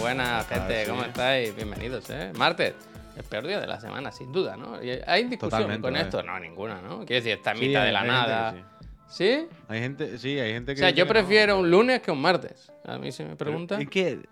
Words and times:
buena 0.00 0.44
gente. 0.44 0.84
¿cómo 0.88 1.02
estáis? 1.02 1.54
Bienvenidos, 1.54 2.08
¿eh? 2.10 2.32
Martes, 2.36 2.74
el 3.16 3.24
peor 3.24 3.46
día 3.46 3.60
de 3.60 3.66
la 3.66 3.80
semana, 3.80 4.12
sin 4.12 4.32
duda, 4.32 4.56
¿no? 4.56 4.82
¿Y 4.82 4.90
¿Hay 5.06 5.24
discusión 5.24 5.50
Totalmente, 5.50 5.82
con 5.82 5.96
eh. 5.96 6.00
esto? 6.00 6.22
No, 6.22 6.38
ninguna, 6.38 6.80
¿no? 6.80 6.98
Quiero 7.04 7.22
decir, 7.24 7.32
está 7.32 7.52
en 7.52 7.58
Sí, 7.58 7.68
mitad 7.68 7.84
de 7.84 7.92
la 7.92 8.04
nada. 8.04 8.52
sí. 8.52 8.62
¿Sí? 9.08 9.46
Hay 9.68 9.80
gente, 9.80 10.18
sí, 10.18 10.36
hay 10.38 10.52
gente 10.52 10.72
O 10.72 10.74
que. 10.74 10.78
sea, 10.80 10.88
dice 10.88 10.98
yo 10.98 11.04
no. 11.04 11.08
prefiero 11.10 11.58
un 11.60 11.70
lunes 11.70 12.02
que 12.02 12.10
un 12.10 12.20
martes. 12.20 12.72
A 12.84 12.98
mí 12.98 13.12
se 13.12 13.24
me 13.24 13.36
pregunta. 13.36 13.80
Es 13.80 13.88
que 13.88 14.28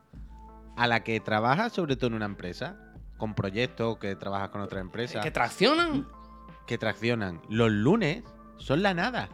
a 0.76 0.86
la 0.88 1.04
que 1.04 1.20
trabajas, 1.20 1.72
sobre 1.72 1.94
todo 1.94 2.08
en 2.08 2.14
una 2.14 2.24
empresa, 2.26 2.76
con 3.16 3.34
proyectos 3.34 3.98
que 3.98 4.16
trabajas 4.16 4.48
con 4.48 4.60
otra 4.62 4.80
empresa, 4.80 5.20
¿Que 5.20 5.30
traccionan? 5.30 6.08
que 6.66 6.76
traccionan, 6.78 7.40
los 7.48 7.70
lunes 7.70 8.24
son 8.56 8.82
la 8.82 8.94
nada. 8.94 9.28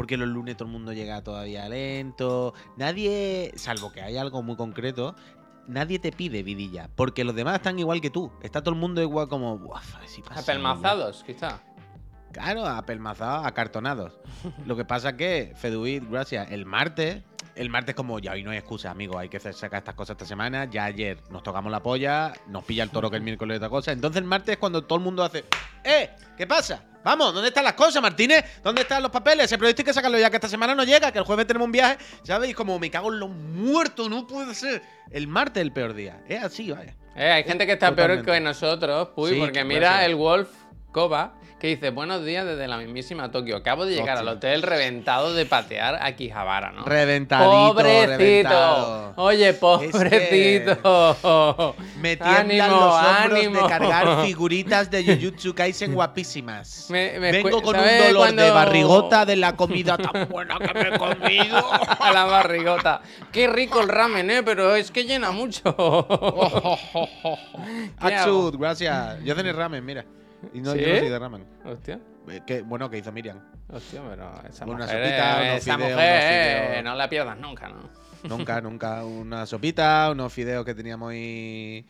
Porque 0.00 0.16
los 0.16 0.30
lunes 0.30 0.56
todo 0.56 0.64
el 0.66 0.72
mundo 0.72 0.94
llega 0.94 1.22
todavía 1.22 1.68
lento. 1.68 2.54
Nadie, 2.78 3.52
salvo 3.56 3.92
que 3.92 4.00
haya 4.00 4.22
algo 4.22 4.42
muy 4.42 4.56
concreto, 4.56 5.14
nadie 5.66 5.98
te 5.98 6.10
pide 6.10 6.42
vidilla. 6.42 6.88
Porque 6.96 7.22
los 7.22 7.34
demás 7.34 7.56
están 7.56 7.78
igual 7.78 8.00
que 8.00 8.08
tú. 8.08 8.32
Está 8.42 8.62
todo 8.62 8.72
el 8.72 8.80
mundo 8.80 9.02
igual 9.02 9.28
como. 9.28 9.58
"Buah, 9.58 9.82
a 9.96 9.98
ver 9.98 10.08
si 10.08 10.22
pasa 10.22 10.36
algo". 10.36 10.68
Apelmazados, 10.68 11.22
quizá. 11.22 11.60
Claro, 12.32 12.64
apelmazados, 12.66 13.46
acartonados. 13.46 14.18
Lo 14.64 14.74
que 14.74 14.86
pasa 14.86 15.18
que, 15.18 15.52
Feduit, 15.54 16.02
gracias, 16.10 16.50
el 16.50 16.64
martes, 16.64 17.22
el 17.54 17.68
martes 17.68 17.94
como 17.94 18.18
ya 18.20 18.32
hoy 18.32 18.42
no 18.42 18.52
hay 18.52 18.56
excusa, 18.56 18.90
amigo, 18.90 19.18
hay 19.18 19.28
que 19.28 19.38
sacar 19.38 19.80
estas 19.80 19.94
cosas 19.96 20.14
esta 20.14 20.24
semana. 20.24 20.64
Ya 20.64 20.86
ayer 20.86 21.18
nos 21.30 21.42
tocamos 21.42 21.70
la 21.70 21.82
polla, 21.82 22.32
nos 22.48 22.64
pilla 22.64 22.84
el 22.84 22.90
toro 22.90 23.10
que 23.10 23.16
el 23.18 23.22
miércoles 23.28 23.56
es 23.56 23.58
otra 23.58 23.68
cosa. 23.68 23.92
Entonces 23.92 24.22
el 24.22 24.26
martes 24.26 24.54
es 24.54 24.58
cuando 24.58 24.80
todo 24.82 24.98
el 24.98 25.04
mundo 25.04 25.22
hace, 25.22 25.44
¡eh! 25.84 26.08
¿Qué 26.38 26.46
pasa? 26.46 26.84
Vamos, 27.02 27.32
¿dónde 27.32 27.48
están 27.48 27.64
las 27.64 27.72
cosas, 27.72 28.02
Martínez? 28.02 28.44
¿Dónde 28.62 28.82
están 28.82 29.02
los 29.02 29.10
papeles? 29.10 29.46
Ese 29.46 29.56
proyecto 29.56 29.80
hay 29.80 29.86
que 29.86 29.92
sacarlo 29.92 30.18
ya, 30.18 30.28
que 30.28 30.36
esta 30.36 30.48
semana 30.48 30.74
no 30.74 30.84
llega, 30.84 31.10
que 31.10 31.18
el 31.18 31.24
jueves 31.24 31.46
tenemos 31.46 31.66
un 31.66 31.72
viaje, 31.72 31.98
¿sabes? 32.24 32.50
Y 32.50 32.54
como 32.54 32.78
me 32.78 32.90
cago 32.90 33.12
en 33.12 33.20
los 33.20 33.30
muertos, 33.30 34.10
no 34.10 34.26
puede 34.26 34.54
ser. 34.54 34.82
El 35.10 35.26
martes 35.26 35.62
es 35.62 35.66
el 35.66 35.72
peor 35.72 35.94
día. 35.94 36.22
Es 36.28 36.42
así, 36.42 36.70
vaya. 36.70 36.94
Eh, 37.16 37.30
hay 37.30 37.44
gente 37.44 37.66
que 37.66 37.72
está 37.72 37.94
peor 37.94 38.24
que 38.24 38.40
nosotros, 38.40 39.08
Puy, 39.10 39.32
Sí, 39.32 39.38
porque 39.38 39.60
que 39.60 39.64
mira 39.64 40.04
el 40.04 40.14
Wolf 40.14 40.48
Koba, 40.92 41.34
que 41.60 41.66
dice, 41.68 41.90
buenos 41.90 42.24
días 42.24 42.44
desde 42.46 42.66
la 42.66 42.78
mismísima 42.78 43.30
Tokio. 43.30 43.58
Acabo 43.58 43.84
de 43.84 43.92
llegar 43.92 44.16
Hostia. 44.16 44.30
al 44.30 44.36
hotel 44.38 44.62
reventado 44.62 45.34
de 45.34 45.44
patear 45.46 45.96
a 45.96 46.06
Akihabara, 46.06 46.72
¿no? 46.72 46.84
Reventadito, 46.86 47.74
Pobrecito. 47.74 48.16
reventado. 48.16 49.12
Oye, 49.16 49.52
pobrecito. 49.52 51.76
Me 52.00 52.16
tiemblan 52.16 52.70
los 52.70 52.94
hombros 52.94 53.38
ánimo. 53.38 53.62
de 53.62 53.68
cargar 53.68 54.22
figuritas 54.24 54.90
de 54.90 55.04
Jujutsu 55.04 55.54
Kaisen 55.54 55.92
guapísimas. 55.94 56.86
Me- 56.88 57.20
me 57.20 57.30
Vengo 57.30 57.60
con 57.62 57.76
un 57.76 57.82
¿sabes 57.82 58.06
dolor 58.12 58.32
de 58.34 58.50
barrigota 58.50 59.26
de 59.26 59.36
la 59.36 59.54
comida 59.54 59.98
tan 59.98 60.28
buena 60.28 60.58
que 60.58 60.72
me 60.72 60.88
he 60.88 60.98
comido. 60.98 61.62
a 62.00 62.12
la 62.12 62.24
barrigota. 62.24 63.02
Qué 63.30 63.46
rico 63.48 63.80
el 63.82 63.88
ramen, 63.88 64.30
¿eh? 64.30 64.42
Pero 64.42 64.74
es 64.74 64.90
que 64.90 65.04
llena 65.04 65.30
mucho. 65.30 65.60
Axud, 67.98 68.56
gracias. 68.58 69.22
Yo 69.24 69.34
cené 69.34 69.52
ramen, 69.52 69.84
mira. 69.84 70.04
Y 70.54 70.60
no, 70.60 70.72
¿Sí? 70.72 70.80
yo 70.80 70.88
no 70.88 70.98
soy 70.98 71.08
de 71.08 71.18
ramen. 71.18 71.44
Hostia. 71.64 72.00
Eh, 72.28 72.40
que- 72.46 72.62
bueno, 72.62 72.88
que 72.90 72.98
hizo 72.98 73.10
Miriam. 73.12 73.40
Hostia, 73.72 74.00
pero 74.08 74.30
esa 74.48 74.64
Una 74.66 74.84
mujer, 74.84 74.88
sopita, 75.04 75.42
eh, 75.44 75.50
unos 75.50 75.62
esa 75.62 75.74
fideos, 75.76 75.90
mujer, 75.92 76.68
fideos. 76.68 76.84
no 76.84 76.94
la 76.94 77.08
pierdas 77.08 77.38
nunca, 77.38 77.68
¿no? 77.68 77.80
Nunca, 78.28 78.60
nunca. 78.60 79.04
Una 79.04 79.46
sopita, 79.46 80.08
unos 80.12 80.32
fideos 80.32 80.64
que 80.64 80.74
teníamos 80.74 81.10
ahí 81.12 81.86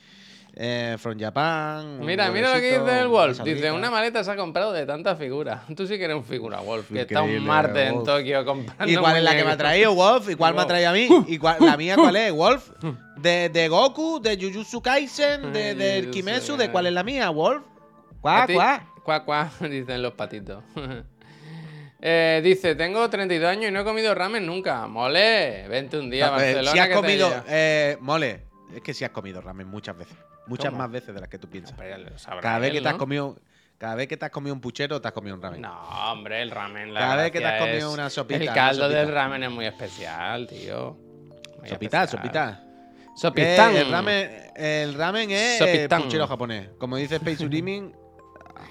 eh, 0.55 0.97
from 0.98 1.19
Japan. 1.19 2.01
Mira, 2.01 2.31
mira 2.31 2.55
lo 2.55 2.61
que 2.61 2.78
dice 2.78 3.01
el 3.01 3.09
Wolf. 3.09 3.41
Dice, 3.43 3.71
una 3.73 3.91
maleta 3.91 4.23
se 4.25 4.31
ha 4.31 4.37
comprado 4.37 4.73
de 4.73 4.84
tantas 4.87 5.19
figuras. 5.19 5.62
Tú 5.77 5.87
sí 5.87 5.97
que 5.98 6.05
eres 6.05 6.17
un 6.17 6.25
figura, 6.25 6.61
Wolf. 6.61 6.91
Que 6.93 7.03
está 7.03 7.23
un 7.23 7.45
martes 7.45 7.91
en. 7.91 8.05
Tokio 8.05 8.45
comprando 8.45 8.93
¿Y 8.93 8.97
cuál 8.97 9.17
es 9.17 9.23
la 9.25 9.37
que 9.37 9.45
me 9.45 9.51
ha 9.53 9.56
traído, 9.56 9.95
Wolf? 9.95 10.28
¿Y 10.31 10.34
cuál 10.37 10.55
me 10.55 10.62
ha 10.62 10.67
traído 10.67 10.91
a 10.91 10.93
mí? 10.93 11.09
¿Y 11.28 11.39
cuál- 11.39 11.56
la 11.61 11.77
mía 11.77 11.97
cuál 11.97 12.17
es, 12.17 12.33
Wolf? 12.33 12.71
¿De, 13.17 13.48
de 13.48 13.69
Goku? 13.69 14.21
¿De 14.21 14.37
Jujutsu 14.41 14.81
Kaisen? 14.83 15.53
¿De, 15.53 15.75
Jujutsu 16.01 16.11
Kimetsu? 16.11 16.56
¿De 16.56 16.71
cuál 16.71 16.87
es 16.87 16.93
la 16.93 17.03
mía, 17.05 17.31
Wolf? 17.31 17.62
¿Cuá, 18.20 18.47
cuá? 18.47 18.86
Cuá, 19.03 19.25
cuá, 19.25 19.50
dicen 19.69 20.03
los 20.03 20.12
patitos. 20.14 20.62
Eh, 22.03 22.41
dice, 22.42 22.75
tengo 22.76 23.10
32 23.10 23.47
años 23.47 23.69
y 23.69 23.72
no 23.75 23.81
he 23.81 23.84
comido 23.84 24.14
ramen 24.14 24.47
nunca. 24.47 24.86
Mole, 24.86 25.69
vente 25.69 25.98
un 25.98 26.08
día 26.08 26.28
a 26.28 26.31
ver, 26.31 26.54
Barcelona. 26.56 26.72
si 26.72 26.78
has 26.78 26.88
que 26.88 26.94
comido, 26.94 27.44
eh, 27.47 27.98
mole, 28.00 28.41
es 28.75 28.81
que 28.81 28.94
si 28.94 29.04
has 29.04 29.10
comido 29.10 29.42
ramen 29.42 29.66
muchas 29.69 29.98
veces. 29.98 30.16
Muchas 30.47 30.70
¿Cómo? 30.70 30.78
más 30.78 30.91
veces 30.91 31.14
de 31.14 31.20
las 31.20 31.28
que 31.28 31.38
tú 31.38 31.50
piensas. 31.50 31.76
Cada 32.41 32.58
vez 32.58 32.70
él, 32.70 32.76
que 32.76 32.81
te 32.81 32.88
has 32.88 32.94
¿no? 32.94 32.98
comido, 32.98 33.36
cada 33.76 33.94
vez 33.97 34.08
que 34.08 34.16
te 34.16 34.25
has 34.25 34.31
comido 34.31 34.54
un 34.54 34.62
puchero, 34.62 34.98
te 34.98 35.08
has 35.08 35.12
comido 35.12 35.37
un 35.37 35.42
ramen. 35.42 35.60
No, 35.60 35.78
hombre, 36.10 36.41
el 36.41 36.50
ramen. 36.50 36.94
La 36.94 37.00
Cada 37.00 37.16
vez 37.16 37.32
que 37.32 37.38
te 37.41 37.44
has 37.47 37.60
comido 37.60 37.92
una 37.92 38.08
sopita, 38.08 38.41
El 38.44 38.47
caldo 38.54 38.84
sopita. 38.84 38.98
del 39.00 39.12
ramen 39.12 39.42
es 39.42 39.50
muy 39.50 39.66
especial, 39.66 40.47
tío. 40.47 40.97
Muy 41.58 41.69
Sopita, 41.69 42.04
especial. 42.04 42.08
sopita. 42.08 42.64
Sopitán. 43.14 43.76
Eh, 43.76 43.81
el, 43.82 43.91
ramen, 43.91 44.31
el 44.56 44.94
ramen 44.94 45.31
es 45.32 45.58
Sopitán. 45.58 46.02
puchero 46.04 46.26
japonés. 46.26 46.70
Como 46.78 46.97
dice 46.97 47.16
Space 47.16 47.44
Urimin, 47.44 47.94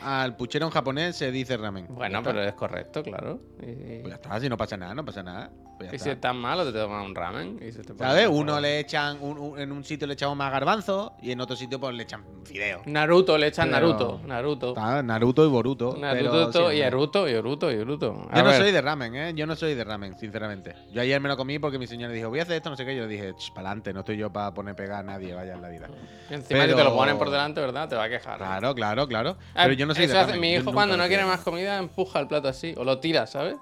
al 0.04 0.36
puchero 0.36 0.66
en 0.66 0.72
japonés 0.72 1.16
se 1.16 1.32
dice 1.32 1.58
ramen. 1.58 1.88
Bueno, 1.90 2.22
pero 2.24 2.42
es 2.42 2.54
correcto, 2.54 3.04
claro. 3.04 3.40
Y, 3.62 4.00
Pues 4.02 4.08
ya 4.10 4.16
está, 4.16 4.40
si 4.40 4.50
no 4.50 4.58
pasa 4.58 4.78
nada, 4.78 4.94
no 4.94 5.06
pasa 5.06 5.24
nada. 5.24 5.52
Pues 5.80 5.92
ya 5.92 5.96
y 5.96 6.00
si 6.00 6.10
estás 6.10 6.36
malo, 6.36 6.66
te 6.66 6.78
tomas 6.78 7.06
un 7.06 7.16
ramen 7.16 7.58
y 7.66 7.72
se 7.72 7.82
te 7.84 7.94
pone 7.94 8.10
¿Sabes? 8.10 8.28
Uno 8.30 8.60
le 8.60 8.80
echan, 8.80 9.18
un- 9.22 9.38
un- 9.38 9.60
en 9.60 9.72
un 9.72 9.84
sitio 9.86 10.06
le 10.08 10.14
echamos 10.16 10.36
más 10.36 10.52
garbanzo 10.52 11.14
y 11.22 11.32
en 11.32 11.40
otro 11.40 11.56
sitio 11.56 11.80
pues 11.80 11.96
le 11.96 12.04
echan 12.04 12.22
fideo. 12.44 12.82
Naruto, 12.86 13.38
le 13.38 13.48
echan 13.48 13.70
Pero- 13.72 13.88
Naruto. 13.88 14.22
Naruto. 14.28 14.68
Está 14.70 15.02
Naruto 15.02 15.46
y 15.46 15.48
Boruto. 15.48 15.96
Naruto 15.98 16.50
pero 16.52 16.72
y. 16.74 16.82
Naruto 16.82 17.28
y 17.30 17.34
Naruto 17.34 17.72
y 17.72 17.78
Naruto. 17.78 18.28
A 18.30 18.36
Yo 18.38 18.44
no 18.44 18.50
ver, 18.50 18.62
soy 18.62 18.72
de 18.74 18.82
ramen, 18.82 19.16
¿eh? 19.16 19.34
Yo 19.34 19.48
no 19.48 19.56
soy 19.56 19.74
de 19.74 19.84
ramen, 19.86 20.18
sinceramente. 20.20 20.76
Yo 20.92 21.02
ayer 21.02 21.22
me 21.22 21.30
lo 21.30 21.38
comí 21.38 21.60
porque 21.60 21.80
mi 21.80 21.88
señora 21.88 22.12
dijo, 22.14 22.28
voy 22.30 22.40
a 22.40 22.44
hacer 22.44 22.58
esto, 22.58 22.70
no 22.70 22.76
sé 22.76 22.86
qué. 22.86 22.94
Yo 22.96 23.04
le 23.04 23.08
dije, 23.08 23.34
para 23.56 23.70
adelante, 23.70 23.94
no 23.94 24.02
estoy 24.02 24.18
yo 24.18 24.30
para 24.34 24.54
poner 24.54 24.76
pegar 24.76 25.00
a 25.00 25.04
nadie, 25.04 25.34
vaya 25.34 25.54
en 25.54 25.62
la 25.62 25.70
vida. 25.70 25.88
Encima 26.30 26.62
si 26.64 26.68
te 26.72 26.76
pero- 26.76 26.84
lo 26.90 26.94
ponen 26.96 27.18
por 27.18 27.30
delante, 27.30 27.62
¿verdad? 27.62 27.88
Te 27.88 27.96
va 27.96 28.04
a 28.04 28.10
quejar. 28.10 28.36
¿eh? 28.36 28.38
Claro, 28.40 28.76
claro, 28.76 29.08
claro. 29.08 29.38
Ah, 29.56 29.62
Pero 29.64 29.74
yo 29.76 29.86
no 29.86 29.96
soy 29.96 30.04
eso 30.04 30.14
de 30.14 30.20
hace- 30.20 30.28
ramen. 30.34 30.42
Mi 30.42 30.54
hijo 30.56 30.74
cuando 30.74 30.98
no 30.98 31.08
quiere 31.08 31.24
más 31.24 31.40
comida 31.40 31.78
empuja 31.78 32.20
el 32.20 32.28
plato 32.28 32.50
así. 32.50 32.74
O 32.76 32.84
lo 32.84 33.00
tira, 33.00 33.26
¿sabes? 33.26 33.56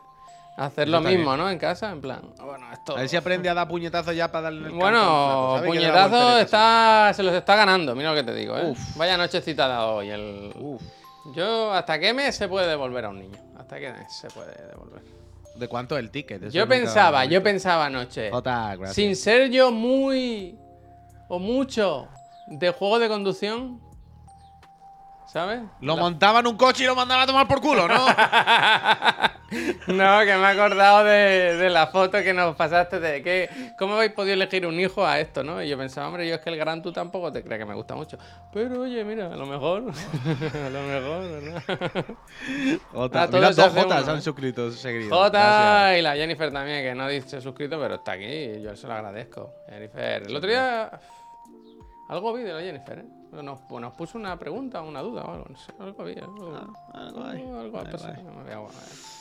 Hacer 0.57 0.89
lo 0.89 1.01
mismo, 1.01 1.25
bien. 1.25 1.37
¿no? 1.37 1.49
En 1.51 1.59
casa, 1.59 1.91
en 1.91 2.01
plan. 2.01 2.21
Bueno, 2.43 2.65
esto. 2.73 2.93
A 2.97 3.01
ver 3.01 3.09
si 3.09 3.15
aprende 3.15 3.47
a 3.47 3.53
dar 3.53 3.67
puñetazos 3.67 4.15
ya 4.15 4.31
para 4.31 4.43
darle 4.45 4.67
el 4.69 4.73
Bueno, 4.73 4.97
plato, 4.97 5.55
¿sabes? 5.57 5.71
Que 5.71 5.79
le 5.79 5.85
da 5.85 5.93
puñetazo 5.93 6.15
volteretas 6.17 6.45
está, 6.45 7.13
se 7.13 7.23
los 7.23 7.33
está 7.35 7.55
ganando, 7.55 7.95
mira 7.95 8.09
lo 8.09 8.15
que 8.15 8.23
te 8.23 8.33
digo, 8.33 8.57
¿eh? 8.57 8.71
Uf. 8.71 8.97
Vaya 8.97 9.17
nochecita 9.17 9.65
ha 9.65 9.67
dado 9.67 9.95
hoy. 9.97 10.09
El... 10.09 10.51
Uf. 10.59 10.81
Yo, 11.35 11.71
¿hasta 11.73 11.99
qué 11.99 12.11
mes 12.13 12.35
se 12.35 12.47
puede 12.47 12.67
devolver 12.67 13.05
a 13.05 13.09
un 13.09 13.19
niño? 13.19 13.37
¿Hasta 13.57 13.77
qué 13.79 13.91
mes 13.91 14.11
se 14.11 14.29
puede 14.29 14.51
devolver? 14.67 15.01
¿De 15.55 15.67
cuánto 15.67 15.95
es 15.95 16.03
el 16.03 16.09
ticket? 16.09 16.41
Eso 16.41 16.51
Yo 16.51 16.67
pensaba, 16.67 17.25
yo 17.25 17.43
pensaba 17.43 17.85
anoche, 17.85 18.31
Jota, 18.31 18.75
gracias. 18.75 18.95
sin 18.95 19.15
ser 19.15 19.49
yo 19.51 19.71
muy 19.71 20.57
o 21.27 21.37
mucho 21.39 22.07
de 22.47 22.71
juego 22.71 22.97
de 22.99 23.07
conducción, 23.09 23.79
¿sabes? 25.37 25.59
Lo 25.81 25.95
La- 25.95 26.01
montaba 26.01 26.39
en 26.39 26.47
un 26.47 26.57
coche 26.57 26.83
y 26.83 26.87
lo 26.87 26.95
mandaba 26.95 27.21
a 27.21 27.27
tomar 27.27 27.47
por 27.47 27.61
culo, 27.61 27.87
¿no? 27.87 28.05
No, 29.87 30.19
que 30.25 30.35
me 30.35 30.41
he 30.41 30.45
acordado 30.47 31.05
de, 31.05 31.55
de 31.55 31.69
la 31.69 31.87
foto 31.87 32.21
que 32.21 32.33
nos 32.33 32.53
pasaste 32.57 32.99
de 32.99 33.23
que 33.23 33.49
cómo 33.79 33.95
habéis 33.95 34.11
podido 34.11 34.33
elegir 34.33 34.67
un 34.67 34.77
hijo 34.77 35.05
a 35.05 35.21
esto, 35.21 35.41
¿no? 35.41 35.63
Y 35.63 35.69
yo 35.69 35.77
pensaba, 35.77 36.07
hombre, 36.09 36.27
yo 36.27 36.35
es 36.35 36.41
que 36.41 36.49
el 36.49 36.57
Gran 36.57 36.81
tú 36.81 36.91
tampoco 36.91 37.31
te 37.31 37.41
crees 37.43 37.59
que 37.59 37.65
me 37.65 37.73
gusta 37.73 37.95
mucho. 37.95 38.17
Pero 38.51 38.81
oye, 38.81 39.05
mira, 39.05 39.27
a 39.27 39.37
lo 39.37 39.45
mejor, 39.45 39.83
a 40.65 40.69
lo 40.69 40.81
mejor, 40.81 41.31
¿verdad? 41.31 41.63
Jota, 42.91 43.27
mira, 43.27 43.51
dos 43.51 43.73
Jotas 43.73 44.07
han 44.09 44.17
¿eh? 44.17 44.21
suscrito 44.21 44.69
seguidos. 44.71 45.17
Jota 45.17 45.97
y 45.97 46.01
la 46.01 46.15
Jennifer 46.15 46.51
también, 46.51 46.83
que 46.83 46.93
no 46.93 47.07
dice 47.07 47.39
suscrito, 47.39 47.79
pero 47.79 47.95
está 47.95 48.13
aquí, 48.13 48.25
y 48.25 48.61
yo 48.61 48.75
se 48.75 48.85
lo 48.85 48.93
agradezco. 48.95 49.53
Jennifer, 49.69 50.23
el 50.23 50.35
otro 50.35 50.49
día 50.49 50.91
algo 52.09 52.33
vi 52.33 52.43
de 52.43 52.51
la 52.53 52.59
Jennifer, 52.59 52.99
¿eh? 52.99 53.05
Nos, 53.43 53.59
pues 53.61 53.81
nos 53.81 53.93
puso 53.93 54.17
una 54.17 54.37
pregunta, 54.37 54.81
una 54.81 55.01
duda 55.01 55.23
o 55.23 55.31
algo, 55.33 55.45
no 55.49 55.57
sé, 55.57 55.73
algo 55.79 56.03
vi, 56.03 56.13
algo, 56.13 56.55
Ah, 56.55 56.67
algo 56.93 57.23
hay, 57.23 57.41
algo, 57.41 57.57
algo 57.57 57.77
algo 57.77 57.99
hay. 58.05 59.16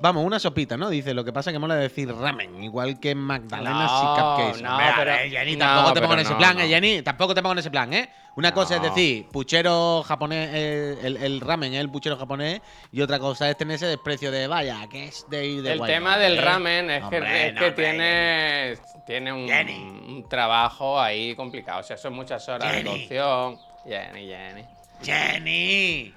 Vamos, 0.00 0.24
una 0.24 0.38
sopita, 0.38 0.76
¿no? 0.76 0.88
Dice, 0.90 1.12
lo 1.12 1.24
que 1.24 1.32
pasa 1.32 1.50
es 1.50 1.54
que 1.54 1.58
mola 1.58 1.74
decir 1.74 2.08
ramen, 2.14 2.62
igual 2.62 3.00
que 3.00 3.16
magdalenas 3.16 3.90
No, 3.90 3.98
y 4.00 4.06
cupcakes. 4.20 4.62
no, 4.62 4.70
Hombre, 4.70 4.86
a 4.86 4.94
pero- 4.96 5.10
ver, 5.10 5.28
Jenny, 5.30 5.56
no, 5.56 5.58
tampoco 5.66 5.92
te 5.94 6.00
pongo 6.00 6.14
en 6.14 6.20
ese 6.20 6.34
plan. 6.36 6.60
¿eh, 6.60 6.68
Jenny? 6.68 7.02
Tampoco 7.02 7.34
te 7.34 7.42
pongo 7.42 7.52
en 7.54 7.58
ese 7.58 7.70
plan, 7.72 7.92
¿eh? 7.92 8.08
Una 8.36 8.54
cosa 8.54 8.76
es 8.76 8.82
decir, 8.82 9.26
puchero 9.32 10.04
japonés, 10.06 10.50
eh, 10.52 10.98
el, 11.02 11.16
el 11.16 11.40
ramen 11.40 11.74
es 11.74 11.80
el 11.80 11.90
puchero 11.90 12.16
japonés, 12.16 12.60
y 12.92 13.00
otra 13.00 13.18
cosa 13.18 13.50
es 13.50 13.56
tener 13.56 13.74
ese 13.74 13.86
desprecio 13.86 14.30
de, 14.30 14.46
vaya, 14.46 14.86
que 14.88 15.06
es 15.08 15.26
de 15.28 15.44
ir 15.44 15.62
de 15.62 15.72
El 15.72 15.78
guay, 15.78 15.92
tema 15.94 16.16
¿eh? 16.16 16.20
del 16.20 16.38
ramen 16.42 16.90
es 16.90 17.04
que, 17.06 17.18
es 17.48 17.74
tiene, 17.74 18.78
tiene 19.04 19.32
un, 19.32 19.48
Jenny. 19.48 19.78
un 19.78 20.28
trabajo 20.28 21.00
ahí 21.00 21.34
complicado. 21.34 21.80
O 21.80 21.82
sea, 21.82 21.96
son 21.96 22.12
muchas 22.14 22.48
horas 22.48 22.70
de 22.70 22.78
Jenny. 22.84 23.00
cocción. 23.00 23.58
Jenny, 23.84 24.28
Jenny. 24.28 24.64
Jenny. 25.02 26.14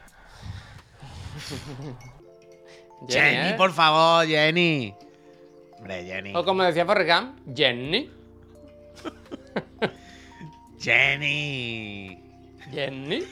Jenny, 3.07 3.35
Jenny, 3.35 3.49
¿eh? 3.49 3.53
por 3.57 3.71
favor, 3.71 4.25
Jenny. 4.27 4.93
Hombre, 5.77 6.03
Jenny. 6.05 6.33
O 6.35 6.43
como 6.45 6.63
decía 6.63 6.85
Forrest 6.85 7.09
Gump, 7.09 7.39
Jenny. 7.57 8.09
Jenny. 10.79 12.17
Jenny. 12.71 13.23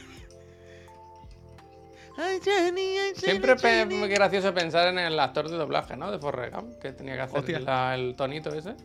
Ay, 2.18 2.40
Jenny, 2.44 2.82
ay, 2.82 3.14
Jenny, 3.16 3.16
Siempre 3.16 3.58
Jenny. 3.58 3.96
muy 3.96 4.10
gracioso 4.10 4.54
pensar 4.54 4.90
en 4.90 5.00
el 5.00 5.18
actor 5.20 5.50
de 5.50 5.56
doblaje, 5.58 5.96
¿no? 5.96 6.12
De 6.12 6.20
Forrest 6.20 6.54
Gump, 6.54 6.74
que 6.80 6.92
tenía 6.92 7.16
que 7.16 7.22
hacer 7.22 7.62
la- 7.62 7.96
el 7.96 8.16
tonito 8.16 8.54
ese. 8.54 8.76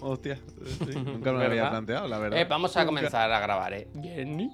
Hostia, 0.00 0.38
sí, 0.64 0.90
nunca 0.94 1.32
me 1.32 1.38
lo 1.38 1.44
había 1.44 1.48
¿Verdad? 1.48 1.70
planteado, 1.70 2.08
la 2.08 2.18
verdad. 2.18 2.38
Eh, 2.38 2.44
vamos 2.44 2.76
a 2.76 2.80
Nunca- 2.80 2.86
comenzar 2.96 3.32
a 3.32 3.40
grabar, 3.40 3.72
¿eh? 3.74 3.88
Jenny. 4.00 4.50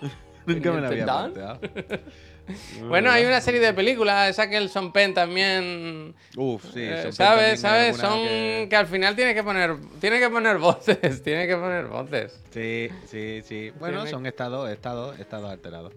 Nunca 0.46 0.72
me 0.72 0.80
lo 0.80 0.86
había 0.86 1.04
planteado. 1.04 1.60
Bueno, 2.88 3.10
hay 3.10 3.24
una 3.24 3.40
serie 3.40 3.60
de 3.60 3.72
películas, 3.74 4.30
esa 4.30 4.48
que 4.48 4.56
el 4.56 4.68
Son 4.70 4.92
Pen 4.92 5.12
también. 5.14 6.14
Uf, 6.36 6.62
sí. 6.72 6.80
eh, 6.82 7.12
¿Sabes? 7.12 7.60
¿Sabes? 7.60 7.96
Son 7.96 8.22
que- 8.22 8.66
que... 8.70 8.76
al 8.76 8.86
final 8.86 9.14
tiene 9.16 9.34
que 9.34 9.42
poner. 9.42 9.76
Tiene 10.00 10.18
que 10.18 10.28
poner 10.30 10.58
voces. 10.58 11.22
Tiene 11.22 11.46
que 11.46 11.56
poner 11.56 11.86
voces. 11.86 12.40
Sí, 12.50 12.88
sí, 13.06 13.40
sí. 13.44 13.70
Bueno, 13.78 13.98
Tiene- 13.98 14.10
son 14.10 14.26
estados, 14.26 14.70
estados, 14.70 15.18
estados 15.18 15.50
alterados. 15.50 15.92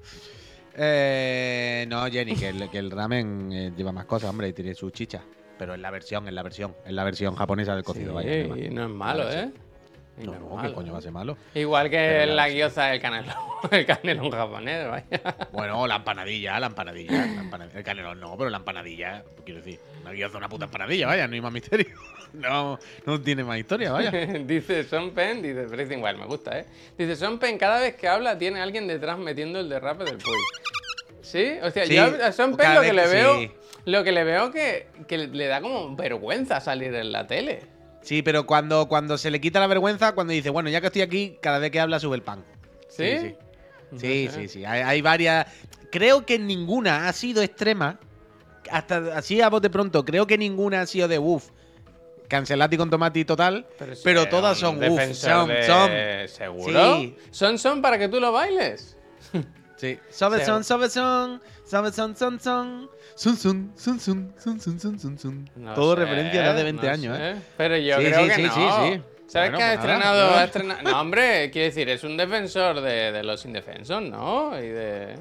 Eh, 0.75 1.85
no, 1.89 2.05
Jenny, 2.09 2.35
que 2.35 2.49
el, 2.49 2.69
que 2.69 2.77
el 2.79 2.91
ramen 2.91 3.51
eh, 3.51 3.71
lleva 3.75 3.91
más 3.91 4.05
cosas, 4.05 4.29
hombre, 4.29 4.47
y 4.47 4.53
tiene 4.53 4.73
su 4.73 4.89
chicha. 4.89 5.21
Pero 5.57 5.73
en 5.75 5.81
la 5.81 5.91
versión, 5.91 6.27
en 6.27 6.33
la 6.35 6.43
versión, 6.43 6.75
en 6.85 6.95
la 6.95 7.03
versión 7.03 7.35
japonesa 7.35 7.75
del 7.75 7.83
cocido, 7.83 8.13
vaya. 8.15 8.29
Sí, 8.31 8.49
y 8.65 8.69
no 8.69 8.83
es 8.85 8.89
malo. 8.89 9.29
¿eh? 9.31 9.51
Y 10.19 10.25
No, 10.25 10.33
no, 10.37 10.61
¿qué 10.61 10.73
coño 10.73 10.91
va 10.93 10.99
a 10.99 11.01
ser 11.01 11.11
malo? 11.11 11.37
Igual 11.55 11.89
que 11.89 12.25
la 12.25 12.49
gyoza 12.49 12.87
del 12.87 12.99
canelón. 13.01 13.33
El 13.71 13.85
canelón 13.85 14.29
japonés, 14.31 14.87
vaya. 14.89 15.07
Bueno, 15.51 15.87
la 15.87 15.95
empanadilla, 15.97 16.59
la 16.59 16.67
empanadilla. 16.67 17.11
la 17.25 17.41
empana- 17.41 17.69
El 17.73 17.83
canelón 17.83 18.19
no, 18.19 18.37
pero 18.37 18.49
la 18.49 18.57
empanadilla, 18.57 19.23
quiero 19.45 19.61
decir, 19.61 19.79
una 20.01 20.11
guioza, 20.11 20.37
una 20.37 20.49
puta 20.49 20.65
empanadilla, 20.65 21.07
vaya, 21.07 21.27
no 21.27 21.33
hay 21.35 21.41
más 21.41 21.51
misterio. 21.53 21.87
No, 22.33 22.79
no 23.05 23.19
tiene 23.19 23.43
más 23.43 23.57
historia, 23.59 23.91
vaya. 23.91 24.09
dice 24.45 24.85
Son 24.85 25.11
Pen, 25.11 25.41
dice 25.41 25.65
Breathing 25.65 26.01
Wild, 26.01 26.17
me 26.17 26.25
gusta, 26.27 26.59
¿eh? 26.59 26.65
Dice 26.97 27.17
Son 27.17 27.37
Pen, 27.39 27.57
cada 27.57 27.81
vez 27.81 27.95
que 27.97 28.07
habla 28.07 28.37
tiene 28.37 28.61
alguien 28.61 28.87
detrás 28.87 29.17
metiendo 29.17 29.59
el 29.59 29.67
derrape 29.67 30.05
del 30.05 30.17
Puy. 30.17 30.37
¿Sí? 31.21 31.57
O 31.61 31.69
sea, 31.71 31.85
Sí, 31.85 31.93
yo 31.95 32.03
a 32.23 32.31
Son 32.31 32.51
Pen 32.55 32.67
cada 32.67 32.75
lo 32.75 32.81
que 32.83 32.93
le 32.93 33.05
veo. 33.07 33.35
sí. 33.37 33.51
Lo 33.83 34.03
que 34.05 34.11
le 34.13 34.23
veo 34.23 34.49
que, 34.49 34.87
que 35.09 35.17
le 35.17 35.47
da 35.47 35.59
como 35.59 35.93
vergüenza 35.95 36.61
salir 36.61 36.93
en 36.95 37.11
la 37.11 37.27
tele. 37.27 37.63
Sí, 38.01 38.21
pero 38.21 38.45
cuando, 38.45 38.87
cuando 38.87 39.17
se 39.17 39.29
le 39.31 39.39
quita 39.39 39.59
la 39.59 39.67
vergüenza, 39.67 40.13
cuando 40.13 40.33
dice, 40.33 40.49
bueno, 40.49 40.69
ya 40.69 40.81
que 40.81 40.87
estoy 40.87 41.01
aquí, 41.03 41.37
cada 41.41 41.59
vez 41.59 41.71
que 41.71 41.79
habla 41.79 41.99
sube 41.99 42.15
el 42.15 42.23
pan. 42.23 42.43
¿Sí? 42.89 43.03
Sí, 43.19 43.19
sí. 43.19 43.35
Sí, 43.97 44.29
sí, 44.33 44.47
sí. 44.47 44.65
Hay, 44.65 44.81
hay 44.81 45.01
varias. 45.01 45.45
Creo 45.91 46.25
que 46.25 46.39
ninguna 46.39 47.07
ha 47.07 47.13
sido 47.13 47.41
extrema. 47.41 47.99
Hasta 48.69 49.17
así 49.17 49.41
a 49.41 49.49
bote 49.49 49.69
pronto, 49.69 50.05
creo 50.05 50.25
que 50.27 50.37
ninguna 50.37 50.81
ha 50.81 50.85
sido 50.85 51.07
de 51.07 51.19
uff. 51.19 51.49
Cancelati 52.29 52.77
con 52.77 52.89
tomate 52.89 53.25
total. 53.25 53.65
Pero, 53.77 54.23
sí, 54.23 54.29
todas 54.29 54.57
son 54.57 54.77
uff. 54.81 55.13
Son, 55.13 55.49
de- 55.49 55.63
son. 55.63 55.89
¿Seguro? 56.29 56.95
Sí. 56.97 57.15
Son 57.31 57.57
son 57.59 57.81
para 57.81 57.97
que 57.99 58.07
tú 58.07 58.19
lo 58.21 58.31
bailes. 58.31 58.97
Sí. 59.81 59.97
Sobe 60.11 60.39
Sí. 60.39 60.45
son, 60.45 60.63
sobe 60.63 60.89
son. 60.89 61.41
Sobe 61.65 61.91
son, 61.91 62.15
son, 62.15 62.39
son. 62.39 62.89
Sun, 63.15 63.35
sun, 63.35 63.73
sun, 63.75 63.99
sun, 63.99 64.31
sun, 64.35 64.59
sun, 64.61 64.79
sun, 64.79 64.99
sun, 64.99 65.17
sun. 65.17 65.49
No 65.55 65.73
Todo 65.73 65.95
sé, 65.95 66.01
referencia 66.01 66.41
de 66.43 66.49
hace 66.49 66.63
20 66.63 66.85
no 66.85 66.93
años, 66.93 67.17
sé. 67.17 67.31
¿eh? 67.31 67.35
Pero 67.57 67.77
yo 67.77 67.97
Sí, 67.97 68.05
creo 68.05 68.19
sí, 68.21 68.27
que 68.27 68.35
sí, 68.35 68.41
no. 68.43 68.53
sí, 68.53 68.61
sí. 68.93 69.01
¿Sabes 69.27 69.49
Bueno, 69.51 69.57
que 69.57 69.63
ha 69.63 69.67
pues 69.67 69.79
estrenado, 69.79 70.35
ha 70.35 70.43
estrenado- 70.43 70.81
No, 70.83 71.01
hombre, 71.01 71.49
quiero 71.51 71.65
decir, 71.65 71.89
es 71.89 72.03
un 72.03 72.15
defensor 72.17 72.81
de, 72.81 73.11
de 73.11 73.23
los 73.23 73.43
indefensos, 73.45 74.01
¿no? 74.03 74.55
Y 74.59 74.67
de... 74.67 75.15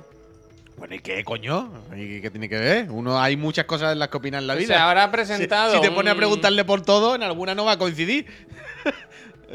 Bueno, 0.76 0.94
¿y 0.94 0.98
qué 1.00 1.22
coño? 1.24 1.70
¿Y 1.96 2.20
qué 2.20 2.30
tiene 2.30 2.48
que 2.48 2.58
ver? 2.58 2.90
Uno, 2.90 3.18
hay 3.20 3.36
muchas 3.36 3.64
cosas 3.66 3.92
en 3.92 3.98
las 3.98 4.08
que 4.08 4.16
opinar 4.18 4.40
en 4.42 4.46
la 4.46 4.54
O 4.54 4.56
vida. 4.56 4.68
sea, 4.74 4.88
ahora 4.88 5.04
ha 5.04 5.10
presentado 5.10 5.74
Si, 5.74 5.80
te 5.80 5.90
pone 5.90 6.10
a 6.10 6.12
un- 6.14 6.18
preguntarle 6.18 6.64
por 6.64 6.82
todo, 6.82 7.14
en 7.14 7.22
alguna 7.22 7.54
no 7.54 7.64
va 7.64 7.72
a 7.72 7.78
coincidir. 7.78 8.26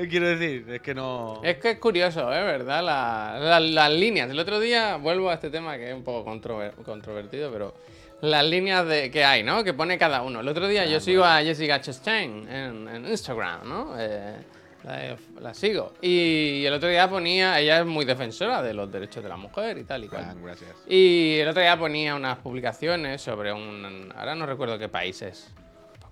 Quiero 0.10 0.28
decir, 0.28 0.66
es 0.70 0.82
que 0.82 0.94
no. 0.94 1.42
Es 1.44 1.58
que 1.58 1.72
es 1.72 1.80
curioso, 1.80 2.32
¿eh? 2.34 2.44
¿Verdad? 2.44 2.84
La- 2.84 3.38
la- 3.40 3.60
las 3.60 3.92
líneas. 3.92 4.30
El 4.30 4.40
otro 4.40 4.60
día 4.60 4.98
vuelvo 4.98 5.30
a 5.30 5.36
este 5.36 5.50
tema 5.50 5.78
que 5.78 5.90
es 5.90 5.96
un 5.96 6.04
poco 6.04 6.30
controver- 6.30 6.74
controvertido, 6.84 7.52
pero 7.52 7.74
las 8.22 8.44
líneas 8.46 8.86
de, 8.88 9.10
que 9.12 9.24
hay, 9.24 9.44
¿no? 9.44 9.64
Que 9.64 9.74
pone 9.74 9.98
cada 9.98 10.22
uno. 10.22 10.40
El 10.42 10.48
otro 10.48 10.68
día 10.68 10.86
yo 10.86 11.00
sigo 11.00 11.24
a 11.24 11.38
Jessica 11.42 11.80
Chastain 11.80 12.48
en, 12.50 12.88
en 12.88 13.06
Instagram, 13.08 13.68
¿no? 13.70 13.94
Eh, 13.98 14.36
la, 14.84 15.16
la 15.42 15.54
sigo. 15.54 15.94
Y 16.02 16.64
el 16.66 16.74
otro 16.74 16.90
día 16.90 17.10
ponía, 17.10 17.60
ella 17.60 17.80
es 17.80 17.86
muy 17.86 18.06
defensora 18.06 18.62
de 18.62 18.74
los 18.74 18.92
derechos 18.92 19.24
de 19.24 19.30
la 19.30 19.38
mujer 19.38 19.78
y 19.78 19.84
tal 19.84 20.04
y 20.04 20.08
cual. 20.08 20.26
Ah, 20.30 20.36
gracias. 20.44 20.72
Y 20.88 21.38
el 21.40 21.48
otro 21.48 21.62
día 21.62 21.78
ponía 21.78 22.16
unas 22.16 22.38
publicaciones 22.40 23.22
sobre 23.22 23.52
un. 23.54 24.12
Ahora 24.16 24.36
no 24.36 24.46
recuerdo 24.46 24.78
qué 24.78 24.90
país 24.90 25.22
es. 25.22 25.52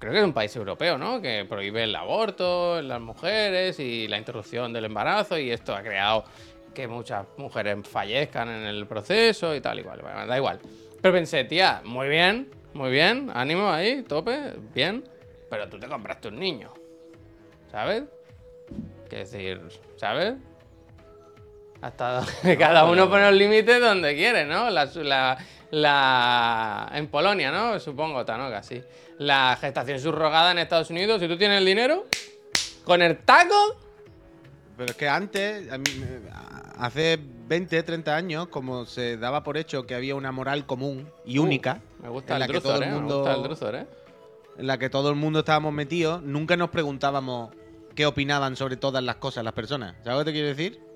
Creo 0.03 0.11
que 0.11 0.19
es 0.19 0.25
un 0.25 0.33
país 0.33 0.53
europeo, 0.57 0.97
¿no? 0.97 1.21
Que 1.21 1.45
prohíbe 1.47 1.85
el 1.85 1.95
aborto 1.95 2.77
en 2.77 2.89
las 2.89 2.99
mujeres 2.99 3.79
y 3.79 4.05
la 4.09 4.17
interrupción 4.17 4.73
del 4.73 4.83
embarazo. 4.83 5.37
Y 5.37 5.49
esto 5.49 5.73
ha 5.73 5.81
creado 5.81 6.25
que 6.73 6.89
muchas 6.89 7.25
mujeres 7.37 7.87
fallezcan 7.87 8.49
en 8.49 8.63
el 8.63 8.85
proceso 8.85 9.55
y 9.55 9.61
tal 9.61 9.79
y 9.79 9.83
cual. 9.83 10.01
Bueno, 10.01 10.27
da 10.27 10.35
igual. 10.35 10.59
Pero 11.01 11.13
pensé, 11.13 11.45
tía, 11.45 11.81
muy 11.85 12.09
bien, 12.09 12.51
muy 12.73 12.91
bien, 12.91 13.31
ánimo 13.33 13.71
ahí, 13.71 14.03
tope, 14.03 14.55
bien. 14.73 15.05
Pero 15.49 15.69
tú 15.69 15.79
te 15.79 15.87
compraste 15.87 16.27
un 16.27 16.37
niño. 16.37 16.73
¿Sabes? 17.71 18.03
Que 19.09 19.19
decir, 19.19 19.61
¿sabes? 19.95 20.33
Hasta 21.83 22.23
cada 22.57 22.85
uno 22.85 23.09
pone 23.09 23.25
los 23.29 23.33
límites 23.37 23.81
donde 23.81 24.15
quiere, 24.15 24.45
¿no? 24.45 24.69
La, 24.69 24.85
la, 24.85 25.37
la- 25.69 26.91
en 26.93 27.07
Polonia, 27.07 27.51
¿no? 27.51 27.77
Supongo, 27.79 28.23
Tanoka, 28.23 28.63
sí. 28.63 28.81
La 29.17 29.57
gestación 29.59 29.99
subrogada 29.99 30.51
en 30.51 30.59
Estados 30.59 30.89
Unidos, 30.91 31.19
si 31.19 31.27
tú 31.27 31.37
tienes 31.37 31.57
el 31.59 31.65
dinero, 31.65 32.05
con 32.85 33.01
el 33.01 33.17
taco, 33.17 33.77
Pero 34.77 34.91
es 34.91 34.95
que 34.95 35.09
antes, 35.09 35.69
a 35.71 35.77
mí, 35.77 35.83
hace 36.79 37.19
20, 37.47 37.83
30 37.83 38.15
años, 38.15 38.47
como 38.47 38.85
se 38.85 39.17
daba 39.17 39.43
por 39.43 39.57
hecho 39.57 39.85
que 39.85 39.93
había 39.93 40.15
una 40.15 40.31
moral 40.31 40.65
común 40.65 41.09
y 41.25 41.37
Uh, 41.39 41.43
única, 41.43 41.81
me 42.01 42.07
gusta 42.07 42.33
en 42.33 42.39
la 42.39 42.45
el 42.45 42.51
que 42.53 42.61
todo 42.61 42.71
Druzor, 42.73 42.87
el 42.87 42.89
¿eh? 42.89 42.93
mundo- 42.99 43.25
Me 43.25 43.47
gusta 43.47 43.69
el 43.69 43.75
¿eh? 43.75 43.87
en 44.57 44.67
la 44.67 44.77
que 44.77 44.89
todo 44.89 45.09
el 45.09 45.15
mundo 45.15 45.39
estábamos 45.39 45.73
metidos, 45.73 46.21
nunca 46.21 46.55
nos 46.55 46.69
preguntábamos 46.69 47.53
qué 47.93 48.05
opinaban 48.05 48.55
sobre 48.55 48.77
todas 48.77 49.03
las 49.03 49.17
cosas 49.17 49.43
las 49.43 49.53
personas. 49.53 49.95
¿Sabes 50.03 50.19
lo 50.19 50.19
que 50.19 50.25
te 50.25 50.31
quiero 50.31 50.47
decir? 50.47 50.92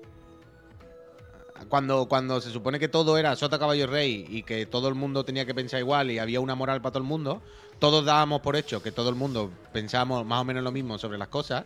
Cuando, 1.68 2.06
cuando 2.06 2.40
se 2.40 2.50
supone 2.50 2.78
que 2.78 2.88
todo 2.88 3.18
era 3.18 3.36
sota 3.36 3.58
caballo 3.58 3.86
rey 3.86 4.26
y 4.28 4.42
que 4.42 4.66
todo 4.66 4.88
el 4.88 4.94
mundo 4.94 5.24
tenía 5.24 5.44
que 5.44 5.54
pensar 5.54 5.80
igual 5.80 6.10
y 6.10 6.18
había 6.18 6.40
una 6.40 6.54
moral 6.54 6.80
para 6.80 6.92
todo 6.92 7.02
el 7.02 7.08
mundo, 7.08 7.42
todos 7.78 8.04
dábamos 8.04 8.40
por 8.40 8.56
hecho 8.56 8.82
que 8.82 8.92
todo 8.92 9.08
el 9.10 9.14
mundo 9.14 9.50
pensábamos 9.72 10.24
más 10.26 10.40
o 10.40 10.44
menos 10.44 10.62
lo 10.62 10.72
mismo 10.72 10.98
sobre 10.98 11.18
las 11.18 11.28
cosas. 11.28 11.64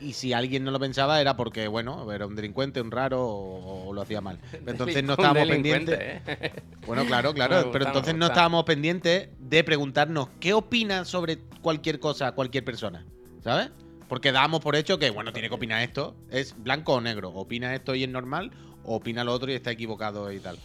Y 0.00 0.12
si 0.12 0.32
alguien 0.32 0.64
no 0.64 0.70
lo 0.70 0.80
pensaba 0.80 1.20
era 1.20 1.36
porque, 1.36 1.68
bueno, 1.68 2.12
era 2.12 2.26
un 2.26 2.34
delincuente, 2.34 2.80
un 2.80 2.90
raro 2.90 3.24
o, 3.24 3.88
o 3.88 3.92
lo 3.92 4.02
hacía 4.02 4.20
mal. 4.20 4.38
Entonces 4.66 5.02
no 5.04 5.12
estábamos 5.12 5.48
pendientes. 5.48 5.98
¿eh? 5.98 6.52
Bueno, 6.86 7.06
claro, 7.06 7.32
claro. 7.32 7.56
gusta, 7.56 7.72
pero 7.72 7.86
entonces 7.86 8.14
no 8.14 8.26
estábamos 8.26 8.64
pendientes 8.64 9.28
de 9.38 9.64
preguntarnos 9.64 10.28
qué 10.40 10.52
opina 10.52 11.04
sobre 11.04 11.38
cualquier 11.62 12.00
cosa 12.00 12.32
cualquier 12.32 12.64
persona. 12.64 13.06
¿Sabes? 13.42 13.70
Porque 14.08 14.32
dábamos 14.32 14.60
por 14.60 14.76
hecho 14.76 14.98
que, 14.98 15.10
bueno, 15.10 15.32
tiene 15.32 15.48
que 15.48 15.54
opinar 15.54 15.82
esto. 15.82 16.14
Es 16.30 16.54
blanco 16.56 16.94
o 16.94 17.00
negro. 17.00 17.30
Opina 17.30 17.74
esto 17.74 17.94
y 17.94 18.04
es 18.04 18.08
normal, 18.08 18.50
o 18.84 18.96
opina 18.96 19.24
lo 19.24 19.32
otro 19.32 19.50
y 19.50 19.54
está 19.54 19.70
equivocado 19.70 20.30
y 20.32 20.40
tal. 20.40 20.58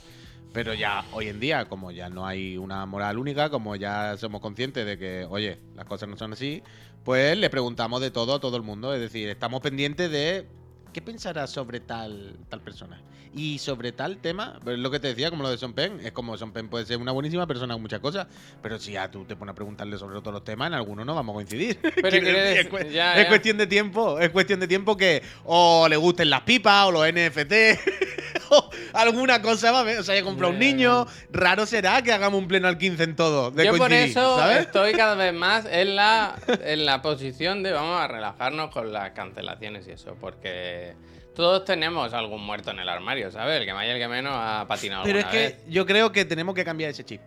Pero 0.52 0.74
ya 0.74 1.06
hoy 1.12 1.28
en 1.28 1.40
día, 1.40 1.66
como 1.66 1.92
ya 1.92 2.10
no 2.10 2.26
hay 2.26 2.58
una 2.58 2.86
moral 2.86 3.20
única, 3.20 3.50
como 3.50 3.76
ya 3.76 4.18
somos 4.18 4.42
conscientes 4.42 4.86
de 4.86 4.98
que, 4.98 5.28
oye, 5.30 5.60
las 5.76 5.86
cosas 5.86 6.10
no 6.10 6.18
son 6.18 6.34
así, 6.34 6.64
pues 7.04 7.38
le 7.38 7.50
preguntamos 7.50 8.02
de 8.02 8.10
todo 8.10 8.36
a 8.36 8.40
todo 8.40 8.58
el 8.58 8.64
mundo. 8.64 8.94
Es 8.94 9.00
decir, 9.00 9.30
estamos 9.30 9.62
pendientes 9.62 10.10
de 10.10 10.48
qué 10.92 11.02
pensará 11.02 11.46
sobre 11.48 11.80
tal, 11.80 12.38
tal 12.50 12.62
persona. 12.62 13.02
Y 13.32 13.60
sobre 13.60 13.92
tal 13.92 14.18
tema, 14.18 14.60
pues 14.64 14.78
es 14.78 14.82
lo 14.82 14.90
que 14.90 15.00
te 15.00 15.10
decía, 15.10 15.30
como 15.30 15.44
lo 15.44 15.52
de 15.52 15.58
Son 15.60 15.74
Pen, 15.74 16.00
es 16.04 16.12
como 16.14 16.36
Son 16.36 16.52
Pen 16.52 16.68
puede 16.68 16.88
ser 16.88 16.98
una 16.98 17.12
buenísima 17.12 17.46
persona 17.46 17.76
con 17.76 17.82
muchas 17.84 18.00
cosas, 18.00 18.26
pero 18.64 18.80
si 18.80 18.94
ya 18.94 19.12
tú 19.12 19.24
te 19.24 19.36
pones 19.36 19.54
a 19.54 19.56
preguntarle 19.56 20.00
sobre 20.00 20.20
todos 20.20 20.34
los 20.34 20.44
temas, 20.44 20.70
en 20.70 20.74
algunos 20.74 21.06
no 21.06 21.14
vamos 21.14 21.34
a 21.34 21.36
coincidir. 21.36 21.78
Pero 21.80 22.08
es, 22.18 22.92
ya, 22.92 23.28
cuestión 23.28 23.58
de 23.60 23.68
tiempo, 23.68 24.20
es 24.20 24.32
cuestión 24.32 24.60
de 24.60 24.68
tiempo 24.68 24.98
que 24.98 25.22
o 25.46 25.88
le 25.88 25.96
gusten 25.96 26.32
las 26.32 26.42
pipas 26.42 26.88
o 26.88 26.92
los 26.92 27.08
NFT. 27.08 27.54
alguna 28.94 29.42
cosa 29.42 29.72
va 29.72 29.82
a 29.82 29.84
ver, 29.84 30.00
o 30.00 30.04
sea, 30.04 30.14
haya 30.16 30.24
comprado 30.24 30.54
un 30.54 30.60
Ya, 30.60 30.66
ya, 30.66 30.74
niño, 30.74 31.08
raro 31.32 31.66
será 31.66 32.02
que 32.02 32.12
hagamos 32.12 32.40
un 32.42 32.48
pleno 32.48 32.68
al 32.68 32.78
15 32.78 33.04
en 33.04 33.16
todo. 33.16 33.52
De 33.52 33.66
Yo 33.66 33.78
por 33.78 33.92
eso 33.94 34.38
¿sabes? 34.38 34.62
estoy 34.62 34.94
cada 34.94 35.16
vez 35.16 35.34
más 35.36 35.66
en 35.70 35.96
la, 35.96 36.36
en 36.64 36.86
la 36.86 37.02
posición 37.02 37.64
de 37.64 37.72
vamos 37.72 38.00
a 38.00 38.08
relajarnos 38.08 38.72
con 38.72 38.92
las 38.92 39.12
cancelaciones 39.12 39.88
y 39.88 39.92
eso, 39.92 40.16
porque 40.20 40.96
todos 41.36 41.64
tenemos 41.64 42.14
algún 42.14 42.46
muerto 42.46 42.72
en 42.72 42.80
el 42.80 42.90
armario, 42.90 43.32
¿sabes? 43.32 43.60
El 43.60 43.66
que 43.66 43.74
más 43.74 43.86
y 43.86 43.90
el 43.90 44.00
que 44.00 44.08
menos 44.08 44.34
ha 44.36 44.66
patinado 44.68 45.04
Pero 45.04 45.20
es 45.20 45.26
que 45.26 45.38
vez. 45.38 45.58
yo 45.70 45.86
creo 45.86 46.12
que 46.12 46.26
tenemos 46.26 46.54
que 46.54 46.66
cambiar 46.66 46.90
ese 46.90 47.06
chip. 47.06 47.22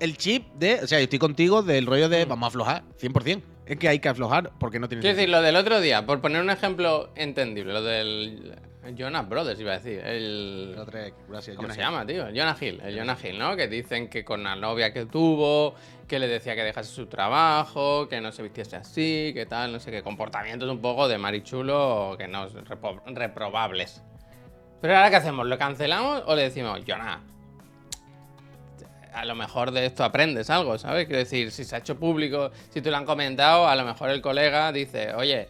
El 0.00 0.16
chip 0.16 0.46
de. 0.54 0.80
O 0.82 0.86
sea, 0.86 0.98
yo 0.98 1.04
estoy 1.04 1.18
contigo 1.18 1.62
del 1.62 1.86
rollo 1.86 2.08
de 2.08 2.24
vamos 2.24 2.46
a 2.46 2.48
aflojar, 2.48 2.82
100%. 3.00 3.42
Es 3.66 3.78
que 3.78 3.88
hay 3.88 3.98
que 4.00 4.08
aflojar 4.08 4.50
porque 4.58 4.78
no 4.80 4.88
tiene 4.88 5.02
Quiero 5.02 5.16
decir, 5.16 5.28
lo 5.30 5.40
del 5.40 5.56
otro 5.56 5.80
día, 5.80 6.04
por 6.04 6.20
poner 6.20 6.42
un 6.42 6.50
ejemplo 6.50 7.10
entendible, 7.14 7.72
lo 7.72 7.82
del 7.82 8.56
Jonas 8.98 9.28
Brothers, 9.28 9.60
iba 9.60 9.70
a 9.72 9.78
decir, 9.78 10.00
el... 10.04 10.74
Es- 10.76 11.12
Gracias, 11.28 11.56
¿Cómo 11.56 11.68
se 11.68 11.74
Hill. 11.76 11.80
llama, 11.80 12.04
tío? 12.04 12.26
El 12.26 12.36
Jonah 12.36 12.56
Hill. 12.60 12.80
El 12.84 12.98
Jonah 12.98 13.16
Hill, 13.22 13.38
¿no? 13.38 13.54
Que 13.56 13.68
dicen 13.68 14.08
que 14.08 14.24
con 14.24 14.42
la 14.42 14.56
novia 14.56 14.92
que 14.92 15.06
tuvo, 15.06 15.76
que 16.08 16.18
le 16.18 16.26
decía 16.26 16.56
que 16.56 16.64
dejase 16.64 16.92
su 16.92 17.06
trabajo, 17.06 18.08
que 18.08 18.20
no 18.20 18.32
se 18.32 18.42
vistiese 18.42 18.74
así, 18.74 19.30
que 19.32 19.46
tal, 19.46 19.72
no 19.72 19.78
sé 19.78 19.92
qué. 19.92 20.02
Comportamientos 20.02 20.68
un 20.68 20.80
poco 20.82 21.06
de 21.06 21.16
marichulo 21.18 22.16
que 22.18 22.26
no 22.26 22.48
repo- 22.48 23.00
reprobables. 23.06 24.02
Pero 24.80 24.96
ahora, 24.96 25.10
¿qué 25.10 25.16
hacemos? 25.16 25.46
¿Lo 25.46 25.56
cancelamos 25.56 26.24
o 26.26 26.34
le 26.34 26.42
decimos, 26.42 26.80
Jonah? 26.84 27.22
A 29.14 29.24
lo 29.24 29.34
mejor 29.34 29.70
de 29.70 29.86
esto 29.86 30.04
aprendes 30.04 30.50
algo, 30.50 30.78
¿sabes? 30.78 31.06
Quiero 31.06 31.18
decir, 31.18 31.50
si 31.50 31.64
se 31.64 31.74
ha 31.74 31.78
hecho 31.78 31.98
público, 31.98 32.50
si 32.70 32.80
te 32.80 32.90
lo 32.90 32.96
han 32.96 33.04
comentado, 33.04 33.66
a 33.68 33.74
lo 33.76 33.84
mejor 33.84 34.10
el 34.10 34.20
colega 34.20 34.72
dice, 34.72 35.14
oye, 35.14 35.48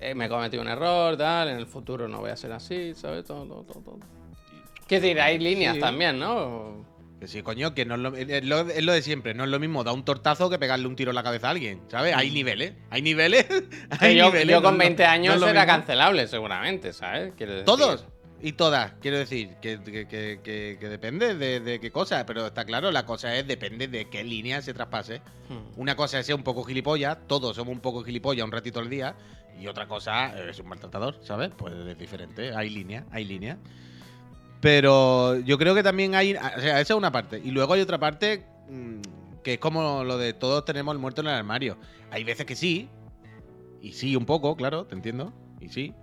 eh, 0.00 0.14
me 0.14 0.26
he 0.26 0.28
cometido 0.28 0.62
un 0.62 0.68
error, 0.68 1.16
tal, 1.16 1.48
en 1.48 1.56
el 1.56 1.66
futuro 1.66 2.08
no 2.08 2.20
voy 2.20 2.30
a 2.30 2.36
ser 2.36 2.52
así, 2.52 2.94
¿sabes? 2.94 3.24
Todo, 3.24 3.44
todo, 3.46 3.62
todo. 3.64 3.80
todo. 3.80 3.98
Quiero 4.86 5.02
decir, 5.02 5.20
hay 5.20 5.38
líneas 5.38 5.74
Sí. 5.76 5.80
también, 5.80 6.18
¿no? 6.18 6.84
Que 7.20 7.28
sí, 7.28 7.42
coño, 7.42 7.72
que 7.74 7.86
no 7.86 7.94
es 7.94 8.00
lo, 8.00 8.14
es 8.16 8.44
lo- 8.44 8.68
es 8.68 8.82
lo 8.82 8.92
de 8.92 9.00
siempre. 9.00 9.32
No 9.32 9.44
es 9.44 9.50
lo 9.50 9.58
mismo 9.58 9.82
dar 9.82 9.94
un 9.94 10.04
tortazo 10.04 10.50
que 10.50 10.58
pegarle 10.58 10.86
un 10.86 10.94
tiro 10.96 11.10
en 11.10 11.14
la 11.14 11.22
cabeza 11.22 11.46
a 11.46 11.50
alguien, 11.52 11.80
¿sabes? 11.88 12.14
Hay 12.14 12.30
niveles. 12.30 12.74
Hay 12.90 13.00
niveles. 13.00 13.46
Hay 14.00 14.16
yo, 14.16 14.26
niveles, 14.26 14.48
yo 14.50 14.56
no 14.56 14.62
con 14.62 14.74
lo- 14.74 14.78
20 14.80 15.02
no 15.04 15.08
años 15.08 15.40
lo 15.40 15.48
era 15.48 15.62
mismo. 15.62 15.76
cancelable, 15.78 16.26
seguramente, 16.28 16.92
¿sabes? 16.92 17.34
Decir. 17.36 17.64
Todos 17.64 18.04
y 18.46 18.52
todas, 18.52 18.92
quiero 19.00 19.16
decir, 19.18 19.56
que, 19.62 19.80
que- 19.82 20.06
que- 20.06 20.40
que- 20.44 20.76
que 20.78 20.88
depende 20.88 21.34
de, 21.34 21.60
de 21.60 21.80
qué 21.80 21.90
cosa, 21.90 22.26
pero 22.26 22.46
está 22.46 22.64
claro, 22.64 22.90
la 22.90 23.06
cosa 23.06 23.34
es 23.36 23.46
depende 23.46 23.88
de 23.88 24.08
qué 24.10 24.22
línea 24.22 24.60
se 24.60 24.74
traspase. 24.74 25.22
Hmm. 25.48 25.80
Una 25.80 25.96
cosa 25.96 26.18
es 26.20 26.26
ser 26.26 26.34
un 26.34 26.42
poco 26.42 26.62
gilipollas, 26.62 27.16
todos 27.26 27.56
somos 27.56 27.72
un 27.74 27.80
poco 27.80 28.02
gilipollas 28.04 28.44
un 28.44 28.52
ratito 28.52 28.80
al 28.80 28.90
día, 28.90 29.14
y 29.58 29.66
otra 29.66 29.88
cosa 29.88 30.38
es 30.48 30.58
un 30.58 30.68
maltratador, 30.68 31.18
¿sabes? 31.22 31.52
Pues 31.56 31.72
es 31.74 31.98
diferente, 31.98 32.54
hay 32.54 32.68
línea, 32.70 33.06
hay 33.10 33.24
línea. 33.24 33.56
Pero 34.60 35.38
yo 35.40 35.58
creo 35.58 35.74
que 35.74 35.82
también 35.82 36.14
hay, 36.14 36.34
o 36.34 36.60
sea, 36.60 36.80
esa 36.80 36.94
es 36.94 36.98
una 36.98 37.12
parte. 37.12 37.40
Y 37.42 37.50
luego 37.50 37.74
hay 37.74 37.80
otra 37.80 37.98
parte 37.98 38.44
mm, 38.68 39.00
que 39.42 39.54
es 39.54 39.58
como 39.58 40.04
lo 40.04 40.16
de 40.18 40.32
todos 40.32 40.64
tenemos 40.64 40.94
el 40.94 40.98
muerto 40.98 41.20
en 41.20 41.28
el 41.28 41.34
armario. 41.34 41.76
Hay 42.10 42.24
veces 42.24 42.46
que 42.46 42.56
sí, 42.56 42.88
y 43.82 43.92
sí 43.92 44.16
un 44.16 44.24
poco, 44.26 44.56
claro, 44.56 44.84
te 44.86 44.94
entiendo, 44.94 45.32
y 45.60 45.68
sí. 45.68 45.94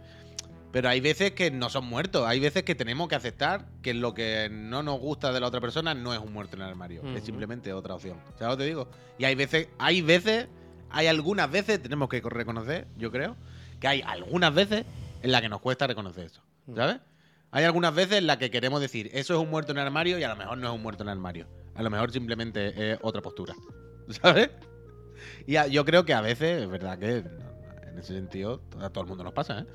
Pero 0.71 0.87
hay 0.89 1.01
veces 1.01 1.31
que 1.31 1.51
no 1.51 1.69
son 1.69 1.85
muertos, 1.85 2.25
hay 2.25 2.39
veces 2.39 2.63
que 2.63 2.75
tenemos 2.75 3.07
que 3.09 3.15
aceptar 3.15 3.67
que 3.81 3.93
lo 3.93 4.13
que 4.13 4.49
no 4.51 4.83
nos 4.83 4.99
gusta 4.99 5.33
de 5.33 5.39
la 5.41 5.47
otra 5.47 5.59
persona 5.59 5.93
no 5.93 6.13
es 6.13 6.19
un 6.19 6.31
muerto 6.31 6.55
en 6.55 6.61
el 6.61 6.69
armario, 6.69 7.01
es 7.15 7.23
simplemente 7.25 7.73
otra 7.73 7.93
opción. 7.95 8.17
¿Sabes 8.39 8.53
lo 8.53 8.57
que 8.57 8.63
te 8.63 8.67
digo? 8.67 8.87
Y 9.17 9.25
hay 9.25 9.35
veces, 9.35 9.67
hay 9.79 10.01
veces, 10.01 10.47
hay 10.89 11.07
algunas 11.07 11.51
veces, 11.51 11.81
tenemos 11.81 12.07
que 12.07 12.21
reconocer, 12.21 12.87
yo 12.97 13.11
creo, 13.11 13.35
que 13.81 13.87
hay 13.89 14.01
algunas 14.05 14.53
veces 14.53 14.85
en 15.21 15.31
las 15.31 15.41
que 15.41 15.49
nos 15.49 15.59
cuesta 15.59 15.87
reconocer 15.87 16.25
eso. 16.25 16.41
¿Sabes? 16.73 16.99
Hay 17.51 17.65
algunas 17.65 17.93
veces 17.93 18.19
en 18.19 18.27
las 18.27 18.37
que 18.37 18.49
queremos 18.49 18.79
decir, 18.79 19.09
eso 19.13 19.33
es 19.33 19.39
un 19.41 19.49
muerto 19.49 19.73
en 19.73 19.77
el 19.79 19.85
armario 19.85 20.17
y 20.17 20.23
a 20.23 20.29
lo 20.29 20.37
mejor 20.37 20.57
no 20.57 20.69
es 20.69 20.73
un 20.73 20.81
muerto 20.81 21.03
en 21.03 21.09
el 21.09 21.13
armario. 21.17 21.47
A 21.75 21.83
lo 21.83 21.89
mejor 21.89 22.11
simplemente 22.11 22.93
es 22.93 22.99
otra 23.01 23.21
postura. 23.21 23.53
¿Sabes? 24.21 24.49
Y 25.45 25.57
a- 25.57 25.67
yo 25.67 25.83
creo 25.83 26.05
que 26.05 26.13
a 26.13 26.21
veces, 26.21 26.61
es 26.63 26.69
verdad 26.69 26.97
que 26.97 27.17
en 27.17 27.99
ese 27.99 28.13
sentido 28.13 28.61
a 28.79 28.89
todo 28.89 29.03
el 29.03 29.09
mundo 29.09 29.23
nos 29.25 29.33
pasa, 29.33 29.59
¿eh? 29.59 29.65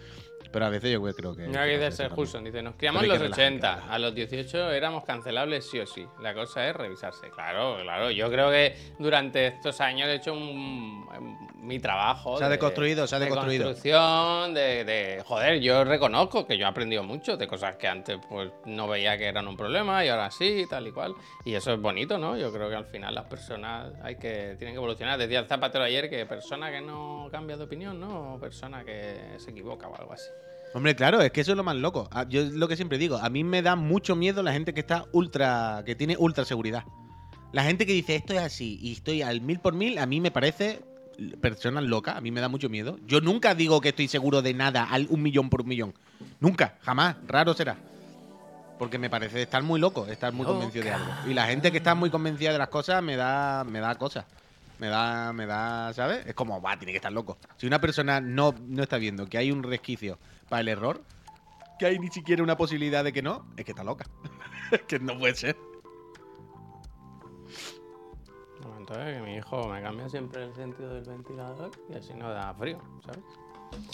Pero 0.56 0.64
a 0.64 0.70
veces 0.70 0.90
yo 0.90 1.02
creo 1.02 1.36
que... 1.36 1.42
Mira 1.48 1.66
que 1.66 1.78
que 1.78 1.92
Ser. 1.92 2.10
Hudson, 2.16 2.42
dice, 2.42 2.62
nos 2.62 2.76
criamos 2.76 3.00
en 3.02 3.04
hay 3.04 3.08
los 3.10 3.18
que 3.18 3.24
relajar, 3.24 3.44
hay 3.44 3.50
que 3.50 3.56
80, 3.58 3.74
relajar. 3.74 3.94
a 3.94 3.98
los 3.98 4.14
18 4.14 4.70
éramos 4.72 5.04
cancelables 5.04 5.68
sí 5.68 5.78
o 5.80 5.86
sí. 5.86 6.06
La 6.22 6.32
cosa 6.32 6.66
es 6.66 6.74
revisarse. 6.74 7.28
Claro, 7.28 7.76
claro. 7.82 8.10
Yo 8.10 8.30
creo 8.30 8.50
que 8.50 8.74
durante 8.98 9.48
estos 9.48 9.78
años 9.82 10.08
he 10.08 10.14
hecho 10.14 10.32
un, 10.32 11.06
mi 11.60 11.78
trabajo. 11.78 12.38
Se 12.38 12.44
ha 12.44 12.48
de- 12.48 12.52
deconstruido, 12.54 13.06
se 13.06 13.16
ha 13.16 13.18
de 13.18 13.26
deconstruido. 13.26 13.64
construcción, 13.66 14.54
de, 14.54 14.84
de- 14.86 15.22
Joder, 15.26 15.60
yo 15.60 15.84
reconozco 15.84 16.46
que 16.46 16.56
yo 16.56 16.64
he 16.64 16.68
aprendido 16.70 17.02
mucho 17.02 17.36
de 17.36 17.46
cosas 17.46 17.76
que 17.76 17.86
antes 17.86 18.16
pues 18.26 18.50
no 18.64 18.88
veía 18.88 19.18
que 19.18 19.26
eran 19.26 19.46
un 19.48 19.58
problema 19.58 20.06
y 20.06 20.08
ahora 20.08 20.30
sí, 20.30 20.64
tal 20.70 20.86
y 20.86 20.92
cual. 20.92 21.14
Y 21.44 21.52
eso 21.54 21.70
es 21.74 21.78
bonito, 21.82 22.16
¿no? 22.16 22.34
Yo 22.38 22.50
creo 22.50 22.70
que 22.70 22.76
al 22.76 22.86
final 22.86 23.14
las 23.14 23.26
personas 23.26 23.92
hay 24.02 24.16
que 24.16 24.54
tienen 24.56 24.72
que 24.72 24.78
evolucionar. 24.78 25.18
Decía 25.18 25.40
el 25.40 25.46
Zapatero 25.48 25.84
ayer 25.84 26.08
que 26.08 26.24
persona 26.24 26.70
que 26.70 26.80
no 26.80 27.28
cambia 27.30 27.58
de 27.58 27.64
opinión, 27.64 28.00
¿no? 28.00 28.36
O 28.36 28.40
persona 28.40 28.82
que 28.86 29.34
se 29.36 29.50
equivoca 29.50 29.86
o 29.88 29.94
algo 29.94 30.14
así. 30.14 30.30
Hombre, 30.76 30.94
claro, 30.94 31.22
es 31.22 31.32
que 31.32 31.40
eso 31.40 31.52
es 31.52 31.56
lo 31.56 31.64
más 31.64 31.76
loco. 31.76 32.06
Ah, 32.12 32.26
Yo 32.28 32.42
es 32.42 32.52
lo 32.52 32.68
que 32.68 32.76
siempre 32.76 32.98
digo, 32.98 33.16
a 33.16 33.30
mí 33.30 33.42
me 33.44 33.62
da 33.62 33.76
mucho 33.76 34.14
miedo 34.14 34.42
la 34.42 34.52
gente 34.52 34.74
que 34.74 34.80
está 34.80 35.06
ultra, 35.12 35.82
que 35.86 35.94
tiene 35.94 36.18
ultra 36.18 36.44
seguridad. 36.44 36.84
La 37.52 37.64
gente 37.64 37.86
que 37.86 37.94
dice 37.94 38.14
esto 38.14 38.34
es 38.34 38.40
así 38.40 38.78
y 38.82 38.92
estoy 38.92 39.22
al 39.22 39.40
mil 39.40 39.58
por 39.58 39.72
mil, 39.72 39.96
a 39.96 40.04
mí 40.04 40.20
me 40.20 40.30
parece 40.30 40.82
personas 41.40 41.84
locas, 41.84 42.16
a 42.16 42.20
mí 42.20 42.30
me 42.30 42.42
da 42.42 42.50
mucho 42.50 42.68
miedo. 42.68 42.98
Yo 43.06 43.22
nunca 43.22 43.54
digo 43.54 43.80
que 43.80 43.88
estoy 43.88 44.06
seguro 44.06 44.42
de 44.42 44.52
nada 44.52 44.84
al 44.84 45.06
un 45.08 45.22
millón 45.22 45.48
por 45.48 45.62
un 45.62 45.68
millón. 45.68 45.94
Nunca, 46.40 46.76
jamás, 46.82 47.16
raro 47.26 47.54
será. 47.54 47.78
Porque 48.78 48.98
me 48.98 49.08
parece 49.08 49.40
estar 49.40 49.62
muy 49.62 49.80
loco, 49.80 50.06
estar 50.08 50.34
muy 50.34 50.44
convencido 50.44 50.84
de 50.84 50.92
algo. 50.92 51.10
Y 51.26 51.32
la 51.32 51.46
gente 51.46 51.72
que 51.72 51.78
está 51.78 51.94
muy 51.94 52.10
convencida 52.10 52.52
de 52.52 52.58
las 52.58 52.68
cosas 52.68 53.02
me 53.02 53.16
da, 53.16 53.64
me 53.64 53.80
da 53.80 53.94
cosas. 53.94 54.26
Me 54.78 54.88
da, 54.88 55.32
me 55.32 55.46
da, 55.46 55.94
¿sabes? 55.94 56.26
Es 56.26 56.34
como, 56.34 56.60
va, 56.60 56.76
tiene 56.76 56.92
que 56.92 56.98
estar 56.98 57.12
loco. 57.12 57.38
Si 57.56 57.66
una 57.66 57.80
persona 57.80 58.20
no, 58.20 58.54
no 58.68 58.82
está 58.82 58.98
viendo 58.98 59.24
que 59.26 59.38
hay 59.38 59.50
un 59.50 59.62
resquicio 59.62 60.18
para 60.48 60.60
el 60.60 60.68
error, 60.68 61.02
que 61.78 61.86
hay 61.86 61.98
ni 61.98 62.08
siquiera 62.08 62.42
una 62.42 62.56
posibilidad 62.56 63.04
de 63.04 63.12
que 63.12 63.22
no, 63.22 63.46
es 63.56 63.64
que 63.64 63.72
está 63.72 63.84
loca. 63.84 64.06
Es 64.72 64.82
que 64.82 64.98
no 64.98 65.16
puede 65.16 65.34
ser. 65.36 65.56
Momento, 68.62 68.94
eh, 69.00 69.14
que 69.14 69.20
mi 69.22 69.36
hijo 69.36 69.68
me 69.68 69.80
cambia 69.82 70.08
siempre 70.08 70.42
el 70.44 70.54
sentido 70.54 70.92
del 70.94 71.04
ventilador 71.04 71.70
y 71.88 71.94
así 71.96 72.14
no 72.14 72.30
da 72.30 72.52
frío, 72.54 72.78
¿sabes? 73.04 73.20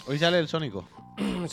Hoy 0.07 0.17
sale 0.17 0.39
el 0.39 0.47
Sónico. 0.47 0.87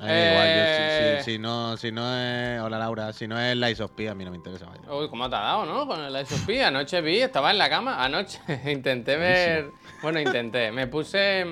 A 0.00 0.04
mí 0.04 0.10
da 0.10 0.30
igual, 0.30 0.46
yo 0.48 0.62
si- 0.64 0.80
Eh. 0.80 1.18
si, 1.22 1.32
si 1.32 1.38
no, 1.38 1.76
si 1.76 1.92
no 1.92 2.16
es. 2.16 2.60
Hola 2.62 2.78
Laura, 2.78 3.12
si 3.12 3.28
no 3.28 3.38
es 3.38 3.54
of 3.80 3.90
P, 3.92 4.08
a 4.08 4.14
mí 4.14 4.24
no 4.24 4.30
me 4.30 4.36
interesa. 4.38 4.66
vaya. 4.66 4.90
Uy, 4.90 5.08
¿cómo 5.10 5.28
te 5.28 5.36
ha 5.36 5.40
dado, 5.40 5.66
no? 5.66 5.86
Con 5.86 6.00
el 6.00 6.16
ISOP. 6.22 6.48
Anoche 6.64 7.00
vi, 7.02 7.18
estaba 7.20 7.50
en 7.50 7.58
la 7.58 7.68
cama. 7.68 8.02
Anoche 8.02 8.40
intenté 8.72 9.16
ver. 9.16 9.70
Bueno, 10.00 10.18
intenté. 10.18 10.72
Me 10.72 10.86
puse. 10.86 11.44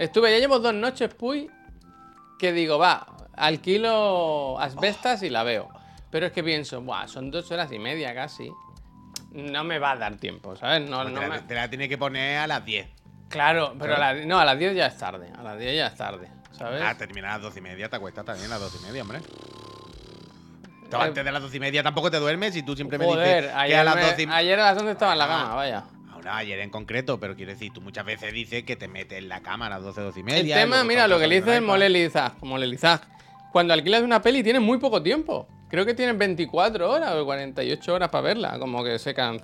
Estuve, 0.00 0.32
ya 0.32 0.38
llevo 0.38 0.58
dos 0.60 0.72
noches, 0.72 1.12
Puy, 1.14 1.50
que 2.38 2.52
digo, 2.52 2.78
va, 2.78 3.06
alquilo 3.36 4.58
asbestas 4.58 5.22
y 5.22 5.28
la 5.28 5.42
veo. 5.42 5.68
Pero 6.10 6.24
es 6.26 6.32
que 6.32 6.42
pienso, 6.42 6.80
buah, 6.80 7.06
son 7.06 7.30
dos 7.30 7.50
horas 7.52 7.70
y 7.70 7.78
media 7.78 8.14
casi. 8.14 8.50
No 9.32 9.62
me 9.62 9.78
va 9.78 9.92
a 9.92 9.96
dar 9.96 10.16
tiempo, 10.16 10.56
¿sabes? 10.56 10.88
No, 10.88 11.02
Pues 11.02 11.12
no 11.12 11.20
te, 11.20 11.28
la, 11.28 11.34
me- 11.34 11.40
te 11.42 11.54
la 11.54 11.68
tiene 11.68 11.86
que 11.86 11.98
poner 11.98 12.38
a 12.38 12.46
las 12.46 12.64
10. 12.64 12.88
Claro, 13.28 13.74
pero 13.78 13.94
a 13.96 13.98
la- 13.98 14.14
no, 14.24 14.38
a 14.40 14.44
las 14.46 14.58
10 14.58 14.74
ya 14.74 14.86
es 14.86 14.96
tarde. 14.96 15.30
A 15.38 15.42
las 15.42 15.58
10 15.58 15.76
ya 15.76 15.88
es 15.88 15.94
tarde, 15.96 16.28
¿sabes? 16.52 16.82
Ah, 16.82 16.94
terminar 16.96 17.32
a 17.32 17.34
las 17.34 17.42
12 17.42 17.58
y 17.58 17.62
media 17.62 17.88
te 17.90 17.96
acuestas 17.96 18.24
también 18.24 18.46
a 18.46 18.54
las 18.58 18.60
12 18.60 18.78
y 18.78 18.86
media, 18.86 19.02
hombre. 19.02 19.20
Tú 20.90 20.96
Eh, 20.96 21.00
antes 21.02 21.24
de 21.24 21.30
las 21.30 21.42
12 21.42 21.58
y 21.58 21.60
media 21.60 21.82
tampoco 21.82 22.10
te 22.10 22.16
duermes 22.16 22.56
y 22.56 22.62
tú 22.62 22.74
siempre 22.74 22.96
me 22.98 23.04
dices 23.04 23.52
que 23.66 23.76
a 23.76 23.84
las 23.84 23.94
me- 23.94 24.02
12 24.02 24.22
y 24.22 24.26
ayer 24.30 24.58
a 24.58 24.64
las 24.72 24.78
11 24.78 24.92
estaba 24.92 25.12
en 25.12 25.18
la 25.18 25.28
cama, 25.28 25.54
vaya. 25.54 25.84
Ahora, 26.28 26.36
ayer 26.38 26.58
en 26.60 26.70
concreto, 26.70 27.18
pero 27.20 27.34
quiero 27.36 27.52
decir, 27.52 27.72
tú 27.72 27.80
muchas 27.80 28.04
veces 28.04 28.32
dices 28.32 28.62
que 28.64 28.76
te 28.76 28.88
metes 28.88 29.18
en 29.18 29.28
la 29.28 29.40
cama 29.40 29.66
a 29.66 29.70
las 29.70 29.82
12, 29.82 30.00
12 30.00 30.18
y 30.18 30.20
El 30.20 30.26
media. 30.26 30.54
tema, 30.56 30.76
luego 30.76 30.88
mira, 30.88 31.08
lo 31.08 31.18
que 31.18 31.26
le 31.26 31.38
el 31.38 31.44
dice. 31.44 31.60
Molelizag, 31.60 32.32
Molelizag. 32.42 33.00
Cuando 33.52 33.74
alquilas 33.74 34.02
una 34.02 34.22
peli 34.22 34.42
tienes 34.42 34.62
muy 34.62 34.78
poco 34.78 35.02
tiempo. 35.02 35.48
Creo 35.68 35.86
que 35.86 35.94
tienes 35.94 36.18
24 36.18 36.90
horas 36.90 37.12
o 37.14 37.24
48 37.24 37.94
horas 37.94 38.08
para 38.08 38.22
verla. 38.22 38.58
Como 38.58 38.82
que 38.82 38.98
se 38.98 39.14
can... 39.14 39.40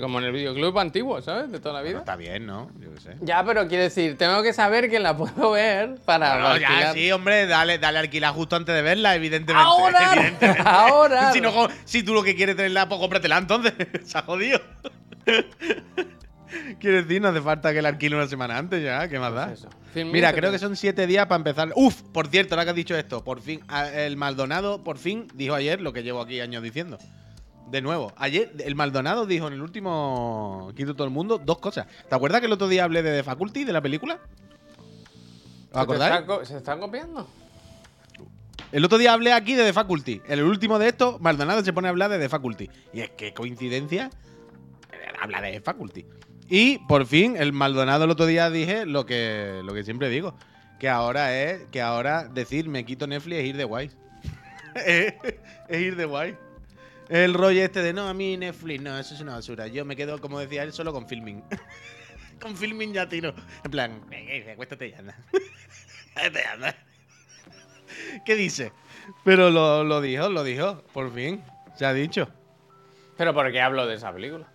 como 0.00 0.18
en 0.18 0.24
el 0.24 0.32
videoclub 0.32 0.76
antiguo, 0.80 1.22
¿sabes? 1.22 1.52
De 1.52 1.60
toda 1.60 1.74
la 1.74 1.80
Bueno, 1.80 1.90
vida. 1.90 1.98
está 2.00 2.16
bien, 2.16 2.44
¿no? 2.44 2.68
Yo 2.80 2.92
qué 2.92 3.00
sé. 3.00 3.16
Ya, 3.20 3.44
pero 3.44 3.68
quiero 3.68 3.84
decir, 3.84 4.18
tengo 4.18 4.42
que 4.42 4.52
saber 4.52 4.90
que 4.90 4.98
la 4.98 5.16
puedo 5.16 5.52
ver 5.52 5.94
para 6.04 6.40
No, 6.40 6.56
ya 6.56 6.66
alquilar. 6.68 6.94
sí, 6.94 7.12
hombre, 7.12 7.46
dale, 7.46 7.78
dale 7.78 8.00
alquilar 8.00 8.34
justo 8.34 8.56
antes 8.56 8.74
de 8.74 8.82
verla, 8.82 9.14
evidentemente. 9.14 9.64
Ahora, 9.64 10.12
evidentemente. 10.16 10.62
ahora. 10.68 11.32
Si, 11.32 11.40
no, 11.40 11.52
si 11.84 12.02
tú 12.02 12.14
lo 12.14 12.24
que 12.24 12.34
quieres 12.34 12.56
tenerla, 12.56 12.88
pues 12.88 13.00
cómpratela 13.00 13.38
entonces. 13.38 13.72
Se 14.04 14.18
ha 14.18 14.22
jodido. 14.22 14.60
Quiero 16.80 16.96
decir, 16.96 17.22
no 17.22 17.28
hace 17.28 17.40
falta 17.40 17.72
que 17.72 17.80
la 17.80 17.90
alquile 17.90 18.16
una 18.16 18.26
semana 18.26 18.58
antes 18.58 18.82
ya, 18.82 19.08
¿qué 19.08 19.18
más 19.18 19.32
da? 19.32 19.46
Pues. 19.46 19.66
Filmin 19.92 20.12
Mira, 20.12 20.32
creo 20.32 20.50
que 20.50 20.58
son 20.58 20.76
siete 20.76 21.06
días 21.06 21.26
para 21.26 21.36
empezar. 21.36 21.72
Uf, 21.74 22.02
por 22.12 22.28
cierto, 22.28 22.54
ahora 22.54 22.64
que 22.64 22.70
has 22.70 22.76
dicho 22.76 22.96
esto, 22.96 23.22
por 23.22 23.40
fin, 23.40 23.60
el 23.94 24.16
Maldonado, 24.16 24.82
por 24.82 24.98
fin, 24.98 25.28
dijo 25.34 25.54
ayer 25.54 25.80
lo 25.80 25.92
que 25.92 26.02
llevo 26.02 26.20
aquí 26.20 26.40
años 26.40 26.62
diciendo. 26.62 26.98
De 27.70 27.82
nuevo, 27.82 28.12
ayer 28.16 28.52
el 28.58 28.74
Maldonado 28.74 29.26
dijo 29.26 29.46
en 29.46 29.52
el 29.52 29.62
último 29.62 30.72
Quito 30.76 30.94
todo 30.94 31.06
el 31.06 31.12
mundo 31.12 31.38
dos 31.38 31.58
cosas. 31.58 31.86
¿Te 32.08 32.14
acuerdas 32.16 32.40
que 32.40 32.46
el 32.46 32.52
otro 32.52 32.66
día 32.66 32.82
hablé 32.82 33.02
de 33.02 33.18
The 33.18 33.22
Faculty, 33.22 33.64
de 33.64 33.72
la 33.72 33.80
película? 33.80 34.18
¿Se 35.72 35.78
¿Os 35.78 35.82
acordáis? 35.82 36.20
está 36.22 36.44
¿Se 36.44 36.56
están 36.56 36.80
copiando? 36.80 37.28
El 38.72 38.84
otro 38.84 38.98
día 38.98 39.12
hablé 39.12 39.32
aquí 39.32 39.54
de 39.54 39.64
The 39.64 39.72
Faculty. 39.72 40.20
En 40.26 40.38
el 40.38 40.44
último 40.44 40.78
de 40.80 40.88
esto, 40.88 41.18
Maldonado 41.20 41.64
se 41.64 41.72
pone 41.72 41.86
a 41.86 41.90
hablar 41.90 42.10
de 42.10 42.18
The 42.18 42.28
Faculty. 42.28 42.70
Y 42.92 43.00
es 43.00 43.10
que 43.10 43.34
coincidencia, 43.34 44.10
habla 45.20 45.40
de 45.40 45.60
Faculty. 45.60 46.04
Y 46.48 46.78
por 46.86 47.06
fin, 47.06 47.36
el 47.36 47.52
Maldonado 47.52 48.04
el 48.04 48.10
otro 48.10 48.26
día 48.26 48.50
dije 48.50 48.84
lo 48.84 49.06
que, 49.06 49.62
lo 49.64 49.72
que 49.72 49.84
siempre 49.84 50.08
digo. 50.08 50.34
Que 50.78 50.88
ahora 50.88 51.40
es, 51.40 51.62
que 51.70 51.80
ahora 51.80 52.24
decir 52.24 52.68
me 52.68 52.84
quito 52.84 53.06
Netflix 53.06 53.38
es 53.38 53.46
ir 53.46 53.56
de 53.56 53.64
guay. 53.64 53.90
es 54.86 55.80
ir 55.80 55.96
de 55.96 56.04
guay. 56.04 56.36
El 57.08 57.34
rollo 57.34 57.62
este 57.62 57.82
de 57.82 57.92
no, 57.92 58.08
a 58.08 58.14
mí 58.14 58.36
Netflix, 58.36 58.80
no, 58.82 58.98
eso 58.98 59.14
es 59.14 59.20
una 59.20 59.34
basura. 59.34 59.66
Yo 59.66 59.84
me 59.84 59.96
quedo, 59.96 60.20
como 60.20 60.38
decía 60.38 60.62
él, 60.62 60.72
solo 60.72 60.92
con 60.92 61.08
filming. 61.08 61.42
con 62.40 62.56
filming 62.56 62.92
ya 62.92 63.08
tiro. 63.08 63.34
En 63.64 63.70
plan, 63.70 64.00
venga. 64.08 64.52
Acuéstate 64.52 64.88
y 64.88 64.94
anda. 64.94 65.16
¿Qué 68.24 68.36
dice? 68.36 68.72
Pero 69.24 69.50
lo, 69.50 69.84
lo 69.84 70.00
dijo, 70.00 70.28
lo 70.28 70.44
dijo, 70.44 70.84
por 70.92 71.12
fin. 71.12 71.42
Se 71.76 71.84
ha 71.84 71.92
dicho. 71.92 72.28
¿Pero 73.16 73.34
por 73.34 73.50
qué 73.50 73.60
hablo 73.60 73.86
de 73.86 73.96
esa 73.96 74.12
película? 74.12 74.46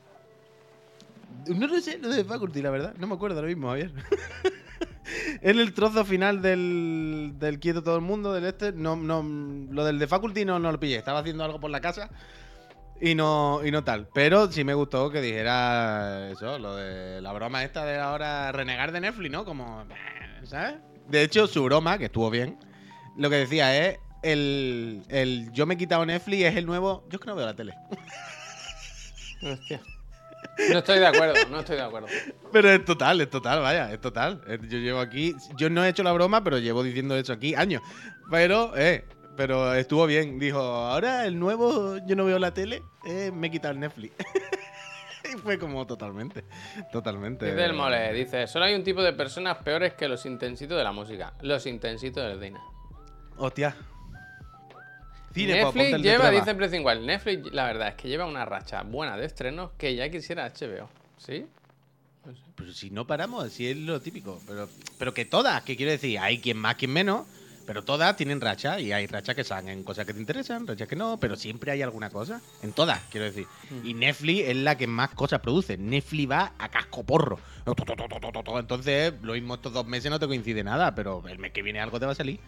No 1.48 1.68
lo 1.68 1.80
sé, 1.80 1.98
lo 2.00 2.10
de 2.10 2.24
Faculty, 2.24 2.62
la 2.62 2.72
verdad. 2.72 2.96
No 2.98 3.08
me 3.08 3.16
acuerdo 3.16 3.38
ahora 3.38 3.48
mismo, 3.48 3.70
Javier. 3.70 3.92
en 5.42 5.60
el 5.60 5.74
trozo 5.74 6.06
final 6.06 6.42
del, 6.42 7.34
del 7.38 7.60
quieto 7.60 7.84
todo 7.84 7.96
el 7.96 8.02
mundo, 8.02 8.34
del 8.34 8.46
este, 8.46 8.72
no, 8.72 8.96
no, 8.96 9.24
lo 9.72 9.86
del 9.86 10.00
de 10.00 10.08
Faculty 10.08 10.46
no, 10.46 10.60
no 10.60 10.72
lo 10.72 10.80
pillé. 10.80 10.98
Estaba 10.98 11.20
haciendo 11.20 11.44
algo 11.44 11.60
por 11.60 11.70
la 11.70 11.82
casa 11.82 12.10
y 13.00 13.16
no, 13.16 13.62
y 13.64 13.72
no 13.72 13.84
tal. 13.84 14.08
Pero 14.14 14.52
sí 14.52 14.64
me 14.64 14.74
gustó 14.74 15.10
que 15.10 15.22
dijera 15.22 16.30
eso, 16.32 16.58
lo 16.60 16.76
de 16.76 17.22
la 17.22 17.34
broma 17.34 17.64
esta 17.64 17.86
de 17.86 17.98
ahora 17.98 18.52
renegar 18.52 18.92
de 18.92 19.02
Netflix, 19.02 19.32
¿no? 19.32 19.46
Como, 19.46 19.86
¿sabes? 20.44 20.76
De 21.08 21.22
hecho, 21.22 21.48
su 21.48 21.64
broma, 21.64 21.98
que 21.98 22.06
estuvo 22.06 22.30
bien, 22.30 22.58
lo 23.18 23.30
que 23.30 23.38
decía 23.38 23.78
es 23.78 24.00
el, 24.24 25.04
el 25.10 25.52
yo 25.52 25.66
me 25.66 25.76
he 25.76 25.78
quitado 25.78 26.06
Netflix 26.06 26.46
es 26.46 26.56
el 26.56 26.66
nuevo. 26.66 27.04
Yo 27.10 27.18
es 27.18 27.20
que 27.20 27.28
no 27.28 27.36
veo 27.36 27.46
la 27.46 27.56
tele. 27.56 27.76
Hostia. 29.44 29.82
No 30.72 30.80
estoy 30.80 31.00
de 31.00 31.08
acuerdo, 31.08 31.34
no 31.50 31.60
estoy 31.60 31.76
de 31.76 31.82
acuerdo. 31.82 32.08
Pero 32.52 32.70
es 32.70 32.86
total, 32.86 33.22
es 33.22 33.30
total, 33.30 33.62
vaya, 33.62 33.92
es 33.92 34.00
total. 34.00 34.42
Eh, 34.48 34.58
Yo 34.64 34.78
llevo 34.78 35.00
aquí, 35.00 35.36
yo 35.58 35.70
no 35.70 35.84
he 35.84 35.90
hecho 35.90 36.04
la 36.04 36.12
broma, 36.14 36.44
pero 36.44 36.58
llevo 36.60 36.84
diciendo 36.84 37.16
eso 37.16 37.34
aquí 37.34 37.56
años. 37.56 37.82
Pero, 38.32 38.72
eh, 38.76 39.06
pero 39.36 39.74
estuvo 39.74 40.06
bien. 40.06 40.40
Dijo, 40.40 40.60
ahora 40.60 41.26
el 41.26 41.38
nuevo, 41.40 41.98
yo 42.06 42.16
no 42.16 42.26
veo 42.26 42.40
la 42.40 42.54
tele, 42.54 42.82
eh, 43.06 43.32
me 43.34 43.48
he 43.48 43.52
quitado 43.52 43.74
el 43.74 43.80
Netflix. 43.82 44.14
y 45.34 45.38
fue 45.38 45.60
como 45.60 45.86
totalmente, 45.86 46.46
totalmente. 46.92 47.46
Dice 47.48 47.66
el 47.66 47.74
mole, 47.74 48.14
dice, 48.14 48.48
solo 48.48 48.66
hay 48.66 48.76
un 48.76 48.84
tipo 48.84 49.04
de 49.04 49.14
personas 49.14 49.58
peores 49.58 49.94
que 49.94 50.08
los 50.08 50.26
intensitos 50.26 50.78
de 50.78 50.84
la 50.84 50.92
música. 50.92 51.34
Los 51.42 51.66
intensitos 51.66 52.24
del 52.24 52.40
cine. 52.40 52.60
Hostia. 53.38 53.76
Cine, 55.36 55.62
pues, 55.62 55.76
Netflix 55.76 55.94
el 55.96 56.02
lleva, 56.02 56.32
dice 56.32 56.56
Press 56.56 56.74
igual. 56.74 57.06
Netflix, 57.06 57.54
la 57.54 57.66
verdad 57.66 57.90
es 57.90 57.96
que 57.96 58.08
lleva 58.08 58.26
una 58.26 58.46
racha 58.46 58.84
buena 58.84 59.18
de 59.18 59.26
estrenos 59.26 59.72
que 59.78 59.94
ya 59.94 60.10
quisiera 60.10 60.50
HBO. 60.50 60.90
¿Sí? 61.18 61.46
Pero 62.56 62.72
si 62.72 62.90
no 62.90 63.06
paramos, 63.06 63.52
si 63.52 63.68
es 63.68 63.76
lo 63.76 64.00
típico. 64.00 64.42
Pero, 64.48 64.70
pero 64.98 65.14
que 65.14 65.26
todas, 65.26 65.62
que 65.64 65.76
quiero 65.76 65.92
decir, 65.92 66.18
hay 66.20 66.40
quien 66.40 66.58
más, 66.58 66.76
quien 66.76 66.92
menos. 66.92 67.28
Pero 67.66 67.84
todas 67.84 68.16
tienen 68.16 68.40
racha 68.40 68.80
y 68.80 68.92
hay 68.92 69.08
rachas 69.08 69.36
que 69.36 69.44
salen 69.44 69.84
cosas 69.84 70.06
que 70.06 70.14
te 70.14 70.20
interesan, 70.20 70.68
rachas 70.68 70.88
que 70.88 70.96
no, 70.96 71.20
pero 71.20 71.36
siempre 71.36 71.72
hay 71.72 71.82
alguna 71.82 72.12
cosa. 72.12 72.40
En 72.62 72.72
todas, 72.74 73.02
quiero 73.10 73.26
decir. 73.26 73.48
Y 73.84 73.94
Netflix 73.96 74.48
es 74.50 74.56
la 74.56 74.78
que 74.78 74.88
más 74.88 75.10
cosas 75.10 75.42
produce. 75.42 75.76
Netflix 75.76 76.30
va 76.30 76.54
a 76.60 76.70
casco 76.70 77.04
porro. 77.04 77.40
Entonces, 78.60 79.14
lo 79.22 79.34
mismo 79.34 79.56
estos 79.56 79.74
dos 79.74 79.88
meses 79.88 80.12
no 80.12 80.20
te 80.20 80.28
coincide 80.28 80.64
nada, 80.64 80.94
pero 80.94 81.28
el 81.28 81.40
mes 81.40 81.52
que 81.52 81.64
viene 81.64 81.80
algo 81.80 82.00
te 82.00 82.06
va 82.06 82.12
a 82.12 82.16
salir. 82.16 82.40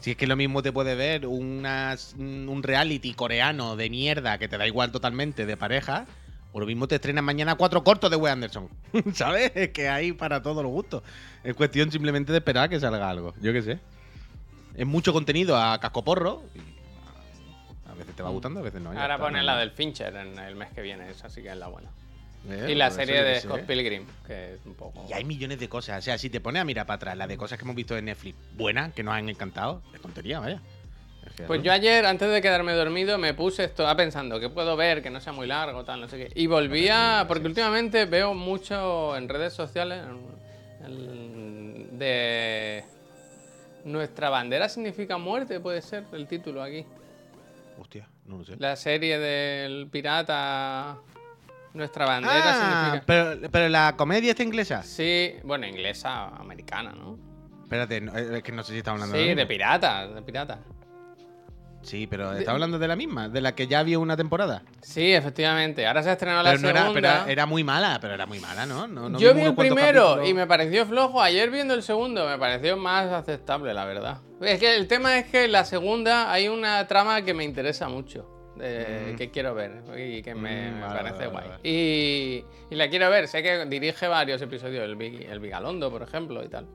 Si 0.00 0.12
es 0.12 0.16
que 0.16 0.26
lo 0.26 0.36
mismo 0.36 0.62
te 0.62 0.72
puede 0.72 0.94
ver 0.94 1.26
unas- 1.26 2.14
un 2.18 2.62
reality 2.62 3.14
coreano 3.14 3.76
de 3.76 3.90
mierda 3.90 4.38
que 4.38 4.48
te 4.48 4.56
da 4.58 4.66
igual 4.66 4.92
totalmente 4.92 5.46
de 5.46 5.56
pareja, 5.56 6.06
o 6.52 6.60
lo 6.60 6.66
mismo 6.66 6.86
te 6.86 6.94
estrenan 6.96 7.24
mañana 7.24 7.56
cuatro 7.56 7.82
cortos 7.82 8.10
de 8.10 8.16
Wes 8.16 8.32
Anderson. 8.32 8.68
¿Sabes? 9.14 9.52
Es 9.54 9.70
que 9.70 9.88
hay 9.88 10.12
para 10.12 10.42
todos 10.42 10.62
los 10.62 10.70
gustos. 10.72 11.02
Es 11.44 11.54
cuestión 11.54 11.90
simplemente 11.90 12.32
de 12.32 12.38
esperar 12.38 12.64
a 12.64 12.68
que 12.68 12.78
salga 12.80 13.10
algo. 13.10 13.34
Yo 13.40 13.52
qué 13.52 13.62
sé. 13.62 13.78
Es 14.76 14.86
mucho 14.86 15.12
contenido 15.12 15.56
a 15.56 15.78
cascoporro. 15.80 16.42
y 16.54 17.90
a 17.90 17.94
veces 17.94 18.14
te 18.14 18.22
va 18.22 18.28
gustando, 18.30 18.60
a 18.60 18.62
veces 18.62 18.80
no. 18.80 18.90
Ahora 18.90 19.18
ponen 19.18 19.44
la 19.46 19.56
del 19.56 19.70
Fincher 19.70 20.14
en 20.16 20.38
el 20.38 20.54
mes 20.54 20.68
que 20.74 20.82
viene, 20.82 21.10
esa 21.10 21.28
sí 21.30 21.42
que 21.42 21.48
es 21.50 21.56
la 21.56 21.68
buena. 21.68 21.88
Eh, 22.48 22.68
y 22.70 22.74
la 22.74 22.90
serie 22.90 23.22
de 23.22 23.40
sé. 23.40 23.48
Scott 23.48 23.62
Pilgrim, 23.62 24.06
que 24.26 24.54
es 24.54 24.60
un 24.64 24.74
poco... 24.74 25.04
Y 25.08 25.12
hay 25.12 25.24
millones 25.24 25.58
de 25.58 25.68
cosas. 25.68 25.98
O 25.98 26.02
sea, 26.02 26.16
si 26.16 26.30
te 26.30 26.40
pones 26.40 26.62
a 26.62 26.64
mirar 26.64 26.86
para 26.86 26.96
atrás 26.96 27.16
las 27.16 27.28
de 27.28 27.36
cosas 27.36 27.58
que 27.58 27.64
hemos 27.64 27.74
visto 27.74 27.96
en 27.96 28.04
Netflix 28.04 28.36
buenas, 28.56 28.92
que 28.92 29.02
nos 29.02 29.14
han 29.14 29.28
encantado, 29.28 29.82
es 29.94 30.00
tontería, 30.00 30.38
vaya. 30.38 30.60
Es 31.26 31.32
que 31.32 31.42
Pues 31.42 31.58
no. 31.58 31.64
yo 31.66 31.72
ayer, 31.72 32.06
antes 32.06 32.30
de 32.30 32.40
quedarme 32.40 32.72
dormido, 32.74 33.18
me 33.18 33.34
puse 33.34 33.64
esto, 33.64 33.88
a 33.88 33.96
pensando 33.96 34.38
que 34.38 34.48
puedo 34.48 34.76
ver, 34.76 35.02
que 35.02 35.10
no 35.10 35.20
sea 35.20 35.32
muy 35.32 35.48
largo, 35.48 35.84
tal, 35.84 36.00
no 36.00 36.08
sé 36.08 36.18
qué. 36.18 36.40
Y 36.40 36.46
volví 36.46 36.88
a. 36.88 37.24
Porque 37.26 37.46
últimamente 37.46 38.04
veo 38.04 38.32
mucho 38.32 39.16
en 39.16 39.28
redes 39.28 39.52
sociales 39.52 40.02
de. 41.92 42.84
Nuestra 43.84 44.30
bandera 44.30 44.68
significa 44.68 45.16
muerte, 45.16 45.60
puede 45.60 45.80
ser 45.80 46.04
el 46.12 46.26
título 46.26 46.62
aquí. 46.62 46.84
Hostia, 47.80 48.08
no 48.24 48.38
lo 48.38 48.44
sé. 48.44 48.56
La 48.58 48.74
serie 48.74 49.18
del 49.18 49.88
pirata. 49.88 50.98
Nuestra 51.76 52.06
bandera 52.06 52.42
Ah, 52.44 52.84
significa. 52.86 53.04
pero, 53.06 53.50
pero 53.50 53.68
la 53.68 53.94
comedia 53.96 54.30
está 54.30 54.42
inglesa. 54.42 54.82
Sí, 54.82 55.34
bueno, 55.44 55.66
inglesa, 55.66 56.28
americana, 56.28 56.92
¿no? 56.92 57.18
Espérate, 57.62 58.00
no, 58.00 58.16
es 58.16 58.42
que 58.42 58.52
no 58.52 58.62
sé 58.62 58.72
si 58.72 58.78
está 58.78 58.92
hablando 58.92 59.14
Sí, 59.14 59.20
de, 59.22 59.28
de 59.28 59.34
la 59.34 59.42
misma. 59.42 59.48
pirata, 59.48 60.06
de 60.08 60.22
pirata. 60.22 60.58
Sí, 61.82 62.08
pero 62.08 62.32
está 62.32 62.50
hablando 62.50 62.80
de 62.80 62.88
la 62.88 62.96
misma, 62.96 63.28
de 63.28 63.40
la 63.40 63.54
que 63.54 63.68
ya 63.68 63.78
había 63.78 64.00
una 64.00 64.16
temporada. 64.16 64.62
Sí, 64.82 65.12
efectivamente. 65.12 65.86
Ahora 65.86 66.02
se 66.02 66.10
ha 66.10 66.12
estrenado 66.14 66.42
la 66.42 66.56
no 66.56 66.68
era, 66.68 66.80
segunda. 66.82 67.18
pero 67.20 67.30
era 67.30 67.46
muy 67.46 67.62
mala, 67.62 67.98
pero 68.00 68.14
era 68.14 68.26
muy 68.26 68.40
mala, 68.40 68.66
¿no? 68.66 68.88
No- 68.88 69.08
no 69.08 69.18
Yo 69.20 69.32
vi 69.34 69.42
el 69.42 69.54
primero 69.54 70.04
capítulos. 70.06 70.28
y 70.28 70.34
me 70.34 70.48
pareció 70.48 70.84
flojo. 70.86 71.22
Ayer 71.22 71.48
viendo 71.50 71.74
el 71.74 71.84
segundo 71.84 72.26
me 72.28 72.38
pareció 72.38 72.76
más 72.76 73.12
aceptable, 73.12 73.72
la 73.72 73.84
verdad. 73.84 74.18
Es 74.40 74.58
que 74.58 74.74
el 74.74 74.88
tema 74.88 75.16
es 75.16 75.26
que 75.26 75.44
en 75.44 75.52
la 75.52 75.64
segunda 75.64 76.32
hay 76.32 76.48
una 76.48 76.84
trama 76.88 77.22
que 77.22 77.34
me 77.34 77.44
interesa 77.44 77.88
mucho. 77.88 78.28
De- 78.58 79.14
que 79.16 79.30
quiero 79.30 79.54
ver 79.54 79.82
y 79.98 80.22
que 80.22 80.34
me, 80.34 80.70
Mm, 80.70 80.74
me 80.74 80.80
vale, 80.80 80.94
parece 80.98 81.26
vale, 81.26 81.30
guay. 81.30 81.48
vale. 81.48 81.60
Y, 81.68 82.44
y 82.70 82.74
la 82.76 82.88
quiero 82.88 83.10
ver. 83.10 83.28
Sé 83.28 83.42
que 83.42 83.66
dirige 83.66 84.08
varios 84.08 84.40
episodios, 84.42 84.84
el, 84.84 84.96
Vig- 84.96 85.26
el 85.28 85.40
Vigalondo, 85.40 85.90
por 85.90 86.02
ejemplo, 86.02 86.42
y 86.44 86.48
tal. 86.48 86.66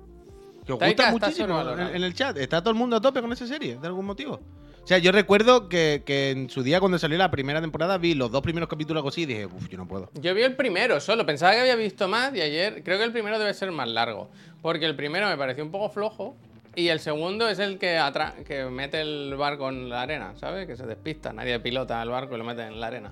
Que 0.66 0.74
os 0.74 0.80
gusta 0.80 1.12
muchísimo 1.12 1.60
en, 1.72 2.04
el 2.04 2.14
chat. 2.14 2.38
Está 2.38 2.62
todo 2.62 2.70
el 2.72 2.78
mundo 2.78 2.96
a 2.98 3.02
tope 3.02 3.22
con 3.22 3.32
esa 3.34 3.48
serie, 3.48 3.78
de 3.78 3.88
algún 3.88 4.06
motivo. 4.06 4.40
O 4.84 4.88
sea, 4.88 4.98
yo 4.98 5.12
recuerdo 5.12 5.70
que, 5.70 6.02
que 6.06 6.32
en 6.32 6.50
su 6.50 6.64
día, 6.64 6.80
cuando 6.80 6.98
salió 6.98 7.18
la 7.18 7.30
primera 7.30 7.62
temporada, 7.62 7.98
vi 8.00 8.16
los 8.16 8.32
dos 8.32 8.42
primeros 8.42 8.68
capítulos 8.68 9.06
así 9.06 9.24
y 9.24 9.26
dije, 9.28 9.46
uff, 9.46 9.68
yo 9.70 9.78
no 9.78 9.88
puedo. 9.88 10.10
Yo 10.16 10.34
vi 10.34 10.42
el 10.42 10.56
primero 10.56 11.00
solo, 11.00 11.24
pensaba 11.26 11.54
que 11.54 11.60
había 11.62 11.76
visto 11.76 12.08
más 12.08 12.34
y 12.36 12.42
ayer 12.42 12.82
creo 12.84 12.98
que 12.98 13.04
el 13.06 13.12
primero 13.12 13.38
debe 13.38 13.54
ser 13.54 13.72
más 13.72 13.88
largo. 13.88 14.30
Porque 14.62 14.86
el 14.86 14.96
primero 14.96 15.28
me 15.28 15.38
pareció 15.38 15.64
un 15.64 15.72
poco 15.72 15.90
flojo 15.90 16.36
y 16.76 16.88
el 16.88 17.00
segundo 17.00 17.50
es 17.50 17.60
el 17.60 17.78
que, 17.80 17.98
atra- 17.98 18.44
que 18.44 18.66
mete 18.66 19.02
el 19.02 19.36
barco 19.38 19.70
en 19.70 19.90
la 19.90 20.02
arena, 20.04 20.34
¿sabes? 20.38 20.68
Que 20.68 20.76
se 20.76 20.86
despista, 20.86 21.34
nadie 21.34 21.60
pilota 21.60 22.02
el 22.02 22.10
barco 22.10 22.36
y 22.36 22.38
lo 22.38 22.44
mete 22.44 22.64
en 22.64 22.80
la 22.80 22.88
arena. 22.88 23.12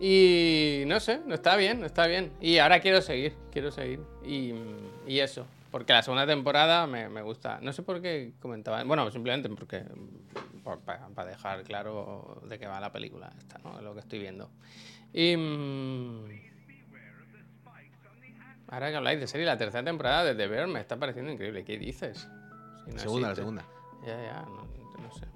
Y 0.00 0.82
no 0.86 0.98
sé, 1.00 1.20
está 1.30 1.56
bien, 1.56 1.84
está 1.84 2.06
bien. 2.06 2.32
Y 2.40 2.58
ahora 2.58 2.80
quiero 2.80 3.00
seguir, 3.00 3.34
quiero 3.52 3.70
seguir. 3.70 4.00
Y, 4.26 4.52
y 5.06 5.20
eso, 5.20 5.46
porque 5.70 5.92
la 5.92 6.02
segunda 6.02 6.26
temporada 6.26 6.86
me, 6.86 7.08
me 7.08 7.22
gusta. 7.22 7.58
No 7.62 7.72
sé 7.72 7.82
por 7.82 8.02
qué 8.02 8.32
comentaba, 8.40 8.82
bueno, 8.84 9.10
simplemente 9.10 9.48
porque 9.48 9.82
para 11.14 11.28
dejar 11.28 11.62
claro 11.62 12.40
de 12.48 12.58
qué 12.58 12.66
va 12.66 12.80
la 12.80 12.90
película 12.90 13.30
esta, 13.38 13.58
¿no? 13.62 13.80
Lo 13.82 13.94
que 13.94 14.00
estoy 14.00 14.18
viendo. 14.18 14.50
Y... 15.12 15.36
mm, 15.36 16.24
Ahora 18.68 18.90
que 18.90 18.96
habláis 18.96 19.20
de 19.20 19.26
serie, 19.28 19.46
la 19.46 19.58
tercera 19.58 19.84
temporada 19.84 20.24
de 20.24 20.34
The 20.34 20.46
Bear 20.48 20.66
me 20.66 20.80
está 20.80 20.96
pareciendo 20.96 21.30
increíble. 21.30 21.64
¿Qué 21.64 21.78
dices? 21.78 22.26
No 22.92 22.98
segunda, 22.98 23.28
la 23.28 23.32
existe. 23.32 23.40
segunda. 23.42 23.64
Ya, 24.06 24.22
ya, 24.22 24.42
no, 24.42 25.02
no 25.02 25.12
sé. 25.12 25.26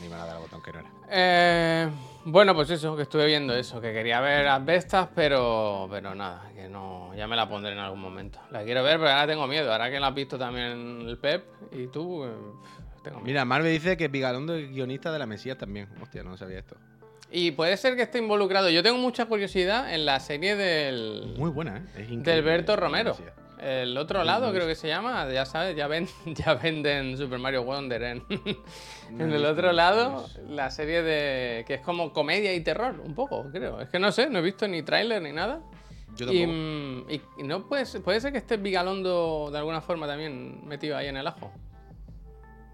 Me 0.00 0.06
iban 0.06 0.20
a 0.20 0.26
dar 0.26 0.36
al 0.36 0.42
botón 0.42 0.62
que 0.62 0.72
no 0.72 0.78
era. 0.80 0.90
Eh, 1.10 1.88
bueno, 2.24 2.54
pues 2.54 2.70
eso, 2.70 2.96
que 2.96 3.02
estuve 3.02 3.26
viendo 3.26 3.54
eso, 3.54 3.80
que 3.80 3.92
quería 3.92 4.20
ver 4.20 4.46
Asbestas, 4.48 5.08
pero, 5.14 5.86
pero 5.90 6.14
nada, 6.14 6.50
que 6.54 6.68
no, 6.68 7.14
ya 7.16 7.26
me 7.26 7.36
la 7.36 7.48
pondré 7.48 7.72
en 7.72 7.78
algún 7.78 8.00
momento. 8.00 8.38
La 8.50 8.62
quiero 8.64 8.82
ver, 8.82 8.98
pero 8.98 9.10
ahora 9.10 9.26
tengo 9.26 9.46
miedo. 9.46 9.70
Ahora 9.72 9.90
que 9.90 10.00
la 10.00 10.08
has 10.08 10.14
visto 10.14 10.38
también 10.38 11.02
el 11.06 11.18
Pep 11.18 11.44
y 11.72 11.86
tú, 11.88 12.24
eh, 12.24 12.28
tengo 13.02 13.16
miedo. 13.18 13.24
Mira, 13.26 13.44
Marvel 13.44 13.72
dice 13.72 13.96
que 13.96 14.08
Pigalondo 14.08 14.54
es 14.54 14.68
guionista 14.70 15.12
de 15.12 15.18
la 15.18 15.26
Mesías 15.26 15.56
también. 15.58 15.88
Hostia, 16.02 16.22
no 16.22 16.36
sabía 16.36 16.58
esto. 16.58 16.76
Y 17.30 17.50
puede 17.50 17.76
ser 17.76 17.94
que 17.94 18.02
esté 18.02 18.18
involucrado. 18.18 18.70
Yo 18.70 18.82
tengo 18.82 18.98
mucha 18.98 19.26
curiosidad 19.26 19.92
en 19.92 20.06
la 20.06 20.18
serie 20.18 20.56
del, 20.56 21.34
Muy 21.38 21.50
buena, 21.50 21.76
¿eh? 21.78 21.82
Es 21.96 22.10
increíble. 22.10 22.32
del 22.32 22.42
Berto 22.42 22.72
la 22.72 22.80
Romero. 22.80 23.16
El 23.60 23.96
otro 23.98 24.22
lado 24.24 24.52
creo 24.52 24.66
que 24.66 24.74
se 24.74 24.88
llama, 24.88 25.28
ya 25.32 25.44
sabes, 25.46 25.74
ya, 25.76 25.86
ven, 25.88 26.06
ya 26.26 26.54
venden 26.54 27.16
Super 27.16 27.38
Mario 27.38 27.64
Wonder 27.64 28.02
en, 28.02 28.24
en 29.10 29.32
el 29.32 29.44
otro 29.44 29.72
lado, 29.72 30.26
la 30.48 30.70
serie 30.70 31.02
de 31.02 31.64
que 31.66 31.74
es 31.74 31.80
como 31.80 32.12
comedia 32.12 32.54
y 32.54 32.60
terror, 32.60 33.00
un 33.04 33.14
poco, 33.14 33.46
creo. 33.50 33.80
Es 33.80 33.88
que 33.88 33.98
no 33.98 34.12
sé, 34.12 34.30
no 34.30 34.38
he 34.38 34.42
visto 34.42 34.66
ni 34.68 34.82
tráiler 34.82 35.20
ni 35.22 35.32
nada. 35.32 35.60
Yo 36.16 36.26
Y, 36.32 36.40
tampoco. 36.40 36.52
mm, 36.52 37.10
y- 37.10 37.22
y 37.38 37.42
no 37.42 37.66
puede 37.68 37.84
ser, 37.86 38.02
puede 38.02 38.20
ser 38.20 38.32
que 38.32 38.38
esté 38.38 38.56
Vigalondo 38.56 39.50
de 39.52 39.58
alguna 39.58 39.80
forma 39.80 40.06
también 40.06 40.66
metido 40.66 40.96
ahí 40.96 41.06
en 41.08 41.16
el 41.16 41.26
ajo. 41.26 41.52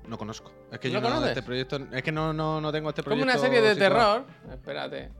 No 0.08 0.18
conozco. 0.18 0.52
Es 0.70 0.78
que 0.78 0.88
¿No 0.88 1.00
yo 1.00 1.08
no, 1.08 1.24
este 1.26 1.42
proyecto. 1.42 1.78
Es 1.92 2.02
que 2.02 2.12
no, 2.12 2.32
no, 2.34 2.60
no 2.60 2.70
tengo 2.72 2.90
este 2.90 3.02
Como 3.02 3.16
proyecto. 3.16 3.32
una 3.32 3.40
serie 3.40 3.62
de 3.62 3.74
situado. 3.74 4.24
terror. 4.24 4.52
Espérate. 4.52 5.10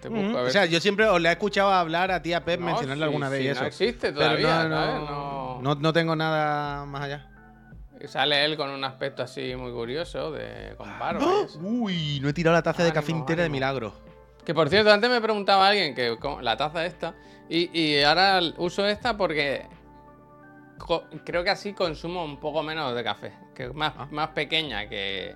Te 0.00 0.08
Ujú. 0.08 0.16
busco 0.22 0.38
a 0.38 0.40
ver. 0.42 0.48
O 0.48 0.52
sea, 0.52 0.64
yo 0.66 0.80
siempre 0.80 1.06
os 1.06 1.20
le 1.20 1.28
he 1.28 1.32
escuchado 1.32 1.70
hablar 1.72 2.10
a 2.10 2.22
tía 2.22 2.44
Pep 2.44 2.58
No, 2.60 2.66
mencionarle 2.66 3.02
sí, 3.02 3.04
alguna 3.04 3.28
vez 3.28 3.38
sí, 3.40 3.44
y 3.44 3.48
no 3.48 3.52
eso. 3.54 3.64
existe 3.66 4.12
todavía, 4.12 4.64
no, 4.64 4.76
¿sabes? 4.76 4.94
no, 5.00 5.04
No- 5.10 5.60
no- 5.62 5.74
no 5.74 5.92
tengo 5.92 6.16
nada 6.16 6.86
más 6.86 7.02
allá. 7.02 7.26
Y 8.02 8.08
sale 8.08 8.44
él 8.46 8.56
con 8.56 8.70
un 8.70 8.82
aspecto 8.82 9.22
así 9.22 9.54
muy 9.56 9.72
curioso, 9.72 10.32
de, 10.32 10.74
con 10.78 10.98
barba. 10.98 11.22
eso. 11.44 11.58
Uy, 11.60 12.18
no 12.22 12.30
he 12.30 12.32
tirado 12.32 12.56
la 12.56 12.62
taza 12.62 12.82
de 12.82 12.92
café 12.92 13.12
entera 13.12 13.42
de 13.42 13.50
milagro. 13.50 13.92
Que 14.44 14.54
por 14.54 14.70
cierto, 14.70 14.90
antes 14.90 15.10
me 15.10 15.20
preguntaba 15.20 15.68
alguien 15.68 15.94
que 15.94 16.16
la 16.40 16.56
taza 16.56 16.86
esta. 16.86 17.14
Y, 17.50 17.68
y 17.78 18.02
ahora 18.02 18.40
uso 18.56 18.86
esta 18.86 19.18
porque 19.18 19.66
creo 21.24 21.44
que 21.44 21.50
así 21.50 21.72
consumo 21.74 22.24
un 22.24 22.38
poco 22.40 22.62
menos 22.62 22.94
de 22.94 23.04
café. 23.04 23.32
Que 23.54 23.64
es 23.64 23.74
más, 23.74 23.92
Ah. 23.98 24.08
más 24.10 24.28
pequeña 24.30 24.88
que, 24.88 25.34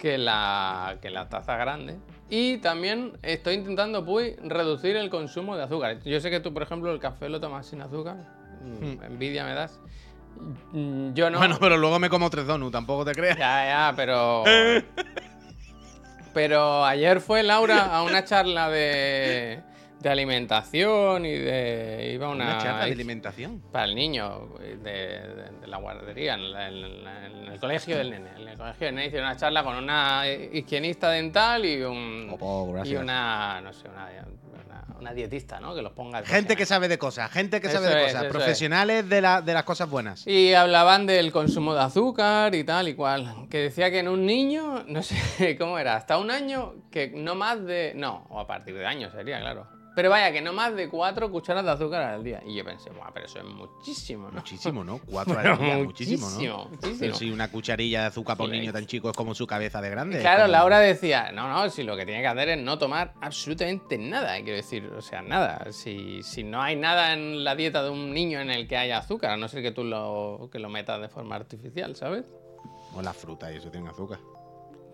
que, 0.00 0.18
la, 0.18 0.96
que 1.00 1.10
la 1.10 1.28
taza 1.28 1.56
grande. 1.56 1.98
Y 2.28 2.58
también 2.58 3.18
estoy 3.22 3.54
intentando 3.54 4.04
pues, 4.04 4.36
reducir 4.42 4.96
el 4.96 5.10
consumo 5.10 5.56
de 5.56 5.64
azúcar. 5.64 6.00
Yo 6.04 6.20
sé 6.20 6.30
que 6.30 6.40
tú, 6.40 6.52
por 6.52 6.62
ejemplo, 6.62 6.90
el 6.90 6.98
café 6.98 7.28
lo 7.28 7.40
tomas 7.40 7.66
sin 7.66 7.82
azúcar. 7.82 8.16
Mm, 8.62 8.84
Hmm. 8.84 9.02
Envidia 9.04 9.44
me 9.44 9.54
das. 9.54 9.80
Yo 11.14 11.30
no. 11.30 11.38
Bueno, 11.38 11.58
pero 11.60 11.76
luego 11.76 11.98
me 11.98 12.08
como 12.08 12.30
tres 12.30 12.46
donuts, 12.46 12.72
tampoco 12.72 13.04
te 13.04 13.12
creas. 13.12 13.36
Ya, 13.36 13.64
ya, 13.64 13.92
pero. 13.96 14.44
Pero 16.32 16.84
ayer 16.84 17.20
fue 17.20 17.42
Laura 17.42 17.86
a 17.86 18.04
una 18.04 18.24
charla 18.24 18.70
de, 18.70 19.60
de 20.00 20.08
alimentación 20.08 21.24
y 21.26 21.32
de. 21.32 22.10
Iba 22.14 22.28
una. 22.28 22.44
Una 22.44 22.58
charla 22.58 22.84
de 22.86 22.92
alimentación. 22.92 23.60
Para 23.72 23.84
el 23.84 23.94
niño 23.94 24.48
de, 24.58 24.76
de- 24.76 25.50
de 25.60 25.66
la 25.66 25.76
guardería, 25.78 26.34
en, 26.34 26.52
la- 26.52 26.68
en 26.68 27.04
la- 27.04 27.26
en 27.26 27.32
el 27.52 27.60
colegio 27.60 27.96
del 27.98 28.10
nene. 28.10 28.30
En 28.36 28.48
el 28.48 28.56
colegio 28.58 28.86
del 28.86 28.94
nene 28.94 29.06
hicieron 29.08 29.28
una 29.28 29.36
charla 29.36 29.62
con 29.62 29.76
una 29.76 30.24
higienista 30.28 31.10
dental 31.10 31.64
y 31.64 31.82
un. 31.82 32.36
Oh, 32.40 32.82
y 32.84 32.96
una. 32.96 33.60
No 33.60 33.72
sé, 33.72 33.88
una, 33.88 34.08
una, 34.66 34.84
una 34.98 35.12
dietista, 35.12 35.60
¿no? 35.60 35.74
Que 35.74 35.82
los 35.82 35.92
ponga. 35.92 36.22
Gente 36.24 36.56
que 36.56 36.64
sabe 36.64 36.88
de 36.88 36.96
cosas, 36.98 37.30
gente 37.30 37.60
que 37.60 37.68
sabe 37.68 37.88
de 37.88 38.06
es, 38.06 38.12
cosas, 38.14 38.24
profesionales 38.26 39.08
de, 39.08 39.20
la- 39.20 39.42
de 39.42 39.52
las 39.52 39.64
cosas 39.64 39.90
buenas. 39.90 40.26
Y 40.26 40.54
hablaban 40.54 41.06
del 41.06 41.30
consumo 41.30 41.74
de 41.74 41.80
azúcar 41.80 42.54
y 42.54 42.64
tal 42.64 42.88
y 42.88 42.94
cual. 42.94 43.46
Que 43.50 43.58
decía 43.58 43.90
que 43.90 43.98
en 43.98 44.08
un 44.08 44.24
niño, 44.24 44.84
no 44.88 45.02
sé 45.02 45.56
cómo 45.58 45.78
era, 45.78 45.96
hasta 45.96 46.16
un 46.16 46.30
año, 46.30 46.74
que 46.90 47.08
no 47.14 47.34
más 47.34 47.62
de. 47.64 47.92
No, 47.96 48.26
o 48.30 48.40
a 48.40 48.46
partir 48.46 48.74
de 48.74 48.86
años 48.86 49.12
sería, 49.12 49.38
claro. 49.40 49.66
Pero 49.96 50.08
vaya, 50.08 50.30
que 50.32 50.40
no 50.40 50.52
más 50.52 50.74
de 50.76 50.88
cuatro 50.88 51.30
cucharas 51.30 51.64
de 51.64 51.70
azúcar 51.72 52.02
al 52.02 52.22
día. 52.22 52.40
Y 52.46 52.54
yo 52.54 52.64
pensé, 52.64 52.90
Buah, 52.90 53.10
pero 53.12 53.26
eso 53.26 53.40
es 53.40 53.44
muchísimo, 53.44 54.28
¿no? 54.28 54.34
Muchísimo, 54.34 54.84
¿no? 54.84 55.00
Cuatro 55.10 55.36
al 55.38 55.58
día, 55.58 55.78
muchísimo, 55.78 56.26
muchísimo, 56.30 56.56
¿no? 56.58 56.64
muchísimo. 56.70 56.96
Pero 57.00 57.14
si 57.16 57.30
una 57.30 57.50
cucharilla 57.50 58.02
de 58.02 58.06
azúcar 58.06 58.36
para 58.36 58.46
un 58.48 58.52
niño 58.52 58.72
tan 58.72 58.86
chico 58.86 59.10
es 59.10 59.16
como 59.16 59.34
su 59.34 59.46
cabeza 59.48 59.80
de 59.82 59.90
grande. 59.90 60.20
Claro, 60.20 60.42
como- 60.42 60.52
Laura 60.52 60.78
decía, 60.78 61.32
no, 61.32 61.48
no, 61.48 61.68
si 61.70 61.82
lo 61.82 61.96
que 61.96 62.04
tiene 62.06 62.20
que 62.20 62.28
hacer 62.28 62.50
es 62.50 62.58
no 62.58 62.78
tomar 62.78 63.14
absolutamente 63.20 63.98
nada, 63.98 64.36
quiero 64.36 64.56
decir, 64.56 64.86
o 64.96 65.02
sea, 65.02 65.22
nada. 65.22 65.72
Si, 65.72 66.22
si 66.22 66.44
no 66.44 66.62
hay 66.62 66.76
nada 66.76 67.12
en 67.12 67.42
la 67.42 67.56
dieta 67.56 67.82
de 67.82 67.90
un 67.90 68.12
niño 68.14 68.40
en 68.40 68.50
el 68.50 68.68
que 68.68 68.76
haya 68.76 68.98
azúcar, 68.98 69.32
a 69.32 69.36
no 69.36 69.48
ser 69.48 69.60
que 69.62 69.72
tú 69.72 69.82
lo, 69.82 70.48
que 70.52 70.58
lo 70.60 70.68
metas 70.68 71.00
de 71.00 71.08
forma 71.08 71.34
artificial, 71.36 71.96
¿sabes? 71.96 72.26
O 72.94 73.02
las 73.02 73.16
frutas 73.16 73.52
y 73.52 73.56
eso 73.56 73.70
tienen 73.70 73.88
azúcar. 73.90 74.18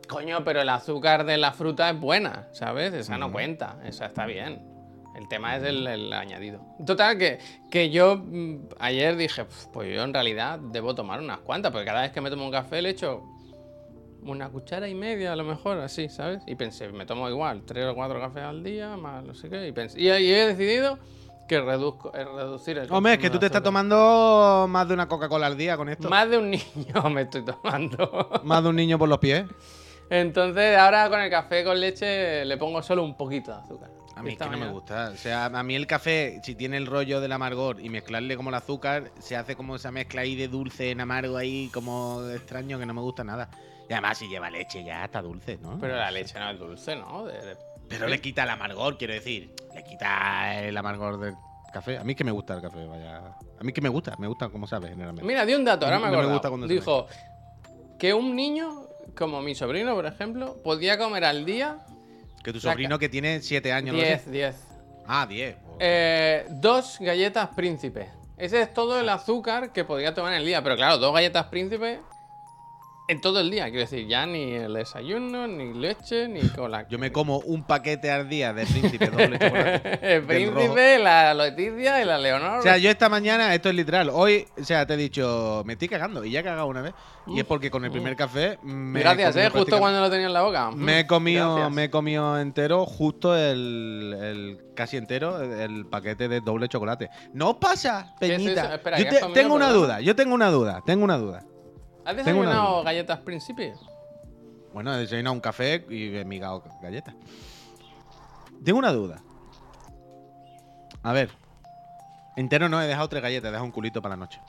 Coño, 0.08 0.44
pero 0.44 0.60
el 0.62 0.68
azúcar 0.68 1.24
de 1.24 1.36
la 1.36 1.52
fruta 1.52 1.90
es 1.90 1.98
buena, 2.00 2.48
¿sabes? 2.52 2.94
Esa 2.94 3.18
no 3.18 3.32
cuenta, 3.32 3.78
esa 3.84 4.06
está 4.06 4.24
bien. 4.24 4.75
El 5.16 5.28
tema 5.28 5.56
es 5.56 5.64
el, 5.64 5.86
el 5.86 6.12
añadido. 6.12 6.60
Total, 6.84 7.16
que, 7.16 7.38
que 7.70 7.90
yo 7.90 8.16
mm, 8.16 8.68
ayer 8.78 9.16
dije, 9.16 9.44
"Pf, 9.44 9.68
pues 9.72 9.94
yo 9.94 10.02
en 10.02 10.12
realidad 10.12 10.58
debo 10.58 10.94
tomar 10.94 11.20
unas 11.20 11.38
cuantas, 11.38 11.72
porque 11.72 11.86
cada 11.86 12.02
vez 12.02 12.12
que 12.12 12.20
me 12.20 12.30
tomo 12.30 12.44
un 12.44 12.52
café 12.52 12.82
le 12.82 12.90
echo 12.90 13.22
una 14.22 14.48
cuchara 14.48 14.88
y 14.88 14.94
media 14.94 15.32
a 15.32 15.36
lo 15.36 15.44
mejor, 15.44 15.78
así, 15.78 16.08
¿sabes? 16.08 16.42
Y 16.46 16.54
pensé, 16.56 16.88
me 16.88 17.06
tomo 17.06 17.28
igual, 17.30 17.62
tres 17.64 17.86
o 17.86 17.94
cuatro 17.94 18.20
cafés 18.20 18.42
al 18.42 18.62
día, 18.62 18.96
más 18.96 19.24
no 19.24 19.34
sé 19.34 19.48
qué, 19.48 19.68
y, 19.68 19.72
pensé, 19.72 20.00
y, 20.00 20.06
y 20.08 20.32
he 20.32 20.46
decidido 20.46 20.98
que 21.48 21.60
reduzco, 21.60 22.12
eh, 22.14 22.24
reducir 22.24 22.76
el 22.78 22.90
Hombre, 22.92 23.14
es 23.14 23.18
que 23.18 23.30
tú 23.30 23.38
te 23.38 23.46
estás 23.46 23.62
tomando 23.62 24.66
más 24.68 24.88
de 24.88 24.94
una 24.94 25.06
Coca-Cola 25.08 25.46
al 25.46 25.56
día 25.56 25.76
con 25.76 25.88
esto. 25.88 26.08
Más 26.10 26.28
de 26.28 26.38
un 26.38 26.50
niño 26.50 26.64
me 27.10 27.22
estoy 27.22 27.44
tomando. 27.44 28.40
Más 28.42 28.62
de 28.62 28.68
un 28.68 28.76
niño 28.76 28.98
por 28.98 29.08
los 29.08 29.18
pies. 29.18 29.44
Entonces, 30.10 30.76
ahora 30.76 31.08
con 31.08 31.20
el 31.20 31.30
café 31.30 31.64
con 31.64 31.80
leche 31.80 32.44
le 32.44 32.56
pongo 32.56 32.82
solo 32.82 33.02
un 33.02 33.16
poquito 33.16 33.52
de 33.52 33.58
azúcar. 33.58 33.90
A 34.16 34.22
mí 34.22 34.30
es 34.32 34.38
que 34.38 34.48
no 34.48 34.56
me 34.56 34.68
gusta. 34.70 35.10
O 35.12 35.16
sea, 35.16 35.44
a 35.46 35.62
mí 35.62 35.74
el 35.76 35.86
café, 35.86 36.40
si 36.42 36.54
tiene 36.54 36.76
el 36.78 36.86
rollo 36.86 37.20
del 37.20 37.32
amargor 37.32 37.80
y 37.80 37.88
mezclarle 37.90 38.36
como 38.36 38.48
el 38.48 38.54
azúcar, 38.54 39.12
se 39.18 39.36
hace 39.36 39.54
como 39.56 39.76
esa 39.76 39.90
mezcla 39.92 40.22
ahí 40.22 40.34
de 40.36 40.48
dulce 40.48 40.90
en 40.90 41.00
amargo 41.02 41.36
ahí, 41.36 41.70
como 41.72 42.26
extraño 42.34 42.78
que 42.78 42.86
no 42.86 42.94
me 42.94 43.02
gusta 43.02 43.22
nada. 43.24 43.50
Y 43.88 43.92
además, 43.92 44.18
si 44.18 44.26
lleva 44.28 44.50
leche 44.50 44.82
ya 44.82 45.04
está 45.04 45.22
dulce, 45.22 45.58
¿no? 45.58 45.78
Pero 45.78 45.96
la 45.96 46.10
leche 46.10 46.38
no 46.40 46.50
es 46.50 46.58
dulce, 46.58 46.96
¿no? 46.96 47.24
De- 47.26 47.40
de- 47.44 47.56
Pero 47.88 48.08
le 48.08 48.20
quita 48.20 48.42
el 48.44 48.50
amargor, 48.50 48.96
quiero 48.98 49.12
decir. 49.14 49.54
Le 49.74 49.84
quita 49.84 50.60
el 50.60 50.76
amargor 50.76 51.20
del 51.20 51.34
café. 51.72 51.98
A 51.98 52.02
mí 52.04 52.14
que 52.14 52.24
me 52.24 52.32
gusta 52.32 52.54
el 52.54 52.62
café, 52.62 52.84
vaya. 52.86 53.18
A 53.60 53.62
mí 53.64 53.72
que 53.72 53.80
me 53.82 53.88
gusta, 53.90 54.16
me 54.18 54.26
gusta 54.26 54.48
como 54.48 54.66
sabes, 54.66 54.90
generalmente. 54.90 55.26
Mira, 55.26 55.44
di 55.46 55.54
un 55.54 55.64
dato, 55.64 55.84
ahora 55.86 55.98
me 55.98 56.10
No 56.10 56.22
me 56.22 56.32
gusta 56.32 56.48
cuando 56.48 56.66
Dijo 56.66 57.06
que 57.98 58.12
un 58.14 58.34
niño, 58.34 58.86
como 59.16 59.40
mi 59.42 59.54
sobrino, 59.54 59.94
por 59.94 60.06
ejemplo, 60.06 60.56
podía 60.64 60.98
comer 60.98 61.24
al 61.24 61.44
día 61.44 61.78
que 62.46 62.52
tu 62.52 62.60
sobrino 62.60 62.96
que 62.96 63.08
tiene 63.08 63.40
7 63.40 63.72
años. 63.72 63.96
¿no? 63.96 64.00
10, 64.00 64.30
10. 64.30 64.56
Ah, 65.04 65.26
10. 65.28 65.56
Eh, 65.80 66.46
dos 66.48 66.96
galletas 67.00 67.48
príncipe. 67.56 68.08
Ese 68.36 68.62
es 68.62 68.72
todo 68.72 69.00
el 69.00 69.08
azúcar 69.08 69.72
que 69.72 69.84
podía 69.84 70.14
tomar 70.14 70.32
en 70.32 70.38
el 70.38 70.46
día. 70.46 70.62
Pero 70.62 70.76
claro, 70.76 70.98
dos 70.98 71.12
galletas 71.12 71.46
príncipe 71.46 71.98
en 73.08 73.20
todo 73.20 73.40
el 73.40 73.50
día. 73.50 73.64
Quiero 73.66 73.80
decir, 73.80 74.06
ya 74.06 74.26
ni 74.26 74.52
el 74.54 74.74
desayuno, 74.74 75.46
ni 75.46 75.72
leche, 75.74 76.28
ni 76.28 76.40
cola. 76.48 76.86
Yo 76.88 76.98
me 76.98 77.12
como 77.12 77.38
un 77.38 77.62
paquete 77.64 78.10
al 78.10 78.28
día 78.28 78.52
de 78.52 78.66
príncipe 78.66 79.06
doble 79.06 79.38
chocolate. 79.38 79.98
el 80.14 80.22
príncipe, 80.24 80.98
la 80.98 81.32
Leticia 81.34 82.02
y 82.02 82.04
la 82.04 82.18
Leonor. 82.18 82.58
O 82.58 82.62
sea, 82.62 82.78
yo 82.78 82.90
esta 82.90 83.08
mañana, 83.08 83.54
esto 83.54 83.68
es 83.68 83.74
literal, 83.74 84.10
hoy, 84.12 84.46
o 84.60 84.64
sea, 84.64 84.86
te 84.86 84.94
he 84.94 84.96
dicho, 84.96 85.62
me 85.66 85.74
estoy 85.74 85.88
cagando 85.88 86.24
y 86.24 86.30
ya 86.32 86.40
he 86.40 86.44
cagado 86.44 86.66
una 86.66 86.82
vez. 86.82 86.94
Y 87.28 87.40
es 87.40 87.44
porque 87.44 87.70
con 87.72 87.84
el 87.84 87.90
primer 87.90 88.14
café 88.14 88.58
me 88.62 89.00
Gracias, 89.00 89.34
eh, 89.36 89.50
justo 89.50 89.78
cuando 89.80 90.00
lo 90.00 90.08
tenía 90.10 90.26
en 90.26 90.32
la 90.32 90.42
boca. 90.42 90.70
Me 90.70 91.00
he 91.00 91.06
comido, 91.06 91.54
Gracias. 91.56 91.74
me 91.74 91.84
he 91.84 91.90
comido 91.90 92.38
entero, 92.38 92.86
justo 92.86 93.36
el, 93.36 94.16
el- 94.20 94.58
casi 94.76 94.96
entero, 94.96 95.40
el 95.42 95.86
paquete 95.86 96.28
de 96.28 96.40
doble 96.40 96.68
chocolate. 96.68 97.08
¿No 97.32 97.58
pasa, 97.58 98.14
¿Qué 98.20 98.26
es 98.26 98.32
Peñita? 98.32 98.74
Espera, 98.74 98.98
yo 98.98 99.04
¿qué 99.04 99.10
te- 99.10 99.16
has 99.16 99.22
comido, 99.22 99.40
tengo 99.42 99.54
una 99.54 99.70
duda, 99.70 100.00
yo 100.00 100.14
tengo 100.14 100.34
una 100.34 100.50
duda, 100.50 100.82
tengo 100.86 101.02
una 101.04 101.16
duda. 101.18 101.44
¿Has 102.06 102.16
desayunado 102.16 102.84
galletas 102.84 103.18
príncipe? 103.18 103.74
Bueno, 104.72 104.94
he 104.94 104.98
desayunado 104.98 105.34
un 105.34 105.40
café 105.40 105.84
y 105.90 106.16
he 106.16 106.24
migado 106.24 106.62
galletas. 106.80 107.14
Tengo 108.64 108.78
una 108.78 108.92
duda. 108.92 109.20
A 111.02 111.12
ver. 111.12 111.30
Entero 112.36 112.68
no, 112.68 112.80
he 112.80 112.86
dejado 112.86 113.08
tres 113.08 113.22
galletas, 113.22 113.48
he 113.48 113.52
dejado 113.52 113.64
un 113.64 113.72
culito 113.72 114.00
para 114.00 114.14
la 114.14 114.20
noche. 114.20 114.40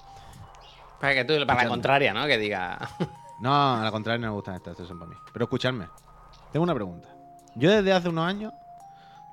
Para 1.00 1.14
que 1.14 1.26
tú, 1.26 1.34
para 1.48 1.64
la 1.64 1.70
contraria, 1.70 2.14
¿no? 2.14 2.28
Que 2.28 2.38
diga. 2.38 2.78
No, 3.40 3.76
a 3.76 3.84
la 3.84 3.92
contraria 3.92 4.20
no 4.20 4.28
me 4.28 4.34
gustan 4.34 4.56
estas, 4.56 4.72
estas 4.72 4.88
son 4.88 4.98
para 4.98 5.12
mí. 5.12 5.18
Pero 5.32 5.46
escuchadme, 5.46 5.88
tengo 6.52 6.64
una 6.64 6.74
pregunta. 6.74 7.08
Yo 7.56 7.70
desde 7.72 7.94
hace 7.94 8.10
unos 8.10 8.26
años, 8.28 8.52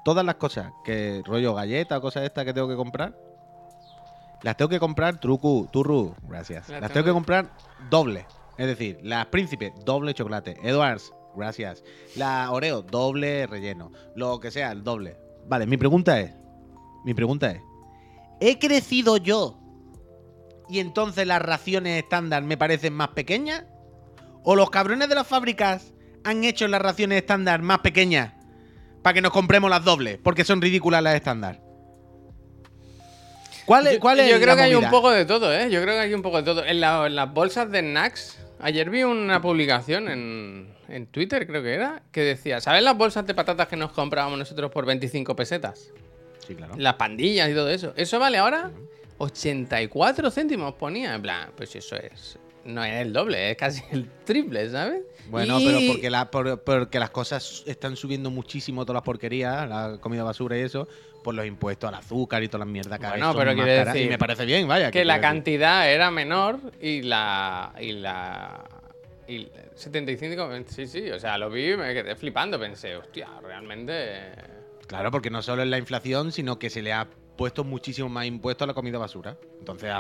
todas 0.05 0.25
las 0.25 0.35
cosas 0.35 0.73
que 0.85 1.23
rollo 1.25 1.55
galletas 1.55 1.99
o 1.99 2.01
cosas 2.01 2.23
estas 2.25 2.45
que 2.45 2.53
tengo 2.53 2.69
que 2.69 2.77
comprar, 2.77 3.15
las 4.45 4.59
tengo 4.59 4.69
que 4.69 4.79
comprar 4.79 5.19
trucu, 5.19 5.67
turru, 5.73 6.15
gracias. 6.29 6.69
Las 6.69 6.83
Las 6.83 6.93
tengo 6.93 7.07
que 7.07 7.13
comprar 7.13 7.51
doble. 7.89 8.27
Es 8.59 8.67
decir, 8.67 8.99
las 9.03 9.25
príncipes, 9.27 9.73
doble 9.87 10.13
chocolate. 10.13 10.59
Edwards, 10.63 11.15
gracias. 11.35 11.83
La 12.15 12.51
Oreo, 12.51 12.83
doble 12.83 13.47
relleno. 13.47 13.91
Lo 14.15 14.39
que 14.41 14.51
sea, 14.51 14.71
el 14.71 14.85
doble. 14.85 15.17
Vale, 15.49 15.67
mi 15.67 15.79
pregunta 15.79 16.21
es, 16.21 16.35
mi 17.07 17.15
pregunta 17.15 17.53
es, 17.53 17.63
¿he 18.39 18.59
crecido 18.59 19.17
yo 19.17 19.59
y 20.69 20.81
entonces 20.81 21.27
las 21.27 21.41
raciones 21.41 22.03
estándar 22.03 22.43
me 22.43 22.59
parecen 22.59 22.93
más 22.93 23.09
pequeñas? 23.09 23.65
¿O 24.43 24.57
los 24.57 24.69
cabrones 24.69 25.09
de 25.09 25.15
las 25.15 25.27
fábricas 25.27 25.95
han 26.23 26.45
hecho 26.45 26.69
las 26.69 26.83
raciones 26.83 27.17
estándar 27.17 27.63
más 27.63 27.79
pequeñas 27.79 28.35
para 29.03 29.15
que 29.15 29.23
nos 29.23 29.33
compremos 29.33 29.71
las 29.71 29.85
dobles? 29.85 30.19
Porque 30.23 30.45
son 30.45 30.61
ridículas 30.61 31.03
las 31.03 31.15
estándar. 31.15 31.64
¿Cuál 33.67 33.87
es, 33.87 33.95
Yo- 33.95 34.01
cuál 34.01 34.21
es 34.21 34.31
yo 34.31 34.37
creo 34.37 34.49
la 34.49 34.57
que 34.57 34.63
hay 34.63 34.75
un 34.75 34.91
poco 34.91 35.11
de 35.11 35.25
todo, 35.25 35.53
¿eh? 35.53 35.71
Yo 35.71 35.81
creo 35.83 35.95
que 35.95 36.01
hay 36.01 36.15
un 36.15 36.23
poco 36.23 36.39
de 36.39 36.43
todo. 36.43 36.65
En, 36.65 36.81
la- 36.81 37.07
en 37.07 37.17
las 37.17 37.33
bolsas 37.33 37.71
de 37.71 37.81
snacks, 37.81 38.39
ayer 38.61 38.91
vi 38.91 39.03
una 39.05 39.41
publicación 39.41 40.09
en, 40.09 40.75
en 40.89 41.07
Twitter, 41.07 41.47
creo 41.47 41.63
que 41.63 41.75
era, 41.75 42.03
que 42.13 42.21
decía, 42.23 42.61
¿sabes 42.61 42.83
las 42.83 42.97
bolsas 42.97 43.27
de 43.27 43.35
patatas 43.35 43.69
que 43.69 43.77
nos 43.77 43.93
comprábamos 43.93 44.39
nosotros 44.39 44.71
por 44.71 44.85
25 44.87 45.35
pesetas? 45.37 45.91
Sí, 46.47 46.55
claro. 46.55 46.75
Las 46.77 46.95
pandillas 46.95 47.49
y 47.51 47.55
todo 47.55 47.71
eso. 47.71 47.95
Eso 47.97 48.19
vale 48.19 48.37
ahora 48.39 48.71
84 49.19 50.31
céntimos 50.31 50.75
ponía. 50.75 51.15
En 51.15 51.23
plan, 51.23 51.51
pues 51.57 51.75
eso 51.77 51.97
es... 51.97 52.39
No 52.65 52.83
es 52.85 52.95
el 53.03 53.13
doble, 53.13 53.51
es 53.51 53.57
casi 53.57 53.83
el 53.93 54.09
triple, 54.25 54.71
¿sabes? 54.71 55.03
Bueno, 55.29 55.61
Y- 55.61 55.67
pero 55.67 55.79
porque, 55.93 56.11
la- 56.11 56.31
por- 56.31 56.63
porque 56.63 56.99
las 56.99 57.11
cosas 57.11 57.63
están 57.67 57.97
subiendo 57.97 58.31
muchísimo, 58.31 58.85
todas 58.85 58.95
las 58.97 59.03
porquerías, 59.05 59.69
la 59.69 59.99
comida 60.01 60.23
basura 60.23 60.57
y 60.57 60.63
eso, 60.63 60.89
por 61.23 61.35
los 61.35 61.47
impuestos 61.47 61.89
al 61.89 61.95
azúcar 61.95 62.43
y 62.43 62.49
todas 62.49 62.67
las 62.67 62.73
mierdas 62.73 62.99
que 62.99 63.07
Bueno, 63.07 63.35
pero 63.37 63.55
quiere 63.55 63.77
caras. 63.79 63.95
Y 63.95 63.99
decir 63.99 64.11
me 64.11 64.19
parece 64.19 64.45
bien, 64.47 64.67
vaya. 64.69 64.91
que 64.91 65.05
la 65.05 65.15
decir. 65.15 65.23
cantidad 65.29 65.91
era 65.91 66.11
menor 66.11 66.59
y 66.81 67.03
la. 67.03 67.73
Y 67.81 67.93
la. 67.93 68.65
Y 69.27 69.49
75. 69.75 70.51
Sí, 70.67 70.87
sí, 70.87 71.11
o 71.11 71.19
sea, 71.19 71.39
lo 71.39 71.49
vi 71.51 71.73
y 71.73 71.77
me 71.77 71.95
quedé 71.95 72.15
flipando. 72.17 72.59
Pensé, 72.61 72.97
hostia, 72.97 73.29
realmente. 73.43 74.33
Claro, 74.87 75.11
porque 75.11 75.31
no 75.31 75.41
solo 75.43 75.63
es 75.63 75.69
la 75.69 75.79
inflación, 75.79 76.31
sino 76.31 76.59
que 76.59 76.69
se 76.69 76.83
le 76.83 76.93
ha 76.93 77.09
puesto 77.37 77.65
muchísimo 77.65 78.09
más 78.11 78.27
impuesto 78.27 78.65
a 78.65 78.67
la 78.67 78.75
comida 78.75 78.99
basura. 78.99 79.37
Entonces, 79.59 79.91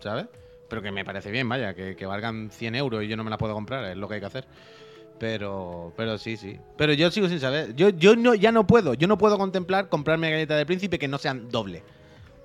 ¿sabes? 0.00 0.26
Pero 0.72 0.80
que 0.80 0.90
me 0.90 1.04
parece 1.04 1.30
bien, 1.30 1.46
vaya, 1.50 1.74
que, 1.74 2.06
valgan 2.06 2.50
100 2.50 2.76
euros 2.76 3.04
y 3.04 3.06
yo 3.06 3.14
no 3.14 3.24
me 3.24 3.28
la 3.28 3.36
puedo 3.36 3.52
comprar, 3.52 3.84
es 3.84 3.96
lo 3.98 4.08
que 4.08 4.14
hay 4.14 4.20
que 4.20 4.26
hacer. 4.26 4.46
Pero, 5.18 5.92
pero 5.98 6.16
sí, 6.16 6.38
sí. 6.38 6.58
Pero 6.78 6.94
yo 6.94 7.10
sigo 7.10 7.28
sin 7.28 7.40
saber. 7.40 7.74
Yo, 7.74 7.90
yo 7.90 8.16
no, 8.16 8.34
ya 8.34 8.52
no 8.52 8.66
puedo. 8.66 8.94
Yo 8.94 9.06
no 9.06 9.18
puedo 9.18 9.36
contemplar 9.36 9.90
comprarme 9.90 10.30
galletas 10.30 10.56
de 10.56 10.64
príncipe 10.64 10.98
que 10.98 11.08
no 11.08 11.18
sean 11.18 11.50
doble. 11.50 11.82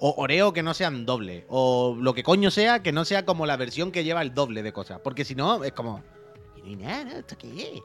O 0.01 0.13
Oreo 0.17 0.51
que 0.51 0.61
no 0.61 0.73
sean 0.73 1.05
doble. 1.05 1.45
O 1.47 1.95
lo 1.97 2.13
que 2.13 2.21
coño 2.21 2.51
sea, 2.51 2.83
que 2.83 2.91
no 2.91 3.05
sea 3.05 3.25
como 3.25 3.45
la 3.45 3.55
versión 3.55 3.93
que 3.93 4.03
lleva 4.03 4.21
el 4.21 4.33
doble 4.33 4.61
de 4.61 4.73
cosas. 4.73 4.99
Porque 4.99 5.23
si 5.23 5.33
no, 5.33 5.63
es 5.63 5.71
como. 5.71 6.03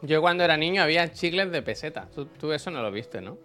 Yo 0.03 0.21
cuando 0.23 0.43
era 0.43 0.57
niño 0.57 0.83
había 0.83 1.13
chicles 1.13 1.53
de 1.53 1.63
peseta. 1.63 2.09
Tú, 2.13 2.27
tú 2.27 2.53
eso 2.53 2.73
no 2.73 2.83
lo 2.83 2.91
viste, 2.91 3.21
¿no? 3.21 3.39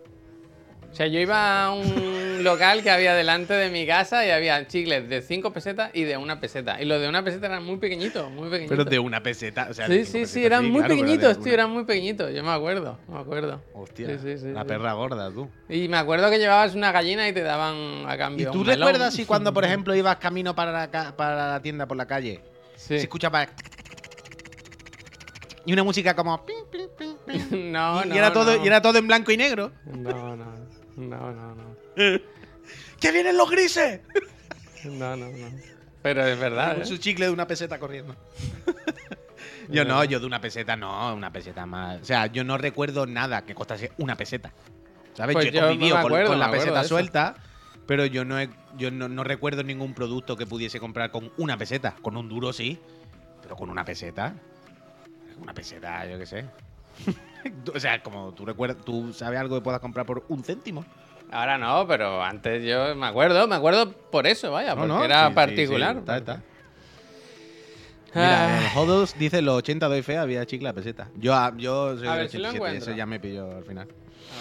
Sea, 0.97 1.07
yo 1.07 1.19
iba 1.19 1.63
a 1.65 1.71
un 1.71 2.43
local 2.43 2.81
que 2.83 2.89
había 2.89 3.13
delante 3.13 3.53
de 3.53 3.69
mi 3.69 3.85
casa 3.85 4.25
y 4.25 4.29
había 4.31 4.67
chicles 4.67 5.07
de 5.09 5.21
5 5.21 5.53
pesetas 5.53 5.91
y 5.93 6.03
de 6.03 6.17
una 6.17 6.39
peseta. 6.39 6.81
Y 6.81 6.85
los 6.85 6.99
de 7.01 7.07
una 7.07 7.23
peseta 7.23 7.45
eran 7.47 7.63
muy 7.63 7.77
pequeñitos, 7.77 8.29
muy 8.31 8.49
pequeñitos. 8.49 8.77
Pero 8.77 8.89
de 8.89 8.99
una 8.99 9.21
peseta. 9.23 9.67
O 9.69 9.73
sea, 9.73 9.87
Sí, 9.87 10.05
sí, 10.05 10.25
sí, 10.25 10.43
eran 10.45 10.65
muy 10.69 10.81
claro, 10.81 10.95
pequeñitos, 10.95 11.39
tío, 11.41 11.53
eran 11.53 11.69
muy 11.71 11.83
pequeñitos. 11.85 12.33
Yo 12.33 12.43
me 12.43 12.51
acuerdo, 12.51 12.97
me 13.07 13.19
acuerdo. 13.19 13.61
Hostia, 13.73 14.07
Sí, 14.07 14.15
sí, 14.23 14.37
sí, 14.39 14.51
la 14.51 14.65
perra 14.65 14.93
gorda, 14.93 15.29
tú. 15.31 15.49
Y 15.69 15.87
me 15.87 15.97
acuerdo 15.97 16.29
que 16.29 16.39
llevabas 16.39 16.73
una 16.75 16.91
gallina 16.91 17.27
y 17.29 17.33
te 17.33 17.41
daban 17.43 17.75
a 18.07 18.15
¿Y 18.15 18.17
cambio. 18.17 18.51
tú 18.51 18.61
un 18.61 18.67
melón. 18.67 18.87
recuerdas 18.87 19.13
si 19.13 19.25
cuando, 19.25 19.53
por 19.53 19.63
ejemplo, 19.65 19.95
ibas 19.95 20.17
camino 20.17 20.55
para 20.55 20.71
la, 20.71 20.91
ca- 20.91 21.15
para 21.15 21.51
la 21.53 21.61
tienda 21.61 21.85
por 21.85 21.97
la 21.97 22.05
calle, 22.07 22.41
Sí. 22.75 22.87
se 22.97 23.03
escuchaba 23.03 23.47
y 25.65 25.73
una 25.73 25.83
música 25.83 26.15
como 26.15 26.45
pim, 26.45 26.55
No, 27.51 28.01
y, 28.05 28.07
no. 28.07 28.15
era 28.15 28.31
todo 28.31 28.55
no. 28.57 28.63
y 28.63 28.67
era 28.67 28.81
todo 28.81 28.97
en 28.97 29.07
blanco 29.07 29.31
y 29.31 29.37
negro? 29.37 29.71
No, 29.85 30.35
no. 30.35 30.76
No, 30.97 31.31
no, 31.31 31.55
no. 31.55 31.75
¡Que 32.99 33.11
vienen 33.11 33.37
los 33.37 33.49
grises! 33.49 34.01
No, 34.83 35.15
no, 35.15 35.29
no. 35.29 35.51
Pero 36.01 36.25
es 36.25 36.39
verdad. 36.39 36.73
Con 36.73 36.81
¿eh? 36.81 36.85
su 36.85 36.97
chicle 36.97 37.25
de 37.27 37.31
una 37.31 37.47
peseta 37.47 37.79
corriendo. 37.79 38.15
yo 39.69 39.85
no, 39.85 40.03
yo 40.03 40.19
de 40.19 40.25
una 40.25 40.41
peseta 40.41 40.75
no, 40.75 41.13
una 41.13 41.31
peseta 41.31 41.65
más. 41.65 42.01
O 42.01 42.05
sea, 42.05 42.27
yo 42.27 42.43
no 42.43 42.57
recuerdo 42.57 43.05
nada 43.05 43.45
que 43.45 43.55
costase 43.55 43.91
una 43.97 44.15
peseta. 44.15 44.51
¿Sabes? 45.13 45.33
Pues 45.33 45.51
yo 45.51 45.59
he 45.59 45.61
convivido 45.61 45.95
con- 45.95 46.05
acuerdo, 46.05 46.27
con, 46.29 46.39
me 46.39 46.45
la 46.45 46.51
peseta 46.51 46.83
suelta, 46.83 47.35
pero 47.87 48.05
yo 48.05 48.23
no 48.25 48.39
he- 48.39 48.49
yo 48.77 48.91
no, 48.91 49.07
no 49.07 49.23
recuerdo 49.23 49.63
ningún 49.63 49.93
producto 49.93 50.35
que 50.37 50.45
pudiese 50.45 50.79
comprar 50.79 51.11
con 51.11 51.31
una 51.37 51.57
peseta. 51.57 51.95
Con 52.01 52.17
un 52.17 52.29
duro 52.29 52.53
sí, 52.53 52.79
pero 53.41 53.55
con 53.55 53.69
una 53.69 53.83
peseta. 53.85 54.35
Una 55.41 55.53
peseta, 55.53 56.05
yo 56.05 56.17
qué 56.17 56.25
sé. 56.25 56.45
o 57.73 57.79
sea, 57.79 58.01
como 58.03 58.33
tú 58.33 58.45
recuerdas, 58.45 58.83
tú 58.83 59.13
sabes 59.13 59.39
algo 59.39 59.55
que 59.55 59.61
puedas 59.63 59.79
comprar 59.79 60.05
por 60.05 60.23
un 60.29 60.43
céntimo. 60.43 60.85
Ahora 61.31 61.57
no, 61.57 61.85
pero 61.87 62.23
antes 62.23 62.63
yo 62.63 62.95
me 62.95 63.05
acuerdo, 63.07 63.47
me 63.47 63.55
acuerdo 63.55 63.91
por 63.91 64.25
eso, 64.27 64.51
vaya, 64.51 64.69
No, 64.75 64.77
porque 64.81 64.87
no, 64.93 65.03
era 65.03 65.23
sí, 65.25 65.29
sí, 65.29 65.35
particular. 65.35 65.93
sí, 65.93 65.99
está, 65.99 66.17
está. 66.17 66.43
Mira, 68.15 68.47
Ah. 68.47 68.59
el 68.71 68.77
Hodls 68.77 69.17
dice 69.19 69.41
los 69.41 69.55
80 69.57 69.87
doy 69.89 70.01
fe 70.01 70.17
había 70.17 70.45
chicle 70.45 70.69
a 70.69 70.73
peseta. 70.73 71.09
Yo, 71.17 71.33
ah, 71.35 71.53
yo 71.57 71.97
soy 71.97 72.07
A 72.07 72.15
ver 72.15 72.29
si 72.29 72.37
lo 72.37 72.47
87 72.47 72.53
y 72.53 72.55
encuentro. 72.55 72.91
eso 72.91 72.97
ya 72.97 73.05
me 73.05 73.19
pilló 73.19 73.57
al 73.57 73.63
final. 73.65 73.87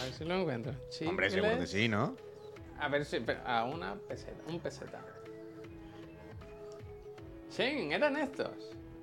A 0.00 0.04
ver 0.04 0.12
si 0.14 0.24
lo 0.24 0.34
encuentro. 0.40 0.72
Hombre, 1.06 1.30
seguro 1.30 1.58
que 1.58 1.66
sí, 1.66 1.88
¿no? 1.88 2.16
A 2.78 2.88
ver 2.88 3.04
si. 3.04 3.18
A 3.44 3.64
una 3.64 3.94
peseta. 4.08 4.40
Un 4.48 4.60
peseta. 4.60 5.00
Sí, 7.48 7.62
eran 7.90 8.16
estos. 8.16 8.50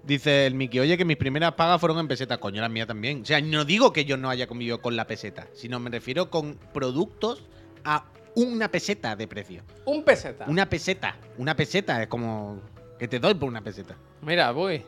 Dice 0.03 0.45
el 0.45 0.53
Miki, 0.55 0.79
oye, 0.79 0.97
que 0.97 1.05
mis 1.05 1.15
primeras 1.17 1.53
pagas 1.53 1.79
fueron 1.79 1.97
en 1.99 2.07
peseta. 2.09 2.37
Coño, 2.37 2.61
las 2.61 2.69
mías 2.69 2.87
también. 2.87 3.21
O 3.21 3.25
sea, 3.25 3.39
no 3.39 3.63
digo 3.63 3.93
que 3.93 4.03
yo 4.03 4.17
no 4.17 4.29
haya 4.29 4.47
convivido 4.47 4.81
con 4.81 4.95
la 4.97 5.07
peseta, 5.07 5.47
sino 5.53 5.79
me 5.79 5.89
refiero 5.89 6.29
con 6.29 6.57
productos 6.73 7.41
a 7.85 8.05
una 8.35 8.69
peseta 8.69 9.15
de 9.15 9.27
precio. 9.27 9.63
Un 9.85 10.03
peseta. 10.03 10.45
Una 10.47 10.67
peseta. 10.69 11.15
Una 11.37 11.55
peseta 11.55 12.01
es 12.01 12.07
como 12.09 12.59
que 12.99 13.07
te 13.07 13.19
doy 13.19 13.33
por 13.35 13.47
una 13.47 13.61
peseta. 13.61 13.95
Mira, 14.21 14.51
voy. 14.51 14.83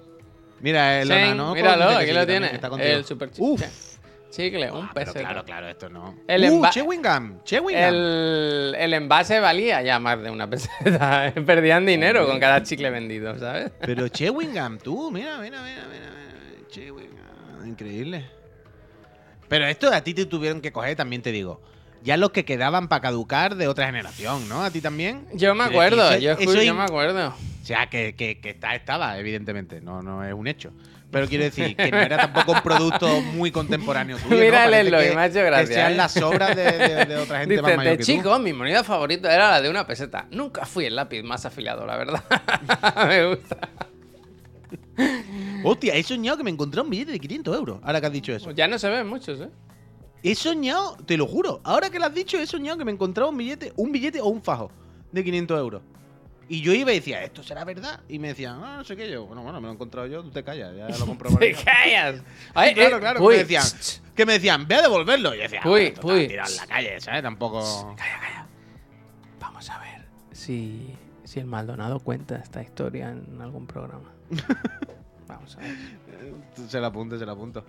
Mira, 0.60 1.02
el 1.02 1.08
Sí, 1.08 1.14
Onanoco 1.14 1.56
míralo, 1.56 1.84
aquí 1.98 2.12
lo 2.12 2.20
también, 2.20 2.26
tiene. 2.28 2.50
que 2.50 2.56
está 2.56 2.70
contigo. 2.70 2.92
El 2.92 3.06
super. 3.06 3.30
Uf. 3.38 3.62
Chicle, 4.36 4.72
un 4.72 4.86
Ah, 4.86 4.92
pero 4.94 5.06
peseta. 5.14 5.30
claro, 5.30 5.46
claro, 5.46 5.68
esto 5.70 5.90
no. 5.90 6.16
El 6.28 6.44
uh, 6.52 6.70
Chewing 6.72 7.02
Gum, 7.02 7.44
Chewing 7.44 7.76
Gum. 7.76 7.84
El, 7.86 8.76
el 8.78 8.94
envase 8.94 9.40
valía 9.40 9.82
ya 9.82 10.00
más 10.00 10.22
de 10.22 10.30
una 10.30 10.50
peseta. 10.50 11.32
Perdían 11.46 11.86
dinero 11.86 12.26
con 12.28 12.40
cada 12.40 12.62
chicle 12.64 12.90
vendido, 12.90 13.38
¿sabes? 13.40 13.72
Pero 13.80 14.08
Chewing 14.10 14.54
Gum, 14.54 14.78
tú, 14.78 15.12
mira, 15.12 15.38
mira, 15.40 15.62
mira, 15.62 15.84
mira, 15.90 16.12
mira. 16.12 16.68
Chewing 16.70 17.10
Gum, 17.10 17.68
increíble. 17.68 18.26
Pero 19.48 19.66
esto 19.68 19.94
a 19.94 20.02
ti 20.02 20.14
te 20.14 20.26
tuvieron 20.26 20.60
que 20.62 20.72
coger, 20.72 20.96
también 20.96 21.22
te 21.22 21.32
digo. 21.32 21.62
Ya 22.04 22.18
los 22.18 22.32
que 22.32 22.46
quedaban 22.46 22.88
para 22.88 23.02
caducar 23.02 23.56
de 23.56 23.68
otra 23.68 23.86
generación, 23.88 24.48
¿no? 24.50 24.64
¿A 24.64 24.70
ti 24.70 24.82
también? 24.82 25.26
Yo 25.34 25.56
me 25.56 25.64
acuerdo, 25.64 26.10
eso- 26.12 26.20
yo, 26.20 26.32
eso 26.34 26.62
yo 26.62 26.76
me 26.76 26.84
acuerdo. 26.84 27.30
O 27.30 27.66
sea, 27.66 27.88
que, 27.90 28.14
que, 28.16 28.40
que 28.40 28.52
está, 28.52 28.76
estaba, 28.76 29.18
evidentemente. 29.18 29.82
No, 29.82 30.04
no 30.04 30.24
es 30.24 30.34
un 30.34 30.48
hecho. 30.48 30.72
Pero 31.12 31.28
quiero 31.28 31.44
decir 31.46 31.76
que 31.78 31.92
no 31.92 31.98
era 32.00 32.18
tampoco 32.18 32.52
un 32.52 32.62
producto 32.62 33.22
muy 33.22 33.50
contemporáneo 33.52 34.18
tuyo. 34.18 34.30
¿no? 34.36 34.42
Mira 34.42 34.66
el 34.66 34.72
Parece 34.72 34.88
Eloy, 34.90 35.08
que- 35.10 35.16
me 35.16 35.22
ha 35.22 35.26
hecho 35.28 35.40
gracia, 35.46 35.68
Que 35.68 35.74
sean 35.74 35.92
¿eh? 35.94 35.96
las 35.96 36.12
sobras 36.12 36.56
de, 36.56 36.64
de- 36.64 37.06
de 37.06 37.16
otra 37.18 37.40
gente 37.40 37.62
más 37.62 37.66
Dice, 37.66 37.78
mayor 37.78 37.92
de 37.94 37.98
que 37.98 38.04
tú. 38.04 38.12
chico, 38.12 38.40
mi 38.40 38.52
moneda 38.54 38.84
favorita 38.84 39.34
era 39.34 39.52
la 39.52 39.62
de 39.62 39.70
una 39.70 39.88
peseta. 39.88 40.28
Nunca 40.32 40.66
fui 40.66 40.86
el 40.86 40.96
lápiz 40.96 41.24
más 41.24 41.46
afilado, 41.46 41.86
la 41.86 41.96
verdad. 41.96 42.24
me 43.08 43.28
gusta. 43.28 43.58
Hostia, 45.64 45.96
he 45.96 46.04
soñado 46.04 46.38
que 46.38 46.44
me 46.44 46.52
encontré 46.52 46.82
un 46.82 46.90
billete 46.90 47.12
de 47.12 47.20
500 47.20 47.56
euros. 47.58 47.80
Ahora 47.84 48.00
que 48.02 48.08
has 48.08 48.14
dicho 48.14 48.34
eso. 48.34 48.52
Ya 48.52 48.68
no 48.68 48.78
se 48.80 48.90
ven 48.90 49.08
muchos, 49.08 49.40
¿eh? 49.42 49.50
He 50.24 50.34
soñado, 50.36 50.98
te 51.06 51.18
lo 51.18 51.28
juro, 51.28 51.62
ahora 51.64 51.90
que 51.90 52.00
lo 52.00 52.06
has 52.06 52.14
dicho, 52.14 52.38
he 52.40 52.48
soñado 52.48 52.78
que 52.78 52.86
me 52.86 52.92
encontraba 52.92 53.30
un 53.30 53.38
billete, 53.38 53.74
un 53.76 53.92
billete 53.92 54.22
o 54.22 54.26
un 54.28 54.42
fajo 54.42 54.72
de 55.12 55.24
500 55.24 55.60
euros. 55.60 55.82
Y 56.48 56.62
yo 56.62 56.74
iba 56.74 56.92
y 56.92 56.96
decía, 56.96 57.24
¿esto 57.24 57.42
será 57.42 57.64
verdad? 57.64 58.02
Y 58.08 58.20
me 58.20 58.28
decían, 58.30 58.60
ah, 58.64 58.78
no 58.78 58.84
sé 58.84 58.96
qué 58.96 59.10
yo. 59.10 59.26
Bueno, 59.26 59.42
bueno, 59.42 59.60
me 59.60 59.66
lo 59.66 59.72
he 59.72 59.74
encontrado 59.76 60.08
yo, 60.08 60.22
tú 60.22 60.30
te 60.32 60.44
callas, 60.44 60.76
ya 60.76 60.88
lo 60.98 61.06
comprobaré. 61.08 61.54
¡Te 61.56 61.64
callas! 61.64 62.22
Ay, 62.54 62.74
claro, 62.76 62.98
eh, 62.98 63.00
claro, 63.00 63.24
uy, 63.24 63.34
que 63.34 63.38
me 63.38 63.44
decían, 63.44 63.64
que 64.16 64.26
me 64.28 64.34
decían, 64.34 64.68
ve 64.68 64.76
a 64.76 64.82
devolverlo. 64.84 65.34
Y 65.34 65.38
yo 65.38 65.44
decía, 65.44 65.62
Uy, 65.66 65.70
"Bueno, 65.72 65.88
esto 65.88 66.02
está 66.02 66.14
uy. 66.14 66.28
tirado 66.28 66.52
en 66.52 66.58
la 66.58 66.68
calle, 66.68 67.02
¿sabes? 67.02 67.24
Tampoco. 67.24 67.96
Calla, 67.98 68.20
calla. 68.20 68.48
Vamos 69.40 69.70
a 69.70 69.80
ver 69.80 70.06
si, 70.32 70.96
si 71.24 71.40
el 71.40 71.46
Maldonado 71.48 72.00
cuenta 72.00 72.36
esta 72.36 72.62
historia 72.62 73.10
en 73.10 73.42
algún 73.42 73.66
programa. 73.66 74.12
Vamos 75.28 75.56
a 75.56 75.60
ver. 75.62 75.76
Se 76.68 76.80
la 76.80 76.88
apunto, 76.88 77.18
se 77.18 77.26
la 77.26 77.32
apunto. 77.32 77.66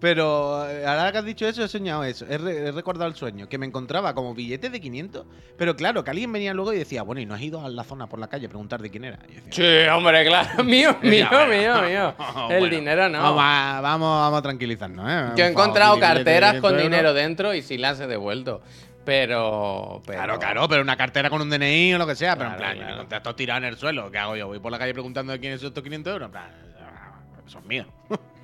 Pero 0.00 0.68
eh, 0.70 0.86
ahora 0.86 1.10
que 1.10 1.18
has 1.18 1.24
dicho 1.24 1.46
eso, 1.48 1.64
he 1.64 1.68
soñado 1.68 2.04
eso. 2.04 2.24
He, 2.28 2.38
re- 2.38 2.68
he 2.68 2.72
recordado 2.72 3.08
el 3.08 3.16
sueño. 3.16 3.48
Que 3.48 3.58
me 3.58 3.66
encontraba 3.66 4.14
como 4.14 4.32
billetes 4.34 4.70
de 4.70 4.80
500. 4.80 5.26
Pero 5.56 5.74
claro, 5.74 6.04
que 6.04 6.10
alguien 6.10 6.32
venía 6.32 6.54
luego 6.54 6.72
y 6.72 6.78
decía, 6.78 7.02
bueno, 7.02 7.20
¿y 7.20 7.26
no 7.26 7.34
has 7.34 7.40
ido 7.42 7.64
a 7.64 7.68
la 7.68 7.82
zona 7.82 8.08
por 8.08 8.20
la 8.20 8.28
calle 8.28 8.46
a 8.46 8.48
preguntar 8.48 8.80
de 8.80 8.90
quién 8.90 9.04
era? 9.04 9.18
Y 9.28 9.34
yo 9.34 9.40
decía, 9.44 9.84
Sí, 9.84 9.88
hombre, 9.90 10.24
claro. 10.24 10.62
Mío, 10.64 10.96
mío, 11.02 11.26
mío, 11.30 11.82
mío. 11.88 12.14
El 12.48 12.58
Bueno, 12.60 12.66
dinero 12.76 13.08
no. 13.08 13.20
Vamos 13.22 13.42
a, 13.44 13.80
vamos, 13.82 14.38
a 14.38 14.42
tranquilizarnos, 14.42 15.04
¿eh? 15.08 15.12
Yo 15.36 15.44
he 15.44 15.48
favor, 15.48 15.50
encontrado 15.50 15.98
carteras 15.98 16.50
500 16.52 16.70
con 16.70 16.80
dinero 16.80 17.12
dentro 17.12 17.52
y 17.54 17.62
sí 17.62 17.76
las 17.76 17.98
he 17.98 18.06
devuelto. 18.06 18.62
Pero, 19.04 20.00
pero. 20.06 20.18
Claro, 20.18 20.38
claro, 20.38 20.68
pero 20.68 20.82
una 20.82 20.96
cartera 20.96 21.28
con 21.30 21.40
un 21.42 21.50
DNI 21.50 21.94
o 21.94 21.98
lo 21.98 22.06
que 22.06 22.14
sea. 22.14 22.36
pero 22.36 22.50
en 22.50 22.56
Claro, 22.56 22.58
plan, 22.58 22.74
yo 22.74 22.78
claro. 22.80 22.88
me 22.88 22.94
encontré 23.00 23.16
esto 23.18 23.34
tirado 23.34 23.58
en 23.58 23.64
el 23.64 23.76
suelo. 23.78 24.10
¿Qué 24.12 24.18
hago 24.18 24.36
yo? 24.36 24.46
Voy 24.46 24.58
por 24.60 24.70
la 24.70 24.78
calle 24.78 24.92
preguntando 24.92 25.32
de 25.32 25.40
quién 25.40 25.58
son 25.58 25.68
estos 25.68 25.82
500 25.82 26.12
euros. 26.12 26.26
En 26.26 26.32
plan, 26.32 26.50
son 27.46 27.66
míos. 27.66 27.86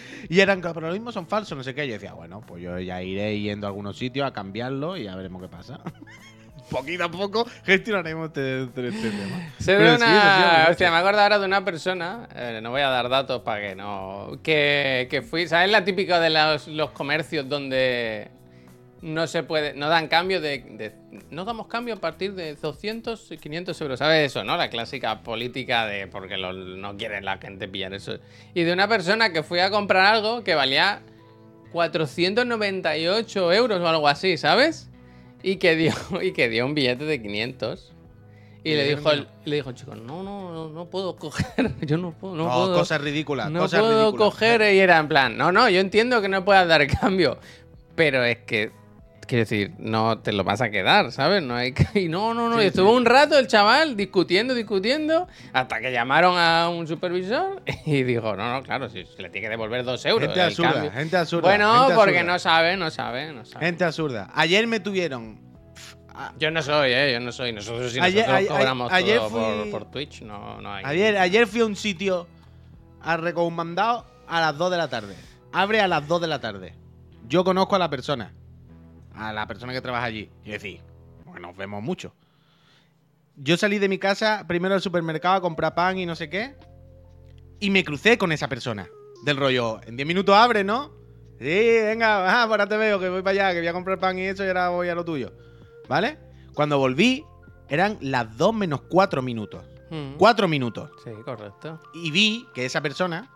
y 0.28 0.40
eran, 0.40 0.60
pero 0.60 0.80
lo 0.80 0.92
mismo 0.92 1.12
son 1.12 1.26
falsos, 1.26 1.56
no 1.56 1.64
sé 1.64 1.74
qué. 1.74 1.86
Yo 1.86 1.94
decía, 1.94 2.12
bueno, 2.14 2.42
pues 2.46 2.62
yo 2.62 2.78
ya 2.78 3.02
iré 3.02 3.38
yendo 3.40 3.66
a 3.66 3.70
algunos 3.70 3.96
sitios 3.96 4.26
a 4.26 4.32
cambiarlo 4.32 4.96
y 4.96 5.04
ya 5.04 5.14
veremos 5.16 5.42
qué 5.42 5.48
pasa. 5.48 5.80
Poquito 6.70 7.04
a 7.04 7.10
poco 7.10 7.46
gestionaremos 7.64 8.26
este, 8.26 8.64
este- 8.64 8.88
este 8.88 9.10
tema. 9.10 9.52
Se 9.58 9.74
ve 9.74 9.86
sí, 9.88 9.94
eso 9.94 9.96
sí, 9.96 10.02
una. 10.04 10.44
hombre, 10.58 10.70
Hostia, 10.70 10.90
me 10.90 10.96
acuerdo 10.98 11.20
ahora 11.20 11.38
de 11.38 11.46
una 11.46 11.64
persona. 11.64 12.28
eh, 12.34 12.60
no 12.62 12.70
voy 12.70 12.82
a 12.82 12.88
dar 12.90 13.08
datos 13.08 13.40
para 13.40 13.60
que 13.68 13.74
no. 13.74 14.38
Que, 14.42 15.06
que 15.10 15.22
fui. 15.22 15.46
¿Sabes 15.48 15.70
la 15.70 15.82
típica 15.84 16.20
de 16.20 16.28
los, 16.28 16.68
los 16.68 16.90
comercios 16.90 17.48
donde 17.48 18.30
no 19.02 19.26
se 19.26 19.42
puede. 19.42 19.74
No 19.74 19.88
dan 19.88 20.08
cambio 20.08 20.40
de, 20.40 20.58
de- 20.58 20.92
No 21.30 21.44
damos 21.44 21.66
cambio 21.68 21.94
a 21.94 21.98
partir 21.98 22.34
de 22.34 22.54
200 22.56 23.32
y 23.32 23.38
500 23.38 23.80
euros. 23.80 23.98
¿Sabes 23.98 24.26
eso, 24.30 24.44
no? 24.44 24.56
La 24.56 24.70
clásica 24.70 25.22
política 25.22 25.86
de. 25.86 26.06
Porque 26.06 26.36
lo- 26.36 26.52
no 26.52 26.96
quiere 26.96 27.20
la 27.20 27.38
gente 27.38 27.68
pillar 27.68 27.94
eso. 27.94 28.18
Y 28.54 28.62
de 28.64 28.72
una 28.72 28.88
persona 28.88 29.32
que 29.32 29.42
fui 29.42 29.60
a 29.60 29.70
comprar 29.70 30.04
algo 30.14 30.42
que 30.44 30.54
valía 30.54 31.02
498 31.72 33.52
euros 33.52 33.80
o 33.80 33.88
algo 33.88 34.08
así, 34.08 34.36
¿sabes? 34.36 34.88
Y 35.42 35.56
que 35.56 35.76
dio, 35.76 35.92
y 36.22 36.32
que 36.32 36.48
dio 36.48 36.66
un 36.66 36.74
billete 36.74 37.04
de 37.04 37.20
500. 37.22 37.92
Y 38.64 38.70
Y 38.72 38.74
le 38.74 38.88
dijo, 38.96 39.10
el, 39.12 39.28
le 39.44 39.56
dijo 39.56 39.70
el 39.70 39.76
chico, 39.76 39.94
no, 39.94 40.22
no, 40.24 40.52
no, 40.52 40.68
no 40.68 40.86
puedo 40.90 41.14
coger, 41.16 41.72
yo 41.86 41.96
no 41.96 42.10
puedo, 42.12 42.34
no, 42.34 42.44
No, 42.44 42.50
puedo, 42.52 42.74
cosas 42.78 43.00
ridículas, 43.00 43.50
no 43.50 43.60
cosas 43.60 43.80
puedo 43.80 44.10
ridículas. 44.10 44.30
coger. 44.34 44.74
Y 44.74 44.78
era 44.80 44.98
en 44.98 45.06
plan, 45.08 45.38
no, 45.38 45.52
no, 45.52 45.68
yo 45.70 45.80
entiendo 45.80 46.20
que 46.20 46.28
no 46.28 46.44
puedas 46.44 46.66
dar 46.66 46.84
cambio, 46.88 47.38
pero 47.94 48.24
es 48.24 48.38
que, 48.38 48.72
quiero 49.28 49.42
decir, 49.42 49.72
no 49.78 50.18
te 50.18 50.32
lo 50.32 50.42
vas 50.42 50.60
a 50.60 50.70
quedar, 50.70 51.12
¿sabes? 51.12 51.42
No 51.42 51.54
hay 51.54 51.72
que- 51.72 52.00
y 52.00 52.08
no, 52.08 52.34
no, 52.34 52.48
no, 52.48 52.56
Sí, 52.58 52.64
y 52.64 52.66
estuvo 52.66 52.90
sí. 52.90 52.96
un 52.96 53.04
rato 53.04 53.38
el 53.38 53.46
chaval 53.46 53.96
discutiendo, 53.96 54.54
discutiendo, 54.54 55.28
hasta 55.52 55.80
que 55.80 55.92
llamaron 55.92 56.36
a 56.36 56.68
un 56.68 56.88
supervisor 56.88 57.62
y 57.86 58.02
dijo, 58.02 58.34
no, 58.34 58.52
no, 58.54 58.62
claro, 58.64 58.88
si 58.88 59.04
le 59.18 59.28
tiene 59.30 59.42
que 59.42 59.48
devolver 59.50 59.84
dos 59.84 60.04
euros. 60.06 60.26
Gente 60.28 60.42
absurda, 60.42 60.72
cambio". 60.72 60.90
gente 60.90 61.16
absurda. 61.16 61.48
Bueno, 61.48 61.72
gente 61.80 61.94
porque 61.94 62.18
absurda. 62.18 62.32
no 62.32 62.38
sabe, 62.40 62.76
no 62.76 62.90
sabe, 62.90 63.32
no 63.32 63.44
sabe. 63.44 63.64
Gente 63.66 63.84
absurda. 63.84 64.30
Ayer 64.34 64.66
me 64.66 64.80
tuvieron. 64.80 65.46
Yo 66.36 66.50
no 66.50 66.60
soy, 66.62 66.90
¿eh? 66.92 67.12
Yo 67.12 67.20
no 67.20 67.30
soy. 67.30 67.52
Nosotros 67.52 67.92
si 67.92 68.00
Ayer- 68.00 68.26
nosotros 68.26 68.38
ayer- 68.38 68.48
cobramos 68.48 68.92
ayer 68.92 69.18
todo 69.20 69.70
por 69.70 69.88
Twitch, 69.88 70.22
no, 70.22 70.60
no 70.60 70.72
hay. 70.74 70.82
Ayer, 70.84 71.16
ayer 71.16 71.46
fui 71.46 71.60
a 71.60 71.64
un 71.66 71.76
sitio 71.76 72.26
a 73.00 73.16
recomendado 73.16 74.04
a 74.26 74.40
las 74.40 74.58
2 74.58 74.70
de 74.72 74.76
la 74.78 74.88
tarde. 74.88 75.14
Abre 75.52 75.80
a 75.80 75.86
las 75.86 76.08
2 76.08 76.20
de 76.20 76.26
la 76.26 76.40
tarde. 76.40 76.74
Yo 77.28 77.44
conozco 77.44 77.76
a 77.76 77.78
la 77.78 77.88
persona. 77.88 78.32
A 79.18 79.32
la 79.32 79.46
persona 79.46 79.72
que 79.72 79.80
trabaja 79.80 80.04
allí. 80.04 80.30
Y 80.44 80.50
decir, 80.50 80.80
bueno, 81.24 81.48
nos 81.48 81.56
vemos 81.56 81.82
mucho. 81.82 82.14
Yo 83.36 83.56
salí 83.56 83.78
de 83.78 83.88
mi 83.88 83.98
casa 83.98 84.44
primero 84.46 84.74
al 84.74 84.80
supermercado 84.80 85.36
a 85.36 85.40
comprar 85.40 85.74
pan 85.74 85.98
y 85.98 86.06
no 86.06 86.14
sé 86.14 86.28
qué. 86.28 86.56
Y 87.60 87.70
me 87.70 87.84
crucé 87.84 88.18
con 88.18 88.32
esa 88.32 88.48
persona. 88.48 88.88
Del 89.24 89.36
rollo, 89.36 89.80
en 89.84 89.96
10 89.96 90.06
minutos 90.06 90.34
abre, 90.34 90.62
¿no? 90.62 90.92
Sí, 91.38 91.44
venga, 91.44 92.28
ah, 92.28 92.42
ahora 92.42 92.66
te 92.66 92.76
veo, 92.76 92.98
que 92.98 93.08
voy 93.08 93.22
para 93.22 93.46
allá, 93.46 93.52
que 93.52 93.60
voy 93.60 93.68
a 93.68 93.72
comprar 93.72 93.98
pan 93.98 94.18
y 94.18 94.22
eso 94.22 94.44
y 94.44 94.48
ahora 94.48 94.70
voy 94.70 94.88
a 94.88 94.94
lo 94.94 95.04
tuyo. 95.04 95.32
¿Vale? 95.88 96.18
Cuando 96.54 96.78
volví, 96.78 97.24
eran 97.68 97.98
las 98.00 98.36
2 98.36 98.54
menos 98.54 98.82
4 98.88 99.22
minutos. 99.22 99.64
Mm. 99.90 100.16
4 100.18 100.48
minutos. 100.48 100.90
Sí, 101.04 101.10
correcto. 101.24 101.80
Y 101.94 102.10
vi 102.10 102.46
que 102.54 102.64
esa 102.64 102.80
persona 102.80 103.30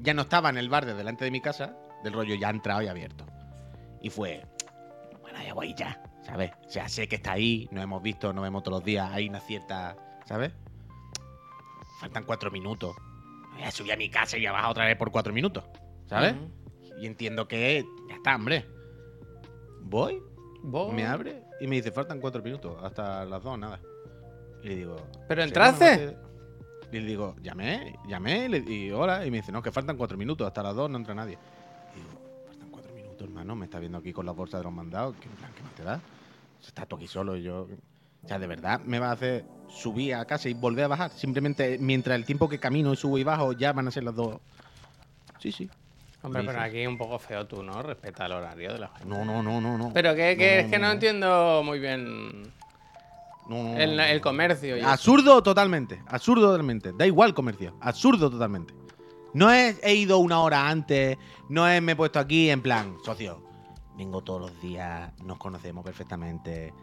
ya 0.00 0.14
no 0.14 0.22
estaba 0.22 0.48
en 0.48 0.56
el 0.56 0.68
bar 0.68 0.86
de 0.86 0.94
delante 0.94 1.24
de 1.24 1.30
mi 1.30 1.40
casa, 1.40 1.76
del 2.02 2.12
rollo 2.12 2.34
ya 2.34 2.50
entrado 2.50 2.82
y 2.82 2.88
abierto. 2.88 3.26
Y 4.00 4.10
fue, 4.10 4.46
bueno, 5.38 5.48
ya 5.48 5.54
voy 5.54 5.74
ya, 5.74 6.02
¿sabes? 6.22 6.52
O 6.66 6.70
sea, 6.70 6.88
sé 6.88 7.08
que 7.08 7.16
está 7.16 7.32
ahí, 7.32 7.68
nos 7.70 7.82
hemos 7.84 8.02
visto, 8.02 8.32
nos 8.32 8.42
vemos 8.42 8.62
todos 8.62 8.78
los 8.78 8.84
días, 8.84 9.10
hay 9.12 9.28
una 9.28 9.40
cierta, 9.40 9.96
¿sabes? 10.26 10.52
Faltan 12.00 12.24
cuatro 12.24 12.50
minutos. 12.50 12.96
Voy 13.54 13.62
a 13.62 13.70
subir 13.70 13.92
a 13.92 13.96
mi 13.96 14.08
casa 14.08 14.36
y 14.36 14.40
voy 14.40 14.46
a 14.46 14.52
bajar 14.52 14.70
otra 14.70 14.84
vez 14.86 14.96
por 14.96 15.10
cuatro 15.10 15.32
minutos, 15.32 15.64
¿sabes? 16.06 16.34
Y 17.00 17.06
entiendo 17.06 17.46
que 17.48 17.84
ya 18.08 18.14
está, 18.16 18.36
hombre. 18.36 18.66
Voy, 19.82 20.22
Vos- 20.62 20.92
me 20.92 21.06
abre 21.06 21.42
y 21.60 21.66
me 21.66 21.76
dice, 21.76 21.90
faltan 21.90 22.20
cuatro 22.20 22.42
minutos, 22.42 22.76
hasta 22.82 23.24
las 23.24 23.42
dos, 23.42 23.58
nada. 23.58 23.80
Y 24.62 24.68
le 24.68 24.76
digo... 24.76 24.96
¿Pero 25.28 25.42
"Sí, 25.42 25.48
entraste? 25.48 25.84
bueno, 25.96 26.12
no 26.12 26.18
te-". 26.18 26.28
Y 26.96 27.00
le 27.00 27.06
digo, 27.06 27.36
llamé, 27.42 27.96
llamé 28.06 28.44
y, 28.46 28.48
le- 28.48 28.58
y 28.72 28.90
hola. 28.90 29.24
Y 29.26 29.30
me 29.30 29.38
dice, 29.38 29.52
no, 29.52 29.62
que 29.62 29.70
faltan 29.72 29.96
cuatro 29.96 30.16
minutos, 30.16 30.46
hasta 30.46 30.62
las 30.62 30.74
dos 30.74 30.88
no 30.90 30.96
entra 30.98 31.14
nadie. 31.14 31.38
Y 33.18 33.22
minutos, 33.22 33.28
hermano, 33.28 33.56
me 33.56 33.64
está 33.64 33.78
viendo 33.78 33.98
aquí 33.98 34.12
con 34.12 34.26
la 34.26 34.32
bolsa 34.32 34.58
de 34.58 34.64
los 34.64 34.72
mandados, 34.72 35.16
¿qué, 35.20 35.28
plan, 35.28 35.50
¿qué 35.56 35.62
más 35.62 35.74
te 35.74 35.82
da? 35.82 36.00
Estás 36.64 36.86
tú 36.86 36.96
aquí 36.96 37.06
solo 37.08 37.36
y 37.36 37.42
yo... 37.42 37.66
O 38.24 38.28
sea, 38.28 38.38
de 38.38 38.46
verdad, 38.46 38.80
me 38.84 38.98
va 38.98 39.10
a 39.10 39.12
hacer 39.12 39.44
subir 39.68 40.14
a 40.14 40.24
casa 40.24 40.48
y 40.48 40.54
volver 40.54 40.84
a 40.84 40.88
bajar. 40.88 41.10
Simplemente, 41.12 41.78
mientras 41.80 42.16
el 42.16 42.24
tiempo 42.24 42.48
que 42.48 42.58
camino, 42.58 42.94
subo 42.96 43.16
y 43.16 43.24
bajo, 43.24 43.52
ya 43.52 43.72
van 43.72 43.86
a 43.88 43.90
ser 43.90 44.04
las 44.04 44.14
dos. 44.14 44.38
Sí, 45.38 45.52
sí. 45.52 45.70
Hombre, 46.22 46.42
pero 46.44 46.60
aquí 46.60 46.84
un 46.86 46.98
poco 46.98 47.18
feo 47.18 47.46
tú, 47.46 47.62
¿no? 47.62 47.80
Respeta 47.80 48.26
el 48.26 48.32
horario 48.32 48.72
de 48.72 48.80
la 48.80 48.88
gente. 48.88 49.06
No, 49.06 49.24
no, 49.24 49.42
no, 49.42 49.60
no, 49.60 49.78
no. 49.78 49.92
Pero 49.94 50.14
que, 50.16 50.36
que 50.36 50.56
No, 50.56 50.60
es 50.60 50.66
que 50.66 50.78
no, 50.80 50.90
entiendo 50.90 51.62
muy 51.64 51.78
bien 51.78 52.42
No, 53.48 53.62
no, 53.62 53.78
el, 53.78 53.98
el 54.00 54.20
comercio. 54.20 54.76
y 54.76 54.80
eso. 54.80 54.88
Absurdo 54.88 55.40
totalmente, 55.42 56.02
absurdo 56.08 56.48
totalmente. 56.48 56.92
Da 56.92 57.06
igual 57.06 57.34
comercio, 57.34 57.76
absurdo 57.80 58.28
totalmente. 58.28 58.74
No 59.38 59.52
he 59.52 59.94
ido 59.94 60.18
una 60.18 60.40
hora 60.40 60.68
antes, 60.68 61.16
no 61.48 61.62
me 61.80 61.92
he 61.92 61.94
puesto 61.94 62.18
aquí 62.18 62.50
en 62.50 62.60
plan, 62.60 62.96
socio, 63.04 63.40
vengo 63.96 64.20
todos 64.20 64.40
los 64.40 64.60
días, 64.60 65.12
nos 65.22 65.38
conocemos 65.38 65.84
perfectamente. 65.84 66.74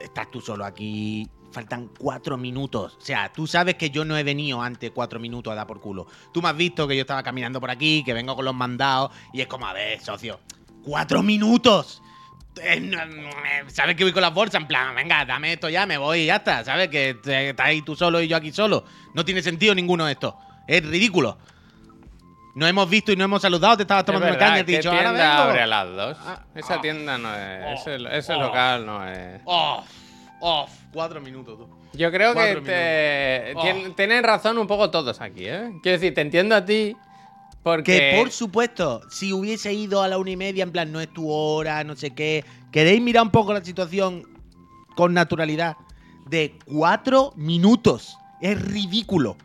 Estás 0.00 0.30
tú 0.30 0.40
solo 0.40 0.64
aquí, 0.64 1.28
faltan 1.52 1.90
cuatro 1.98 2.38
minutos. 2.38 2.96
O 2.96 3.00
sea, 3.02 3.30
tú 3.30 3.46
sabes 3.46 3.74
que 3.74 3.90
yo 3.90 4.06
no 4.06 4.16
he 4.16 4.22
venido 4.22 4.62
antes 4.62 4.90
cuatro 4.90 5.20
minutos 5.20 5.52
a 5.52 5.56
dar 5.56 5.66
por 5.66 5.82
culo. 5.82 6.06
Tú 6.32 6.40
me 6.40 6.48
has 6.48 6.56
visto 6.56 6.88
que 6.88 6.96
yo 6.96 7.02
estaba 7.02 7.22
caminando 7.22 7.60
por 7.60 7.70
aquí, 7.70 8.02
que 8.02 8.14
vengo 8.14 8.34
con 8.34 8.46
los 8.46 8.54
mandados, 8.54 9.10
y 9.34 9.42
es 9.42 9.48
como, 9.48 9.66
a 9.66 9.74
ver, 9.74 10.00
socio, 10.00 10.40
cuatro 10.82 11.22
minutos. 11.22 12.02
Eh, 12.58 12.90
¿Sabes 13.66 13.96
que 13.96 14.04
voy 14.04 14.14
con 14.14 14.22
las 14.22 14.32
bolsas? 14.32 14.62
En 14.62 14.66
plan, 14.66 14.94
venga, 14.94 15.26
dame 15.26 15.52
esto 15.52 15.68
ya, 15.68 15.84
me 15.84 15.98
voy 15.98 16.20
y 16.20 16.26
ya 16.26 16.36
está. 16.36 16.64
¿Sabes? 16.64 16.88
Que 16.88 17.10
estás 17.10 17.66
ahí 17.66 17.82
tú 17.82 17.94
solo 17.94 18.18
y 18.22 18.28
yo 18.28 18.36
aquí 18.38 18.50
solo. 18.50 18.86
No 19.12 19.26
tiene 19.26 19.42
sentido 19.42 19.74
ninguno 19.74 20.06
de 20.06 20.12
esto. 20.12 20.38
Es 20.68 20.86
ridículo. 20.86 21.38
Nos 22.54 22.68
hemos 22.68 22.88
visto 22.90 23.12
y 23.12 23.16
nos 23.16 23.24
hemos 23.26 23.42
saludado, 23.42 23.76
te 23.76 23.82
estabas 23.84 24.02
Es 24.02 24.06
tomando 24.06 24.26
una 24.26 24.32
verdad, 24.36 24.48
caña 24.48 24.60
y 24.60 24.64
te 24.64 24.72
he 24.72 24.74
¿qué 24.74 24.78
dicho, 24.78 24.90
ahora 24.90 25.02
tienda 25.10 25.28
vengo. 25.30 25.42
abre 25.42 25.62
a 25.62 25.66
las 25.66 25.86
dos? 25.96 26.16
Ah, 26.26 26.42
Esa 26.54 26.74
ah. 26.74 26.80
tienda 26.80 27.18
no 27.18 27.34
es. 27.34 27.80
ese 27.80 28.18
ese 28.18 28.32
oh. 28.34 28.40
local 28.40 28.86
no 28.86 29.08
es. 29.08 29.40
Off, 29.44 29.86
off. 30.40 30.70
Cuatro 30.92 31.20
minutos, 31.20 31.56
tú. 31.58 31.68
Yo 31.94 32.10
creo 32.12 32.34
que 32.34 32.56
te, 32.56 33.54
tien- 33.54 33.90
Oh. 33.90 33.94
tienen 33.94 34.22
razón 34.24 34.58
un 34.58 34.66
poco 34.66 34.90
todos 34.90 35.20
aquí, 35.20 35.46
¿eh? 35.46 35.70
Quiero 35.82 35.98
decir, 35.98 36.12
te 36.14 36.20
entiendo 36.20 36.54
a 36.54 36.64
ti 36.64 36.94
porque... 37.62 37.98
Que 37.98 38.16
por 38.18 38.30
supuesto, 38.30 39.00
si 39.10 39.32
hubiese 39.32 39.72
ido 39.72 40.02
a 40.02 40.08
la 40.08 40.18
una 40.18 40.30
y 40.30 40.36
media, 40.36 40.64
en 40.64 40.72
plan, 40.72 40.90
no 40.92 41.00
es 41.00 41.08
tu 41.12 41.30
hora, 41.30 41.82
no 41.84 41.96
sé 41.96 42.10
qué. 42.14 42.44
¿Queréis 42.72 43.00
mirar 43.00 43.22
un 43.22 43.30
poco 43.30 43.52
la 43.54 43.64
situación 43.64 44.24
con 44.96 45.14
naturalidad? 45.14 45.76
De 46.26 46.58
cuatro 46.66 47.32
minutos. 47.36 48.18
Es 48.40 48.60
ridículo. 48.60 49.36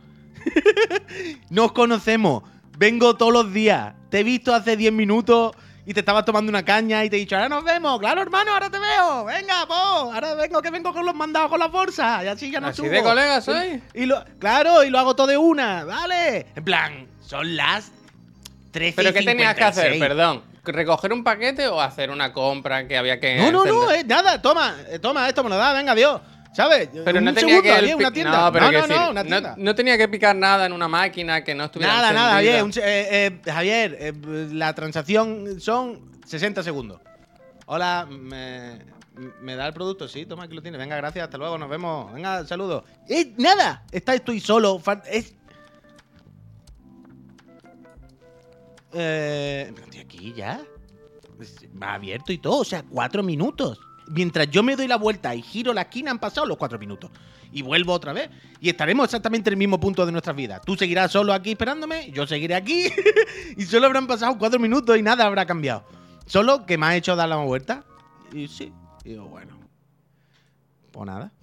Nos 1.50 1.72
conocemos. 1.72 2.44
Vengo 2.78 3.16
todos 3.16 3.34
los 3.34 3.54
días. 3.54 3.94
Te 4.10 4.20
he 4.20 4.24
visto 4.24 4.54
hace 4.54 4.76
10 4.78 4.92
minutos 4.94 5.56
y 5.86 5.94
te 5.94 6.00
estabas 6.00 6.24
tomando 6.26 6.50
una 6.50 6.64
caña 6.64 7.04
y 7.04 7.10
te 7.10 7.18
he 7.18 7.20
dicho, 7.20 7.36
ahora 7.36 7.50
nos 7.50 7.64
vemos. 7.64 8.00
Claro, 8.00 8.22
hermano, 8.22 8.52
ahora 8.52 8.70
te 8.70 8.80
veo. 8.80 9.26
Venga, 9.26 9.66
po. 9.68 9.74
Ahora 9.74 10.34
vengo 10.36 10.62
que 10.62 10.70
vengo 10.70 10.94
con 10.94 11.06
los 11.06 11.14
mandados 11.14 11.50
con 11.50 11.60
las 11.60 11.72
bolsas. 11.72 12.24
Y 12.24 12.28
así 12.28 12.52
ya 12.52 12.60
no 12.60 12.68
¿Así 12.68 12.78
subo. 12.78 12.90
de 12.90 13.04
colegas 13.04 13.46
soy? 13.46 13.82
Y 13.94 14.06
lo, 14.06 14.24
claro, 14.40 14.84
y 14.84 14.90
lo 14.90 15.00
hago 15.00 15.16
todo 15.16 15.28
de 15.28 15.38
una, 15.38 15.84
¿vale? 15.84 16.48
En 16.56 16.64
plan, 16.64 17.08
son 17.22 17.56
las 17.56 17.92
13 18.72 18.96
¿Pero 18.96 19.10
y 19.10 19.14
qué 19.14 19.24
tenías 19.24 19.56
que 19.56 19.64
hacer? 19.64 19.94
56. 19.94 20.00
Perdón. 20.00 20.54
¿Recoger 20.66 21.12
un 21.12 21.26
paquete 21.26 21.68
o 21.68 21.82
hacer 21.82 22.10
una 22.10 22.32
compra 22.32 22.88
que 22.88 22.98
había 22.98 23.20
que.? 23.20 23.36
No, 23.36 23.52
no, 23.52 23.66
no, 23.66 23.92
eh, 23.92 24.06
nada, 24.06 24.42
toma, 24.42 24.76
eh, 24.88 24.98
toma, 24.98 25.28
esto 25.28 25.44
me 25.44 25.50
lo 25.50 25.58
da, 25.58 25.74
venga, 25.74 25.92
adiós. 25.92 26.22
¿Sabes? 26.54 26.90
Pero 27.04 27.20
no 27.20 27.34
tenía 27.34 27.62
segundo, 27.62 27.88
que. 27.88 27.96
una 27.96 28.12
tienda. 28.12 28.46
No, 28.46 28.52
pero 28.52 28.66
no, 28.66 28.72
no, 28.72 28.82
decir, 28.82 28.96
no, 28.96 29.10
una 29.12 29.24
tienda. 29.24 29.56
no 29.58 29.76
tenía 29.76 29.98
que 29.98 30.08
picar 30.08 30.36
nada 30.36 30.68
en 30.68 30.74
una 30.74 30.88
máquina 30.88 31.44
que 31.44 31.56
no 31.56 31.66
estuviera. 31.66 31.94
nada, 31.94 32.14
nada. 32.14 32.34
Javier, 32.34 32.64
un 32.64 32.72
eh, 32.72 33.42
eh, 33.46 33.52
Javier, 33.52 33.98
eh, 34.00 34.14
la 34.52 34.74
transacción 34.74 35.60
son 35.60 36.12
60 36.26 36.62
segundos. 36.62 37.02
Hola, 37.66 38.08
me, 38.10 38.82
me 39.42 39.56
da 39.56 39.68
el 39.68 39.74
producto, 39.74 40.08
sí, 40.08 40.26
toma, 40.26 40.44
aquí 40.44 40.56
lo 40.56 40.62
tiene. 40.62 40.78
Venga, 40.78 40.96
gracias, 40.96 41.26
hasta 41.26 41.38
luego, 41.38 41.58
nos 41.58 41.70
vemos. 41.70 42.12
Venga, 42.14 42.46
saludos. 42.46 42.84
Eh, 43.08 43.34
nada, 43.38 43.84
está, 43.92 44.14
estoy 44.14 44.40
solo. 44.40 44.82
Es. 45.10 45.36
Eh, 48.94 49.74
estoy 49.76 50.00
aquí 50.00 50.34
ya. 50.34 50.62
Va 51.82 51.96
abierto 51.96 52.32
y 52.32 52.38
todo, 52.38 52.60
o 52.60 52.66
sea, 52.66 52.84
cuatro 52.84 53.24
minutos. 53.24 53.80
Mientras 54.08 54.50
yo 54.50 54.64
me 54.64 54.76
doy 54.76 54.88
la 54.88 54.98
vuelta 54.98 55.34
y 55.36 55.42
giro 55.42 55.74
la 55.74 55.82
esquina, 55.82 56.12
han 56.12 56.20
pasado 56.20 56.46
los 56.46 56.58
cuatro 56.58 56.80
minutos. 56.80 57.10
Y 57.52 57.62
vuelvo 57.62 57.94
otra 57.94 58.14
vez. 58.14 58.30
Y 58.60 58.70
estaremos 58.70 59.06
exactamente 59.06 59.50
en 59.50 59.54
el 59.54 59.58
mismo 59.58 59.80
punto 59.80 60.06
de 60.06 60.12
nuestras 60.12 60.36
vidas. 60.36 60.62
Tú 60.66 60.76
seguirás 60.76 61.12
solo 61.12 61.34
aquí 61.34 61.52
esperándome, 61.52 62.10
yo 62.12 62.26
seguiré 62.26 62.56
aquí. 62.56 62.86
y 63.58 63.64
solo 63.64 63.88
habrán 63.88 64.08
pasado 64.08 64.38
cuatro 64.38 64.60
minutos 64.60 64.98
y 64.98 65.02
nada 65.02 65.26
habrá 65.26 65.46
cambiado. 65.46 65.84
Solo 66.26 66.66
que 66.66 66.78
me 66.78 66.86
ha 66.88 66.96
hecho 66.96 67.16
dar 67.16 67.30
la 67.30 67.36
vuelta. 67.38 67.84
Y 68.32 68.48
sí. 68.48 68.72
Y 69.04 69.10
digo, 69.10 69.28
bueno. 69.28 69.60
Pues 70.92 71.06
nada. 71.06 71.32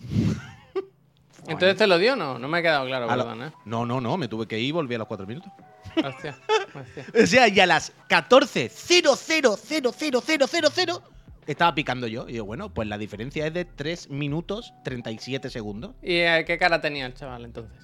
Entonces 1.46 1.76
te 1.76 1.86
lo 1.86 1.98
dio 1.98 2.14
o 2.14 2.16
no? 2.16 2.38
No 2.38 2.48
me 2.48 2.58
ha 2.58 2.62
quedado 2.62 2.86
claro, 2.86 3.06
la- 3.06 3.16
perdón, 3.16 3.42
¿eh? 3.44 3.52
No, 3.64 3.86
no, 3.86 4.00
no, 4.00 4.16
me 4.16 4.28
tuve 4.28 4.46
que 4.46 4.58
ir 4.58 4.66
y 4.66 4.72
volví 4.72 4.94
a 4.94 4.98
los 4.98 5.08
cuatro 5.08 5.26
minutos. 5.26 5.50
Hostia, 5.96 6.38
hostia. 6.74 7.06
O 7.22 7.26
sea, 7.26 7.48
y 7.48 7.58
a 7.58 7.66
las 7.66 7.92
14.000000 8.08 11.02
estaba 11.46 11.74
picando 11.74 12.06
yo. 12.06 12.28
Y 12.28 12.32
digo, 12.34 12.44
bueno, 12.46 12.72
pues 12.72 12.88
la 12.88 12.98
diferencia 12.98 13.46
es 13.46 13.54
de 13.54 13.64
3 13.64 14.10
minutos 14.10 14.72
37 14.84 15.50
segundos. 15.50 15.92
¿Y 16.02 16.16
eh, 16.16 16.44
qué 16.46 16.58
cara 16.58 16.80
tenía 16.80 17.06
el 17.06 17.14
chaval 17.14 17.44
entonces? 17.44 17.78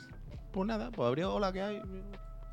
Pues 0.52 0.66
nada, 0.66 0.90
pues 0.90 1.06
abrió 1.06 1.34
hola 1.34 1.52
que 1.52 1.62
hay. 1.62 1.82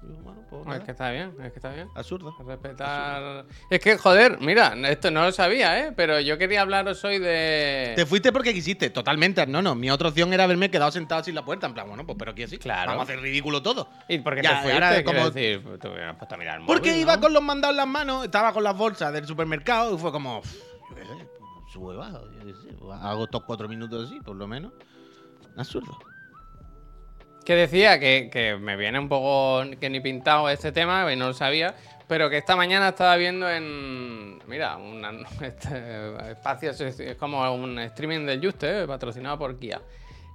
Bueno, 0.05 0.41
pues 0.49 0.61
Es 0.63 0.67
nada. 0.67 0.83
que 0.83 0.91
está 0.91 1.11
bien, 1.11 1.33
es 1.41 1.51
que 1.53 1.59
está 1.59 1.71
bien. 1.71 1.87
Absurdo. 1.95 2.35
Respetar. 2.45 3.45
Es 3.69 3.79
que, 3.79 3.97
joder, 3.97 4.37
mira, 4.41 4.73
esto 4.89 5.09
no 5.11 5.23
lo 5.23 5.31
sabía, 5.31 5.79
¿eh? 5.79 5.93
Pero 5.95 6.19
yo 6.19 6.37
quería 6.37 6.61
hablaros 6.61 7.01
hoy 7.05 7.19
de. 7.19 7.93
Te 7.95 8.05
fuiste 8.05 8.33
porque 8.33 8.53
quisiste, 8.53 8.89
totalmente. 8.89 9.47
No, 9.47 9.61
no. 9.61 9.75
Mi 9.75 9.89
otra 9.89 10.09
opción 10.09 10.33
era 10.33 10.43
haberme 10.43 10.69
quedado 10.69 10.91
sentado 10.91 11.23
sin 11.23 11.35
la 11.35 11.45
puerta. 11.45 11.67
En 11.67 11.73
plan, 11.73 11.87
bueno, 11.87 12.05
pues 12.05 12.17
pero 12.19 12.31
aquí 12.31 12.45
sí. 12.47 12.57
Claro. 12.57 12.91
Vamos 12.91 13.07
a 13.07 13.13
hacer 13.13 13.21
ridículo 13.23 13.61
todo. 13.63 13.87
¿Y 14.09 14.17
por 14.19 14.35
qué 14.35 14.41
Ya, 14.41 14.49
te 14.49 14.55
fuiste? 14.63 14.73
ahora 14.73 15.03
como- 15.05 15.29
decir, 15.29 15.61
pues 15.63 15.79
puesto 16.17 16.35
a 16.35 16.37
mirar 16.37 16.59
el 16.59 16.65
Porque 16.65 16.89
móvil, 16.89 17.01
iba 17.01 17.15
¿no? 17.15 17.21
con 17.21 17.31
los 17.33 17.41
mandados 17.43 17.73
en 17.73 17.77
las 17.77 17.87
manos, 17.87 18.25
estaba 18.25 18.51
con 18.51 18.63
las 18.65 18.75
bolsas 18.77 19.13
del 19.13 19.25
supermercado 19.25 19.95
y 19.95 19.97
fue 19.97 20.11
como, 20.11 20.39
"Uf, 20.39 20.53
yo 20.53 20.72
sé, 20.95 21.29
sube 21.71 21.95
y 21.95 21.97
bajo, 21.97 22.29
yo 22.31 22.45
qué 22.45 22.53
sé, 22.53 22.75
hago 23.01 23.23
estos 23.25 23.43
cuatro 23.43 23.67
minutos 23.67 24.09
así, 24.09 24.19
por 24.19 24.35
lo 24.35 24.47
menos. 24.47 24.73
Absurdo. 25.57 25.97
Que 27.45 27.55
decía 27.55 27.99
que, 27.99 28.29
que 28.31 28.55
me 28.55 28.77
viene 28.77 28.99
un 28.99 29.09
poco 29.09 29.63
que 29.79 29.89
ni 29.89 29.99
pintado 29.99 30.49
este 30.49 30.71
tema, 30.71 31.13
no 31.15 31.27
lo 31.27 31.33
sabía, 31.33 31.75
pero 32.07 32.29
que 32.29 32.37
esta 32.37 32.55
mañana 32.55 32.89
estaba 32.89 33.15
viendo 33.17 33.49
en. 33.49 34.39
Mira, 34.47 34.77
una, 34.77 35.11
este 35.41 36.31
espacio 36.31 36.71
es, 36.71 37.15
como 37.17 37.53
un 37.53 37.79
streaming 37.79 38.25
del 38.25 38.43
Juste, 38.43 38.83
eh, 38.83 38.87
patrocinado 38.87 39.37
por 39.37 39.57
Kia. 39.59 39.81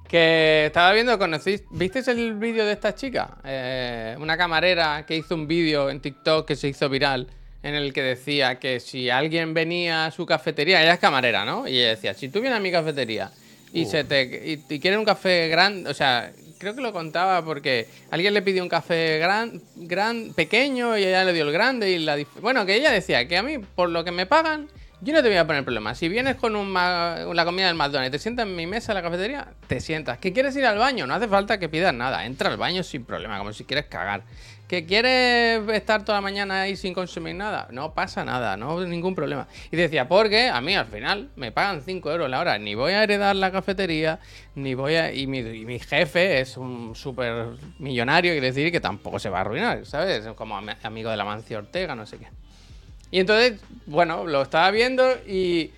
Que 0.07 0.67
estaba 0.67 0.93
viendo, 0.93 1.19
conocís, 1.19 1.65
¿visteis 1.71 2.09
el 2.09 2.35
vídeo 2.35 2.65
de 2.65 2.73
esta 2.73 2.95
chica? 2.95 3.37
Eh, 3.45 4.17
una 4.19 4.39
camarera 4.39 5.05
que 5.07 5.17
hizo 5.17 5.35
un 5.35 5.47
vídeo 5.47 5.91
en 5.91 6.01
TikTok 6.01 6.47
que 6.47 6.57
se 6.57 6.69
hizo 6.69 6.89
viral 6.89 7.29
en 7.63 7.75
el 7.75 7.93
que 7.93 8.03
decía 8.03 8.59
que 8.59 8.81
si 8.81 9.11
alguien 9.11 9.55
venía 9.55 10.07
a 10.07 10.11
su 10.11 10.27
cafetería, 10.27 10.83
ella 10.83 10.95
es 10.95 11.01
camarera, 11.01 11.45
¿no? 11.45 11.67
Y 11.67 11.79
ella 11.79 11.89
decía, 11.91 12.15
si 12.15 12.29
tú 12.29 12.41
vienes 12.41 12.59
a 12.59 12.61
mi 12.61 12.71
cafetería 12.71 13.31
y 13.73 13.87
se 13.87 14.05
te 14.05 14.23
y, 14.69 14.89
un 14.91 15.05
café 15.05 15.49
grande, 15.49 15.91
o 15.91 15.95
sea, 15.95 16.33
creo 16.59 16.75
que 16.75 16.81
lo 16.81 16.93
contaba 16.93 17.45
porque 17.45 17.87
alguien 18.11 18.35
le 18.35 18.43
pidió 18.43 18.63
un 18.63 18.69
café 18.69 19.19
gran, 19.19 19.61
gran, 19.77 20.33
pequeño 20.35 20.97
y 20.97 21.05
ella 21.05 21.25
le 21.25 21.33
dio 21.33 21.45
el 21.45 21.53
grande 21.53 21.91
y 21.91 21.99
la 21.99 22.17
bueno, 22.41 22.65
que 22.65 22.77
ella 22.77 22.91
decía 22.91 23.27
que 23.29 23.37
a 23.37 23.43
mí 23.43 23.59
por 23.59 23.91
lo 23.91 24.05
que 24.05 24.13
me 24.13 24.27
pagan 24.27 24.69
yo 25.01 25.13
no 25.13 25.23
te 25.23 25.29
voy 25.29 25.37
a 25.37 25.47
poner 25.47 25.63
problema. 25.63 25.95
Si 25.95 26.09
vienes 26.09 26.37
con 26.37 26.57
un 26.57 26.75
la 26.75 27.45
comida 27.45 27.69
del 27.69 27.77
McDonald's 27.77 28.09
y 28.09 28.11
te 28.11 28.19
sientas 28.19 28.47
en 28.47 28.57
mi 28.57 28.67
mesa 28.67 28.93
en 28.93 28.97
la 28.97 29.03
cafetería, 29.03 29.47
te 29.69 29.81
sientas. 29.81 30.19
¿Que 30.19 30.33
quieres 30.33 30.57
ir 30.57 30.67
al 30.67 30.79
baño? 30.79 31.07
No 31.07 31.15
hace 31.15 31.29
falta 31.29 31.59
que 31.59 31.69
pidas 31.69 31.95
nada. 31.95 32.25
Entra 32.27 32.51
al 32.51 32.57
baño 32.57 32.83
sin 32.83 33.05
problema, 33.05 33.39
como 33.39 33.53
si 33.53 33.65
quieres 33.65 33.87
cagar. 33.87 34.23
¿Que 34.69 34.85
quieres 34.85 35.67
estar 35.71 36.05
toda 36.05 36.19
la 36.19 36.23
mañana 36.23 36.61
ahí 36.61 36.77
sin 36.77 36.93
consumir 36.93 37.35
nada? 37.35 37.69
No 37.71 37.95
pasa 37.95 38.23
nada, 38.23 38.59
no 38.59 38.85
ningún 38.85 39.15
problema. 39.15 39.49
Y 39.73 39.77
decía, 39.77 40.07
porque 40.09 40.49
a 40.51 40.61
mí 40.61 40.77
al 40.77 40.85
final 40.85 41.31
me 41.37 41.51
pagan 41.53 41.81
5 41.81 42.13
euros 42.13 42.29
la 42.29 42.39
hora, 42.39 42.59
ni 42.59 42.75
voy 42.75 42.93
a 42.93 43.03
heredar 43.03 43.35
la 43.35 43.51
cafetería, 43.51 44.19
ni 44.55 44.75
voy 44.75 44.97
a... 44.97 45.11
Y 45.11 45.27
mi, 45.27 45.39
y 45.39 45.65
mi 45.65 45.79
jefe 45.79 46.41
es 46.41 46.59
un 46.59 46.95
súper 46.95 47.47
millonario, 47.79 48.33
quiere 48.33 48.49
decir 48.49 48.71
que 48.71 48.79
tampoco 48.79 49.19
se 49.19 49.31
va 49.31 49.39
a 49.39 49.41
arruinar, 49.41 49.87
¿sabes? 49.87 50.27
Es 50.27 50.33
como 50.35 50.55
am- 50.59 50.69
amigo 50.83 51.11
de 51.11 51.17
la 51.17 51.25
Mancia 51.25 51.57
Ortega, 51.57 51.95
no 51.95 52.05
sé 52.05 52.19
qué. 52.19 52.27
Y 53.11 53.21
entonces, 53.21 53.59
bueno, 53.87 54.27
lo 54.27 54.43
estaba 54.43 54.71
viendo 54.71 55.03
y, 55.27 55.71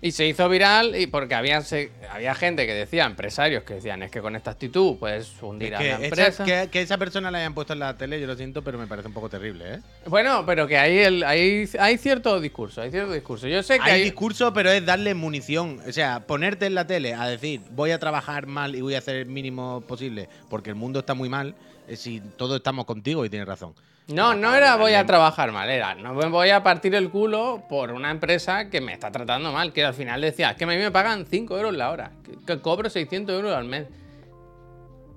y 0.00 0.12
se 0.12 0.26
hizo 0.26 0.48
viral 0.48 0.94
y 0.94 1.08
porque 1.08 1.34
había, 1.34 1.60
se- 1.62 1.90
había 2.12 2.34
gente 2.34 2.66
que 2.66 2.74
decía, 2.74 3.04
empresarios 3.04 3.64
que 3.64 3.74
decían, 3.74 4.02
es 4.04 4.10
que 4.12 4.20
con 4.20 4.36
esta 4.36 4.52
actitud 4.52 4.96
puedes 4.96 5.32
hundir 5.42 5.74
a 5.74 5.78
que, 5.78 5.84
la 5.88 5.94
esa- 5.96 6.04
empresa. 6.04 6.44
que, 6.44 6.68
que 6.70 6.80
esa 6.82 6.98
persona 6.98 7.30
la 7.32 7.38
hayan 7.38 7.52
puesto 7.54 7.72
en 7.72 7.80
la 7.80 7.96
tele, 7.96 8.20
yo 8.20 8.26
lo 8.28 8.36
siento, 8.36 8.62
pero 8.62 8.78
me 8.78 8.86
parece 8.86 9.08
un 9.08 9.14
poco 9.14 9.28
terrible, 9.28 9.74
¿eh? 9.74 9.78
Bueno, 10.06 10.44
pero 10.46 10.66
que 10.68 10.78
hay, 10.78 10.98
el, 10.98 11.24
hay, 11.24 11.68
hay 11.80 11.98
cierto 11.98 12.40
discurso, 12.40 12.80
hay 12.80 12.90
cierto 12.92 13.12
discurso. 13.12 13.48
Yo 13.48 13.60
sé 13.64 13.78
que 13.80 13.90
Hay 13.90 13.92
hay... 14.00 14.04
discurso, 14.04 14.52
pero 14.52 14.70
es 14.70 14.86
darle 14.86 15.14
munición. 15.14 15.80
O 15.88 15.92
sea, 15.92 16.20
ponerte 16.26 16.66
en 16.66 16.74
la 16.76 16.86
tele 16.86 17.14
a 17.14 17.26
decir 17.26 17.60
voy 17.72 17.90
a 17.90 17.98
trabajar 17.98 18.46
mal 18.46 18.76
y 18.76 18.80
voy 18.80 18.94
a 18.94 18.98
hacer 18.98 19.16
el 19.16 19.26
mínimo 19.26 19.80
posible 19.80 20.28
porque 20.48 20.70
el 20.70 20.76
mundo 20.76 21.00
está 21.00 21.14
muy 21.14 21.28
mal, 21.28 21.54
eh, 21.88 21.96
si 21.96 22.20
todos 22.36 22.56
estamos 22.58 22.84
contigo 22.84 23.24
y 23.24 23.30
tienes 23.30 23.48
razón. 23.48 23.74
No, 24.08 24.34
no 24.34 24.54
era 24.54 24.76
voy 24.76 24.94
a 24.94 25.04
trabajar 25.04 25.52
mal, 25.52 25.68
era 25.68 25.94
no 25.94 26.14
me 26.14 26.26
voy 26.28 26.48
a 26.50 26.62
partir 26.62 26.94
el 26.94 27.10
culo 27.10 27.64
por 27.68 27.92
una 27.92 28.10
empresa 28.10 28.70
que 28.70 28.80
me 28.80 28.94
está 28.94 29.10
tratando 29.12 29.52
mal, 29.52 29.72
que 29.72 29.84
al 29.84 29.92
final 29.92 30.20
decía, 30.22 30.50
es 30.50 30.56
que 30.56 30.64
a 30.64 30.66
mí 30.66 30.76
me 30.76 30.90
pagan 30.90 31.26
5 31.26 31.56
euros 31.56 31.74
la 31.76 31.90
hora, 31.90 32.12
que, 32.46 32.58
cobro 32.60 32.88
600 32.88 33.34
euros 33.34 33.54
al 33.54 33.64
mes. 33.66 33.86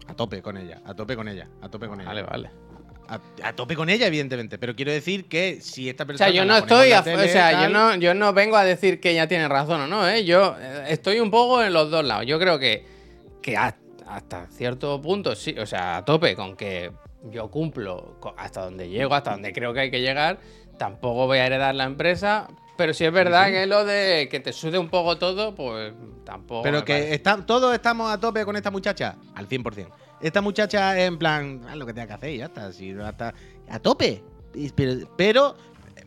A 0.07 0.13
tope 0.13 0.41
con 0.41 0.57
ella, 0.57 0.81
a 0.85 0.93
tope 0.93 1.15
con 1.15 1.27
ella, 1.29 1.47
a 1.61 1.69
tope 1.69 1.87
con 1.87 2.01
ella. 2.01 2.09
Vale, 2.09 2.23
vale. 2.23 2.49
A, 3.07 3.19
a 3.47 3.53
tope 3.53 3.75
con 3.77 3.89
ella, 3.89 4.07
evidentemente. 4.07 4.57
Pero 4.57 4.75
quiero 4.75 4.91
decir 4.91 5.29
que 5.29 5.59
si 5.61 5.87
esta 5.89 6.03
O 6.03 6.07
persona. 6.07 6.27
sea, 6.29 6.35
yo 6.35 6.45
no 6.45 6.57
estoy, 6.57 6.91
a- 6.91 7.01
tele, 7.03 7.23
o 7.23 7.27
sea, 7.29 7.63
yo 7.63 7.69
no, 7.69 7.95
yo 7.95 8.13
no 8.13 8.33
vengo 8.33 8.57
a 8.57 8.63
decir 8.65 8.99
que 8.99 9.11
ella 9.11 9.27
tiene 9.27 9.47
razón 9.47 9.81
o 9.81 9.87
no, 9.87 10.07
¿eh? 10.07 10.25
Yo 10.25 10.55
eh, 10.59 10.85
estoy 10.89 11.19
un 11.21 11.31
poco 11.31 11.63
en 11.63 11.71
los 11.71 11.89
dos 11.91 12.03
lados. 12.03 12.25
Yo 12.25 12.37
creo 12.39 12.59
que, 12.59 12.85
que 13.41 13.55
hasta 13.55 14.47
cierto 14.47 15.01
punto, 15.01 15.33
sí, 15.35 15.55
o 15.57 15.65
sea, 15.65 15.97
a 15.97 16.05
tope 16.05 16.35
con 16.35 16.55
que 16.57 16.91
yo 17.29 17.49
cumplo 17.51 18.17
hasta 18.37 18.63
donde 18.63 18.89
llego, 18.89 19.13
hasta 19.13 19.31
donde 19.31 19.53
creo 19.53 19.73
que 19.73 19.81
hay 19.81 19.91
que 19.91 20.01
llegar, 20.01 20.39
tampoco 20.77 21.27
voy 21.27 21.37
a 21.37 21.45
heredar 21.45 21.75
la 21.75 21.83
empresa, 21.83 22.47
pero 22.81 22.95
si 22.95 23.05
es 23.05 23.11
verdad 23.11 23.51
que 23.51 23.67
lo 23.67 23.85
de 23.85 24.27
que 24.29 24.39
te 24.39 24.51
sude 24.51 24.79
un 24.79 24.89
poco 24.89 25.17
todo, 25.19 25.53
pues 25.53 25.93
tampoco. 26.25 26.63
Pero 26.63 26.83
que 26.83 27.13
está, 27.13 27.45
todos 27.45 27.75
estamos 27.75 28.11
a 28.11 28.19
tope 28.19 28.43
con 28.43 28.55
esta 28.55 28.71
muchacha, 28.71 29.17
al 29.35 29.47
100%. 29.47 29.87
Esta 30.19 30.41
muchacha 30.41 30.99
en 30.99 31.19
plan, 31.19 31.61
haz 31.69 31.75
lo 31.75 31.85
que 31.85 31.93
tenga 31.93 32.07
que 32.07 32.13
hacer 32.13 32.29
y 32.31 32.37
ya 32.37 32.45
está. 32.45 32.71
Si 32.71 32.91
no 32.91 33.07
está 33.07 33.35
a 33.69 33.79
tope. 33.79 34.23
Pero, 34.75 35.07
pero, 35.15 35.55
eh, 35.95 36.03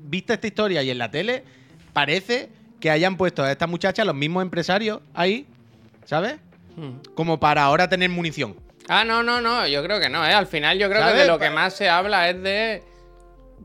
vista 0.00 0.34
esta 0.34 0.48
historia 0.48 0.82
y 0.82 0.90
en 0.90 0.98
la 0.98 1.12
tele, 1.12 1.44
parece 1.92 2.48
que 2.80 2.90
hayan 2.90 3.16
puesto 3.16 3.42
a 3.44 3.52
esta 3.52 3.68
muchacha 3.68 4.04
los 4.04 4.14
mismos 4.14 4.42
empresarios 4.42 5.00
ahí, 5.14 5.46
¿sabes? 6.04 6.36
Hmm. 6.76 6.98
Como 7.14 7.38
para 7.38 7.62
ahora 7.62 7.88
tener 7.88 8.10
munición. 8.10 8.56
Ah, 8.88 9.04
no, 9.04 9.22
no, 9.22 9.40
no, 9.40 9.66
yo 9.66 9.82
creo 9.82 10.00
que 10.00 10.08
no, 10.08 10.26
¿eh? 10.26 10.32
Al 10.32 10.46
final 10.46 10.78
yo 10.78 10.88
creo 10.88 11.06
que 11.06 11.18
de 11.18 11.26
lo 11.26 11.38
que 11.38 11.50
más 11.50 11.74
se 11.74 11.88
habla 11.88 12.28
es 12.28 12.42
de 12.42 12.82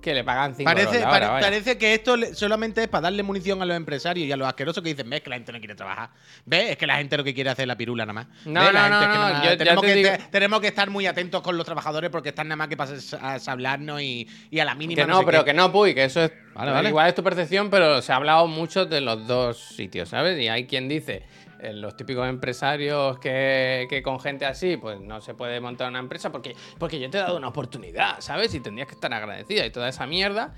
que 0.01 0.13
le 0.13 0.24
pagan 0.26 0.53
5 0.53 0.69
euros 0.69 0.86
Parece, 0.86 1.03
pare- 1.05 1.28
vaya. 1.28 1.39
parece 1.45 1.78
que 1.78 1.93
esto 1.93 2.15
solamente 2.34 2.82
es 2.82 2.88
para 2.89 3.03
darle 3.03 3.24
munición 3.24 3.61
a 3.61 3.65
los 3.65 3.78
empresarios 3.78 4.28
y 4.28 4.32
a 4.34 4.36
los 4.36 4.45
asquerosos 4.47 4.84
que 4.84 4.89
dicen, 4.89 5.09
ves 5.09 5.21
que 5.21 5.30
la 5.30 5.38
gente 5.38 5.53
no 5.53 5.59
quiere 5.59 5.76
trabajar. 5.76 6.09
Ves, 6.45 6.71
es 6.71 6.78
que 6.78 6.86
la 6.88 6.97
gente 6.97 7.15
lo 7.15 7.24
que 7.24 7.34
quiere 7.34 7.51
hacer 7.51 7.63
es 7.63 7.67
la 7.67 7.78
pirula 7.78 8.03
nada 8.05 8.11
más. 8.13 8.28
No, 8.43 8.69
no, 8.69 8.89
no, 8.89 9.43
yo- 9.45 9.57
tenemos, 9.57 9.82
te 9.82 9.88
que, 9.88 9.95
digo- 9.95 10.09
te- 10.09 10.17
tenemos 10.30 10.59
que 10.59 10.67
estar 10.67 10.89
muy 10.89 11.05
atentos 11.05 11.41
con 11.41 11.55
los 11.55 11.65
trabajadores 11.65 12.09
porque 12.09 12.30
están 12.30 12.49
nada 12.49 12.57
más 12.57 12.67
que 12.67 12.76
para 12.76 12.91
a 13.21 13.38
hablarnos 13.47 14.01
y, 14.01 14.28
y 14.51 14.59
a 14.59 14.65
la 14.65 14.76
mínima 14.76 15.03
Que 15.03 15.07
no, 15.07 15.19
sé 15.19 15.26
pero 15.26 15.39
qué. 15.45 15.51
que 15.51 15.53
no, 15.53 15.71
Puy, 15.71 15.93
que 15.95 16.03
eso 16.03 16.21
es. 16.24 16.32
Vale, 16.53 16.71
vale. 16.71 16.89
Igual 16.89 17.07
es 17.07 17.15
tu 17.15 17.24
percepción, 17.24 17.69
pero 17.69 18.01
se 18.01 18.11
ha 18.11 18.17
hablado 18.17 18.45
mucho 18.47 18.86
de 18.86 18.99
los 18.99 19.26
dos 19.26 19.57
sitios, 19.57 20.09
¿sabes? 20.09 20.38
Y 20.38 20.49
hay 20.49 20.65
quien 20.65 20.89
dice, 20.89 21.24
los 21.72 21.95
típicos 21.95 22.28
empresarios 22.28 23.20
que, 23.20 23.88
que 23.89 24.03
con 24.03 24.20
gente 24.20 24.45
así, 24.45 24.78
pues 24.78 24.99
no 24.99 25.22
se 25.22 25.34
puede 25.34 25.59
montar 25.59 25.89
una 25.89 25.99
empresa 25.99 26.32
porque, 26.32 26.55
porque 26.78 26.99
yo 26.99 27.09
te 27.09 27.18
he 27.18 27.22
dado 27.22 27.38
una 27.38 27.47
oportunidad, 27.47 28.20
¿sabes? 28.20 28.53
Y 28.53 28.59
tendrías 28.59 28.88
que 28.88 28.95
estar 28.95 29.14
agradecida 29.14 29.66
y 29.66 29.72
toda 29.72 29.89
esa 29.89 30.05
mierda. 30.05 30.53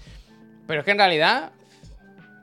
Pero 0.68 0.80
es 0.80 0.86
que 0.86 0.92
en 0.92 0.98
realidad. 0.98 1.52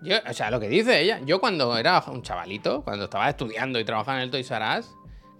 Yo, 0.02 0.16
o 0.28 0.32
sea, 0.32 0.50
lo 0.50 0.58
que 0.58 0.68
dice 0.68 1.00
ella, 1.00 1.20
yo 1.24 1.40
cuando 1.40 1.76
era 1.78 2.02
un 2.08 2.22
chavalito, 2.22 2.82
cuando 2.82 3.04
estaba 3.04 3.28
estudiando 3.28 3.78
y 3.78 3.84
trabajaba 3.84 4.18
en 4.18 4.24
el 4.24 4.30
Toys 4.32 4.50
R 4.50 4.80
Us, 4.80 4.90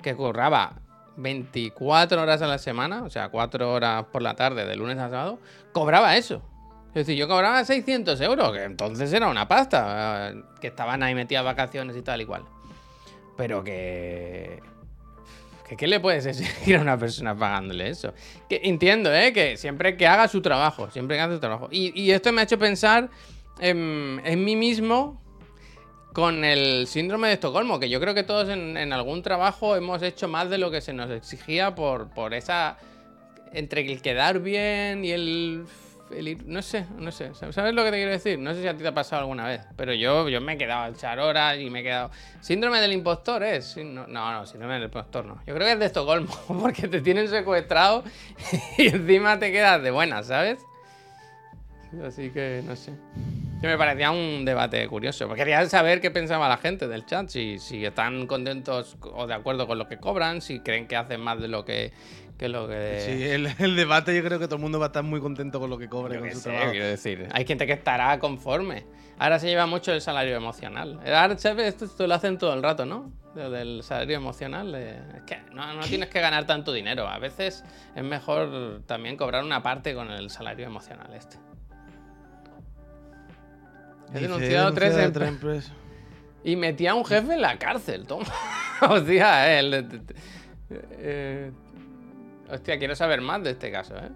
que 0.00 0.14
curraba 0.14 0.82
24 1.16 2.22
horas 2.22 2.42
a 2.42 2.46
la 2.46 2.58
semana, 2.58 3.02
o 3.02 3.10
sea, 3.10 3.28
4 3.28 3.72
horas 3.72 4.04
por 4.12 4.22
la 4.22 4.34
tarde, 4.34 4.64
de 4.64 4.76
lunes 4.76 4.98
a 4.98 5.10
sábado, 5.10 5.38
cobraba 5.72 6.16
eso. 6.16 6.42
Es 6.88 7.06
decir, 7.06 7.16
yo 7.16 7.26
cobraba 7.26 7.64
600 7.64 8.20
euros, 8.20 8.52
que 8.52 8.64
entonces 8.64 9.12
era 9.12 9.28
una 9.28 9.48
pasta, 9.48 10.30
eh, 10.30 10.42
que 10.60 10.66
estaban 10.68 11.02
ahí 11.02 11.14
metidas 11.14 11.44
vacaciones 11.44 11.96
y 11.96 12.02
tal 12.02 12.20
y 12.20 12.26
cual. 12.26 12.44
Pero 13.36 13.62
que... 13.64 14.60
¿Qué 15.76 15.86
le 15.86 16.00
puedes 16.00 16.26
exigir 16.26 16.76
a 16.76 16.80
una 16.80 16.98
persona 16.98 17.34
pagándole 17.34 17.88
eso? 17.88 18.12
Que 18.48 18.60
entiendo, 18.64 19.14
¿eh? 19.14 19.32
Que 19.32 19.56
siempre 19.56 19.96
que 19.96 20.06
haga 20.06 20.28
su 20.28 20.42
trabajo, 20.42 20.90
siempre 20.90 21.16
que 21.16 21.22
haga 21.22 21.34
su 21.34 21.40
trabajo. 21.40 21.68
Y, 21.70 22.10
esto 22.10 22.32
me 22.32 22.42
ha 22.42 22.44
hecho 22.44 22.58
pensar 22.58 23.08
en, 23.58 24.20
en 24.24 24.44
mí 24.44 24.56
mismo 24.56 25.22
con 26.12 26.44
el 26.44 26.86
síndrome 26.86 27.28
de 27.28 27.34
Estocolmo, 27.34 27.80
que 27.80 27.88
yo 27.88 27.98
creo 28.00 28.14
que 28.14 28.22
todos 28.22 28.48
en, 28.50 28.76
en 28.76 28.92
algún 28.92 29.22
trabajo 29.22 29.76
hemos 29.76 30.02
hecho 30.02 30.28
más 30.28 30.50
de 30.50 30.58
lo 30.58 30.70
que 30.70 30.82
se 30.82 30.92
nos 30.92 31.10
exigía 31.10 31.74
por, 31.74 32.10
por 32.10 32.34
esa... 32.34 32.76
entre 33.52 33.80
el 33.80 34.02
quedar 34.02 34.40
bien 34.40 35.04
y 35.04 35.12
el... 35.12 35.64
no 36.46 36.62
sé, 36.62 36.86
no 36.98 37.10
sé. 37.10 37.30
¿Sabes 37.34 37.74
lo 37.74 37.84
que 37.84 37.90
te 37.90 37.96
quiero 37.96 38.10
decir? 38.10 38.38
No 38.38 38.54
sé 38.54 38.62
si 38.62 38.68
a 38.68 38.76
ti 38.76 38.82
te 38.82 38.88
ha 38.88 38.94
pasado 38.94 39.22
alguna 39.22 39.46
vez, 39.46 39.62
pero 39.76 39.92
yo, 39.94 40.28
yo 40.28 40.40
me 40.40 40.54
he 40.54 40.58
quedado 40.58 40.84
a 40.84 40.88
echar 40.88 41.18
horas 41.18 41.58
y 41.58 41.70
me 41.70 41.80
he 41.80 41.82
quedado... 41.82 42.10
Síndrome 42.40 42.80
del 42.80 42.92
impostor 42.92 43.42
es... 43.42 43.66
Sí, 43.66 43.84
No, 43.84 44.06
no, 44.06 44.32
no, 44.32 44.46
síndrome 44.46 44.74
del 44.74 44.84
impostor 44.84 45.24
no. 45.24 45.40
Yo 45.46 45.54
creo 45.54 45.66
que 45.66 45.72
es 45.72 45.78
de 45.78 45.86
Estocolmo, 45.86 46.34
porque 46.60 46.88
te 46.88 47.00
tienen 47.00 47.28
secuestrado 47.28 48.04
y 48.78 48.88
encima 48.88 49.38
te 49.38 49.50
quedas 49.52 49.82
de 49.82 49.90
buenas, 49.90 50.26
¿sabes? 50.26 50.58
Así 52.06 52.30
que 52.30 52.62
no 52.66 52.74
sé. 52.74 52.92
Que 53.60 53.66
me 53.66 53.78
parecía 53.78 54.10
un 54.10 54.44
debate 54.44 54.86
curioso. 54.88 55.26
Porque 55.28 55.42
quería 55.42 55.64
saber 55.68 56.00
qué 56.00 56.10
pensaba 56.10 56.48
la 56.48 56.56
gente 56.56 56.88
del 56.88 57.04
chat. 57.06 57.28
Si, 57.28 57.58
si 57.58 57.84
están 57.84 58.26
contentos 58.26 58.96
o 59.02 59.26
de 59.26 59.34
acuerdo 59.34 59.66
con 59.66 59.78
lo 59.78 59.86
que 59.86 59.98
cobran, 59.98 60.40
si 60.40 60.60
creen 60.60 60.88
que 60.88 60.96
hacen 60.96 61.20
más 61.20 61.40
de 61.40 61.48
lo 61.48 61.64
que, 61.64 61.92
que 62.42 62.48
lo 62.48 62.66
que. 62.68 63.00
Sí, 63.00 63.22
el, 63.28 63.46
el 63.58 63.76
debate 63.76 64.14
yo 64.16 64.22
creo 64.24 64.38
que 64.38 64.46
todo 64.46 64.56
el 64.56 64.62
mundo 64.62 64.78
va 64.80 64.86
a 64.86 64.88
estar 64.88 65.02
muy 65.04 65.20
contento 65.20 65.60
con 65.60 65.70
lo 65.70 65.78
que 65.78 65.84
Yo 65.84 65.90
con 65.90 66.10
qué 66.10 66.32
su 66.32 66.40
sé, 66.40 66.50
trabajo. 66.50 66.70
quiero 66.72 66.86
decir. 66.86 67.28
Hay 67.32 67.46
gente 67.46 67.66
que 67.66 67.72
estará 67.74 68.18
conforme. 68.18 68.84
Ahora 69.18 69.38
se 69.38 69.46
lleva 69.46 69.66
mucho 69.66 69.92
el 69.92 70.00
salario 70.00 70.34
emocional. 70.36 70.98
Ahora, 71.04 71.38
¿sabes? 71.38 71.68
Esto, 71.68 71.84
esto 71.84 72.06
lo 72.08 72.14
hacen 72.14 72.38
todo 72.38 72.52
el 72.54 72.62
rato, 72.62 72.84
¿no? 72.84 73.12
Del 73.36 73.82
salario 73.84 74.16
emocional. 74.16 74.72
de- 74.72 74.96
Es 75.16 75.22
que 75.26 75.38
no, 75.54 75.72
no 75.74 75.82
tienes 75.82 76.08
que 76.08 76.20
ganar 76.20 76.44
tanto 76.46 76.72
dinero. 76.72 77.06
A 77.06 77.18
veces 77.18 77.64
es 77.94 78.02
mejor 78.04 78.82
también 78.86 79.16
cobrar 79.16 79.44
una 79.44 79.62
parte 79.62 79.94
con 79.94 80.10
el 80.10 80.28
salario 80.28 80.66
emocional 80.66 81.12
este. 81.14 81.36
He 84.14 84.20
denunciado 84.20 84.72
tres, 84.74 84.96
em- 84.96 85.22
empresas. 85.28 85.72
y 86.44 86.56
metí 86.56 86.86
a 86.86 86.94
un 86.94 87.04
jefe 87.04 87.34
en 87.34 87.40
la 87.42 87.56
cárcel, 87.58 88.06
toma. 88.06 88.26
hostia, 88.80 89.54
eh, 89.54 89.58
el- 89.60 90.02
eh, 90.70 91.52
hostia, 92.52 92.78
quiero 92.78 92.94
saber 92.94 93.20
más 93.20 93.42
de 93.42 93.50
este 93.50 93.70
caso, 93.70 93.96
¿eh? 93.96 94.10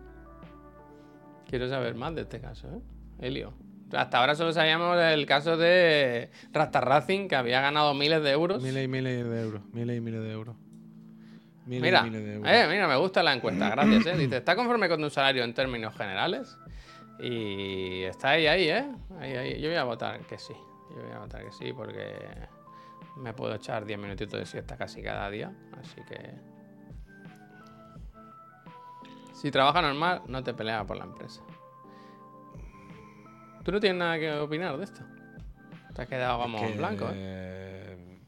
Quiero 1.48 1.68
saber 1.68 1.94
más 1.94 2.14
de 2.14 2.22
este 2.22 2.40
caso, 2.40 2.68
¿eh? 2.68 2.80
Helio. 3.20 3.54
Hasta 3.92 4.18
ahora 4.18 4.34
solo 4.34 4.52
sabíamos 4.52 4.96
del 4.98 5.26
caso 5.26 5.56
de 5.56 6.30
Rasta 6.52 6.80
Racing, 6.80 7.28
que 7.28 7.36
había 7.36 7.60
ganado 7.60 7.94
miles 7.94 8.22
de 8.22 8.30
euros. 8.32 8.62
Miles 8.62 8.84
y 8.84 8.88
miles 8.88 9.28
de 9.28 9.40
euros. 9.42 9.62
Miles 9.72 9.96
y 9.96 10.00
miles 10.00 10.22
de 10.22 10.32
euros. 10.32 10.56
Miles 11.66 11.78
y 11.78 11.82
Mira, 11.82 12.02
miles 12.02 12.24
de 12.24 12.34
euros. 12.34 12.52
eh, 12.52 12.66
mira, 12.68 12.88
me 12.88 12.96
gusta 12.96 13.22
la 13.22 13.32
encuesta, 13.32 13.70
gracias, 13.70 14.06
¿eh? 14.06 14.16
Dice, 14.16 14.38
¿está 14.38 14.56
conforme 14.56 14.88
con 14.88 15.00
tu 15.00 15.08
salario 15.08 15.44
en 15.44 15.54
términos 15.54 15.94
generales? 15.96 16.58
Y 17.20 18.02
está 18.02 18.30
ahí, 18.30 18.46
ahí, 18.48 18.68
¿eh? 18.68 18.84
Ahí, 19.20 19.32
ahí. 19.34 19.60
Yo 19.60 19.68
voy 19.68 19.78
a 19.78 19.84
votar 19.84 20.20
que 20.26 20.36
sí. 20.36 20.54
Yo 20.90 21.02
voy 21.02 21.12
a 21.12 21.18
votar 21.20 21.44
que 21.44 21.52
sí 21.52 21.72
porque 21.72 22.12
me 23.16 23.32
puedo 23.32 23.54
echar 23.54 23.84
10 23.86 23.98
minutitos 23.98 24.38
de 24.38 24.46
siesta 24.46 24.76
casi 24.76 25.00
cada 25.02 25.30
día. 25.30 25.52
Así 25.80 26.00
que... 26.08 26.45
Si 29.36 29.50
trabaja 29.50 29.82
normal, 29.82 30.22
no 30.28 30.42
te 30.42 30.54
peleas 30.54 30.86
por 30.86 30.96
la 30.96 31.04
empresa. 31.04 31.42
¿Tú 33.62 33.70
no 33.70 33.78
tienes 33.78 33.98
nada 33.98 34.18
que 34.18 34.32
opinar 34.32 34.78
de 34.78 34.84
esto? 34.84 35.02
Te 35.94 36.02
has 36.02 36.08
quedado 36.08 36.42
en 36.44 36.76
blanco, 36.78 37.06
¿eh? 37.12 37.12
¿eh? 37.14 38.18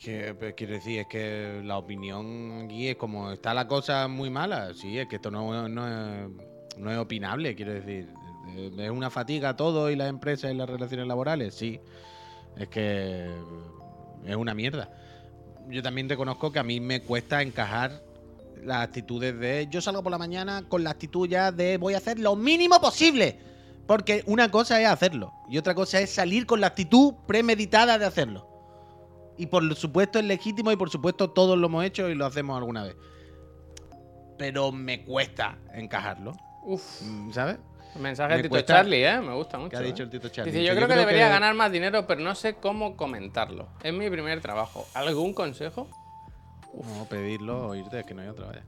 Que, 0.00 0.34
pues, 0.34 0.54
quiero 0.54 0.74
decir, 0.74 1.00
es 1.00 1.06
que 1.08 1.60
la 1.62 1.76
opinión 1.76 2.62
aquí 2.64 2.88
es 2.88 2.96
como 2.96 3.32
está 3.32 3.52
la 3.52 3.68
cosa 3.68 4.08
muy 4.08 4.30
mala. 4.30 4.72
Sí, 4.72 4.98
es 4.98 5.06
que 5.08 5.16
esto 5.16 5.30
no, 5.30 5.68
no 5.68 5.86
es, 5.86 6.30
no 6.78 6.90
es 6.90 6.96
opinable, 6.98 7.54
quiero 7.54 7.74
decir. 7.74 8.08
Eh, 8.56 8.72
¿Es 8.78 8.90
una 8.90 9.10
fatiga 9.10 9.56
todo 9.56 9.90
y 9.90 9.96
las 9.96 10.08
empresas 10.08 10.52
y 10.52 10.54
las 10.54 10.70
relaciones 10.70 11.06
laborales? 11.06 11.54
Sí. 11.54 11.80
Es 12.56 12.68
que 12.68 13.28
es 14.24 14.36
una 14.36 14.54
mierda. 14.54 14.90
Yo 15.68 15.82
también 15.82 16.08
reconozco 16.08 16.50
que 16.50 16.60
a 16.60 16.64
mí 16.64 16.80
me 16.80 17.02
cuesta 17.02 17.42
encajar 17.42 18.13
las 18.64 18.82
actitudes 18.82 19.38
de 19.38 19.66
yo 19.70 19.80
salgo 19.80 20.02
por 20.02 20.12
la 20.12 20.18
mañana 20.18 20.64
con 20.68 20.82
la 20.84 20.90
actitud 20.90 21.28
ya 21.28 21.52
de 21.52 21.76
voy 21.78 21.94
a 21.94 21.98
hacer 21.98 22.18
lo 22.18 22.36
mínimo 22.36 22.80
posible. 22.80 23.38
Porque 23.86 24.22
una 24.26 24.50
cosa 24.50 24.80
es 24.80 24.88
hacerlo 24.88 25.34
y 25.48 25.58
otra 25.58 25.74
cosa 25.74 26.00
es 26.00 26.10
salir 26.10 26.46
con 26.46 26.60
la 26.60 26.68
actitud 26.68 27.14
premeditada 27.26 27.98
de 27.98 28.06
hacerlo. 28.06 28.48
Y 29.36 29.46
por 29.46 29.74
supuesto 29.74 30.18
es 30.18 30.24
legítimo 30.24 30.72
y 30.72 30.76
por 30.76 30.88
supuesto 30.88 31.30
todos 31.30 31.58
lo 31.58 31.66
hemos 31.66 31.84
hecho 31.84 32.08
y 32.08 32.14
lo 32.14 32.24
hacemos 32.24 32.56
alguna 32.56 32.84
vez. 32.84 32.96
Pero 34.38 34.72
me 34.72 35.04
cuesta 35.04 35.58
encajarlo, 35.74 36.32
Uf. 36.64 37.02
mm, 37.02 37.32
¿sabes? 37.32 37.58
Mensaje 37.96 38.30
Me 38.30 38.36
de 38.38 38.42
Tito 38.44 38.50
cuesta- 38.50 38.74
Charlie, 38.74 39.04
¿eh? 39.06 39.20
Me 39.20 39.34
gusta 39.34 39.58
mucho. 39.58 39.70
¿Qué 39.70 39.76
ha 39.76 39.80
¿eh? 39.80 39.84
dicho 39.84 40.02
el 40.02 40.10
Tito 40.10 40.28
Charlie? 40.28 40.50
Dice, 40.50 40.64
yo, 40.64 40.74
creo, 40.74 40.88
que 40.88 40.94
debería 40.96 41.28
ganar 41.28 41.54
más 41.54 41.70
dinero, 41.70 42.06
pero 42.08 42.20
no 42.22 42.34
sé 42.34 42.54
cómo 42.54 42.96
comentarlo. 42.96 43.68
Es 43.82 43.92
mi 43.92 44.10
primer 44.10 44.40
trabajo. 44.40 44.86
¿Algún 44.94 45.32
consejo? 45.34 45.88
No, 46.82 47.06
pedirlo 47.06 47.68
o 47.68 47.74
irte, 47.74 48.00
es 48.00 48.06
que 48.06 48.14
no 48.14 48.22
hay 48.22 48.28
otra 48.28 48.48
vez. 48.48 48.64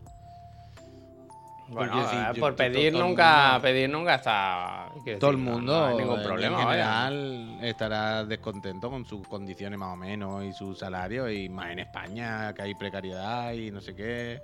Bueno, 1.68 2.00
eh, 2.00 2.30
yo- 2.34 2.40
por 2.40 2.54
pedir 2.54 2.92
todo 2.92 3.02
nunca, 3.02 3.52
mundo- 3.54 3.62
pedir 3.62 3.90
nunca 3.90 4.14
está. 4.14 4.88
Todo 5.18 5.30
el 5.30 5.36
decir, 5.36 5.50
mundo, 5.50 5.72
no 5.72 5.86
hay 5.86 5.96
ningún 5.96 6.16
en 6.18 6.22
problema, 6.22 6.64
vaya. 6.64 7.08
general, 7.08 7.58
estará 7.62 8.24
descontento 8.24 8.88
con 8.88 9.04
sus 9.04 9.26
condiciones 9.26 9.78
más 9.78 9.92
o 9.92 9.96
menos 9.96 10.44
y 10.44 10.52
su 10.52 10.74
salario, 10.76 11.28
y 11.30 11.48
más 11.48 11.72
en 11.72 11.80
España, 11.80 12.54
que 12.54 12.62
hay 12.62 12.74
precariedad 12.74 13.52
y 13.54 13.70
no 13.72 13.80
sé 13.80 13.94
qué. 13.96 14.40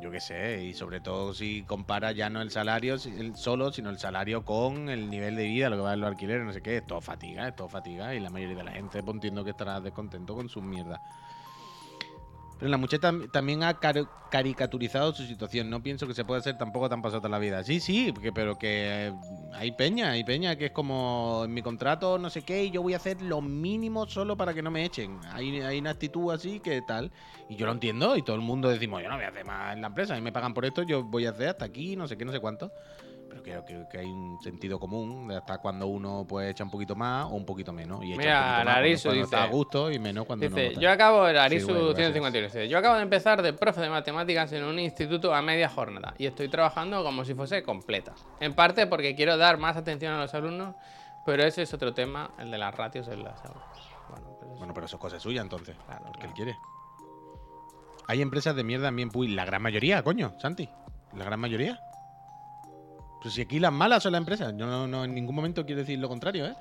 Yo 0.00 0.10
qué 0.10 0.20
sé, 0.20 0.64
y 0.64 0.74
sobre 0.74 1.00
todo 1.00 1.32
si 1.34 1.62
compara 1.64 2.10
ya 2.12 2.28
no 2.30 2.42
el 2.42 2.50
salario 2.50 2.94
el 2.94 3.36
solo, 3.36 3.72
sino 3.72 3.90
el 3.90 3.98
salario 3.98 4.44
con 4.44 4.88
el 4.88 5.08
nivel 5.08 5.36
de 5.36 5.44
vida, 5.44 5.70
lo 5.70 5.76
que 5.76 5.82
va 5.82 5.94
en 5.94 6.00
los 6.00 6.08
alquileres, 6.08 6.44
no 6.44 6.52
sé 6.52 6.62
qué, 6.62 6.78
es 6.78 6.86
todo 6.86 7.00
fatiga, 7.00 7.46
es 7.48 7.54
todo 7.54 7.68
fatiga, 7.68 8.14
y 8.14 8.20
la 8.20 8.28
mayoría 8.30 8.56
de 8.56 8.64
la 8.64 8.72
gente 8.72 9.02
pues, 9.04 9.14
entiendo 9.14 9.44
que 9.44 9.50
estará 9.50 9.80
descontento 9.80 10.34
con 10.34 10.48
sus 10.48 10.62
mierdas. 10.64 11.00
Pero 12.58 12.70
la 12.70 12.76
muchacha 12.76 13.08
tam- 13.08 13.30
también 13.30 13.62
ha 13.62 13.78
car- 13.78 14.08
caricaturizado 14.30 15.12
su 15.12 15.24
situación. 15.24 15.70
No 15.70 15.82
pienso 15.82 16.06
que 16.06 16.14
se 16.14 16.24
pueda 16.24 16.42
ser 16.42 16.58
tampoco 16.58 16.88
tan 16.88 17.00
pasada 17.02 17.28
la 17.28 17.38
vida. 17.38 17.62
Sí, 17.62 17.80
sí, 17.80 18.10
porque- 18.12 18.32
pero 18.32 18.58
que 18.58 19.08
eh, 19.08 19.12
hay 19.52 19.72
peña, 19.72 20.10
hay 20.10 20.24
peña 20.24 20.56
que 20.56 20.66
es 20.66 20.72
como 20.72 21.42
en 21.44 21.54
mi 21.54 21.62
contrato, 21.62 22.18
no 22.18 22.30
sé 22.30 22.42
qué, 22.42 22.64
y 22.64 22.70
yo 22.70 22.82
voy 22.82 22.94
a 22.94 22.96
hacer 22.96 23.22
lo 23.22 23.40
mínimo 23.40 24.06
solo 24.06 24.36
para 24.36 24.54
que 24.54 24.62
no 24.62 24.70
me 24.70 24.84
echen. 24.84 25.20
Hay, 25.32 25.78
una 25.78 25.90
actitud 25.90 26.32
así 26.32 26.60
que 26.60 26.82
tal. 26.82 27.12
Y 27.48 27.56
yo 27.56 27.66
lo 27.66 27.72
entiendo, 27.72 28.16
y 28.16 28.22
todo 28.22 28.36
el 28.36 28.42
mundo 28.42 28.68
decimos, 28.68 29.02
yo 29.02 29.08
no 29.08 29.14
voy 29.14 29.24
a 29.24 29.28
hacer 29.28 29.44
más 29.44 29.74
en 29.74 29.80
la 29.80 29.86
empresa, 29.86 30.14
mí 30.16 30.20
me 30.20 30.32
pagan 30.32 30.52
por 30.52 30.64
esto, 30.66 30.82
yo 30.82 31.04
voy 31.04 31.26
a 31.26 31.30
hacer 31.30 31.48
hasta 31.48 31.64
aquí, 31.64 31.96
no 31.96 32.08
sé 32.08 32.18
qué, 32.18 32.24
no 32.24 32.32
sé 32.32 32.40
cuánto. 32.40 32.72
Pero 33.28 33.42
creo 33.42 33.64
que, 33.64 33.86
que 33.90 33.98
hay 33.98 34.06
un 34.06 34.40
sentido 34.42 34.78
común 34.80 35.28
de 35.28 35.36
hasta 35.36 35.58
cuando 35.58 35.86
uno 35.86 36.24
pues 36.28 36.50
echa 36.50 36.64
un 36.64 36.70
poquito 36.70 36.94
más 36.96 37.26
o 37.26 37.28
un 37.30 37.44
poquito 37.44 37.72
menos. 37.72 38.02
Y 38.04 38.12
echa 38.12 38.18
Mira, 38.18 38.32
un 38.32 38.40
poquito 38.40 38.54
más 38.54 38.54
cuando- 38.64 38.70
Lariso 38.80 39.02
cuando 39.08 39.24
dice- 39.24 39.36
está 39.36 39.44
a 39.44 39.46
gusto 39.48 39.90
y 39.92 39.98
menos 39.98 40.24
cuando. 40.26 40.48
Dice, 40.48 40.74
yo 40.80 40.90
acabo, 40.90 41.26
el 41.28 41.34
Sí, 41.36 41.64
bueno, 41.64 41.80
gracias. 41.90 41.96
151, 41.96 42.46
dice, 42.46 42.68
yo 42.68 42.78
acabo 42.78 42.96
de 42.96 43.02
empezar 43.02 43.42
de 43.42 43.52
profe 43.52 43.80
de 43.82 43.90
matemáticas 43.90 44.52
en 44.52 44.64
un 44.64 44.78
instituto 44.78 45.34
a 45.34 45.42
media 45.42 45.68
jornada 45.68 46.14
y 46.18 46.26
estoy 46.26 46.48
trabajando 46.48 47.04
como 47.04 47.24
si 47.24 47.34
fuese 47.34 47.62
completa. 47.62 48.14
En 48.40 48.54
parte 48.54 48.86
porque 48.86 49.14
quiero 49.14 49.36
dar 49.36 49.58
más 49.58 49.76
atención 49.76 50.14
a 50.14 50.18
los 50.18 50.32
alumnos, 50.34 50.74
pero 51.26 51.44
ese 51.44 51.62
es 51.62 51.74
otro 51.74 51.92
tema, 51.92 52.30
el 52.38 52.50
de 52.50 52.58
las 52.58 52.74
ratios 52.74 53.08
en 53.08 53.22
las 53.24 53.44
aulas. 53.44 53.62
Bueno, 54.08 54.26
pues 54.38 54.50
eso- 54.50 54.58
Bueno, 54.58 54.72
pero 54.74 54.86
eso 54.86 54.96
es 54.96 55.00
cosa 55.02 55.20
suya 55.20 55.42
entonces. 55.42 55.76
Claro, 55.86 56.04
porque 56.06 56.20
claro. 56.20 56.30
él 56.30 56.34
quiere. 56.34 56.58
Hay 58.06 58.22
empresas 58.22 58.56
de 58.56 58.64
mierda 58.64 58.90
bien 58.90 59.10
puy. 59.10 59.28
La 59.28 59.44
gran 59.44 59.60
mayoría, 59.60 60.02
coño, 60.02 60.32
Santi. 60.38 60.68
La 61.14 61.24
gran 61.26 61.38
mayoría. 61.38 61.78
Pues 63.22 63.34
si 63.34 63.42
aquí 63.42 63.58
las 63.58 63.72
malas 63.72 64.02
son 64.02 64.12
las 64.12 64.20
empresas. 64.20 64.54
Yo 64.56 64.66
no, 64.66 64.86
no 64.86 65.04
en 65.04 65.14
ningún 65.14 65.34
momento 65.34 65.64
quiero 65.66 65.80
decir 65.80 65.98
lo 65.98 66.08
contrario, 66.08 66.46
¿eh? 66.46 66.54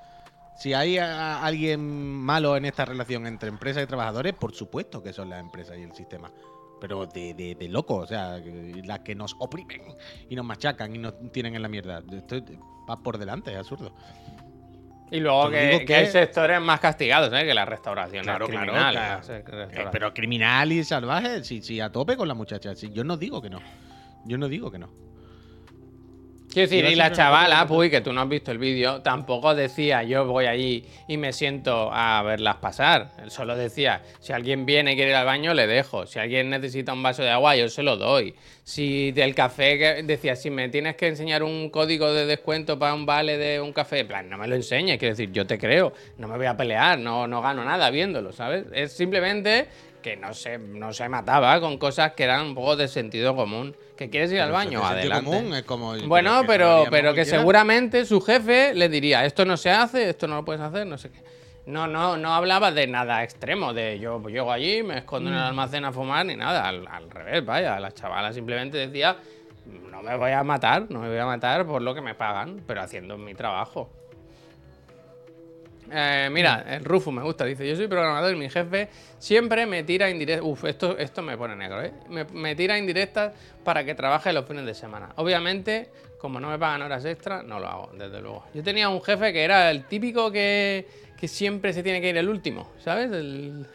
Si 0.55 0.73
hay 0.73 0.97
a- 0.97 1.43
alguien 1.43 1.79
malo 1.81 2.57
en 2.57 2.65
esta 2.65 2.83
relación 2.85 3.27
entre 3.27 3.49
empresas 3.49 3.83
y 3.83 3.87
trabajadores, 3.87 4.33
por 4.33 4.55
supuesto 4.55 5.03
que 5.03 5.13
son 5.13 5.29
las 5.29 5.39
empresas 5.39 5.77
y 5.77 5.83
el 5.83 5.93
sistema. 5.93 6.31
Pero 6.81 7.05
de, 7.07 7.33
de, 7.35 7.55
de 7.55 7.67
loco, 7.69 7.95
o 7.97 8.07
sea, 8.07 8.39
las 8.85 8.99
que 8.99 9.13
nos 9.15 9.35
oprimen 9.39 9.81
y 10.29 10.35
nos 10.35 10.45
machacan 10.45 10.95
y 10.95 10.99
nos 10.99 11.13
tienen 11.31 11.55
en 11.55 11.61
la 11.61 11.67
mierda. 11.67 12.01
Esto 12.11 12.37
va 12.89 12.97
por 13.01 13.17
delante, 13.19 13.51
es 13.51 13.57
absurdo. 13.57 13.91
Y 15.09 15.19
luego 15.21 15.49
que, 15.49 15.77
que 15.79 15.85
que- 15.85 15.95
hay 15.95 16.07
sectores 16.07 16.59
más 16.59 16.79
castigados, 16.79 17.31
¿eh? 17.33 17.45
Que 17.45 17.53
la 17.53 17.65
restauración 17.65 18.23
Claro, 18.23 18.45
es 18.45 18.51
criminal. 18.55 18.93
claro. 18.93 19.69
Eh, 19.71 19.87
pero 19.91 20.13
criminal 20.13 20.71
y 20.71 20.83
salvaje, 20.83 21.43
sí, 21.43 21.61
sí, 21.61 21.79
a 21.79 21.91
tope 21.91 22.17
con 22.17 22.27
la 22.27 22.33
muchacha. 22.33 22.75
Sí, 22.75 22.89
yo 22.91 23.03
no 23.03 23.15
digo 23.15 23.41
que 23.41 23.49
no. 23.49 23.59
Yo 24.25 24.37
no 24.37 24.47
digo 24.49 24.69
que 24.69 24.79
no. 24.79 24.89
Quiero 26.51 26.69
decir, 26.69 26.85
y 26.85 26.95
la 26.95 27.11
chavala, 27.11 27.67
Puy, 27.67 27.89
que 27.89 27.99
tú 28.01 28.13
no 28.13 28.21
has 28.21 28.29
visto 28.29 28.51
el 28.51 28.57
vídeo, 28.57 29.01
tampoco 29.01 29.53
decía 29.53 30.03
yo 30.03 30.25
voy 30.25 30.45
allí 30.45 30.85
y 31.07 31.17
me 31.17 31.33
siento 31.33 31.89
a 31.91 32.23
verlas 32.23 32.55
pasar. 32.55 33.11
Él 33.21 33.29
solo 33.31 33.55
decía, 33.55 34.01
si 34.19 34.31
alguien 34.31 34.65
viene 34.65 34.93
y 34.93 34.95
quiere 34.95 35.11
ir 35.11 35.17
al 35.17 35.25
baño, 35.25 35.53
le 35.53 35.67
dejo. 35.67 36.07
Si 36.07 36.19
alguien 36.19 36.49
necesita 36.49 36.93
un 36.93 37.03
vaso 37.03 37.21
de 37.21 37.29
agua, 37.31 37.55
yo 37.57 37.67
se 37.67 37.83
lo 37.83 37.97
doy. 37.97 38.33
Si 38.63 39.11
del 39.11 39.35
café, 39.35 40.01
decía, 40.03 40.35
si 40.35 40.49
me 40.49 40.69
tienes 40.69 40.95
que 40.95 41.07
enseñar 41.07 41.43
un 41.43 41.69
código 41.69 42.11
de 42.13 42.25
descuento 42.25 42.79
para 42.79 42.93
un 42.93 43.05
vale 43.05 43.37
de 43.37 43.59
un 43.59 43.73
café, 43.73 43.99
en 43.99 44.07
plan, 44.07 44.29
no 44.29 44.37
me 44.37 44.47
lo 44.47 44.55
enseñes, 44.55 44.97
quiero 44.97 45.15
decir, 45.15 45.31
yo 45.31 45.45
te 45.45 45.57
creo, 45.57 45.93
no 46.17 46.27
me 46.27 46.37
voy 46.37 46.47
a 46.47 46.55
pelear, 46.55 46.97
no, 46.97 47.27
no 47.27 47.41
gano 47.41 47.63
nada 47.65 47.89
viéndolo, 47.89 48.31
¿sabes? 48.31 48.65
Es 48.73 48.93
simplemente 48.93 49.67
que 50.07 50.15
no 50.15 50.33
se, 50.33 50.57
no 50.57 50.93
se 50.93 51.09
mataba 51.09 51.59
con 51.59 51.77
cosas 51.77 52.13
que 52.13 52.23
eran 52.23 52.45
un 52.45 52.55
poco 52.55 52.77
de 52.77 52.87
sentido 52.87 53.35
común. 53.35 53.75
¿Que 53.97 54.09
quieres 54.09 54.31
ir 54.31 54.39
al 54.39 54.53
baño? 54.53 54.85
Adelante. 54.85 55.25
común, 55.25 55.53
es 55.53 55.63
como, 55.63 55.97
Bueno, 56.07 56.41
que 56.41 56.47
pero, 56.47 56.85
pero 56.89 57.13
que 57.13 57.25
seguramente 57.25 58.05
su 58.05 58.21
jefe 58.21 58.73
le 58.73 58.87
diría, 58.87 59.25
esto 59.25 59.43
no 59.43 59.57
se 59.57 59.69
hace, 59.69 60.09
esto 60.09 60.25
no 60.27 60.35
lo 60.37 60.45
puedes 60.45 60.61
hacer, 60.61 60.87
no 60.87 60.97
sé 60.97 61.09
qué. 61.11 61.19
No, 61.65 61.87
no, 61.87 62.15
no 62.15 62.33
hablaba 62.33 62.71
de 62.71 62.87
nada 62.87 63.21
extremo, 63.21 63.73
de 63.73 63.99
yo 63.99 64.23
llego 64.29 64.49
allí, 64.53 64.81
me 64.81 64.99
escondo 64.99 65.29
en 65.29 65.35
Mm. 65.35 65.39
el 65.39 65.43
almacén 65.43 65.83
a 65.83 65.91
fumar, 65.91 66.25
ni 66.25 66.37
nada. 66.37 66.65
Al, 66.65 66.87
al 66.87 67.09
revés, 67.09 67.43
vaya, 67.45 67.77
la 67.81 67.91
chavala 67.91 68.31
simplemente 68.31 68.77
decía, 68.77 69.17
no 69.91 70.01
me 70.01 70.15
voy 70.15 70.31
a 70.31 70.41
matar, 70.43 70.85
no 70.89 71.01
me 71.01 71.09
voy 71.09 71.17
a 71.17 71.25
matar 71.25 71.65
por 71.65 71.81
lo 71.81 71.93
que 71.93 71.99
me 71.99 72.15
pagan, 72.15 72.63
pero 72.65 72.79
haciendo 72.81 73.17
mi 73.17 73.33
trabajo. 73.33 73.89
Eh, 75.91 76.29
mira, 76.31 76.65
el 76.67 76.83
Rufus 76.83 77.13
me 77.13 77.21
gusta, 77.23 77.45
dice, 77.45 77.67
yo 77.67 77.75
soy 77.75 77.87
programador 77.87 78.33
y 78.33 78.37
mi 78.37 78.49
jefe 78.49 78.89
siempre 79.19 79.65
me 79.65 79.83
tira 79.83 80.09
indirectas, 80.09 80.45
uf, 80.45 80.65
esto, 80.65 80.97
esto 80.97 81.21
me 81.21 81.37
pone 81.37 81.55
negro, 81.55 81.81
¿eh? 81.81 81.93
Me, 82.33 82.55
tira 82.55 82.77
indirectas 82.77 83.33
para 83.63 83.83
que 83.85 83.95
trabaje 83.95 84.33
los 84.33 84.45
fines 84.45 84.65
de 84.65 84.73
semana. 84.73 85.09
Obviamente, 85.15 85.89
como 86.19 86.39
no 86.39 86.49
me 86.49 86.59
pagan 86.59 86.81
horas 86.81 87.05
extra, 87.05 87.41
no 87.43 87.59
lo 87.59 87.67
hago, 87.67 87.91
desde 87.97 88.19
luego. 88.21 88.43
Yo 88.53 88.63
tenía 88.63 88.89
un 88.89 89.01
jefe 89.01 89.31
que 89.31 89.43
era 89.43 89.71
el 89.71 89.85
típico 89.85 90.31
que, 90.31 90.87
que 91.17 91.27
siempre 91.27 91.71
se 91.71 91.83
tiene 91.83 92.01
que 92.01 92.09
ir 92.09 92.17
el 92.17 92.27
último, 92.27 92.69
¿sabes? 92.79 93.11
El- 93.11 93.65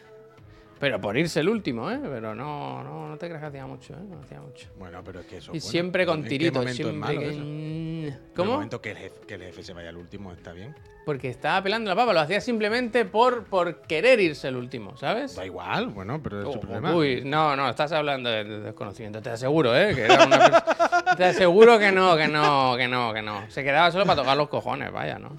Pero 0.83 0.99
por 0.99 1.15
irse 1.17 1.39
el 1.39 1.47
último, 1.47 1.89
¿eh? 1.89 1.97
Pero 2.03 2.35
no, 2.35 2.83
no, 2.83 3.07
no 3.07 3.17
te 3.17 3.27
creas 3.27 3.39
que 3.39 3.47
hacía 3.47 3.65
mucho, 3.65 3.93
¿eh? 3.93 4.03
No 4.05 4.19
hacía 4.19 4.41
mucho. 4.41 4.67
Bueno, 4.77 5.01
pero 5.01 5.21
es 5.21 5.25
que 5.27 5.37
eso. 5.37 5.51
Y 5.55 5.59
bueno, 5.59 5.71
siempre 5.71 6.05
con 6.05 6.17
¿en 6.17 6.23
qué 6.23 6.29
tiritos, 6.29 6.65
es 6.65 6.75
siempre 6.75 6.97
malo 6.97 7.19
que- 7.21 7.29
eso? 7.29 7.39
En 7.41 8.05
el 8.13 8.19
¿Cómo? 8.35 8.51
momento 8.51 8.81
que 8.81 8.91
el, 8.91 8.97
jefe, 8.97 9.21
que 9.25 9.33
el 9.35 9.41
jefe 9.43 9.63
se 9.63 9.71
vaya 9.71 9.87
al 9.87 9.95
último, 9.95 10.33
está 10.33 10.51
bien. 10.51 10.75
Porque 11.05 11.29
estaba 11.29 11.63
pelando 11.63 11.89
la 11.89 11.95
papa, 11.95 12.11
lo 12.11 12.19
hacía 12.19 12.41
simplemente 12.41 13.05
por, 13.05 13.45
por 13.45 13.81
querer 13.83 14.19
irse 14.19 14.49
el 14.49 14.57
último, 14.57 14.97
¿sabes? 14.97 15.37
Da 15.37 15.45
igual, 15.45 15.87
bueno, 15.87 16.21
pero 16.21 16.39
es 16.41 16.51
su 16.51 16.57
Oh, 16.57 16.59
problema. 16.59 16.93
Uy, 16.93 17.21
no, 17.23 17.55
no, 17.55 17.69
estás 17.69 17.93
hablando 17.93 18.29
de, 18.29 18.43
de 18.43 18.59
desconocimiento, 18.59 19.21
te 19.21 19.29
aseguro, 19.29 19.73
¿eh? 19.77 19.95
Que 19.95 20.01
era 20.03 20.25
una 20.25 20.37
pers- 20.49 21.15
te 21.17 21.23
aseguro 21.23 21.79
que 21.79 21.93
no, 21.93 22.17
que 22.17 22.27
no, 22.27 22.75
que 22.75 22.89
no, 22.89 23.13
que 23.13 23.21
no. 23.21 23.49
Se 23.49 23.63
quedaba 23.63 23.89
solo 23.89 24.05
para 24.05 24.21
tocar 24.21 24.35
los 24.35 24.49
cojones, 24.49 24.91
vaya, 24.91 25.17
¿no? 25.17 25.29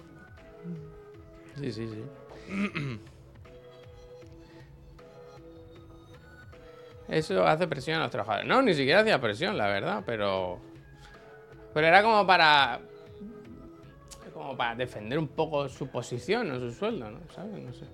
Sí, 1.61 1.70
sí, 1.70 1.86
sí. 1.86 3.01
Eso 7.09 7.46
hace 7.46 7.66
presión 7.66 7.98
a 8.00 8.05
los 8.05 8.11
trabajadores. 8.11 8.46
No, 8.46 8.62
ni 8.62 8.74
siquiera 8.74 9.00
hacía 9.00 9.20
presión, 9.20 9.57
la 9.59 9.66
verdad, 9.66 10.02
pero. 10.07 10.59
Pero 11.72 11.86
era 11.86 12.02
como 12.02 12.26
para. 12.26 12.80
Como 14.32 14.57
para 14.57 14.74
defender 14.74 15.18
un 15.18 15.28
poco 15.28 15.68
su 15.68 15.88
posición 15.88 16.50
o 16.50 16.59
su 16.59 16.72
sueldo, 16.72 17.11
¿no? 17.11 17.18
¿Sabes? 17.34 17.62
No 17.62 17.72
sé. 17.72 17.84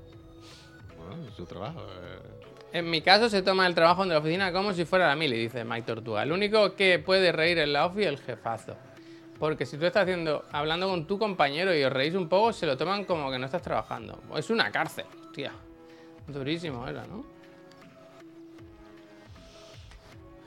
Bueno, 0.97 1.31
su 1.33 1.45
trabajo. 1.45 1.81
eh. 1.81 2.19
En 2.73 2.89
mi 2.89 3.03
caso 3.03 3.29
se 3.29 3.43
toma 3.43 3.67
el 3.67 3.75
trabajo 3.75 4.05
en 4.05 4.11
la 4.11 4.19
oficina 4.19 4.53
como 4.53 4.73
si 4.73 4.85
fuera 4.85 5.09
la 5.09 5.17
mili, 5.17 5.37
dice 5.37 5.65
Mike 5.65 5.83
Tortuga. 5.87 6.23
El 6.23 6.31
único 6.31 6.77
que 6.77 7.01
puede 7.01 7.33
reír 7.33 7.59
en 7.59 7.73
la 7.73 7.87
ofi 7.87 8.03
es 8.03 8.07
el 8.07 8.19
jefazo. 8.19 8.77
Porque 9.41 9.67
si 9.67 9.77
tú 9.77 9.87
estás 9.87 10.03
haciendo, 10.03 10.45
hablando 10.53 10.89
con 10.89 11.07
tu 11.07 11.19
compañero 11.19 11.75
y 11.75 11.83
os 11.83 11.93
reís 11.93 12.15
un 12.15 12.29
poco, 12.29 12.53
se 12.53 12.67
lo 12.67 12.77
toman 12.77 13.05
como 13.05 13.31
que 13.31 13.39
no 13.39 13.47
estás 13.47 13.63
trabajando. 13.63 14.21
Es 14.37 14.51
una 14.51 14.71
cárcel, 14.71 15.07
hostia. 15.27 15.53
Durísimo 16.29 16.87
era, 16.87 17.07
¿no? 17.07 17.25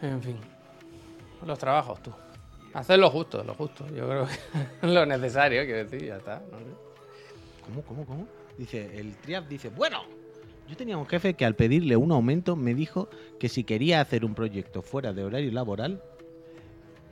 En 0.03 0.21
fin. 0.21 0.35
Los 1.45 1.57
trabajos, 1.57 2.03
tú. 2.03 2.11
Hacer 2.73 2.99
lo 2.99 3.09
justo, 3.09 3.41
lo 3.43 3.53
justo. 3.53 3.87
Yo 3.95 4.05
creo 4.07 4.27
que 4.27 4.87
lo 4.87 5.05
necesario, 5.05 5.63
quiero 5.63 5.89
decir, 5.89 6.03
ya 6.05 6.17
está. 6.17 6.41
¿Cómo, 7.65 7.81
cómo, 7.83 8.05
cómo? 8.05 8.27
Dice, 8.57 8.99
el 8.99 9.15
Triap 9.15 9.47
dice, 9.47 9.69
bueno, 9.69 10.03
yo 10.67 10.75
tenía 10.75 10.97
un 10.97 11.05
jefe 11.05 11.35
que 11.35 11.45
al 11.45 11.55
pedirle 11.55 11.95
un 11.95 12.11
aumento 12.11 12.57
me 12.57 12.73
dijo 12.73 13.07
que 13.39 13.47
si 13.47 13.63
quería 13.63 14.01
hacer 14.01 14.25
un 14.25 14.35
proyecto 14.35 14.81
fuera 14.81 15.13
de 15.13 15.23
horario 15.23 15.53
laboral 15.53 16.03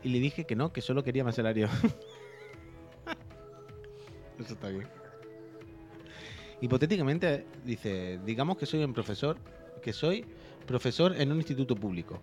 y 0.04 0.10
le 0.10 0.20
dije 0.20 0.44
que 0.46 0.58
no, 0.58 0.74
que 0.74 0.82
solo 0.82 1.02
quería 1.04 1.24
más 1.24 1.36
salario. 1.36 1.68
Eso 4.40 4.54
está 4.54 4.68
bien. 4.68 4.88
Hipotéticamente, 6.60 7.46
dice, 7.64 8.20
digamos 8.26 8.58
que 8.58 8.66
soy 8.66 8.84
un 8.84 8.94
profesor, 8.94 9.38
que 9.82 9.94
soy 9.94 10.26
profesor 10.68 11.16
en 11.16 11.32
un 11.32 11.38
instituto 11.38 11.74
público 11.76 12.20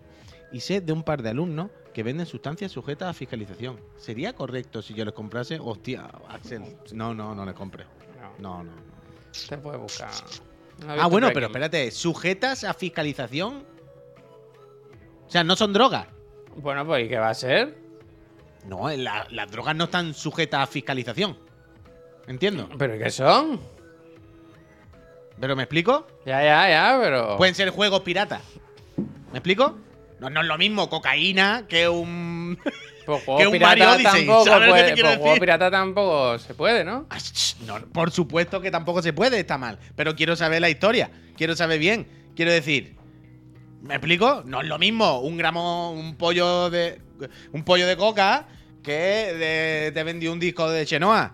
y 0.51 0.59
sé 0.61 0.81
de 0.81 0.91
un 0.93 1.03
par 1.03 1.21
de 1.21 1.29
alumnos 1.29 1.69
que 1.93 2.03
venden 2.03 2.25
sustancias 2.25 2.71
sujetas 2.71 3.09
a 3.09 3.13
fiscalización. 3.13 3.79
¿Sería 3.97 4.33
correcto 4.33 4.81
si 4.81 4.93
yo 4.93 5.05
les 5.05 5.13
comprase? 5.13 5.59
Hostia, 5.61 6.09
Axel. 6.29 6.63
No, 6.93 7.13
no, 7.13 7.33
no 7.35 7.45
les 7.45 7.53
compre. 7.55 7.85
No, 8.39 8.57
No, 8.57 8.63
no. 8.63 8.71
te 9.47 9.57
puedes 9.57 9.79
buscar. 9.81 10.09
¿No 10.85 10.93
has 10.93 10.99
Ah, 11.01 11.07
bueno, 11.07 11.29
pero 11.33 11.47
espérate, 11.47 11.91
¿sujetas 11.91 12.63
a 12.63 12.73
fiscalización? 12.73 13.63
O 15.27 15.29
sea, 15.31 15.43
no 15.43 15.55
son 15.55 15.73
drogas. 15.73 16.07
Bueno, 16.55 16.85
pues 16.85 17.05
¿y 17.05 17.09
qué 17.09 17.17
va 17.19 17.29
a 17.29 17.33
ser? 17.33 17.77
No, 18.65 18.89
la- 18.89 19.27
las 19.29 19.51
drogas 19.51 19.75
no 19.75 19.85
están 19.85 20.13
sujetas 20.13 20.61
a 20.61 20.67
fiscalización. 20.67 21.37
Entiendo. 22.27 22.69
¿Pero 22.77 22.97
qué 22.97 23.09
son? 23.09 23.59
¿Pero 25.39 25.55
me 25.55 25.63
explico? 25.63 26.05
Ya, 26.25 26.43
ya, 26.43 26.69
ya, 26.69 26.99
pero. 27.01 27.37
Pueden 27.37 27.55
ser 27.55 27.69
juegos 27.69 28.01
piratas. 28.01 28.41
¿Me 29.31 29.37
explico? 29.39 29.77
No, 30.19 30.29
no 30.29 30.41
es 30.41 30.47
lo 30.47 30.57
mismo 30.57 30.89
cocaína 30.89 31.65
que 31.67 31.87
un. 31.89 32.57
Pues 33.09 33.23
que 33.23 33.47
un 33.47 33.53
pirata 33.53 33.69
Mario 33.69 33.91
Odyssey, 33.93 34.11
tampoco 34.27 34.45
¿sabes 34.45 34.59
lo 34.59 34.65
que 34.65 34.69
puede. 34.81 34.87
te 34.89 34.93
quiero 34.93 35.07
pues 35.09 35.17
juego 35.17 35.29
decir? 35.31 35.39
pirata 35.41 35.71
tampoco 35.71 36.37
se 36.37 36.53
puede, 36.53 36.83
¿no? 36.85 37.07
Ah, 37.09 37.17
sh, 37.19 37.55
no, 37.65 37.79
por 37.91 38.11
supuesto 38.11 38.61
que 38.61 38.69
tampoco 38.69 39.01
se 39.01 39.13
puede, 39.13 39.39
está 39.39 39.57
mal. 39.57 39.79
Pero 39.95 40.15
quiero 40.15 40.35
saber 40.35 40.61
la 40.61 40.69
historia. 40.69 41.09
Quiero 41.35 41.55
saber 41.55 41.79
bien. 41.79 42.07
Quiero 42.35 42.51
decir. 42.51 42.97
¿Me 43.81 43.95
explico? 43.95 44.43
No 44.45 44.61
es 44.61 44.67
lo 44.67 44.77
mismo 44.77 45.21
un 45.21 45.37
gramo, 45.37 45.91
un 45.91 46.17
pollo 46.17 46.69
de. 46.69 47.01
Un 47.51 47.63
pollo 47.63 47.87
de 47.87 47.97
coca 47.97 48.45
que 48.83 48.91
de- 48.93 49.91
te 49.91 50.03
vendió 50.03 50.31
un 50.31 50.39
disco 50.39 50.69
de 50.69 50.85
Chenoa. 50.85 51.33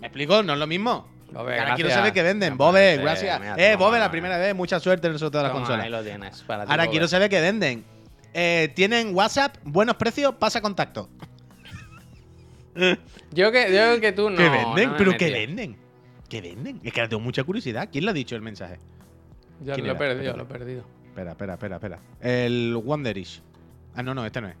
¿Me 0.00 0.08
explico? 0.08 0.42
No 0.42 0.54
es 0.54 0.58
lo 0.58 0.66
mismo. 0.66 1.08
Bobe, 1.34 1.58
Ahora 1.60 1.74
quiero 1.74 1.90
saber 1.90 2.12
qué 2.12 2.22
venden. 2.22 2.56
Bobe, 2.56 2.96
gracias. 2.98 3.40
Eh, 3.58 3.76
Bobe, 3.76 3.98
la 3.98 4.10
primera 4.10 4.38
vez. 4.38 4.54
Mucha 4.54 4.78
suerte 4.80 5.06
en 5.08 5.14
el 5.14 5.18
sorteo 5.18 5.40
de 5.40 5.48
las 5.48 5.52
consolas. 5.52 5.84
Ahí 5.84 5.90
lo 5.90 6.02
tienes. 6.02 6.42
Para 6.42 6.64
ti, 6.64 6.70
Ahora 6.70 6.84
Bobe. 6.84 6.90
quiero 6.92 7.08
saber 7.08 7.28
qué 7.28 7.40
venden. 7.40 7.84
Eh, 8.32 8.72
¿Tienen 8.74 9.14
WhatsApp? 9.14 9.56
¿Buenos 9.64 9.96
precios? 9.96 10.34
Pasa 10.36 10.60
contacto. 10.60 11.08
Yo 13.32 13.52
que, 13.52 13.72
yo 13.72 14.00
que 14.00 14.12
tú 14.12 14.30
no. 14.30 14.36
¿Qué 14.36 14.48
venden? 14.48 14.86
no 14.86 14.92
me 14.92 14.98
¿Pero 14.98 15.12
metí. 15.12 15.24
qué 15.24 15.30
venden? 15.32 15.76
¿Qué 16.28 16.40
venden? 16.40 16.80
Es 16.82 16.92
que 16.92 17.06
tengo 17.08 17.20
mucha 17.20 17.44
curiosidad. 17.44 17.88
¿Quién 17.90 18.04
le 18.04 18.10
ha 18.10 18.14
dicho 18.14 18.34
el 18.34 18.42
mensaje? 18.42 18.78
Ya 19.60 19.74
¿Quién 19.74 19.86
lo 19.86 19.92
he 19.92 19.96
era? 19.96 19.98
perdido, 19.98 20.30
Espérate. 20.32 20.38
lo 20.38 20.42
he 20.44 20.58
perdido. 20.58 20.84
Espera, 21.06 21.30
espera, 21.32 21.52
espera, 21.54 21.76
espera. 21.76 21.98
El 22.20 22.80
Wonderish. 22.84 23.42
Ah, 23.94 24.02
no, 24.02 24.12
no, 24.14 24.26
este 24.26 24.40
no 24.40 24.48
es. 24.48 24.56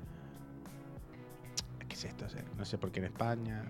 ¿Qué 1.88 1.94
es 1.94 2.04
esto? 2.04 2.26
No 2.56 2.64
sé 2.64 2.78
por 2.78 2.92
qué 2.92 3.00
en 3.00 3.06
España. 3.06 3.64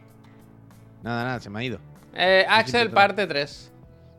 Nada, 1.02 1.24
nada, 1.24 1.40
se 1.40 1.48
me 1.48 1.60
ha 1.60 1.62
ido. 1.64 1.78
Eh, 2.14 2.46
Axel, 2.48 2.90
parte 2.90 3.26
3. 3.26 3.72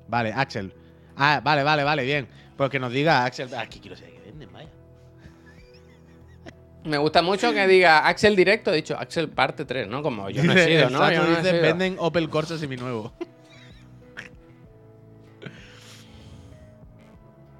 Vale, 0.07 0.33
Axel. 0.33 0.73
Ah, 1.15 1.41
vale, 1.43 1.63
vale, 1.63 1.83
vale, 1.83 2.03
bien. 2.03 2.27
Pues 2.57 2.69
que 2.69 2.79
nos 2.79 2.91
diga 2.91 3.25
Axel. 3.25 3.53
Aquí 3.55 3.79
quiero 3.79 3.95
saber 3.95 4.13
qué 4.13 4.19
venden, 4.21 4.51
vaya. 4.51 4.69
Me 6.83 6.97
gusta 6.97 7.21
mucho 7.21 7.53
que 7.53 7.67
diga 7.67 8.07
Axel 8.07 8.35
directo. 8.35 8.71
He 8.71 8.77
dicho 8.77 8.97
Axel 8.97 9.29
parte 9.29 9.65
3, 9.65 9.87
¿no? 9.87 10.01
Como 10.03 10.29
yo 10.29 10.43
no 10.43 10.53
he 10.53 10.65
sido, 10.65 10.89
¿no? 10.89 11.11
Yo 11.11 11.23
no 11.23 11.33
he 11.33 11.37
dice, 11.37 11.49
sido. 11.51 11.61
venden 11.61 11.95
Opel 11.99 12.29
Corsa 12.29 12.57
seminuevo. 12.57 13.13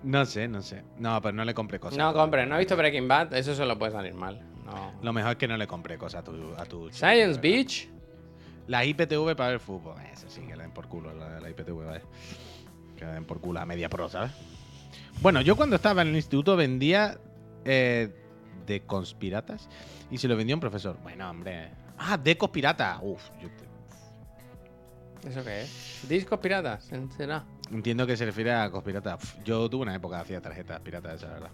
no 0.04 0.26
sé, 0.26 0.48
no 0.48 0.62
sé. 0.62 0.84
No, 1.00 1.20
pero 1.22 1.34
no 1.34 1.44
le 1.46 1.54
compré 1.54 1.80
cosas. 1.80 1.98
No, 1.98 2.14
compre, 2.14 2.46
no 2.46 2.56
he 2.56 2.60
visto 2.60 2.78
Breaking 2.78 3.08
Bad. 3.08 3.34
Eso 3.34 3.56
solo 3.56 3.78
puede 3.80 3.92
salir 3.94 4.14
mal. 4.14 4.40
No. 4.66 4.94
Lo 5.02 5.14
mejor 5.14 5.32
es 5.32 5.38
que 5.38 5.48
no 5.48 5.58
le 5.58 5.68
compré 5.68 5.98
cosas 5.98 6.22
a 6.22 6.24
tu, 6.24 6.54
a 6.58 6.66
tu 6.66 6.90
chico, 6.90 6.98
Science 6.98 7.40
¿verdad? 7.40 7.42
Beach. 7.42 7.90
La 8.68 8.84
IPTV 8.86 9.36
para 9.36 9.50
ver 9.52 9.60
fútbol. 9.60 9.96
Eso 10.12 10.30
sí, 10.30 10.42
que 10.42 10.56
la 10.56 10.64
den 10.64 10.72
por 10.72 10.88
culo, 10.88 11.14
la, 11.14 11.40
la 11.40 11.50
IPTV, 11.50 11.86
vaya. 11.86 12.02
Que 12.98 13.06
la 13.06 13.14
den 13.14 13.26
por 13.26 13.40
culo 13.40 13.60
a 13.60 13.66
media 13.66 13.90
pro, 13.90 14.10
¿sabes? 14.10 14.32
Bueno, 15.22 15.42
yo 15.42 15.56
cuando 15.56 15.76
estaba 15.76 16.02
en 16.02 16.10
el 16.10 16.16
instituto 16.16 16.56
vendía 16.56 17.18
eh, 17.64 18.10
de 18.66 18.82
conspiratas 18.86 19.70
y 20.12 20.18
se 20.18 20.28
lo 20.28 20.36
vendió 20.36 20.56
un 20.56 20.60
profesor. 20.60 20.98
Bueno, 21.04 21.30
hombre. 21.30 21.70
Ah, 21.98 22.18
de 22.18 22.38
conspirata. 22.38 23.00
Uf, 23.02 23.22
yo 23.42 23.50
te- 23.50 25.30
¿Eso 25.30 25.44
qué 25.44 25.62
es? 25.64 26.06
Discos 26.08 26.40
piratas, 26.40 26.90
¿será? 27.18 27.46
entiendo 27.72 28.06
que 28.06 28.16
se 28.16 28.26
refiere 28.26 28.54
a 28.54 28.70
conspirata. 28.70 29.16
Uf, 29.16 29.36
yo 29.44 29.68
tuve 29.70 29.84
una 29.84 29.96
época 29.96 30.18
que 30.18 30.22
hacía 30.24 30.42
tarjetas 30.42 30.80
piratas, 30.82 31.16
esa, 31.16 31.28
la 31.28 31.34
verdad. 31.34 31.50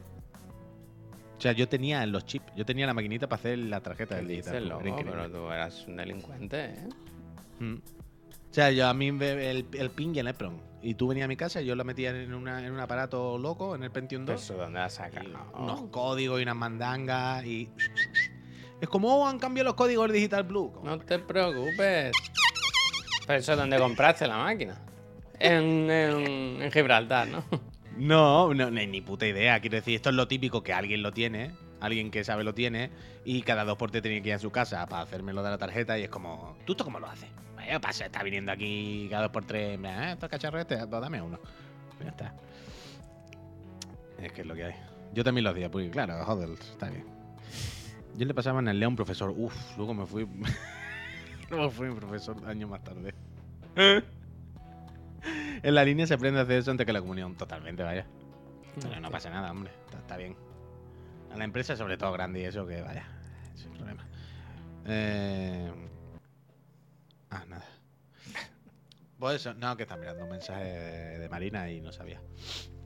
O 1.42 1.44
sea, 1.44 1.54
yo 1.54 1.68
tenía 1.68 2.06
los 2.06 2.24
chips, 2.28 2.54
yo 2.56 2.64
tenía 2.68 2.86
la 2.86 2.94
maquinita 2.94 3.28
para 3.28 3.40
hacer 3.40 3.58
la 3.58 3.82
tarjeta 3.82 4.16
del 4.16 4.28
digital. 4.28 4.58
Era 4.58 4.66
loco, 4.66 4.88
increíble. 4.88 5.12
pero 5.12 5.32
tú 5.32 5.52
eras 5.52 5.88
un 5.88 5.96
delincuente, 5.98 6.66
¿eh? 6.66 6.88
Mm. 7.60 7.76
O 7.78 8.54
sea, 8.54 8.70
yo 8.70 8.88
a 8.88 8.94
mí 8.94 9.08
el, 9.08 9.66
el 9.74 9.90
ping 9.90 10.14
y 10.14 10.20
el 10.20 10.28
EPROM. 10.28 10.54
Y 10.84 10.94
tú 10.94 11.08
venías 11.08 11.26
a 11.26 11.28
mi 11.28 11.36
casa 11.38 11.60
y 11.60 11.66
yo 11.66 11.76
lo 11.76 11.84
metía 11.84 12.12
en, 12.12 12.32
una- 12.36 12.64
en 12.64 12.72
un 12.72 12.80
aparato 12.80 13.40
loco, 13.40 13.74
en 13.76 13.82
el 13.84 13.90
Pentium 13.90 14.24
2. 14.26 14.40
¿Eso 14.40 14.56
dónde 14.56 14.78
la 14.80 14.90
sacas? 14.90 15.26
unos 15.58 15.84
códigos 15.90 16.40
y 16.40 16.44
unas 16.44 16.56
mandangas 16.56 17.44
y... 17.46 17.70
Es 18.80 18.88
como, 18.90 19.08
oh, 19.16 19.28
han 19.28 19.40
cambiado 19.40 19.66
los 19.70 19.76
códigos 19.76 20.06
del 20.08 20.14
Digital 20.18 20.44
Blue. 20.44 20.72
No 20.84 21.00
te 21.00 21.18
preocupes. 21.18 22.12
Pero 23.26 23.40
eso 23.40 23.52
es 23.54 23.58
donde 23.58 23.78
compraste 23.80 24.28
la 24.28 24.38
máquina. 24.38 24.80
En, 25.40 25.90
en, 25.90 26.62
en 26.62 26.72
Gibraltar, 26.72 27.28
¿no? 27.28 27.44
No, 27.98 28.54
no, 28.54 28.72
ni, 28.72 29.02
puta 29.02 29.28
idea. 29.28 29.60
Quiero 29.60 29.76
decir, 29.76 29.96
esto 29.96 30.10
es 30.10 30.16
lo 30.16 30.28
típico 30.28 30.64
que 30.64 30.74
alguien 30.74 31.04
lo 31.04 31.12
tiene, 31.12 31.52
alguien 31.80 32.12
que 32.12 32.24
sabe 32.24 32.44
lo 32.44 32.54
tiene, 32.54 32.90
y 33.26 33.42
cada 33.42 33.66
dos 33.66 33.78
por 33.78 33.92
tres 33.92 34.04
tenía 34.04 34.22
que 34.22 34.30
ir 34.30 34.36
a 34.36 34.40
su 34.40 34.52
casa 34.52 34.86
para 34.88 35.04
hacérmelo 35.04 35.44
de 35.44 35.50
la 35.50 35.58
tarjeta, 35.58 35.98
y 36.00 36.04
es 36.04 36.10
como, 36.10 36.58
¿tú 36.66 36.74
esto 36.74 36.84
cómo 36.84 37.00
lo 37.00 37.08
haces? 37.08 37.30
Vaya, 37.56 37.80
pasa, 37.80 38.06
está 38.06 38.24
viniendo 38.24 38.52
aquí 38.52 39.08
cada 39.10 39.24
dos 39.24 39.32
por 39.32 39.46
tres, 39.46 39.80
¿eh? 39.80 40.12
Estos 40.14 40.30
cacharros 40.30 40.62
este, 40.62 40.78
pues 40.78 40.90
dame 40.90 41.22
uno. 41.22 41.40
Ya 42.02 42.10
está. 42.10 42.34
Es 44.20 44.32
que 44.32 44.42
es 44.42 44.48
lo 44.48 44.56
que 44.56 44.66
hay. 44.66 44.76
Yo 45.14 45.24
también 45.24 45.44
lo 45.44 45.52
hacía, 45.52 45.70
porque 45.70 45.90
claro, 45.90 46.24
joder, 46.26 46.50
está 46.50 46.90
bien. 46.90 47.06
Yo 48.16 48.26
le 48.26 48.34
pasaba 48.34 48.60
en 48.60 48.68
el 48.68 48.80
León 48.80 48.96
profesor, 48.96 49.34
uff, 49.36 49.78
luego 49.78 49.94
me 49.94 50.06
fui. 50.06 50.28
luego 51.50 51.70
fui 51.70 51.92
profesor 51.92 52.38
años 52.46 52.70
más 52.70 52.84
tarde. 52.84 53.14
en 55.64 55.76
la 55.76 55.84
línea 55.84 56.08
se 56.08 56.14
aprende 56.14 56.40
a 56.40 56.44
hacer 56.44 56.60
eso 56.60 56.72
antes 56.72 56.86
que 56.86 56.94
la 56.94 57.02
comunión, 57.02 57.36
totalmente, 57.36 57.84
vaya. 57.84 58.06
Pero 58.82 59.00
no 59.00 59.12
pasa 59.12 59.30
nada, 59.30 59.52
hombre. 59.52 59.72
Está, 59.86 59.98
está 59.98 60.18
bien. 60.18 60.36
A 61.34 61.38
la 61.38 61.44
empresa, 61.44 61.76
sobre 61.76 61.98
todo 61.98 62.12
grande 62.12 62.42
y 62.42 62.46
eso, 62.46 62.66
que 62.66 62.82
vaya. 62.82 63.06
Sin 63.56 63.72
problema. 63.72 64.06
Eh... 64.86 65.72
Ah, 67.30 67.46
nada. 67.48 67.66
Pues 69.18 69.36
eso, 69.36 69.54
no, 69.54 69.78
que 69.78 69.84
está 69.84 69.98
mirando 69.98 70.24
un 70.24 70.32
mensaje 70.32 70.66
de, 71.20 71.30
Marina 71.30 71.70
y 71.70 71.80
no 71.80 71.92
sabía. 71.92 72.20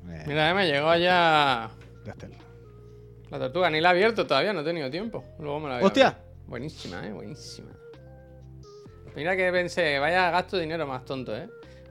Eh, 0.07 0.23
Mira, 0.27 0.49
eh, 0.49 0.53
me 0.53 0.67
llegó 0.67 0.95
ya 0.97 1.71
de 2.03 2.13
la 3.31 3.39
tortuga. 3.39 3.69
Ni 3.69 3.81
la 3.81 3.89
he 3.89 3.91
abierto 3.91 4.27
todavía, 4.27 4.53
no 4.53 4.61
he 4.61 4.63
tenido 4.63 4.91
tiempo. 4.91 5.23
Luego 5.39 5.61
me 5.61 5.69
la 5.69 5.75
voy 5.75 5.86
¡Hostia! 5.86 6.17
Buenísima, 6.45 7.07
eh, 7.07 7.13
buenísima. 7.13 7.71
Mira 9.15 9.36
que 9.36 9.49
pensé, 9.51 9.97
vaya 9.97 10.29
gasto 10.29 10.57
de 10.57 10.63
dinero 10.63 10.86
más 10.86 11.05
tonto, 11.05 11.36
eh. 11.36 11.49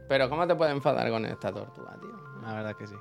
Pero 0.08 0.28
¿cómo 0.28 0.46
te 0.46 0.54
puedes 0.54 0.74
enfadar 0.74 1.10
con 1.10 1.24
esta 1.24 1.52
tortuga, 1.52 1.96
tío? 2.00 2.10
La 2.42 2.54
verdad 2.54 2.76
que 2.76 2.86
sí. 2.86 2.94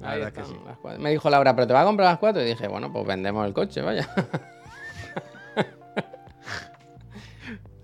La 0.00 0.10
Ahí 0.10 0.20
verdad 0.20 0.32
que 0.32 0.44
sí. 0.44 0.56
Me 0.98 1.10
dijo 1.10 1.28
Laura, 1.28 1.54
¿pero 1.56 1.66
te 1.66 1.72
vas 1.72 1.82
a 1.82 1.86
comprar 1.86 2.08
las 2.10 2.18
cuatro? 2.18 2.40
Y 2.42 2.46
dije, 2.46 2.68
bueno, 2.68 2.92
pues 2.92 3.06
vendemos 3.06 3.44
el 3.46 3.52
coche, 3.52 3.82
vaya. 3.82 4.08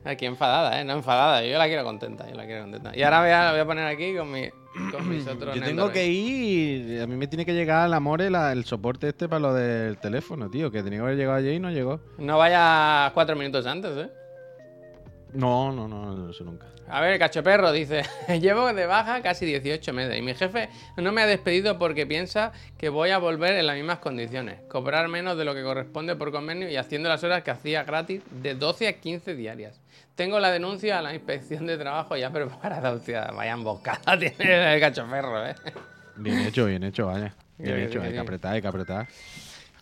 Aquí 0.04 0.26
enfadada, 0.26 0.80
¿eh? 0.80 0.84
No 0.84 0.92
enfadada. 0.92 1.42
Yo 1.44 1.56
la 1.56 1.66
quiero 1.66 1.82
contenta, 1.82 2.28
yo 2.28 2.36
la 2.36 2.44
quiero 2.44 2.62
contenta. 2.62 2.92
Y 2.94 3.02
ahora 3.02 3.20
voy 3.20 3.30
a, 3.30 3.50
voy 3.52 3.60
a 3.60 3.64
poner 3.66 3.86
aquí 3.86 4.14
con, 4.14 4.30
mi, 4.30 4.50
con 4.90 5.08
mis 5.08 5.26
otros 5.28 5.54
Yo 5.56 5.62
tengo 5.62 5.90
que 5.90 6.06
ir. 6.06 7.00
A 7.00 7.06
mí 7.06 7.16
me 7.16 7.26
tiene 7.26 7.46
que 7.46 7.54
llegar 7.54 7.84
al 7.86 7.94
amor 7.94 8.20
el, 8.20 8.34
el 8.34 8.64
soporte 8.66 9.08
este 9.08 9.30
para 9.30 9.40
lo 9.40 9.54
del 9.54 9.96
teléfono, 9.96 10.50
tío. 10.50 10.70
Que 10.70 10.82
tenía 10.82 10.98
que 10.98 11.04
haber 11.04 11.16
llegado 11.16 11.38
ayer 11.38 11.54
y 11.54 11.58
no 11.58 11.70
llegó. 11.70 12.00
No 12.18 12.36
vayas 12.36 13.12
cuatro 13.12 13.34
minutos 13.34 13.66
antes, 13.66 13.96
¿eh? 13.96 14.10
No, 15.35 15.72
no, 15.72 15.89
no, 15.89 16.30
eso 16.30 16.45
nunca. 16.45 16.66
A 16.89 17.01
ver, 17.01 17.18
cachoperro 17.18 17.72
dice, 17.72 18.03
llevo 18.41 18.72
de 18.72 18.87
baja 18.87 19.20
casi 19.22 19.45
18 19.47 19.93
meses 19.93 20.18
y 20.18 20.22
mi 20.22 20.35
jefe 20.35 20.68
no 20.97 21.12
me 21.12 21.22
ha 21.22 21.26
despedido 21.26 21.78
porque 21.78 22.07
piensa 22.07 22.53
que 22.78 22.89
voy 22.89 23.11
a 23.11 23.18
volver 23.18 23.55
en 23.55 23.66
las 23.66 23.76
mismas 23.76 23.99
condiciones, 23.99 24.61
cobrar 24.68 25.09
menos 25.09 25.37
de 25.37 25.45
lo 25.45 25.55
que 25.55 25.62
corresponde 25.62 26.14
por 26.14 26.30
convenio 26.30 26.68
y 26.70 26.76
haciendo 26.76 27.09
las 27.09 27.24
horas 27.24 27.43
que 27.43 27.51
hacía 27.51 27.82
gratis 27.85 28.22
de 28.43 28.55
12 28.55 28.89
a 28.89 28.93
15 29.01 29.35
diarias. 29.35 29.80
Tengo 30.14 30.39
la 30.39 30.53
denuncia 30.53 30.99
a 30.99 31.03
la 31.03 31.14
inspección 31.14 31.66
de 31.66 31.78
trabajo 31.78 32.16
ya 32.16 32.30
preparada, 32.32 32.93
hostia, 32.93 33.24
vaya 33.35 33.53
emboscada 33.53 34.18
tiene 34.18 34.74
el 34.74 34.80
cachoperro, 34.80 35.47
¿eh? 35.47 35.55
Bien 36.16 36.39
hecho, 36.41 36.66
bien 36.66 36.85
hecho, 36.85 37.07
vaya. 37.07 37.35
Bien 37.59 37.76
Sí, 37.76 37.82
hecho, 37.85 38.01
sí, 38.01 38.05
hay 38.05 38.09
sí. 38.09 38.14
que 38.14 38.20
apretar, 38.20 38.53
hay 38.55 38.62
que 38.62 38.68
apretar. 38.68 39.09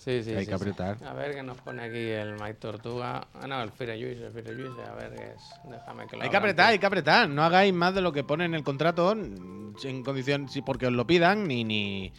Sí, 0.02 0.20
sí, 0.24 0.30
Hay 0.30 0.44
sí, 0.44 0.50
que 0.50 0.58
sí. 0.58 0.62
apretar. 0.68 0.96
A 1.06 1.12
ver 1.12 1.32
qué 1.32 1.44
nos 1.44 1.58
pone 1.58 1.80
aquí 1.80 1.96
el 1.96 2.32
Mike 2.32 2.54
Tortuga. 2.54 3.28
Ah, 3.34 3.46
no, 3.46 3.62
el 3.62 3.70
Fire 3.70 3.94
Juice, 3.96 4.26
el 4.26 4.32
Fire 4.32 4.56
Juice, 4.56 4.82
a 4.82 4.94
ver 4.96 5.14
qué 5.14 5.32
es. 5.36 5.50
Déjame 5.70 6.08
que 6.08 6.16
lo 6.16 6.24
Hay 6.24 6.28
que 6.28 6.36
apretar, 6.36 6.70
hay 6.70 6.78
que 6.80 6.86
apretar. 6.86 7.28
No 7.28 7.44
hagáis 7.44 7.72
más 7.72 7.94
de 7.94 8.00
lo 8.00 8.12
que 8.12 8.24
pone 8.24 8.44
en 8.44 8.54
el 8.54 8.64
contrato 8.64 9.12
en 9.12 10.02
condición, 10.02 10.48
porque 10.66 10.88
os 10.88 10.92
lo 10.92 11.06
pidan, 11.06 11.46
ni, 11.46 11.62
ni, 11.62 12.12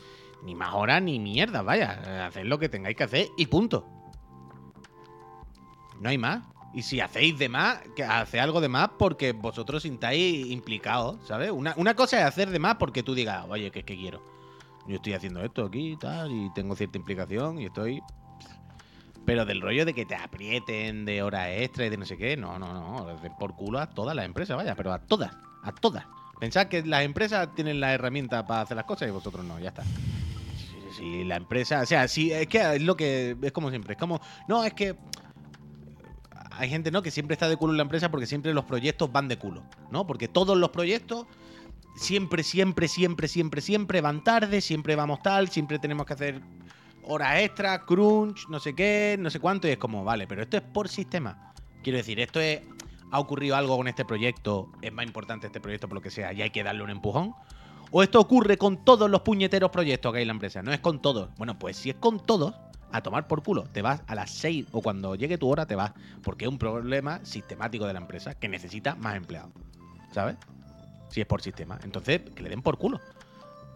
ni 0.43 0.55
más 0.55 0.73
horas 0.75 1.01
ni 1.01 1.19
mierda, 1.19 1.61
vaya. 1.61 2.27
Haced 2.27 2.45
lo 2.45 2.57
que 2.57 2.69
tengáis 2.69 2.95
que 2.95 3.03
hacer 3.03 3.27
y 3.37 3.47
punto. 3.47 3.85
No 5.99 6.07
hay 6.07 6.17
más. 6.17 6.41
Y 6.73 6.83
si 6.83 7.01
hacéis 7.01 7.37
de 7.37 7.49
más, 7.49 7.81
que 7.97 8.05
algo 8.39 8.61
de 8.61 8.69
más 8.69 8.91
porque 8.97 9.33
vosotros 9.33 9.83
sintáis 9.83 10.47
implicados, 10.47 11.17
¿sabes? 11.27 11.51
Una, 11.51 11.73
una 11.75 11.95
cosa 11.95 12.17
es 12.19 12.23
hacer 12.23 12.49
de 12.49 12.59
más 12.59 12.75
porque 12.75 13.03
tú 13.03 13.13
digas, 13.13 13.45
oye, 13.49 13.71
que 13.71 13.79
es 13.79 13.85
que 13.85 13.97
quiero. 13.97 14.32
Yo 14.87 14.95
estoy 14.95 15.13
haciendo 15.13 15.43
esto 15.43 15.65
aquí 15.65 15.91
y 15.93 15.97
tal, 15.97 16.31
y 16.31 16.51
tengo 16.53 16.75
cierta 16.75 16.97
implicación 16.97 17.59
y 17.59 17.65
estoy. 17.65 18.01
Pero 19.25 19.45
del 19.45 19.61
rollo 19.61 19.85
de 19.85 19.93
que 19.93 20.05
te 20.05 20.15
aprieten 20.15 21.05
de 21.05 21.23
horas 21.23 21.47
extra 21.51 21.85
y 21.85 21.89
de 21.89 21.97
no 21.97 22.05
sé 22.05 22.17
qué, 22.17 22.35
no, 22.35 22.59
no, 22.59 22.73
no. 22.73 23.15
Por 23.39 23.55
culo 23.55 23.79
a 23.79 23.89
todas 23.89 24.15
las 24.15 24.25
empresas, 24.25 24.57
vaya, 24.57 24.75
pero 24.75 24.91
a 24.91 24.99
todas, 24.99 25.31
a 25.63 25.71
todas. 25.71 26.05
Pensad 26.39 26.67
que 26.67 26.83
las 26.83 27.03
empresas 27.03 27.55
tienen 27.55 27.79
la 27.79 27.93
herramienta 27.93 28.45
para 28.45 28.61
hacer 28.61 28.75
las 28.75 28.85
cosas 28.85 29.07
y 29.07 29.11
vosotros 29.11 29.45
no, 29.45 29.59
ya 29.59 29.69
está. 29.69 29.83
Si 30.97 31.23
la 31.23 31.37
empresa, 31.37 31.81
o 31.81 31.85
sea, 31.85 32.07
si 32.07 32.31
es 32.31 32.47
que 32.47 32.75
es 32.75 32.81
lo 32.81 32.97
que 32.97 33.37
es 33.41 33.51
como 33.53 33.69
siempre, 33.69 33.93
es 33.93 33.99
como, 33.99 34.19
no, 34.47 34.63
es 34.65 34.73
que 34.73 34.97
hay 36.51 36.69
gente, 36.69 36.91
¿no? 36.91 37.01
Que 37.01 37.11
siempre 37.11 37.33
está 37.33 37.47
de 37.47 37.57
culo 37.57 37.73
en 37.73 37.77
la 37.77 37.83
empresa 37.83 38.11
porque 38.11 38.25
siempre 38.25 38.53
los 38.53 38.65
proyectos 38.65 39.11
van 39.11 39.27
de 39.27 39.37
culo, 39.37 39.63
¿no? 39.89 40.05
Porque 40.05 40.27
todos 40.27 40.57
los 40.57 40.69
proyectos 40.69 41.25
siempre, 41.95 42.43
siempre, 42.43 42.87
siempre, 42.87 43.27
siempre, 43.27 43.61
siempre 43.61 44.01
van 44.01 44.23
tarde, 44.23 44.61
siempre 44.61 44.95
vamos 44.95 45.21
tal, 45.21 45.49
siempre 45.49 45.79
tenemos 45.79 46.05
que 46.05 46.13
hacer 46.13 46.41
horas 47.03 47.39
extra, 47.41 47.85
crunch, 47.85 48.47
no 48.49 48.59
sé 48.59 48.73
qué, 48.73 49.17
no 49.19 49.29
sé 49.29 49.39
cuánto, 49.39 49.67
y 49.67 49.71
es 49.71 49.77
como, 49.77 50.03
vale, 50.03 50.27
pero 50.27 50.41
esto 50.41 50.57
es 50.57 50.63
por 50.63 50.87
sistema. 50.87 51.53
Quiero 51.83 51.97
decir, 51.97 52.19
esto 52.19 52.39
es, 52.39 52.61
ha 53.11 53.19
ocurrido 53.19 53.55
algo 53.55 53.77
con 53.77 53.87
este 53.87 54.05
proyecto, 54.05 54.71
es 54.81 54.93
más 54.93 55.05
importante 55.05 55.47
este 55.47 55.59
proyecto 55.59 55.87
por 55.87 55.95
lo 55.95 56.01
que 56.01 56.11
sea, 56.11 56.33
y 56.33 56.41
hay 56.41 56.49
que 56.49 56.63
darle 56.63 56.83
un 56.83 56.89
empujón. 56.89 57.33
O 57.91 58.01
esto 58.01 58.19
ocurre 58.19 58.57
con 58.57 58.83
todos 58.83 59.09
los 59.09 59.21
puñeteros 59.21 59.69
proyectos 59.69 60.11
que 60.11 60.17
hay 60.17 60.23
en 60.23 60.29
la 60.29 60.33
empresa, 60.33 60.63
no 60.63 60.73
es 60.73 60.79
con 60.79 61.01
todos. 61.01 61.29
Bueno, 61.37 61.59
pues 61.59 61.77
si 61.77 61.91
es 61.91 61.95
con 61.97 62.19
todos, 62.19 62.55
a 62.91 63.01
tomar 63.01 63.27
por 63.27 63.43
culo, 63.43 63.63
te 63.63 63.81
vas 63.81 64.01
a 64.07 64.15
las 64.15 64.31
6 64.31 64.67
o 64.71 64.81
cuando 64.81 65.15
llegue 65.15 65.37
tu 65.37 65.49
hora 65.49 65.65
te 65.65 65.75
vas, 65.75 65.93
porque 66.23 66.45
es 66.45 66.49
un 66.49 66.57
problema 66.57 67.19
sistemático 67.23 67.85
de 67.85 67.93
la 67.93 67.99
empresa 67.99 68.35
que 68.35 68.47
necesita 68.47 68.95
más 68.95 69.15
empleados, 69.15 69.51
¿sabes? 70.11 70.37
Si 71.13 71.21
es 71.21 71.27
por 71.27 71.43
sistema. 71.43 71.77
Entonces, 71.83 72.21
que 72.35 72.41
le 72.41 72.49
den 72.49 72.63
por 72.63 72.79
culo. 72.79 72.99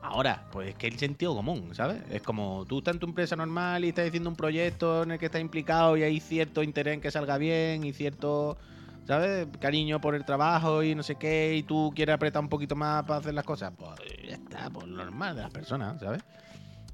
Ahora, 0.01 0.47
pues 0.51 0.69
es 0.69 0.75
que 0.75 0.87
el 0.87 0.97
sentido 0.97 1.35
común, 1.35 1.75
¿sabes? 1.75 2.01
Es 2.09 2.23
como 2.23 2.65
tú 2.67 2.79
estás 2.79 2.95
en 2.95 2.99
tu 2.99 3.05
empresa 3.05 3.35
normal 3.35 3.85
y 3.85 3.89
estás 3.89 4.07
haciendo 4.07 4.31
un 4.31 4.35
proyecto 4.35 5.03
en 5.03 5.11
el 5.11 5.19
que 5.19 5.27
estás 5.27 5.41
implicado 5.41 5.97
y 5.97 6.01
hay 6.01 6.19
cierto 6.19 6.63
interés 6.63 6.95
en 6.95 7.01
que 7.01 7.11
salga 7.11 7.37
bien 7.37 7.83
y 7.83 7.93
cierto, 7.93 8.57
¿sabes? 9.05 9.47
Cariño 9.59 10.01
por 10.01 10.15
el 10.15 10.25
trabajo 10.25 10.81
y 10.81 10.95
no 10.95 11.03
sé 11.03 11.13
qué, 11.15 11.55
y 11.55 11.61
tú 11.61 11.91
quieres 11.95 12.15
apretar 12.15 12.41
un 12.41 12.49
poquito 12.49 12.75
más 12.75 13.03
para 13.03 13.19
hacer 13.19 13.35
las 13.35 13.45
cosas. 13.45 13.71
Pues 13.77 13.99
ya 14.27 14.33
está, 14.33 14.71
pues 14.71 14.87
lo 14.87 14.97
normal 15.03 15.35
de 15.35 15.43
las 15.43 15.51
personas, 15.51 15.99
¿sabes? 15.99 16.23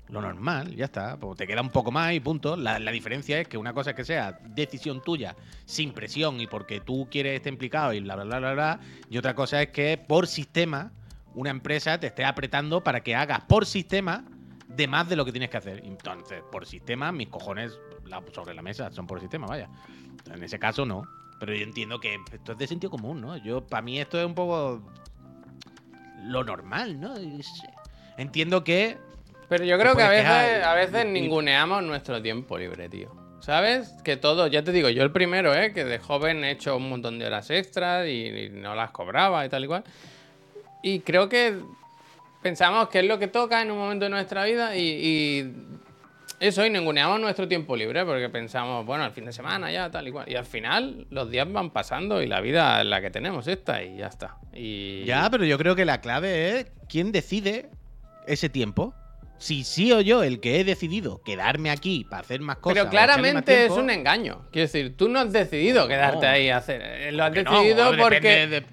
Lo 0.10 0.22
normal, 0.22 0.76
ya 0.76 0.86
está. 0.86 1.18
Pues 1.18 1.38
te 1.38 1.48
queda 1.48 1.62
un 1.62 1.70
poco 1.70 1.92
más 1.92 2.14
y 2.14 2.20
punto. 2.20 2.56
La, 2.56 2.78
la 2.80 2.92
diferencia 2.92 3.40
es 3.40 3.48
que 3.48 3.58
una 3.58 3.74
cosa 3.74 3.92
es 3.92 3.96
que 3.96 4.06
sea 4.06 4.38
decisión 4.50 5.02
tuya, 5.02 5.36
sin 5.66 5.94
presión 5.94 6.40
y 6.42 6.48
porque 6.48 6.82
tú 6.82 7.08
quieres 7.10 7.38
estar 7.38 7.52
implicado 7.52 7.94
y 7.94 8.02
bla, 8.02 8.16
bla, 8.16 8.26
bla, 8.26 8.40
bla, 8.40 8.54
bla. 8.54 8.80
Y 9.10 9.18
otra 9.18 9.34
cosa 9.34 9.62
es 9.62 9.70
que 9.70 9.98
por 9.98 10.28
sistema 10.28 10.92
una 11.36 11.50
empresa 11.50 12.00
te 12.00 12.08
esté 12.08 12.26
apretando 12.26 12.84
para 12.84 13.02
que 13.02 13.16
hagas 13.16 13.42
por 13.42 13.66
sistema 13.66 14.24
de 14.68 14.88
más 14.88 15.08
de 15.10 15.16
lo 15.16 15.26
que 15.26 15.32
tienes 15.32 15.50
que 15.50 15.58
hacer. 15.58 15.82
Entonces, 15.86 16.44
por 16.52 16.66
sistema, 16.66 17.12
mis 17.12 17.30
cojones 17.30 17.80
sobre 18.34 18.54
la 18.54 18.62
mesa 18.62 18.92
son 18.92 19.08
por 19.08 19.20
sistema, 19.20 19.48
vaya. 19.48 19.70
En 20.32 20.44
ese 20.44 20.60
caso, 20.60 20.86
no. 20.86 21.04
Pero 21.40 21.54
yo 21.54 21.64
entiendo 21.64 22.00
que 22.00 22.18
esto 22.32 22.54
es 22.54 22.58
de 22.58 22.68
sentido 22.68 22.92
común, 22.92 23.22
¿no? 23.22 23.38
Yo, 23.38 23.66
para 23.66 23.82
mí, 23.82 24.00
esto 24.00 24.20
es 24.20 24.26
un 24.26 24.36
poco 24.36 24.84
lo 26.24 26.44
normal, 26.44 27.00
¿no? 27.00 27.16
Entiendo 28.18 28.64
que 28.64 28.98
Pero 29.50 29.66
yo 29.66 29.78
creo 29.78 29.96
que 29.96 30.04
a 30.04 30.10
veces, 30.10 30.24
quejar 30.26 30.64
a 30.64 30.74
veces 30.74 31.06
y- 31.06 31.10
ninguneamos 31.10 31.84
nuestro 31.84 32.22
tiempo 32.22 32.58
libre, 32.58 32.90
tío. 32.90 33.10
¿Sabes? 33.42 33.94
Que 34.06 34.16
todo, 34.16 34.48
ya 34.48 34.64
te 34.64 34.72
digo, 34.72 34.88
yo 34.90 35.04
el 35.04 35.12
primero, 35.12 35.54
¿eh? 35.54 35.74
Que 35.74 35.84
de 35.84 36.00
joven 36.00 36.44
he 36.46 36.52
hecho 36.52 36.78
un 36.78 36.90
montón 36.90 37.20
de 37.20 37.26
horas 37.26 37.50
extras 37.50 38.08
y, 38.08 38.28
y 38.28 38.50
no 38.50 38.74
las 38.74 38.92
cobraba 38.92 39.46
y 39.46 39.50
tal 39.50 39.66
y 39.66 39.68
cual. 39.68 39.84
Y 40.82 41.00
creo 41.02 41.28
que 41.28 41.58
pensamos 42.42 42.88
que 42.90 43.00
es 43.00 43.06
lo 43.06 43.20
que 43.20 43.28
toca 43.28 43.62
en 43.62 43.70
un 43.72 43.78
momento 43.78 44.06
de 44.06 44.12
nuestra 44.12 44.46
vida 44.46 44.76
y, 44.78 44.82
y 44.82 45.54
eso, 46.40 46.66
y 46.66 46.70
ninguneamos 46.70 47.20
nuestro 47.20 47.48
tiempo 47.48 47.76
libre 47.76 48.06
porque 48.06 48.30
pensamos, 48.30 48.86
bueno, 48.86 49.06
el 49.06 49.12
fin 49.12 49.26
de 49.26 49.34
semana 49.34 49.70
ya, 49.72 49.92
tal 49.92 50.08
y 50.08 50.12
cual. 50.12 50.30
Y 50.30 50.36
al 50.36 50.46
final 50.46 51.06
los 51.10 51.30
días 51.30 51.52
van 51.52 51.70
pasando 51.72 52.22
y 52.22 52.28
la 52.28 52.40
vida 52.40 52.80
es 52.82 52.88
la 52.88 53.02
que 53.02 53.12
tenemos 53.12 53.48
esta 53.48 53.84
y 53.84 53.98
ya 53.98 54.08
está. 54.08 54.38
Y 54.54 55.04
Ya, 55.04 55.30
pero 55.30 55.44
yo 55.44 55.58
creo 55.58 55.76
que 55.76 55.84
la 55.86 56.00
clave 56.00 56.60
es 56.60 56.72
quién 56.88 57.12
decide 57.12 57.70
ese 58.26 58.48
tiempo. 58.50 58.94
Si 59.44 59.66
sí 59.66 59.92
o 59.92 60.00
yo, 60.00 60.24
el 60.24 60.40
que 60.40 60.62
he 60.62 60.64
decidido 60.64 61.22
quedarme 61.22 61.70
aquí 61.70 62.06
para 62.10 62.22
hacer 62.22 62.40
más 62.40 62.58
cosas. 62.60 62.78
Pero 62.78 62.90
claramente 62.90 63.66
es 63.66 63.72
un 63.72 63.90
engaño. 63.90 64.48
Quiero 64.54 64.68
decir, 64.68 64.96
tú 64.96 65.10
no 65.10 65.20
has 65.20 65.34
decidido 65.34 65.86
quedarte 65.90 66.26
No. 66.26 66.32
ahí 66.32 66.50
a 66.50 66.58
hacer. 66.58 66.82
eh, 66.82 67.12
Lo 67.12 67.26
has 67.26 67.32
no, 67.34 67.52
decidido 67.52 67.92
depende 67.92 68.02
porque. 68.04 68.48
de- 68.48 68.66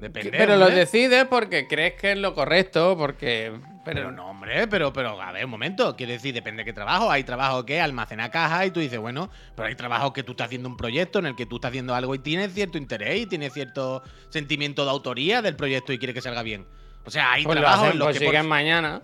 depende, 0.00 0.30
pero 0.36 0.56
lo 0.56 0.68
decides 0.68 1.26
porque 1.26 1.68
crees 1.68 1.94
que 1.94 2.10
es 2.12 2.18
lo 2.18 2.34
correcto, 2.34 2.96
porque. 2.98 3.52
Pero, 3.84 4.00
Pero 4.00 4.10
no, 4.10 4.30
hombre, 4.30 4.66
pero, 4.66 4.92
pero 4.92 5.22
a 5.22 5.30
ver, 5.30 5.44
un 5.44 5.50
momento. 5.52 5.94
Quiero 5.94 6.10
decir, 6.10 6.34
depende 6.34 6.62
de 6.62 6.64
qué 6.64 6.72
trabajo. 6.72 7.08
Hay 7.08 7.22
trabajo 7.22 7.64
que 7.64 7.80
almacena 7.80 8.28
cajas 8.32 8.66
y 8.66 8.72
tú 8.72 8.80
dices, 8.80 8.98
bueno, 8.98 9.30
pero 9.54 9.68
hay 9.68 9.76
trabajo 9.76 10.12
que 10.12 10.24
tú 10.24 10.32
estás 10.32 10.46
haciendo 10.46 10.68
un 10.68 10.76
proyecto 10.76 11.20
en 11.20 11.26
el 11.26 11.36
que 11.36 11.46
tú 11.46 11.54
estás 11.56 11.68
haciendo 11.68 11.94
algo 11.94 12.12
y 12.16 12.18
tienes 12.18 12.52
cierto 12.52 12.78
interés 12.78 13.20
y 13.20 13.26
tienes 13.26 13.52
cierto 13.52 14.02
sentimiento 14.28 14.84
de 14.84 14.90
autoría 14.90 15.40
del 15.40 15.54
proyecto 15.54 15.92
y 15.92 15.98
quiere 15.98 16.12
que 16.14 16.20
salga 16.20 16.42
bien. 16.42 16.66
O 17.04 17.12
sea, 17.12 17.30
hay 17.30 17.44
Pues 17.44 17.54
lo 17.54 17.60
trabajos 17.60 17.84
hacen, 17.84 17.92
en 17.92 17.98
los 18.00 18.06
pues 18.08 18.18
que. 18.18 18.24
por- 18.24 18.42
mañana. 18.42 19.02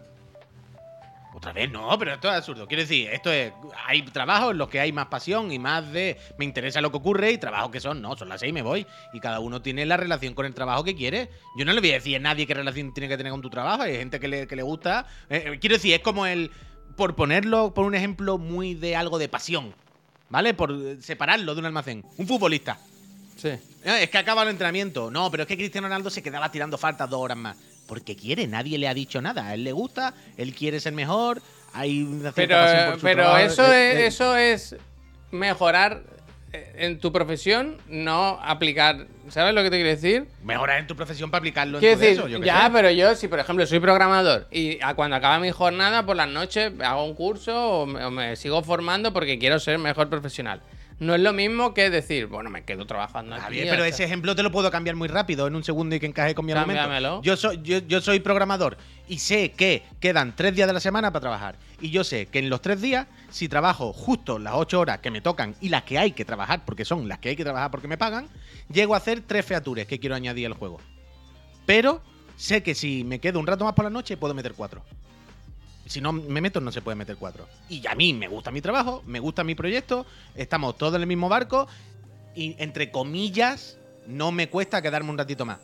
Otra 1.43 1.55
vez, 1.55 1.73
no, 1.73 1.99
pero 1.99 2.15
esto 2.15 2.29
es 2.29 2.35
absurdo. 2.37 2.69
Quiero 2.69 2.83
decir, 2.85 3.09
esto 3.11 3.33
es. 3.33 3.53
Hay 3.89 4.03
trabajos 4.03 4.53
en 4.53 4.59
los 4.59 4.69
que 4.69 4.79
hay 4.79 4.93
más 4.93 5.07
pasión 5.07 5.51
y 5.51 5.59
más 5.59 5.91
de. 5.91 6.17
Me 6.39 6.45
interesa 6.45 6.81
lo 6.81 6.93
que 6.93 6.99
ocurre 6.99 7.33
y 7.33 7.39
trabajos 7.39 7.73
que 7.73 7.81
son, 7.81 8.01
no, 8.01 8.17
son 8.17 8.29
las 8.29 8.39
seis 8.39 8.51
y 8.51 8.53
me 8.53 8.63
voy. 8.63 8.87
Y 9.13 9.19
cada 9.19 9.41
uno 9.41 9.61
tiene 9.61 9.85
la 9.85 9.97
relación 9.97 10.35
con 10.35 10.47
el 10.47 10.55
trabajo 10.55 10.85
que 10.85 10.95
quiere. 10.95 11.31
Yo 11.59 11.65
no 11.65 11.73
le 11.73 11.81
voy 11.81 11.91
a 11.91 11.95
decir 11.95 12.15
a 12.15 12.21
nadie 12.21 12.47
qué 12.47 12.55
relación 12.55 12.95
tiene 12.95 13.09
que 13.09 13.17
tener 13.17 13.33
con 13.33 13.43
tu 13.43 13.51
trabajo. 13.51 13.83
Hay 13.83 13.97
gente 13.97 14.21
que 14.21 14.29
le, 14.29 14.47
que 14.47 14.55
le 14.55 14.63
gusta. 14.63 15.05
Eh, 15.29 15.43
eh, 15.45 15.59
quiero 15.59 15.75
decir, 15.75 15.95
es 15.95 16.01
como 16.01 16.27
el. 16.27 16.53
Por 16.97 17.17
ponerlo, 17.17 17.75
por 17.75 17.87
un 17.87 17.97
ejemplo 17.97 18.39
muy 18.39 18.75
de 18.75 18.95
algo 18.95 19.19
de 19.19 19.29
pasión. 19.29 19.75
¿Vale? 20.31 20.55
Por 20.55 21.03
separarlo 21.03 21.55
de 21.55 21.59
un 21.59 21.67
almacén. 21.67 22.05
Un 22.19 22.27
futbolista. 22.29 22.79
Sí. 23.37 23.49
Eh, 23.49 24.03
Es 24.03 24.11
que 24.11 24.19
acaba 24.19 24.45
el 24.45 24.51
entrenamiento. 24.51 25.11
No, 25.11 25.29
pero 25.29 25.43
es 25.43 25.49
que 25.49 25.57
Cristiano 25.57 25.89
Ronaldo 25.89 26.09
se 26.09 26.23
quedaba 26.23 26.53
tirando 26.53 26.79
faltas 26.79 27.11
dos 27.11 27.21
horas 27.21 27.37
más. 27.37 27.57
Porque 27.87 28.17
quiere, 28.17 28.47
nadie 28.47 28.79
le 28.79 28.89
ha 28.89 28.95
dicho 28.95 29.21
nada. 29.21 29.49
A 29.49 29.55
él 29.55 29.65
le 29.65 29.73
gusta, 29.73 30.15
él 30.37 30.55
quiere 30.55 30.81
ser 30.81 30.93
mejor. 30.93 31.43
Hay 31.75 32.03
una 32.03 32.33
cierta 32.33 32.35
Pero, 32.35 32.57
pasión 32.57 32.87
por 32.91 32.95
su 32.97 33.03
pero 33.03 33.23
trabajo. 33.23 33.39
eso, 33.45 33.73
Eh, 33.73 33.91
es, 33.93 33.97
eh, 33.99 34.07
eso 34.07 34.37
es 34.37 34.77
mejorar 35.31 36.03
eh, 36.53 36.73
en 36.79 36.99
tu 36.99 37.13
profesión, 37.13 37.79
no 37.89 38.39
aplicar. 38.43 39.07
¿Sabes 39.29 39.55
lo 39.55 39.63
que 39.63 39.71
te 39.71 39.77
quiero 39.77 39.89
decir? 39.91 40.27
Mejorar 40.45 40.79
en 40.81 40.87
tu 40.87 40.95
profesión 40.95 41.31
para 41.31 41.39
aplicarlo 41.39 41.79
en 41.79 41.81
tu 41.83 41.87
decir, 42.01 42.19
eso, 42.19 42.29
yo 42.29 42.39
ya, 42.43 42.67
sé. 42.67 42.71
pero 42.73 42.91
yo, 42.91 43.15
si 43.15 43.29
por 43.29 43.39
ejemplo 43.39 43.65
soy 43.67 43.81
programador 43.81 44.49
y 44.51 44.79
a 44.83 44.95
cuando 44.95 45.17
acaba 45.17 45.39
mi 45.39 45.51
jornada 45.51 46.05
por 46.05 46.17
las 46.17 46.29
noches 46.29 46.73
hago 46.85 47.05
un 47.05 47.15
curso 47.15 47.81
o 47.83 47.87
me, 47.87 48.05
o 48.05 48.11
me 48.11 48.37
sigo 48.37 48.63
formando 48.63 49.13
porque 49.15 49.39
quiero 49.39 49.59
ser 49.59 49.79
mejor 49.79 50.11
profesional. 50.11 50.61
No 50.99 51.15
es 51.15 51.21
lo 51.21 51.33
mismo 51.33 51.75
que 51.75 51.91
decir, 51.91 52.27
bueno, 52.27 52.51
me 52.51 52.65
quedo 52.65 52.87
trabajando 52.87 53.35
aquí. 53.35 53.55
bien, 53.55 53.69
pero 53.69 53.85
ese 53.85 54.05
ejemplo 54.05 54.35
te 54.37 54.43
lo 54.43 54.53
puedo 54.53 54.71
cambiar 54.71 54.97
muy 54.97 55.09
rápido 55.09 55.47
en 55.47 55.57
un 55.57 55.65
segundo 55.65 55.97
y 55.97 56.01
que 56.01 56.07
encaje 56.07 56.35
con 56.35 56.47
mi 56.47 56.53
argumento. 56.53 57.23
Yo 57.23 57.37
soy, 57.37 57.61
yo, 57.63 57.79
yo 57.79 58.01
soy 58.01 58.21
programador 58.21 58.77
y 59.09 59.19
sé 59.19 59.51
que 59.53 59.83
quedan 60.01 60.35
tres 60.37 60.55
días 60.55 60.69
de 60.69 60.75
la 60.75 60.81
semana 60.81 61.11
para 61.13 61.21
trabajar. 61.21 61.57
Y 61.81 61.91
yo 61.91 62.05
sé 62.05 62.27
que 62.27 62.39
en 62.39 62.49
los 62.49 62.63
tres 62.63 62.81
días, 62.81 63.07
si 63.31 63.49
trabajo 63.49 63.93
justo 63.93 64.39
las 64.39 64.55
ocho 64.55 64.81
horas 64.81 64.99
que 65.01 65.11
me 65.11 65.21
tocan 65.21 65.55
y 65.61 65.69
las 65.69 65.83
que 65.83 65.99
hay 65.99 66.13
que 66.13 66.25
trabajar, 66.25 66.65
porque 66.65 66.85
son 66.85 67.09
las 67.09 67.19
que 67.19 67.31
hay 67.31 67.37
que 67.37 67.45
trabajar 67.45 67.71
porque 67.71 67.89
me 67.89 67.99
pagan, 67.99 68.29
llego 68.73 68.95
a 68.95 68.99
hacer 68.99 69.23
tres 69.23 69.45
features 69.45 69.87
que 69.87 69.99
quiero 69.99 70.15
añadir 70.15 70.47
al 70.47 70.55
juego. 70.55 70.79
Pero 71.67 72.01
sé 72.37 72.63
que 72.63 72.75
si 72.75 73.05
me 73.05 73.19
quedo 73.19 73.41
un 73.41 73.47
rato 73.47 73.65
más 73.65 73.75
por 73.75 73.85
la 73.85 73.91
noche, 73.91 74.17
puedo 74.17 74.35
meter 74.35 74.55
cuatro. 74.55 74.85
Si 75.87 76.01
no 76.01 76.13
me 76.13 76.41
meto, 76.41 76.61
no 76.61 76.71
se 76.73 76.81
puede 76.81 76.95
meter 76.95 77.17
cuatro. 77.17 77.47
Y 77.69 77.87
a 77.87 77.95
mí 77.95 78.13
me 78.15 78.29
gusta 78.29 78.51
mi 78.51 78.61
trabajo, 78.61 79.03
me 79.07 79.21
gusta 79.21 79.45
mi 79.45 79.55
proyecto, 79.55 80.07
estamos 80.35 80.79
todos 80.79 80.95
en 80.95 81.01
el 81.03 81.07
mismo 81.07 81.29
barco 81.29 81.67
y, 82.35 82.55
entre 82.59 82.91
comillas, 82.91 83.77
no 84.07 84.33
me 84.33 84.49
cuesta 84.49 84.81
quedarme 84.81 85.11
un 85.11 85.19
ratito 85.19 85.45
más. 85.45 85.59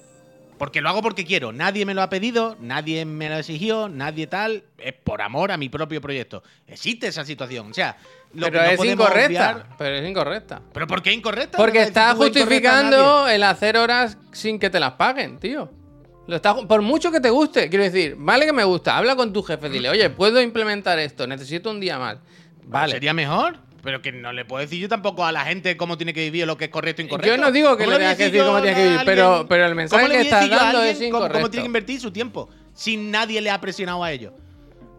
Porque 0.59 0.81
lo 0.81 0.89
hago 0.89 1.03
porque 1.03 1.25
quiero. 1.25 1.53
Nadie 1.53 1.87
me 1.87 1.95
lo 1.95 2.03
ha 2.03 2.11
pedido, 2.11 2.57
nadie 2.61 3.05
me 3.05 3.29
lo 3.29 3.37
exigió, 3.39 3.89
nadie 3.89 4.27
tal. 4.27 4.65
Es 4.79 4.93
por 4.93 5.23
amor 5.23 5.53
a 5.53 5.57
mi 5.57 5.69
propio 5.69 6.01
proyecto. 6.01 6.43
Existe 6.67 7.07
esa 7.07 7.25
situación. 7.25 7.71
O 7.71 7.75
sea, 7.75 7.97
lo 8.35 8.47
Pero 8.47 8.59
que 8.61 8.67
no 8.67 8.73
es 8.83 8.91
incorrecta. 8.93 9.53
obviar- 9.55 9.77
Pero 9.79 9.97
es 9.97 10.11
incorrecta. 10.11 10.61
¿Pero 10.73 10.87
por 10.89 11.01
qué 11.01 11.13
incorrecta? 11.13 11.57
Porque 11.59 11.79
No 11.79 11.85
estás 11.85 12.17
justificando 12.17 13.29
el 13.29 13.45
hacer 13.45 13.77
horas 13.77 14.19
sin 14.33 14.59
que 14.59 14.69
te 14.69 14.81
las 14.81 14.95
paguen, 14.95 15.39
tío. 15.39 15.71
Lo 16.29 16.37
estás 16.37 16.55
ju- 16.55 16.67
por 16.69 16.83
mucho 16.83 17.11
que 17.11 17.21
te 17.21 17.31
guste, 17.31 17.69
quiero 17.71 17.83
decir, 17.85 18.15
vale 18.19 18.45
que 18.47 18.53
me 18.53 18.63
gusta, 18.63 18.97
habla 18.97 19.17
con 19.17 19.33
tu 19.33 19.43
jefe, 19.43 19.69
dile, 19.71 19.89
oye, 19.89 20.11
puedo 20.11 20.41
implementar 20.43 20.99
esto, 20.99 21.27
necesito 21.27 21.71
un 21.71 21.81
día 21.81 21.99
más. 21.99 22.19
Vale. 22.67 22.93
Sería 22.93 23.15
mejor. 23.15 23.57
Pero 23.83 24.03
que 24.03 24.13
no 24.13 24.33
le 24.33 24.45
puedo 24.45 24.61
decir 24.61 24.79
yo 24.79 24.89
tampoco 24.89 25.25
a 25.25 25.33
la 25.33 25.45
gente 25.47 25.77
cómo 25.77 25.97
tiene 25.97 26.13
que 26.13 26.21
vivir 26.21 26.43
o 26.43 26.47
lo 26.47 26.57
que 26.59 26.67
es 26.67 26.71
correcto 26.71 27.01
e 27.01 27.07
incorrecto. 27.07 27.35
Yo 27.35 27.41
no 27.41 27.51
digo 27.51 27.77
que 27.77 27.85
¿Cómo 27.85 27.93
le 27.97 27.99
tengas 28.01 28.17
que 28.19 28.25
decir 28.25 28.43
cómo 28.45 28.61
tienes 28.61 28.77
que 28.79 28.85
vivir, 28.89 29.01
pero- 29.07 29.47
pero 29.49 29.67
el 29.67 29.75
mensaje 29.75 30.03
¿cómo 30.03 30.13
le 30.13 30.19
que 30.19 30.25
estás 30.29 30.51
dando 30.51 30.83
es 30.83 30.99
cómo- 30.99 31.11
Cómo 31.11 31.25
incorrecto? 31.25 31.51
tiene 31.51 31.63
que 31.63 31.67
invertir 31.67 32.01
su 32.01 32.11
tiempo 32.11 32.51
sin 32.75 33.11
nadie 33.11 33.41
le 33.41 33.51
ha 33.51 33.59
presionado 33.61 34.05
a 34.05 34.13
ello. 34.13 34.35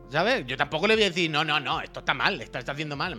¿Sabes? 0.10 0.44
Yo 0.48 0.58
tampoco 0.58 0.88
le 0.88 0.96
voy 0.96 1.04
a 1.04 1.10
decir, 1.10 1.30
no, 1.30 1.44
no, 1.46 1.60
no, 1.60 1.82
esto 1.82 2.00
está 2.00 2.16
mal, 2.16 2.42
esto 2.42 2.58
está 2.58 2.72
haciendo 2.72 2.96
mal. 2.96 3.16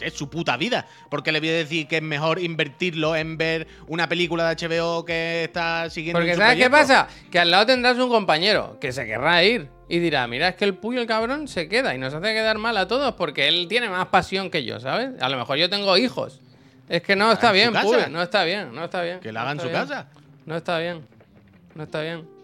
Es 0.00 0.14
su 0.14 0.28
puta 0.28 0.56
vida. 0.56 0.86
Porque 1.10 1.32
le 1.32 1.40
voy 1.40 1.50
a 1.50 1.54
decir 1.54 1.86
que 1.86 1.96
es 1.96 2.02
mejor 2.02 2.40
invertirlo 2.40 3.16
en 3.16 3.36
ver 3.36 3.66
una 3.86 4.08
película 4.08 4.48
de 4.48 4.68
HBO 4.68 5.04
que 5.04 5.44
está 5.44 5.90
siguiendo. 5.90 6.20
Porque 6.20 6.36
¿sabes 6.36 6.56
qué 6.56 6.70
pasa? 6.70 7.08
Que 7.30 7.38
al 7.38 7.50
lado 7.50 7.66
tendrás 7.66 7.98
un 7.98 8.08
compañero 8.08 8.78
que 8.80 8.92
se 8.92 9.04
querrá 9.06 9.42
ir 9.44 9.68
y 9.88 9.98
dirá, 9.98 10.26
mira, 10.26 10.48
es 10.48 10.54
que 10.56 10.64
el 10.64 10.74
puyo, 10.74 11.00
el 11.00 11.06
cabrón, 11.06 11.46
se 11.48 11.68
queda 11.68 11.94
y 11.94 11.98
nos 11.98 12.14
hace 12.14 12.32
quedar 12.32 12.58
mal 12.58 12.76
a 12.76 12.88
todos 12.88 13.14
porque 13.14 13.48
él 13.48 13.66
tiene 13.68 13.88
más 13.88 14.06
pasión 14.06 14.50
que 14.50 14.64
yo, 14.64 14.80
¿sabes? 14.80 15.10
A 15.20 15.28
lo 15.28 15.36
mejor 15.36 15.58
yo 15.58 15.68
tengo 15.68 15.96
hijos. 15.96 16.40
Es 16.88 17.02
que 17.02 17.16
no 17.16 17.32
está 17.32 17.48
en 17.48 17.66
su 17.66 17.72
bien. 17.72 17.82
Puyo, 17.82 18.08
no 18.08 18.22
está 18.22 18.44
bien, 18.44 18.74
no 18.74 18.84
está 18.84 19.02
bien. 19.02 19.20
Que 19.20 19.32
la 19.32 19.40
no 19.40 19.50
haga 19.50 19.52
en 19.52 19.58
está 19.58 19.68
su 19.68 19.72
bien. 19.72 19.88
casa. 19.88 20.08
No 20.46 20.56
está 20.56 20.78
bien, 20.78 21.06
no 21.74 21.82
está 21.84 22.00
bien. 22.02 22.34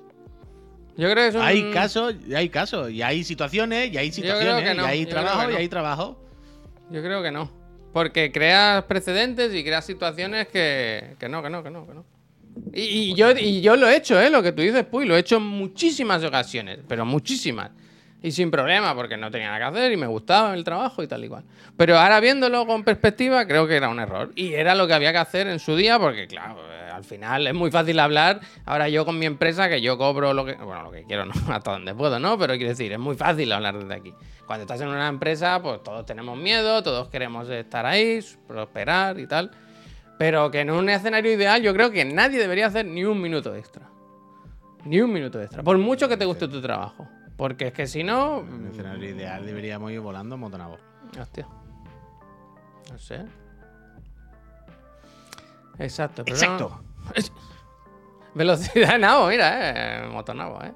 Yo 0.96 1.10
creo 1.10 1.14
que 1.14 1.28
es 1.28 1.34
un... 1.34 1.42
Hay 1.42 1.70
casos, 1.70 2.14
hay 2.34 2.48
casos, 2.48 2.90
y 2.90 3.02
hay 3.02 3.24
situaciones, 3.24 3.92
y 3.92 3.96
hay 3.96 4.12
situaciones, 4.12 4.76
no, 4.76 4.82
y 4.82 4.86
hay 4.86 5.04
yo 5.04 5.10
trabajo, 5.10 5.44
no. 5.44 5.50
y 5.50 5.56
hay 5.56 5.68
trabajo. 5.68 6.20
Yo 6.90 7.02
creo 7.02 7.22
que 7.22 7.30
no. 7.30 7.50
Porque 7.92 8.30
creas 8.30 8.84
precedentes 8.84 9.54
y 9.54 9.64
creas 9.64 9.84
situaciones 9.84 10.48
que, 10.48 11.16
que 11.18 11.28
no, 11.28 11.42
que 11.42 11.50
no, 11.50 11.62
que 11.62 11.70
no, 11.70 11.86
que 11.86 11.94
no. 11.94 12.04
Y, 12.72 12.82
y 12.82 13.14
yo, 13.14 13.30
y 13.32 13.60
yo 13.60 13.76
lo 13.76 13.88
he 13.88 13.96
hecho, 13.96 14.20
¿eh? 14.20 14.30
Lo 14.30 14.42
que 14.42 14.52
tú 14.52 14.62
dices, 14.62 14.84
Puy, 14.84 15.06
lo 15.06 15.16
he 15.16 15.20
hecho 15.20 15.36
en 15.36 15.44
muchísimas 15.44 16.22
ocasiones, 16.24 16.80
pero 16.86 17.04
muchísimas. 17.04 17.70
Y 18.22 18.32
sin 18.32 18.50
problema, 18.50 18.94
porque 18.94 19.16
no 19.16 19.30
tenía 19.30 19.48
nada 19.48 19.58
que 19.58 19.78
hacer 19.78 19.92
y 19.92 19.96
me 19.96 20.06
gustaba 20.06 20.52
el 20.54 20.62
trabajo 20.62 21.02
y 21.02 21.06
tal 21.06 21.24
y 21.24 21.28
cual. 21.28 21.44
Pero 21.76 21.98
ahora 21.98 22.20
viéndolo 22.20 22.66
con 22.66 22.84
perspectiva, 22.84 23.46
creo 23.46 23.66
que 23.66 23.76
era 23.76 23.88
un 23.88 23.98
error. 23.98 24.30
Y 24.34 24.52
era 24.52 24.74
lo 24.74 24.86
que 24.86 24.92
había 24.92 25.12
que 25.12 25.18
hacer 25.18 25.46
en 25.46 25.58
su 25.58 25.74
día, 25.74 25.98
porque 25.98 26.26
claro, 26.26 26.60
al 27.00 27.04
final 27.04 27.46
es 27.46 27.54
muy 27.54 27.70
fácil 27.70 27.98
hablar. 27.98 28.40
Ahora 28.66 28.88
yo 28.90 29.04
con 29.06 29.18
mi 29.18 29.24
empresa, 29.24 29.68
que 29.70 29.80
yo 29.80 29.96
cobro 29.96 30.34
lo 30.34 30.44
que, 30.44 30.52
bueno, 30.54 30.82
lo 30.84 30.90
que 30.90 31.04
quiero, 31.04 31.24
¿no? 31.24 31.32
Hasta 31.52 31.72
donde 31.72 31.94
puedo, 31.94 32.18
¿no? 32.20 32.38
Pero 32.38 32.52
quiero 32.54 32.68
decir, 32.68 32.92
es 32.92 32.98
muy 32.98 33.16
fácil 33.16 33.50
hablar 33.52 33.78
desde 33.78 33.94
aquí. 33.94 34.14
Cuando 34.46 34.62
estás 34.64 34.80
en 34.82 34.88
una 34.88 35.08
empresa, 35.08 35.60
pues 35.62 35.82
todos 35.82 36.04
tenemos 36.04 36.36
miedo, 36.36 36.82
todos 36.82 37.08
queremos 37.08 37.48
estar 37.48 37.86
ahí, 37.86 38.20
prosperar 38.46 39.18
y 39.18 39.26
tal. 39.26 39.50
Pero 40.18 40.50
que 40.50 40.60
en 40.60 40.70
un 40.70 40.90
escenario 40.90 41.32
ideal 41.32 41.62
yo 41.62 41.72
creo 41.72 41.90
que 41.90 42.04
nadie 42.04 42.38
debería 42.38 42.66
hacer 42.66 42.84
ni 42.84 43.04
un 43.04 43.18
minuto 43.20 43.54
extra. 43.56 43.88
Ni 44.84 45.00
un 45.00 45.10
minuto 45.12 45.40
extra. 45.40 45.62
Por 45.62 45.78
mucho 45.78 46.06
que 46.08 46.18
te 46.18 46.26
guste 46.26 46.48
tu 46.48 46.60
trabajo. 46.60 47.08
Porque 47.38 47.68
es 47.68 47.72
que 47.72 47.86
si 47.86 48.04
no... 48.04 48.40
En 48.40 48.66
el 48.66 48.70
escenario 48.72 49.08
ideal 49.08 49.46
deberíamos 49.46 49.90
ir 49.92 50.00
volando 50.00 50.34
en 50.34 50.40
motonavo. 50.42 50.76
Hostia. 51.18 51.46
No 52.92 52.98
sé. 52.98 53.24
Exacto. 55.78 56.24
pero 56.24 56.36
Exacto. 56.36 56.68
no- 56.68 56.89
Velocidad 58.34 58.98
nabo, 58.98 59.28
mira, 59.28 60.04
eh. 60.04 60.08
Motonavo, 60.08 60.62
eh. 60.62 60.72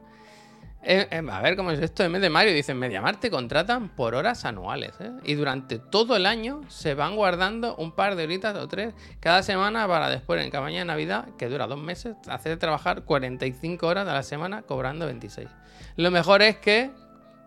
Eh, 0.87 1.09
eh, 1.11 1.22
a 1.31 1.41
ver 1.41 1.57
cómo 1.57 1.70
es 1.70 1.81
esto. 1.81 2.05
En 2.05 2.12
vez 2.12 2.20
de 2.20 2.29
Mario, 2.29 2.53
dicen 2.53 2.79
Mediamar 2.79 3.18
te 3.18 3.31
contratan 3.31 3.89
por 3.89 4.14
horas 4.14 4.45
anuales. 4.45 4.93
¿eh? 5.01 5.12
Y 5.25 5.35
durante 5.35 5.79
todo 5.79 6.14
el 6.14 6.27
año 6.27 6.61
se 6.68 6.95
van 6.95 7.16
guardando 7.16 7.75
un 7.77 7.93
par 7.93 8.16
de 8.16 8.25
horitas 8.25 8.55
o 8.57 8.68
tres 8.68 8.93
cada 9.18 9.43
semana 9.43 9.89
para 9.89 10.11
después, 10.11 10.43
en 10.45 10.51
campaña 10.51 10.81
de 10.81 10.85
Navidad, 10.85 11.29
que 11.39 11.49
dura 11.49 11.66
dos 11.66 11.81
meses, 11.81 12.16
hacer 12.29 12.59
trabajar 12.59 13.05
45 13.05 13.87
horas 13.87 14.07
a 14.07 14.12
la 14.12 14.22
semana 14.22 14.62
cobrando 14.62 15.07
26. 15.07 15.49
Lo 15.97 16.11
mejor 16.11 16.43
es 16.43 16.59
que 16.59 16.91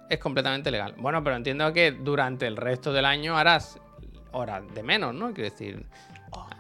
es 0.10 0.20
completamente 0.20 0.72
legal. 0.72 0.96
Bueno, 0.98 1.24
pero 1.24 1.36
entiendo 1.36 1.72
que 1.74 1.92
durante 1.92 2.48
el 2.48 2.58
resto 2.58 2.92
del 2.92 3.06
año 3.06 3.38
harás 3.38 3.80
horas 4.32 4.64
de 4.74 4.82
menos, 4.82 5.14
¿no? 5.14 5.32
Quiero 5.34 5.52
decir, 5.52 5.86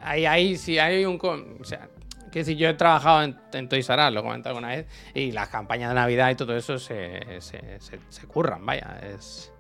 ahí, 0.03 0.27
ahí 0.27 0.57
sí 0.57 0.77
hay 0.77 1.05
un... 1.05 1.19
O 1.59 1.63
sea, 1.63 1.89
que 2.31 2.43
si 2.43 2.55
yo 2.55 2.69
he 2.69 2.73
trabajado 2.73 3.23
en, 3.23 3.37
en 3.53 3.69
Toys 3.69 3.89
R 3.89 4.07
Us, 4.07 4.13
lo 4.13 4.19
he 4.19 4.23
comentado 4.23 4.55
alguna 4.55 4.75
vez, 4.75 4.85
y 5.13 5.31
las 5.31 5.49
campañas 5.49 5.89
de 5.89 5.95
Navidad 5.95 6.29
y 6.31 6.35
todo 6.35 6.55
eso 6.55 6.77
se, 6.79 7.41
se, 7.41 7.79
se- 7.79 7.99
se 8.09 8.27
curran, 8.27 8.65
vaya, 8.65 8.99
es... 9.03 9.51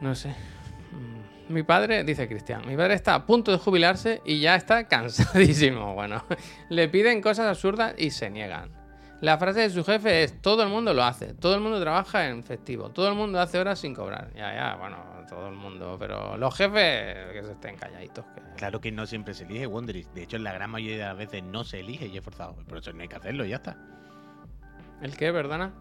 No 0.00 0.14
sé. 0.14 0.28
Mm, 0.92 1.52
Mi 1.54 1.62
padre, 1.62 2.04
dice 2.04 2.28
Cristian, 2.28 2.66
mi 2.66 2.76
padre 2.76 2.94
está 2.94 3.14
a 3.14 3.24
punto 3.26 3.50
de 3.52 3.58
jubilarse 3.58 4.20
y 4.24 4.40
ya 4.40 4.54
está 4.56 4.86
cansadísimo. 4.88 5.94
Bueno, 5.94 6.24
le 6.68 6.88
piden 6.88 7.20
cosas 7.22 7.46
absurdas 7.46 7.94
y 7.96 8.10
se 8.10 8.28
niegan. 8.30 8.70
La 9.20 9.38
frase 9.38 9.60
de 9.60 9.70
su 9.70 9.82
jefe 9.82 10.24
es, 10.24 10.42
todo 10.42 10.62
el 10.62 10.68
mundo 10.68 10.92
lo 10.92 11.02
hace, 11.02 11.32
todo 11.32 11.54
el 11.54 11.60
mundo 11.62 11.80
trabaja 11.80 12.28
en 12.28 12.42
festivo, 12.42 12.90
todo 12.90 13.08
el 13.08 13.14
mundo 13.14 13.40
hace 13.40 13.58
horas 13.58 13.78
sin 13.78 13.94
cobrar. 13.94 14.30
Ya, 14.34 14.54
ya, 14.54 14.76
bueno, 14.76 14.98
todo 15.26 15.48
el 15.48 15.54
mundo, 15.54 15.96
pero 15.98 16.36
los 16.36 16.54
jefes 16.54 17.32
que 17.32 17.42
se 17.42 17.52
estén 17.52 17.76
calladitos. 17.76 18.26
Que... 18.34 18.42
Claro 18.56 18.80
que 18.80 18.92
no 18.92 19.06
siempre 19.06 19.32
se 19.32 19.44
elige 19.44 19.66
Wonderis. 19.66 20.12
De 20.14 20.22
hecho, 20.22 20.36
en 20.36 20.44
la 20.44 20.52
gran 20.52 20.70
mayoría 20.70 20.98
de 20.98 21.04
las 21.04 21.16
veces 21.16 21.42
no 21.42 21.64
se 21.64 21.80
elige 21.80 22.06
y 22.06 22.16
es 22.18 22.24
forzado. 22.24 22.56
Por 22.68 22.78
eso 22.78 22.92
no 22.92 23.02
hay 23.02 23.08
que 23.08 23.16
hacerlo 23.16 23.46
y 23.46 23.50
ya 23.50 23.56
está. 23.56 23.76
¿El 25.00 25.16
qué, 25.16 25.32
perdona? 25.32 25.72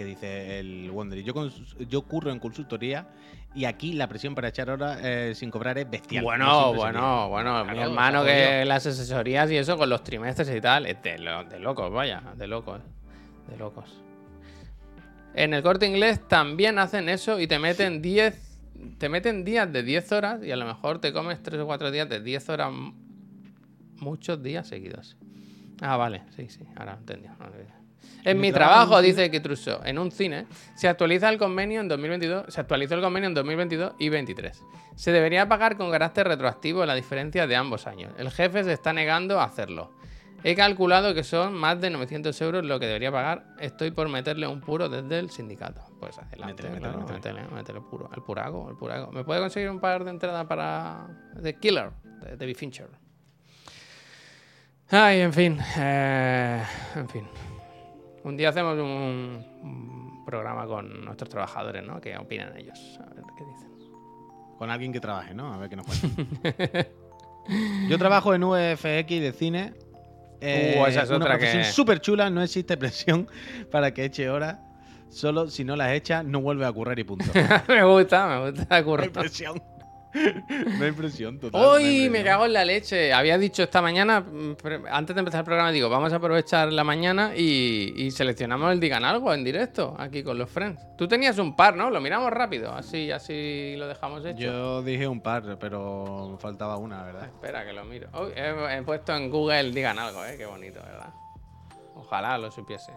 Que 0.00 0.06
dice 0.06 0.58
el 0.58 0.90
Wonderis. 0.90 1.26
Yo, 1.26 2.02
curro 2.02 2.30
en 2.30 2.38
consultoría 2.38 3.06
y 3.54 3.66
aquí 3.66 3.92
la 3.92 4.08
presión 4.08 4.34
para 4.34 4.48
echar 4.48 4.70
horas 4.70 4.98
eh, 5.02 5.32
sin 5.34 5.50
cobrar 5.50 5.76
es 5.76 5.90
bestial. 5.90 6.24
No 6.24 6.28
Bueno, 6.72 7.28
bueno, 7.28 7.28
bueno, 7.28 7.64
mi 7.66 7.74
Claro, 7.74 7.82
hermano 7.90 8.24
se 8.24 8.30
ha 8.30 8.34
que 8.60 8.64
las 8.64 8.86
asesorías 8.86 9.50
y 9.50 9.58
eso 9.58 9.76
con 9.76 9.90
los 9.90 10.02
trimestres 10.02 10.50
y 10.56 10.58
tal, 10.62 10.86
es 10.86 11.02
de, 11.02 11.18
lo- 11.18 11.44
de 11.44 11.58
locos, 11.58 11.92
vaya, 11.92 12.22
de 12.34 12.46
locos, 12.46 12.80
de 13.50 13.58
locos. 13.58 14.00
En 15.34 15.52
el 15.52 15.62
corte 15.62 15.86
inglés 15.86 16.26
también 16.28 16.78
hacen 16.78 17.10
eso 17.10 17.38
y 17.38 17.46
te 17.46 17.58
meten 17.58 18.00
10, 18.00 18.58
te 18.96 19.10
meten 19.10 19.44
días 19.44 19.70
de 19.70 19.82
10 19.82 20.12
horas 20.12 20.42
y 20.42 20.50
a 20.50 20.56
lo 20.56 20.64
mejor 20.64 20.98
te 21.02 21.12
comes 21.12 21.42
3 21.42 21.60
o 21.60 21.66
4 21.66 21.90
días 21.90 22.08
de 22.08 22.20
10 22.22 22.48
horas 22.48 22.72
muchos 23.98 24.42
días 24.42 24.66
seguidos. 24.66 25.18
Ah, 25.82 25.98
vale, 25.98 26.22
sí, 26.34 26.48
sí, 26.48 26.64
ahora 26.74 26.94
entendí. 26.98 27.28
En 28.24 28.38
mi 28.38 28.52
trabajo, 28.52 29.00
dice 29.00 29.30
que 29.30 29.42
en 29.84 29.98
un 29.98 30.10
cine, 30.10 30.46
se 30.74 30.88
actualiza 30.88 31.28
el 31.28 31.38
convenio 31.38 31.80
en 31.80 31.88
2022, 31.88 32.52
se 32.52 32.60
actualizó 32.60 32.94
el 32.94 33.00
convenio 33.00 33.28
en 33.28 33.34
2022 33.34 33.94
y 33.98 34.08
23. 34.10 34.62
Se 34.94 35.12
debería 35.12 35.48
pagar 35.48 35.76
con 35.76 35.90
carácter 35.90 36.28
retroactivo 36.28 36.84
la 36.84 36.94
diferencia 36.94 37.46
de 37.46 37.56
ambos 37.56 37.86
años. 37.86 38.12
El 38.18 38.30
jefe 38.30 38.62
se 38.64 38.72
está 38.72 38.92
negando 38.92 39.40
a 39.40 39.44
hacerlo. 39.44 39.90
He 40.42 40.54
calculado 40.54 41.12
que 41.14 41.22
son 41.22 41.52
más 41.52 41.80
de 41.80 41.90
900 41.90 42.40
euros 42.40 42.64
lo 42.64 42.80
que 42.80 42.86
debería 42.86 43.12
pagar. 43.12 43.44
Estoy 43.58 43.90
por 43.90 44.08
meterle 44.08 44.46
un 44.46 44.60
puro 44.60 44.88
desde 44.88 45.18
el 45.18 45.30
sindicato. 45.30 45.82
Pues 46.00 46.18
adelante, 46.18 46.62
Métele, 46.62 46.70
métele, 46.70 46.80
claro, 46.92 46.98
métele. 47.14 47.34
métele, 47.42 47.54
métele 47.54 47.80
puro, 47.82 48.08
al 48.10 48.22
purago, 48.22 48.68
al 48.68 48.76
purago. 48.76 49.12
¿Me 49.12 49.22
puede 49.22 49.40
conseguir 49.40 49.68
un 49.70 49.80
par 49.80 50.02
de 50.04 50.10
entradas 50.10 50.46
para 50.46 51.08
The 51.42 51.56
Killer, 51.56 51.90
de 52.22 52.36
David 52.38 52.56
Fincher? 52.56 52.88
Ay, 54.90 55.20
en 55.20 55.32
fin. 55.32 55.58
eh, 55.76 56.62
en 56.96 57.08
fin. 57.08 57.28
Un 58.24 58.36
día 58.36 58.50
hacemos 58.50 58.74
un, 58.78 59.44
un 59.62 60.24
programa 60.26 60.66
con 60.66 61.04
nuestros 61.04 61.30
trabajadores, 61.30 61.84
¿no? 61.84 62.00
¿Qué 62.00 62.16
opinan 62.16 62.56
ellos? 62.56 62.98
A 63.00 63.14
ver 63.14 63.24
qué 63.36 63.44
dicen. 63.44 63.70
Con 64.58 64.70
alguien 64.70 64.92
que 64.92 65.00
trabaje, 65.00 65.34
¿no? 65.34 65.52
A 65.54 65.56
ver 65.56 65.70
qué 65.70 65.76
nos 65.76 65.86
cuenta. 65.86 66.86
Yo 67.88 67.98
trabajo 67.98 68.34
en 68.34 68.44
UFX 68.44 69.08
de 69.08 69.32
cine. 69.36 69.74
eh, 70.40 70.76
Uh, 70.80 70.86
esa 70.86 71.02
es 71.02 71.08
una 71.08 71.16
otra 71.24 71.30
profesión 71.38 71.62
que- 71.62 71.68
súper 71.72 72.00
chula, 72.00 72.28
no 72.30 72.42
existe 72.42 72.76
presión 72.76 73.26
para 73.70 73.92
que 73.94 74.04
eche 74.04 74.28
horas. 74.28 74.58
Solo 75.08 75.48
si 75.48 75.64
no 75.64 75.74
las 75.74 75.90
echa, 75.92 76.22
no 76.22 76.40
vuelve 76.40 76.64
a 76.66 76.72
currar 76.72 76.98
y 76.98 77.04
punto. 77.04 77.24
me 77.68 77.82
gusta, 77.84 78.28
me 78.28 78.50
gusta 78.50 78.84
currar. 78.84 79.06
No 79.06 79.12
presión 79.12 79.62
total. 81.40 81.60
no 81.60 81.72
hay 81.72 82.02
¡Uy! 82.04 82.10
Me 82.10 82.24
cago 82.24 82.46
en 82.46 82.52
la 82.52 82.64
leche. 82.64 83.12
Había 83.12 83.38
dicho 83.38 83.62
esta 83.62 83.80
mañana, 83.80 84.20
mm, 84.20 84.56
antes 84.90 85.14
de 85.14 85.20
empezar 85.20 85.40
el 85.40 85.44
programa, 85.44 85.70
digo, 85.70 85.88
vamos 85.88 86.12
a 86.12 86.16
aprovechar 86.16 86.72
la 86.72 86.84
mañana 86.84 87.32
y, 87.36 87.94
y 87.96 88.10
seleccionamos 88.10 88.72
el 88.72 88.80
Digan 88.80 89.04
Algo 89.04 89.32
en 89.32 89.44
directo, 89.44 89.94
aquí 89.98 90.22
con 90.22 90.38
los 90.38 90.50
friends. 90.50 90.80
Tú 90.96 91.06
tenías 91.06 91.38
un 91.38 91.54
par, 91.54 91.76
¿no? 91.76 91.90
Lo 91.90 92.00
miramos 92.00 92.30
rápido, 92.30 92.72
así, 92.72 93.10
así 93.10 93.74
lo 93.76 93.86
dejamos 93.88 94.24
hecho. 94.24 94.38
Yo 94.38 94.82
dije 94.82 95.06
un 95.06 95.20
par, 95.20 95.58
pero 95.58 96.28
me 96.32 96.38
faltaba 96.38 96.76
una, 96.76 97.02
¿verdad? 97.02 97.24
Espera 97.24 97.64
que 97.64 97.72
lo 97.72 97.84
miro. 97.84 98.08
Uy, 98.14 98.32
he, 98.34 98.78
he 98.78 98.82
puesto 98.82 99.14
en 99.14 99.30
Google 99.30 99.70
Digan 99.70 99.98
Algo, 99.98 100.24
¿eh? 100.24 100.36
Qué 100.36 100.46
bonito, 100.46 100.80
¿verdad? 100.82 101.12
Ojalá 101.94 102.38
lo 102.38 102.50
supiese. 102.50 102.92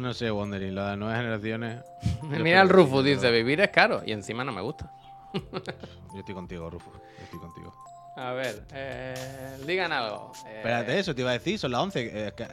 No 0.00 0.14
sé, 0.14 0.30
Wondering, 0.30 0.74
lo 0.74 0.82
de 0.82 0.88
las 0.90 0.98
nuevas 0.98 1.16
generaciones. 1.18 1.82
Mira 2.22 2.62
el 2.62 2.68
Rufus, 2.68 3.04
dice, 3.04 3.30
vivir 3.30 3.60
es 3.60 3.70
caro 3.70 4.02
y 4.04 4.12
encima 4.12 4.44
no 4.44 4.52
me 4.52 4.62
gusta. 4.62 4.90
Yo 5.34 6.18
estoy 6.20 6.34
contigo, 6.34 6.70
Rufus. 6.70 6.94
Yo 7.18 7.24
estoy 7.24 7.38
contigo. 7.38 7.74
A 8.16 8.32
ver, 8.32 8.64
eh, 8.72 9.58
digan 9.66 9.92
algo. 9.92 10.32
Eh, 10.46 10.56
Espérate, 10.56 10.98
eso 10.98 11.14
te 11.14 11.20
iba 11.20 11.30
a 11.30 11.34
decir, 11.34 11.58
son 11.58 11.70
las 11.72 11.80
11. 11.82 12.28
eh, 12.28 12.32
que- 12.36 12.48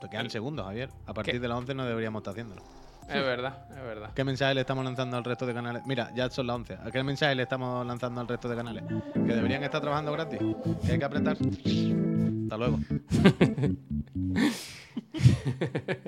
Te 0.00 0.08
quedan 0.10 0.28
segundos, 0.28 0.66
Javier. 0.66 0.90
A 1.06 1.14
partir 1.14 1.34
¿Qué? 1.34 1.40
de 1.40 1.48
las 1.48 1.56
11 1.58 1.74
no 1.74 1.86
deberíamos 1.86 2.20
estar 2.20 2.32
haciéndolo. 2.32 2.62
Es 3.08 3.22
verdad, 3.22 3.66
es 3.70 3.82
verdad. 3.82 4.10
¿Qué 4.14 4.24
mensaje 4.24 4.54
le 4.54 4.62
estamos 4.62 4.84
lanzando 4.84 5.16
al 5.16 5.24
resto 5.24 5.46
de 5.46 5.54
canales? 5.54 5.82
Mira, 5.86 6.10
ya 6.14 6.28
son 6.30 6.46
las 6.46 6.56
11. 6.56 6.74
¿A 6.84 6.90
qué 6.90 7.02
mensaje 7.02 7.34
le 7.34 7.42
estamos 7.44 7.86
lanzando 7.86 8.20
al 8.20 8.28
resto 8.28 8.48
de 8.48 8.56
canales? 8.56 8.82
Que 9.12 9.20
deberían 9.34 9.62
estar 9.62 9.80
trabajando 9.80 10.12
gratis. 10.12 10.38
Que 10.84 10.92
hay 10.92 10.98
que 10.98 11.04
apretar. 11.04 11.36
Hasta 11.36 12.56
luego. 12.56 12.78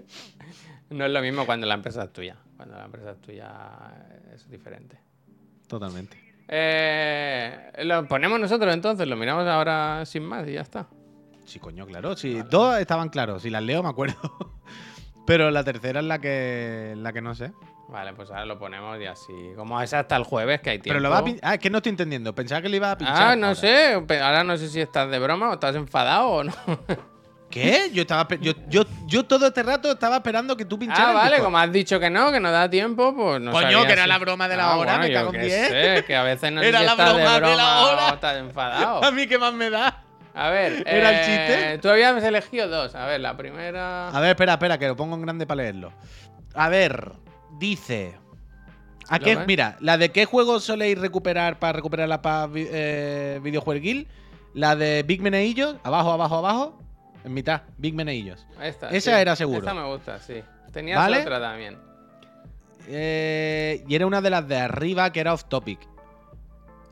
No 0.91 1.05
es 1.07 1.11
lo 1.11 1.21
mismo 1.21 1.47
cuando 1.47 1.67
la 1.67 1.75
empresa 1.75 2.05
es 2.05 2.13
tuya. 2.13 2.37
Cuando 2.57 2.77
la 2.77 2.85
empresa 2.85 3.11
es 3.13 3.21
tuya 3.21 3.51
es 4.35 4.49
diferente. 4.49 4.99
Totalmente. 5.69 6.17
Eh, 6.49 7.73
lo 7.85 8.07
ponemos 8.07 8.39
nosotros 8.39 8.73
entonces, 8.73 9.07
lo 9.09 9.17
miramos 9.17 9.47
ahora 9.49 10.05
sin 10.07 10.23
más 10.25 10.47
y 10.47 10.53
ya 10.53 10.61
está. 10.61 10.87
Sí, 11.45 11.59
coño, 11.59 11.87
claro. 11.87 12.17
Sí, 12.17 12.41
dos 12.51 12.79
estaban 12.79 13.09
claros. 13.09 13.43
Si 13.43 13.51
las 13.51 13.63
leo, 13.63 13.83
me 13.83 13.89
acuerdo. 13.89 14.17
Pero 15.27 15.51
la 15.51 15.65
tercera 15.65 16.01
es 16.01 16.07
la 16.07 16.21
que, 16.21 16.95
la 16.97 17.13
que 17.13 17.21
no 17.21 17.35
sé. 17.35 17.53
Vale, 17.89 18.13
pues 18.15 18.31
ahora 18.31 18.47
lo 18.47 18.59
ponemos 18.59 19.01
y 19.01 19.07
así. 19.07 19.33
Como 19.57 19.81
es 19.81 19.93
hasta 19.93 20.17
el 20.17 20.23
jueves 20.25 20.61
que 20.61 20.71
hay 20.71 20.79
tiempo. 20.79 20.95
Pero 20.95 21.01
lo 21.01 21.11
va 21.11 21.19
a 21.19 21.25
pin- 21.25 21.39
Ah, 21.43 21.55
es 21.55 21.61
que 21.61 21.71
no 21.71 21.79
estoy 21.79 21.91
entendiendo. 21.91 22.33
Pensaba 22.35 22.63
que 22.63 22.69
le 22.69 22.77
iba 22.77 22.93
a 22.93 22.99
pinchar. 22.99 23.17
Ah, 23.33 23.37
no 23.37 23.49
ahora. 23.49 23.55
sé. 23.61 23.93
Ahora 23.95 24.45
no 24.45 24.57
sé 24.57 24.69
si 24.69 24.81
estás 24.81 25.11
de 25.11 25.19
broma 25.19 25.51
o 25.51 25.55
estás 25.55 25.75
enfadado 25.77 26.29
o 26.29 26.45
no. 26.45 26.53
¿Qué? 27.63 27.91
Yo 27.93 28.03
estaba 28.03 28.29
yo, 28.41 28.53
yo, 28.69 28.83
yo 29.07 29.25
todo 29.25 29.47
este 29.47 29.63
rato 29.63 29.91
estaba 29.91 30.17
esperando 30.17 30.57
que 30.57 30.65
tú 30.65 30.79
pincharas. 30.79 31.09
Ah, 31.09 31.13
vale, 31.13 31.39
como 31.41 31.59
has 31.59 31.73
dicho 31.73 31.99
que 32.01 32.11
no, 32.11 32.31
que 32.33 32.41
no 32.41 32.51
da 32.51 32.69
tiempo, 32.71 33.15
pues 33.15 33.41
no 33.41 33.51
Coño, 33.53 33.63
sabía 33.63 33.87
que 33.87 33.93
era 33.93 34.03
si- 34.05 34.09
la 34.09 34.19
broma 34.19 34.49
de 34.49 34.57
la 34.57 34.65
Ah, 34.73 34.77
hora, 34.77 34.93
bueno, 34.99 35.09
me 35.09 35.13
cago 35.15 35.35
en 35.35 35.41
qué 35.41 35.47
diez. 35.47 35.69
sé, 35.69 36.05
que 36.07 36.17
a 36.17 36.23
veces 36.23 36.53
no 36.53 36.61
sé 36.63 36.69
Era 36.69 36.83
la 36.83 36.95
broma 36.95 37.41
de 37.41 37.57
la 37.57 37.79
hora. 37.87 38.09
estás 38.11 38.37
enfadado. 38.39 39.05
A 39.05 39.11
mí 39.11 39.27
qué 39.27 39.39
más 39.39 39.53
me 39.55 39.71
da. 39.71 40.03
A 40.35 40.51
ver, 40.51 40.83
¿Era 40.87 41.11
el 41.11 41.17
eh, 41.17 41.21
chiste? 41.25 41.79
Tú 41.79 41.89
habías 41.89 42.23
elegido 42.23 42.69
dos. 42.69 42.95
A 42.95 43.07
ver, 43.07 43.21
la 43.21 43.37
primera. 43.37 44.09
A 44.11 44.21
ver, 44.21 44.31
espera, 44.31 44.53
espera, 44.53 44.77
que 44.79 44.87
lo 44.89 44.95
pongo 44.97 45.15
en 45.17 45.23
grande 45.23 45.47
para 45.47 45.63
leerlo. 45.63 45.93
A 46.55 46.69
ver, 46.69 47.13
dice. 47.59 48.15
¿A 49.09 49.19
¿Lo 49.19 49.25
qué, 49.25 49.37
mira, 49.47 49.77
la 49.81 49.97
de 49.97 50.11
qué 50.11 50.25
juegos 50.27 50.65
soléis 50.65 50.99
recuperar 50.99 51.59
para 51.59 51.73
recuperar 51.75 52.09
la 52.09 52.21
paz 52.21 52.51
eh, 52.55 53.41
videojueguil. 53.43 54.09
La 54.53 54.75
de 54.77 55.03
Big 55.05 55.23
Meneillos, 55.23 55.77
abajo, 55.85 56.13
abajo, 56.13 56.37
abajo. 56.39 56.79
En 57.27 57.35
mitad, 57.35 57.62
Big 57.77 57.93
Meneillos. 57.93 58.47
Esta, 58.62 58.89
esa 58.91 59.11
sí. 59.16 59.20
era 59.20 59.35
seguro. 59.37 59.59
Esta 59.59 59.74
me 59.74 59.85
gusta, 59.85 60.18
sí. 60.20 60.43
Tenías 60.72 60.97
¿Vale? 60.99 61.20
otra 61.22 61.41
también. 61.41 61.77
Eh, 62.89 63.85
y 63.89 63.95
era 63.97 64.07
una 64.07 64.20
de 64.20 64.31
las 64.31 64.47
de 64.47 64.57
arriba 64.59 65.11
que 65.12 65.20
era 65.20 65.33
off 65.35 65.45
topic. 65.45 65.81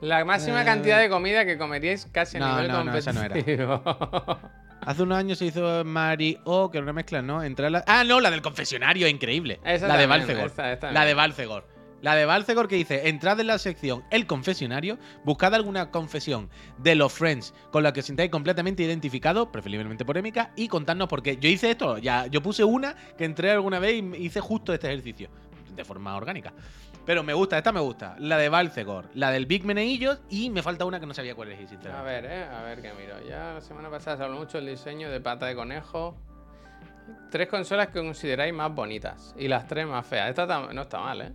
La 0.00 0.24
máxima 0.24 0.62
Eh, 0.62 0.64
cantidad 0.64 0.98
de 0.98 1.08
comida 1.08 1.44
que 1.46 1.56
comeríais 1.56 2.06
casi 2.10 2.36
a 2.36 2.40
no, 2.40 2.50
nivel 2.56 2.68
no, 2.72 2.84
no, 2.84 2.94
esa 2.96 3.12
no 3.12 3.20
era. 3.22 3.28
competitivo. 3.34 3.80
Hace 4.80 5.02
unos 5.02 5.16
años 5.18 5.38
se 5.38 5.46
hizo 5.46 5.82
Mario, 5.84 6.68
que 6.70 6.78
era 6.78 6.82
una 6.82 6.92
mezcla, 6.92 7.22
¿no? 7.22 7.42
Entre 7.42 7.70
la... 7.70 7.82
Ah, 7.86 8.04
no, 8.04 8.20
la 8.20 8.30
del 8.30 8.42
confesionario, 8.42 9.08
increíble. 9.08 9.60
Esa 9.64 9.86
la 9.88 9.96
de 9.96 10.02
también, 10.06 10.08
Balcegor. 10.10 10.46
esta- 10.46 10.72
esta 10.72 10.92
La 10.92 11.04
de. 11.06 11.14
Balcegor. 11.14 11.64
La 12.04 12.14
de 12.16 12.26
Balcegor 12.26 12.68
que 12.68 12.76
dice, 12.76 13.08
entrad 13.08 13.40
en 13.40 13.46
la 13.46 13.56
sección 13.56 14.04
El 14.10 14.26
Confesionario, 14.26 14.98
buscad 15.24 15.54
alguna 15.54 15.90
confesión 15.90 16.50
de 16.76 16.96
los 16.96 17.10
Friends 17.10 17.54
con 17.70 17.82
la 17.82 17.94
que 17.94 18.00
os 18.00 18.06
sintáis 18.06 18.30
completamente 18.30 18.82
identificados, 18.82 19.48
preferiblemente 19.48 20.04
polémica, 20.04 20.50
y 20.54 20.68
contadnos 20.68 21.08
por 21.08 21.22
qué. 21.22 21.38
Yo 21.38 21.48
hice 21.48 21.70
esto, 21.70 21.96
ya, 21.96 22.26
yo 22.26 22.42
puse 22.42 22.62
una 22.62 22.94
que 23.16 23.24
entré 23.24 23.52
alguna 23.52 23.78
vez 23.78 24.02
y 24.02 24.16
hice 24.22 24.40
justo 24.40 24.74
este 24.74 24.88
ejercicio, 24.88 25.30
de 25.74 25.82
forma 25.82 26.14
orgánica. 26.14 26.52
Pero 27.06 27.22
me 27.22 27.32
gusta, 27.32 27.56
esta 27.56 27.72
me 27.72 27.80
gusta. 27.80 28.16
La 28.18 28.36
de 28.36 28.50
Balcegor, 28.50 29.08
la 29.14 29.30
del 29.30 29.46
Big 29.46 29.64
Meneillos 29.64 30.20
y 30.28 30.50
me 30.50 30.62
falta 30.62 30.84
una 30.84 31.00
que 31.00 31.06
no 31.06 31.14
sabía 31.14 31.34
cuál 31.34 31.52
es, 31.52 31.64
A 31.64 31.68
sinceramente. 31.70 32.04
ver, 32.04 32.24
eh, 32.26 32.44
a 32.44 32.62
ver 32.64 32.82
qué 32.82 32.92
miro. 32.92 33.14
Ya 33.26 33.54
la 33.54 33.60
semana 33.62 33.88
pasada 33.88 34.18
se 34.18 34.24
habló 34.24 34.36
mucho 34.36 34.58
del 34.58 34.66
diseño 34.66 35.10
de 35.10 35.22
pata 35.22 35.46
de 35.46 35.54
conejo. 35.54 36.18
Tres 37.30 37.48
consolas 37.48 37.86
que 37.86 38.00
consideráis 38.00 38.52
más 38.52 38.74
bonitas 38.74 39.34
y 39.38 39.48
las 39.48 39.66
tres 39.66 39.86
más 39.86 40.06
feas. 40.06 40.28
Esta 40.28 40.46
no 40.70 40.82
está 40.82 41.00
mal, 41.00 41.22
¿eh? 41.22 41.32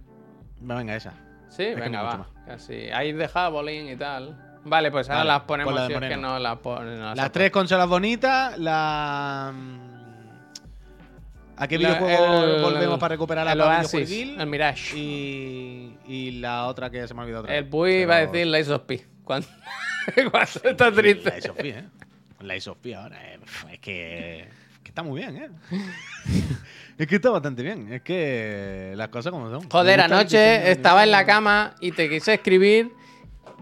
Va, 0.67 0.75
Venga, 0.75 0.95
esa. 0.95 1.13
Sí, 1.49 1.73
venga, 1.75 2.01
va. 2.03 2.27
Casi. 2.45 2.89
Ahí 2.91 3.11
de 3.13 3.27
Javelin 3.27 3.89
y 3.89 3.95
tal. 3.95 4.35
Vale, 4.65 4.91
pues 4.91 5.09
ahora 5.09 5.19
Vale, 5.19 5.27
las 5.29 5.41
ponemos 5.43 5.73
la 5.73 5.81
de 5.83 5.87
si 5.87 5.93
es 5.93 5.99
que 5.99 6.05
Moreno. 6.07 6.27
no 6.33 6.39
las 6.39 6.57
ponen. 6.57 6.99
no 6.99 7.15
Las 7.15 7.31
tres 7.31 7.49
consolas 7.51 7.87
bonitas, 7.87 8.57
la. 8.59 9.53
¿A 11.57 11.67
qué 11.67 11.77
La- 11.77 11.89
videojuego 11.89 12.43
el- 12.43 12.61
volvemos 12.61 12.99
para 12.99 13.13
recuperar 13.15 13.45
la 13.45 13.51
el 13.53 13.61
Oasis, 13.61 14.09
el 14.11 14.47
Mirage. 14.47 14.97
Y, 14.97 15.97
y 16.07 16.31
la 16.39 16.67
otra 16.67 16.89
que 16.89 17.05
se 17.07 17.13
me 17.13 17.19
ha 17.21 17.23
olvidado 17.23 17.43
otra 17.43 17.55
El. 17.57 17.67
Puy 17.67 17.91
iba 18.01 18.15
a 18.15 18.25
decir 18.27 18.47
Lies 18.47 18.69
of 18.69 18.83
P. 18.83 19.05
Cuando, 19.23 19.47
cuando 20.31 20.59
está 20.63 20.91
triste. 20.91 21.29
La 21.31 21.37
Isofía, 21.37 21.79
¿eh? 21.79 21.85
La 22.41 22.55
Isofía 22.55 23.03
ahora. 23.03 23.33
eh, 23.33 23.39
Es 23.71 23.79
que. 23.79 24.47
Que 24.89 24.91
está 24.91 25.03
muy 25.03 25.19
bien, 25.19 25.37
¿eh? 25.37 25.49
es 26.97 27.07
que 27.07 27.15
está 27.15 27.29
bastante 27.29 27.61
bien. 27.61 27.93
Es 27.93 28.01
que 28.01 28.93
las 28.95 29.09
cosas 29.09 29.31
como 29.31 29.49
son. 29.49 29.69
Joder, 29.69 30.01
anoche 30.01 30.71
estaba 30.71 31.03
en 31.03 31.11
la 31.11 31.25
cama 31.25 31.75
y 31.79 31.91
te 31.91 32.09
quise 32.09 32.33
escribir. 32.33 32.91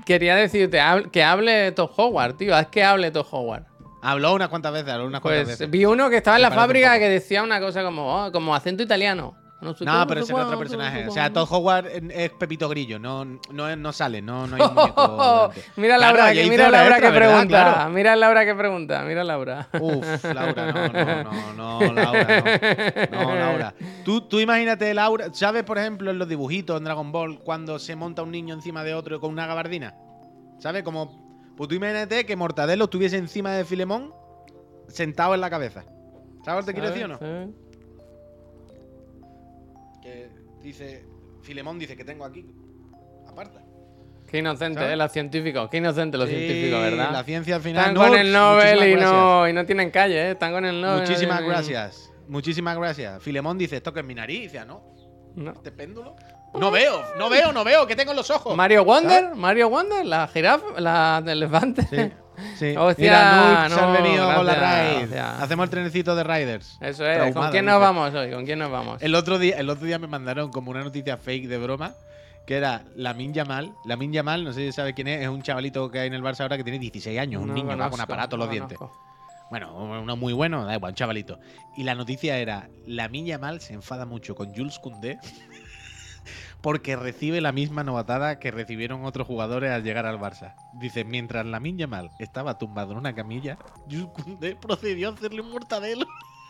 Quería 0.05 0.35
decirte 0.37 0.79
que 1.11 1.23
hable 1.23 1.73
Todd 1.73 1.89
Howard, 1.97 2.37
tío. 2.37 2.55
Haz 2.55 2.67
que 2.67 2.81
hable 2.81 3.11
Todd 3.11 3.25
Howard. 3.31 3.65
Habló 4.01 4.33
unas 4.35 4.47
cuantas 4.47 4.71
veces, 4.71 4.89
habló 4.89 5.05
unas 5.07 5.19
cuantas 5.19 5.43
Pues 5.43 5.59
veces. 5.59 5.69
vi 5.69 5.83
uno 5.83 6.09
que 6.09 6.17
estaba 6.17 6.37
en 6.37 6.43
la 6.43 6.51
fábrica 6.51 6.97
que 6.97 7.09
decía 7.09 7.43
una 7.43 7.59
cosa 7.59 7.83
como, 7.83 8.25
oh, 8.25 8.31
como 8.31 8.55
acento 8.55 8.83
italiano. 8.83 9.35
No, 9.59 9.73
sé 9.73 9.79
qué, 9.79 9.85
No, 9.85 10.05
pero 10.07 10.21
sé 10.21 10.25
ese 10.25 10.33
era 10.33 10.45
otro 10.45 10.59
personaje. 10.59 11.03
no 11.05 11.09
O 11.09 11.13
sea. 11.13 11.33
Todd 11.33 11.47
Howard 11.49 11.87
es 12.11 12.29
Pepito 12.31 12.69
Grillo, 12.69 12.99
no, 12.99 13.25
no, 13.25 13.75
no 13.75 13.91
sale, 13.91 14.21
no, 14.21 14.45
no 14.45 14.55
hay 14.55 14.61
un 14.61 14.75
muñeco. 14.75 15.51
delante. 15.53 15.63
mira 15.77 15.97
Claro, 15.97 16.17
Laura, 16.17 16.33
ya 16.33 16.43
que, 16.43 16.49
mira 16.49 16.63
la 16.69 16.77
Laura 16.77 16.95
extra, 16.97 17.11
que 17.11 17.17
pregunta. 17.17 17.47
Claro. 17.47 17.89
Mira 17.91 18.15
Laura 18.15 18.45
que 18.45 18.55
pregunta. 18.55 19.03
Mira 19.03 19.23
Laura. 19.23 19.67
Uf, 19.79 20.23
Laura, 20.25 20.71
no, 20.71 20.87
no, 21.53 21.53
no, 21.53 21.79
no, 21.81 21.93
Laura, 21.93 22.43
no. 23.11 23.23
No, 23.23 23.35
Laura. 23.35 23.73
Tú, 24.05 24.21
tú 24.21 24.39
imagínate, 24.39 24.93
Laura, 24.93 25.29
¿sabes, 25.33 25.63
por 25.63 25.77
ejemplo, 25.79 26.11
en 26.11 26.19
los 26.19 26.27
dibujitos 26.29 26.77
en 26.77 26.83
Dragon 26.83 27.11
Ball, 27.11 27.39
cuando 27.39 27.79
se 27.79 27.95
monta 27.95 28.21
un 28.21 28.31
niño 28.31 28.53
encima 28.53 28.83
de 28.83 28.93
otro 28.93 29.19
con 29.19 29.31
una 29.31 29.47
gabardina? 29.47 29.95
¿Sabes? 30.59 30.83
Como. 30.83 31.25
Pues 31.57 31.67
tú 31.67 31.73
imagínate 31.73 32.27
que 32.27 32.35
Mortadelo 32.35 32.83
estuviese 32.83 33.17
encima 33.17 33.51
de 33.53 33.65
Filemón, 33.65 34.13
sentado 34.87 35.33
en 35.33 35.41
la 35.41 35.49
cabeza. 35.49 35.83
¿Sabes 36.45 36.65
lo 36.65 36.67
que 36.67 36.73
quiero 36.79 36.89
decir 36.89 37.05
o 37.05 37.07
no? 37.07 37.17
¿Sabes? 37.17 37.49
Dice. 40.61 41.05
Filemón 41.41 41.79
dice 41.79 41.95
que 41.95 42.03
tengo 42.03 42.25
aquí. 42.25 42.45
Aparta. 43.27 43.61
Qué 44.29 44.39
inocente, 44.39 44.79
¿Sabes? 44.81 44.93
eh, 44.93 44.97
los 44.97 45.11
científicos. 45.11 45.69
Qué 45.69 45.77
inocente 45.77 46.17
los 46.17 46.27
Sí, 46.27 46.35
científicos, 46.35 46.81
¿verdad? 46.81 47.11
La 47.13 47.23
ciencia 47.23 47.55
al 47.55 47.61
final. 47.61 47.81
Están 47.81 47.93
No, 47.93 48.07
con 48.09 48.17
el 48.17 48.31
Nobel 48.33 48.89
y 48.91 48.95
no, 48.95 49.47
y 49.47 49.53
no 49.53 49.65
tienen 49.65 49.89
calle, 49.89 50.15
¿eh? 50.27 50.31
Están 50.31 50.51
con 50.51 50.65
el 50.65 50.81
Nobel. 50.81 51.01
Muchísimas 51.01 51.41
gracias. 51.41 52.11
Muchísimas 52.27 52.77
gracias. 52.77 53.23
Filemón 53.23 53.57
dice, 53.57 53.77
esto 53.77 53.93
que 53.93 54.01
es 54.01 54.05
mi 54.05 54.13
nariz. 54.15 54.53
"Ah, 54.59 54.65
no, 54.65 54.81
No. 55.35 55.51
este 55.51 55.71
péndulo. 55.71 56.15
No 56.53 56.71
veo, 56.71 57.01
no 57.17 57.29
veo, 57.29 57.51
no 57.53 57.63
veo, 57.63 57.85
que 57.87 57.95
tengo 57.95 58.11
en 58.11 58.17
los 58.17 58.29
ojos. 58.29 58.55
Mario 58.55 58.83
Wonder, 58.83 59.35
Mario 59.35 59.69
Wonder, 59.69 60.05
la 60.05 60.27
jirafa, 60.27 60.79
la 60.79 61.23
elefante. 61.25 61.83
Sí, 61.83 62.11
sí. 62.57 62.75
Hostia, 62.77 63.03
Mira, 63.03 63.35
Nuke 63.69 63.73
se 63.75 63.79
han 63.81 63.93
no, 63.93 64.01
venido 64.03 64.35
con 64.35 64.45
la 64.45 64.55
gracias, 64.55 64.95
raid. 65.01 65.09
gracias. 65.11 65.41
Hacemos 65.41 65.63
el 65.65 65.69
trenecito 65.69 66.15
de 66.15 66.23
Riders. 66.23 66.77
Eso 66.81 67.05
es. 67.05 67.17
Traumado, 67.17 67.41
¿Con 67.41 67.51
quién 67.51 67.65
nos 67.65 67.79
vamos 67.79 68.13
hoy? 68.13 68.31
¿Con 68.31 68.45
quién 68.45 68.59
nos 68.59 68.71
vamos? 68.71 69.01
El 69.01 69.15
otro, 69.15 69.39
día, 69.39 69.57
el 69.57 69.69
otro 69.69 69.85
día 69.85 69.99
me 69.99 70.07
mandaron 70.07 70.51
como 70.51 70.71
una 70.71 70.83
noticia 70.83 71.17
fake 71.17 71.47
de 71.47 71.57
broma. 71.57 71.93
Que 72.45 72.55
era 72.55 72.83
Lamin 72.95 73.33
Yamal. 73.33 73.73
Lamin 73.83 74.13
Yamal, 74.13 74.45
no 74.45 74.53
sé 74.53 74.61
si 74.67 74.71
sabe 74.71 74.93
quién 74.93 75.09
es, 75.09 75.21
es 75.21 75.27
un 75.27 75.41
chavalito 75.41 75.91
que 75.91 75.99
hay 75.99 76.07
en 76.07 76.13
el 76.13 76.23
Barça 76.23 76.41
ahora 76.41 76.55
que 76.55 76.63
tiene 76.63 76.79
16 76.79 77.19
años, 77.19 77.41
un 77.41 77.49
No 77.49 77.53
niño, 77.53 77.77
va 77.77 77.89
con 77.89 77.99
aparatos 77.99 78.39
no 78.39 78.45
los 78.45 78.51
dientes. 78.53 78.77
conozco. 78.77 78.97
Bueno, 79.49 79.73
uno 79.75 80.15
muy 80.15 80.31
bueno, 80.31 80.63
da 80.65 80.75
igual, 80.75 80.91
un 80.91 80.95
chavalito. 80.95 81.39
Y 81.75 81.83
la 81.83 81.93
noticia 81.93 82.37
era, 82.37 82.69
la 82.85 83.09
Minya 83.09 83.37
Mal 83.37 83.59
se 83.59 83.73
enfada 83.73 84.05
mucho 84.05 84.33
con 84.33 84.53
Jules 84.55 84.79
Koundé 84.79 85.19
porque 86.61 86.95
recibe 86.95 87.41
la 87.41 87.51
misma 87.51 87.83
novatada 87.83 88.39
que 88.39 88.51
recibieron 88.51 89.05
otros 89.05 89.27
jugadores 89.27 89.71
al 89.71 89.83
llegar 89.83 90.05
al 90.05 90.19
Barça. 90.19 90.55
Dice, 90.73 91.03
mientras 91.03 91.45
la 91.45 91.59
Minya 91.59 91.87
Mal 91.87 92.09
estaba 92.19 92.57
tumbado 92.57 92.93
en 92.93 92.97
una 92.97 93.13
camilla, 93.13 93.57
Jules 93.89 94.07
Koundé 94.15 94.55
procedió 94.55 95.09
a 95.09 95.13
hacerle 95.13 95.41
un 95.41 95.51
mortadelo. 95.51 96.07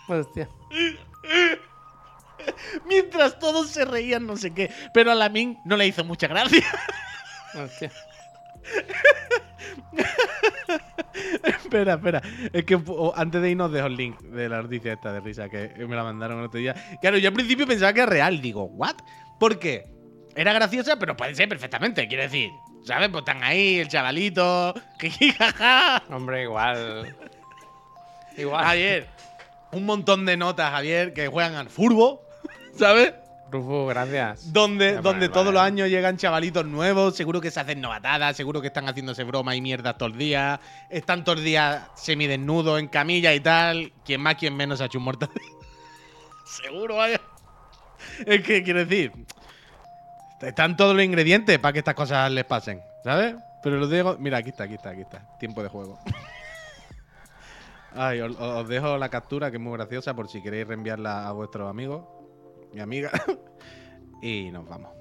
Hostia. 0.07 0.49
mientras 2.87 3.39
todos 3.39 3.69
se 3.69 3.85
reían, 3.85 4.25
no 4.25 4.37
sé 4.37 4.53
qué. 4.53 4.71
Pero 4.93 5.11
a 5.11 5.15
Lamin 5.15 5.59
no 5.65 5.75
le 5.75 5.87
hizo 5.87 6.03
mucha 6.03 6.27
gracia. 6.27 6.63
Hostia. 7.55 7.91
espera, 11.43 11.95
espera. 11.95 12.21
Es 12.53 12.65
que 12.65 12.79
oh, 12.87 13.13
antes 13.15 13.41
de 13.41 13.51
irnos 13.51 13.71
dejo 13.71 13.87
el 13.87 13.95
link 13.95 14.19
de 14.21 14.49
la 14.49 14.61
noticia 14.61 14.93
esta 14.93 15.13
de 15.13 15.19
risa 15.19 15.49
que 15.49 15.73
me 15.87 15.95
la 15.95 16.03
mandaron 16.03 16.39
el 16.39 16.45
otro 16.45 16.59
día. 16.59 16.75
Claro, 17.01 17.17
yo 17.17 17.29
al 17.29 17.33
principio 17.33 17.67
pensaba 17.67 17.93
que 17.93 18.01
era 18.01 18.09
real. 18.09 18.41
Digo, 18.41 18.65
¿what? 18.65 18.95
¿Por 19.39 19.59
qué? 19.59 19.96
Era 20.37 20.53
graciosa, 20.53 20.97
pero 20.97 21.17
puede 21.17 21.33
ser 21.33 21.49
perfectamente. 21.49 22.07
Quiero 22.07 22.21
decir, 22.21 22.51
¿sabes? 22.83 23.09
Pues 23.09 23.21
están 23.21 23.43
ahí, 23.43 23.79
el 23.79 23.87
chavalito. 23.87 24.75
jiji, 24.99 25.31
jaja. 25.31 26.03
Hombre, 26.11 26.43
igual. 26.43 27.15
Igual. 28.37 28.63
Javier, 28.63 29.07
un 29.71 29.85
montón 29.87 30.27
de 30.27 30.37
notas, 30.37 30.69
Javier, 30.69 31.11
que 31.13 31.27
juegan 31.27 31.55
al 31.55 31.69
furbo, 31.71 32.21
¿sabes? 32.77 33.15
Rufus, 33.49 33.89
gracias. 33.89 34.53
Donde, 34.53 34.97
donde 34.97 35.27
vale. 35.27 35.29
todos 35.29 35.51
los 35.51 35.63
años 35.63 35.89
llegan 35.89 36.17
chavalitos 36.17 36.67
nuevos, 36.67 37.15
seguro 37.15 37.41
que 37.41 37.49
se 37.49 37.59
hacen 37.59 37.81
novatadas, 37.81 38.37
seguro 38.37 38.61
que 38.61 38.67
están 38.67 38.87
haciéndose 38.87 39.23
broma 39.23 39.55
y 39.55 39.61
mierdas 39.61 39.97
todos 39.97 40.11
los 40.11 40.19
días, 40.19 40.59
están 40.91 41.23
todos 41.23 41.37
los 41.37 41.45
días 41.45 41.87
semidesnudos 41.95 42.79
en 42.79 42.89
camilla 42.89 43.33
y 43.33 43.39
tal. 43.39 43.91
Quien 44.05 44.21
más, 44.21 44.35
quien 44.35 44.55
menos 44.55 44.81
ha 44.81 44.85
hecho 44.85 44.99
un 44.99 45.05
mortadelo. 45.05 45.41
seguro, 46.45 46.97
vaya. 46.97 47.19
Es 48.23 48.43
que 48.43 48.61
quiero 48.61 48.85
decir, 48.85 49.11
están 50.41 50.77
todos 50.77 50.95
los 50.95 51.03
ingredientes 51.03 51.57
para 51.59 51.73
que 51.73 51.79
estas 51.79 51.95
cosas 51.95 52.31
les 52.31 52.45
pasen, 52.45 52.81
¿sabes? 53.03 53.35
Pero 53.63 53.77
los 53.77 53.89
dejo. 53.89 54.17
Mira, 54.19 54.37
aquí 54.37 54.49
está, 54.49 54.65
aquí 54.65 54.75
está, 54.75 54.89
aquí 54.91 55.01
está. 55.01 55.37
Tiempo 55.39 55.63
de 55.63 55.69
juego. 55.69 55.99
Ay, 57.95 58.21
os, 58.21 58.39
os 58.39 58.67
dejo 58.67 58.97
la 58.97 59.09
captura 59.09 59.49
que 59.49 59.57
es 59.57 59.63
muy 59.63 59.73
graciosa 59.73 60.13
por 60.13 60.29
si 60.29 60.41
queréis 60.41 60.67
reenviarla 60.67 61.27
a 61.27 61.31
vuestros 61.31 61.69
amigos 61.69 62.05
y 62.73 62.79
amigas. 62.79 63.11
y 64.21 64.51
nos 64.51 64.67
vamos. 64.67 64.91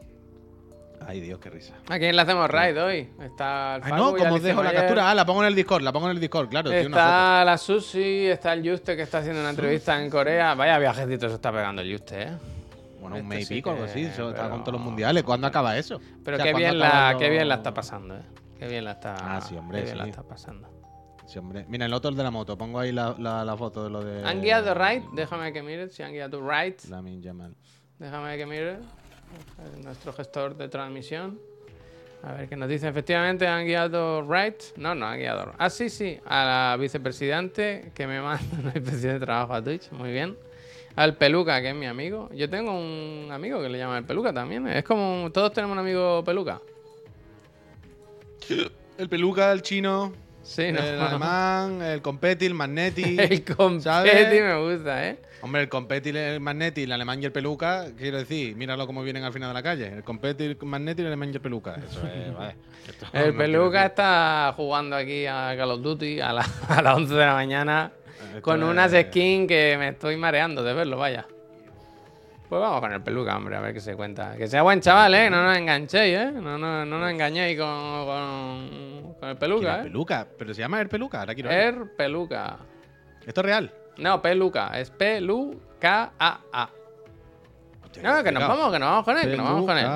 Ay, 1.07 1.21
Dios, 1.21 1.39
qué 1.39 1.51
risa. 1.51 1.75
¿A 1.89 1.99
quién 1.99 2.17
le 2.17 2.23
hacemos 2.23 2.51
raid 2.51 2.83
hoy? 2.83 3.11
Está 3.21 3.77
el 3.77 3.83
Ay, 3.85 3.93
no, 3.93 4.17
como 4.17 4.35
os 4.35 4.43
dejo 4.43 4.63
la 4.63 4.73
captura. 4.73 5.11
Ah, 5.11 5.15
la 5.15 5.27
pongo 5.27 5.43
en 5.43 5.49
el 5.49 5.55
Discord, 5.55 5.83
la 5.83 5.93
pongo 5.93 6.07
en 6.07 6.17
el 6.17 6.21
Discord, 6.21 6.49
claro. 6.49 6.71
una 6.71 6.81
Está 6.81 7.45
la 7.45 7.59
Susi, 7.59 8.27
está 8.27 8.55
el 8.55 8.69
Juste 8.69 8.97
que 8.97 9.03
está 9.03 9.19
haciendo 9.19 9.41
una 9.41 9.51
entrevista 9.51 10.03
en 10.03 10.09
Corea. 10.09 10.55
Vaya 10.55 10.79
viajecito 10.79 11.29
se 11.29 11.35
está 11.35 11.53
pegando 11.53 11.83
el 11.83 11.93
Juste, 11.93 12.23
¿eh? 12.23 12.31
Bueno, 13.11 13.23
un 13.25 13.29
mes 13.29 13.41
y 13.41 13.45
sí 13.47 13.55
pico, 13.57 13.71
algo 13.71 13.85
así. 13.85 14.03
Está 14.03 14.33
pero- 14.35 14.51
con 14.51 14.61
todos 14.65 14.73
los 14.75 14.83
mundiales. 14.83 15.23
¿Cuándo 15.25 15.47
acaba 15.47 15.77
eso? 15.77 16.01
Pero 16.25 16.37
O 16.37 16.39
sea, 16.39 16.45
qué, 16.47 16.53
¿cuándo 16.53 16.69
bien 16.69 16.79
la, 16.79 17.13
lo- 17.13 17.19
qué 17.19 17.29
bien 17.31 17.49
la 17.49 17.55
está 17.57 17.73
pasando, 17.75 18.17
¿eh? 18.17 18.23
Qué 18.59 18.69
bien 18.69 18.85
la 18.85 18.93
está, 18.93 19.15
Ah, 19.37 19.41
sí, 19.41 19.57
hombre, 19.57 19.79
qué 19.81 19.85
bien 19.87 19.99
la 19.99 20.05
sí. 20.05 20.11
está 20.11 20.23
pasando. 20.23 20.69
Sí, 21.27 21.39
hombre. 21.39 21.65
Mira, 21.69 21.87
el 21.87 21.93
otro 21.93 22.09
el 22.11 22.17
de 22.17 22.23
la 22.23 22.31
moto. 22.31 22.57
Pongo 22.57 22.79
ahí 22.79 22.93
la, 22.93 23.15
la, 23.19 23.45
la 23.45 23.57
foto 23.57 23.83
de 23.85 23.91
lo 23.91 24.03
de. 24.03 24.25
¿Han 24.25 24.41
guiado 24.41 24.73
right? 24.75 25.03
Déjame 25.13 25.53
que 25.53 25.63
mire 25.63 25.89
si 25.89 26.03
han 26.05 26.13
guiado 26.13 26.41
right. 26.49 26.81
Lamin 26.85 27.21
Yamal. 27.21 27.55
Déjame 27.99 28.37
que 28.37 28.47
mire. 28.47 28.77
Nuestro 29.83 30.13
gestor 30.13 30.57
de 30.57 30.69
transmisión. 30.69 31.39
A 32.23 32.33
ver 32.33 32.49
qué 32.49 32.57
nos 32.57 32.69
dice. 32.69 32.89
Efectivamente, 32.89 33.47
han 33.47 33.67
guiado 33.67 34.23
right. 34.23 34.55
No, 34.77 34.95
no 34.95 35.07
han 35.07 35.19
guiado. 35.19 35.53
Ah, 35.59 35.69
sí, 35.69 35.91
sí. 35.91 36.19
A 36.27 36.45
la 36.45 36.77
vicepresidente 36.79 37.91
que 37.95 38.07
me 38.07 38.21
manda 38.23 38.45
una 38.61 38.71
especie 38.71 39.13
de 39.15 39.21
trabajo 39.21 39.53
a 39.55 39.63
Twitch. 39.63 39.91
Muy 39.91 40.13
bien. 40.13 40.37
Al 40.97 41.15
Peluca, 41.17 41.61
que 41.61 41.69
es 41.71 41.75
mi 41.75 41.87
amigo. 41.87 42.31
Yo 42.35 42.49
tengo 42.49 42.73
un 42.73 43.29
amigo 43.31 43.61
que 43.63 43.69
le 43.69 43.79
llama 43.79 43.99
el 43.99 44.05
Peluca 44.05 44.33
también. 44.33 44.67
Es 44.67 44.83
como 44.85 45.31
todos 45.33 45.53
tenemos 45.53 45.75
un 45.75 45.79
amigo 45.81 46.25
Peluca. 46.25 46.61
El 48.99 49.09
peluca, 49.11 49.53
el 49.53 49.61
chino, 49.61 50.15
Sí, 50.43 50.73
¿no? 50.73 50.79
el 50.81 50.99
alemán, 50.99 51.83
el 51.83 52.01
competi, 52.01 52.47
el 52.47 52.55
magneti. 52.55 53.03
el 53.21 53.45
competi 53.45 53.83
¿sabes? 53.83 54.31
me 54.31 54.57
gusta, 54.75 55.07
¿eh? 55.09 55.19
Hombre, 55.43 55.63
el 55.63 55.69
competi, 55.69 56.09
el 56.11 56.41
magneti, 56.41 56.85
el 56.85 56.93
alemán 56.93 57.21
y 57.23 57.27
el 57.27 57.33
peluca, 57.33 57.89
quiero 57.99 58.17
decir, 58.17 58.57
míralo 58.57 58.87
cómo 58.87 59.03
vienen 59.03 59.23
al 59.25 59.35
final 59.35 59.51
de 59.51 59.55
la 59.55 59.63
calle. 59.63 59.89
El 59.97 60.03
competi, 60.03 60.45
el 60.45 60.57
magneti, 60.63 61.03
el 61.03 61.09
alemán 61.09 61.29
y 61.31 61.33
el 61.35 61.41
peluca. 61.43 61.75
Eso 61.75 62.01
es, 62.07 62.35
vale. 62.39 62.55
Esto 62.89 63.07
El 63.13 63.33
no 63.33 63.39
Peluca 63.39 63.85
está 63.85 64.55
jugando 64.57 64.97
aquí 64.97 65.27
a 65.27 65.53
Call 65.59 65.73
of 65.73 65.83
Duty 65.83 66.21
a, 66.21 66.33
la- 66.33 66.47
a 66.69 66.81
las 66.81 66.97
11 66.97 67.13
de 67.15 67.27
la 67.27 67.35
mañana 67.35 67.93
con 68.43 68.63
unas 68.63 68.93
skins 68.93 69.49
que 69.49 69.77
me 69.79 69.89
estoy 69.89 70.17
mareando 70.17 70.63
de 70.63 70.73
verlo, 70.75 70.99
vaya. 70.99 71.27
Pues 72.49 72.61
vamos 72.61 72.81
con 72.81 72.93
el 72.93 73.03
Peluca, 73.03 73.37
hombre, 73.37 73.57
a 73.57 73.61
ver 73.61 73.75
qué 73.75 73.81
se 73.81 73.97
cuenta. 73.97 74.37
Que 74.37 74.47
sea 74.47 74.63
buen 74.63 74.81
chaval, 74.81 75.15
¿eh? 75.15 75.29
No 75.29 75.43
nos 75.43 75.57
enganchéis, 75.57 76.17
¿eh? 76.17 76.31
No, 76.33 76.57
no, 76.57 76.85
no 76.85 76.99
nos 77.01 77.11
engañéis 77.11 77.59
con, 77.59 78.07
con, 78.07 79.15
con 79.19 79.29
el 79.29 79.31
¿Quién 79.31 79.31
es 79.33 79.37
Peluca, 79.39 79.79
¿eh? 79.79 79.83
peluca? 79.83 80.27
Pero 80.39 80.55
se 80.55 80.61
llama 80.61 80.81
el 80.81 80.89
peluca, 80.89 81.21
ahora 81.21 81.35
quiero 81.35 81.49
ver. 81.49 81.75
El 81.75 81.91
Peluca. 81.91 82.57
Esto 83.27 83.41
es 83.41 83.45
real. 83.45 83.75
No, 83.99 84.23
Peluca. 84.23 84.79
Es 84.79 84.91
P-L-U-K-A-A. 84.91 86.71
No, 88.03 88.23
que 88.23 88.31
nos 88.31 88.47
vamos, 88.47 88.73
que 88.73 88.79
nos 88.79 88.89
vamos 88.91 89.05
con 89.05 89.19
él, 89.19 89.31
que 89.31 89.37
nos 89.37 89.47
vamos 89.47 89.67
con 89.67 89.79
él. 89.79 89.89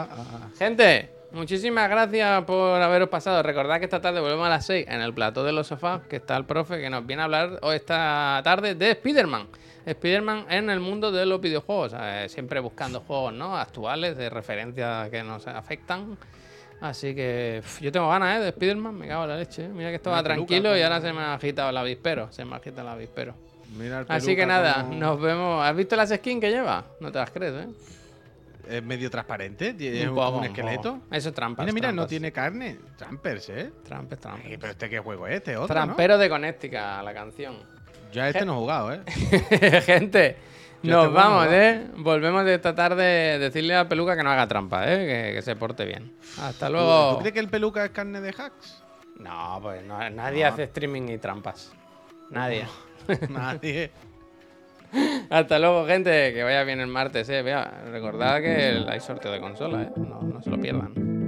Gente, 0.59 1.11
muchísimas 1.33 1.89
gracias 1.89 2.45
por 2.45 2.81
haberos 2.81 3.09
pasado. 3.09 3.43
Recordad 3.43 3.78
que 3.78 3.85
esta 3.85 4.01
tarde 4.01 4.20
volvemos 4.20 4.47
a 4.47 4.51
las 4.51 4.66
6 4.66 4.87
en 4.89 5.01
el 5.01 5.12
plató 5.14 5.45
de 5.45 5.53
los 5.53 5.66
sofás, 5.66 6.03
que 6.09 6.16
está 6.16 6.37
el 6.37 6.45
profe 6.45 6.81
que 6.81 6.91
nos 6.91 7.07
viene 7.07 7.22
a 7.22 7.24
hablar 7.26 7.59
hoy 7.62 7.76
esta 7.76 8.41
tarde 8.45 8.74
de 8.74 8.91
Spider-Man. 8.93 9.47
Spider-Man 9.87 10.47
en 10.51 10.70
el 10.70 10.78
mundo 10.81 11.11
de 11.11 11.24
los 11.26 11.41
videojuegos, 11.41 11.95
eh, 11.99 12.26
siempre 12.28 12.61
buscando 12.61 13.01
juegos 13.01 13.33
¿no? 13.33 13.57
actuales, 13.57 14.16
de 14.16 14.28
referencia 14.31 15.09
que 15.11 15.22
nos 15.22 15.47
afectan. 15.47 16.16
Así 16.81 17.14
que 17.14 17.62
yo 17.81 17.93
tengo 17.93 18.09
ganas 18.09 18.39
¿eh? 18.39 18.41
de 18.41 18.49
Spider-Man, 18.51 18.95
me 18.95 19.09
cago 19.09 19.24
en 19.24 19.28
la 19.31 19.37
leche. 19.37 19.64
¿eh? 19.64 19.68
Mira 19.68 19.91
que 19.91 19.97
estaba 19.97 20.22
tranquilo 20.22 20.76
y 20.76 20.83
ahora 20.83 21.01
se 21.01 21.12
me 21.12 21.20
ha 21.20 21.35
agitado 21.35 21.70
el 21.70 21.76
avispero. 21.76 22.31
Se 22.33 22.45
me 22.45 22.55
ha 22.55 22.57
agitado 22.59 22.89
el 22.89 22.95
avispero. 22.95 23.35
Mira 23.76 24.01
el 24.01 24.07
Así 24.09 24.35
que 24.35 24.47
nada, 24.47 24.83
como- 24.83 24.95
nos 24.95 25.20
vemos. 25.20 25.64
¿Has 25.64 25.76
visto 25.76 25.95
las 25.97 26.09
skins 26.11 26.41
que 26.41 26.51
lleva? 26.51 26.85
No 27.01 27.12
te 27.12 27.18
las 27.18 27.31
crees, 27.31 27.53
¿eh? 27.55 27.68
Es 28.71 28.83
medio 28.85 29.11
transparente, 29.11 29.75
tiene 29.75 30.09
Un 30.09 30.45
esqueleto. 30.45 31.01
Eso 31.11 31.29
es 31.31 31.35
trampa. 31.35 31.62
Mira, 31.62 31.73
mira, 31.75 31.93
no 31.93 32.07
tiene 32.07 32.31
carne. 32.33 32.79
Trampers, 32.97 33.49
¿eh? 33.51 33.73
Trampes. 33.85 34.18
Ay, 34.27 34.57
pero 34.59 34.73
este 34.73 34.89
qué 34.89 34.99
juego 35.01 35.27
es 35.27 35.35
este, 35.37 35.57
otro, 35.57 35.75
Trampero 35.75 36.16
de 36.18 36.29
Connecticut, 36.29 36.75
la 37.05 37.12
canción. 37.12 37.55
¿no? 37.59 37.64
Ya 38.12 38.29
este 38.29 38.45
no 38.45 38.55
he 38.55 38.57
jugado, 38.57 38.93
¿eh? 38.93 39.03
Gente, 39.87 40.37
Ya 40.83 40.93
nos 40.95 41.12
vamos, 41.12 41.47
¿eh? 41.51 41.87
Volvemos 41.97 42.45
de 42.45 42.55
esta 42.55 42.75
tarde 42.75 43.39
decirle 43.39 43.77
a 43.77 43.89
Peluca 43.89 44.16
que 44.16 44.23
no 44.23 44.31
haga 44.31 44.47
trampa, 44.49 44.85
¿eh? 44.93 44.99
Que, 45.29 45.35
que 45.35 45.43
se 45.43 45.55
porte 45.57 45.85
bien. 45.85 46.12
Hasta 46.41 46.66
¿Tú, 46.66 46.73
luego. 46.73 47.12
tú 47.14 47.18
crees 47.21 47.35
que 47.35 47.41
el 47.41 47.49
peluca 47.49 47.85
es 47.85 47.91
carne 47.91 48.21
de 48.21 48.31
hacks? 48.31 48.83
No, 49.16 49.59
pues 49.62 49.85
no- 49.85 50.09
nadie 50.11 50.43
No. 50.45 50.49
hace 50.49 50.62
streaming 50.64 51.09
y 51.11 51.18
trampas. 51.18 51.73
Nadie. 52.31 52.66
Nadie. 53.29 53.91
Hasta 55.30 55.59
luego, 55.59 55.86
gente. 55.86 56.32
Que 56.32 56.43
vaya 56.43 56.64
bien 56.64 56.80
el 56.80 56.88
martes, 56.88 57.28
¿eh? 57.28 57.43
Vea, 57.43 57.82
recordad 57.91 58.41
que 58.41 58.84
hay 58.88 59.01
sorteo 59.01 59.32
de 59.32 59.41
consola, 59.41 59.82
¿eh? 59.82 59.93
No, 59.97 60.22
no 60.22 60.43
se 60.43 60.51
lo 60.51 60.61
pierdan. 60.61 61.20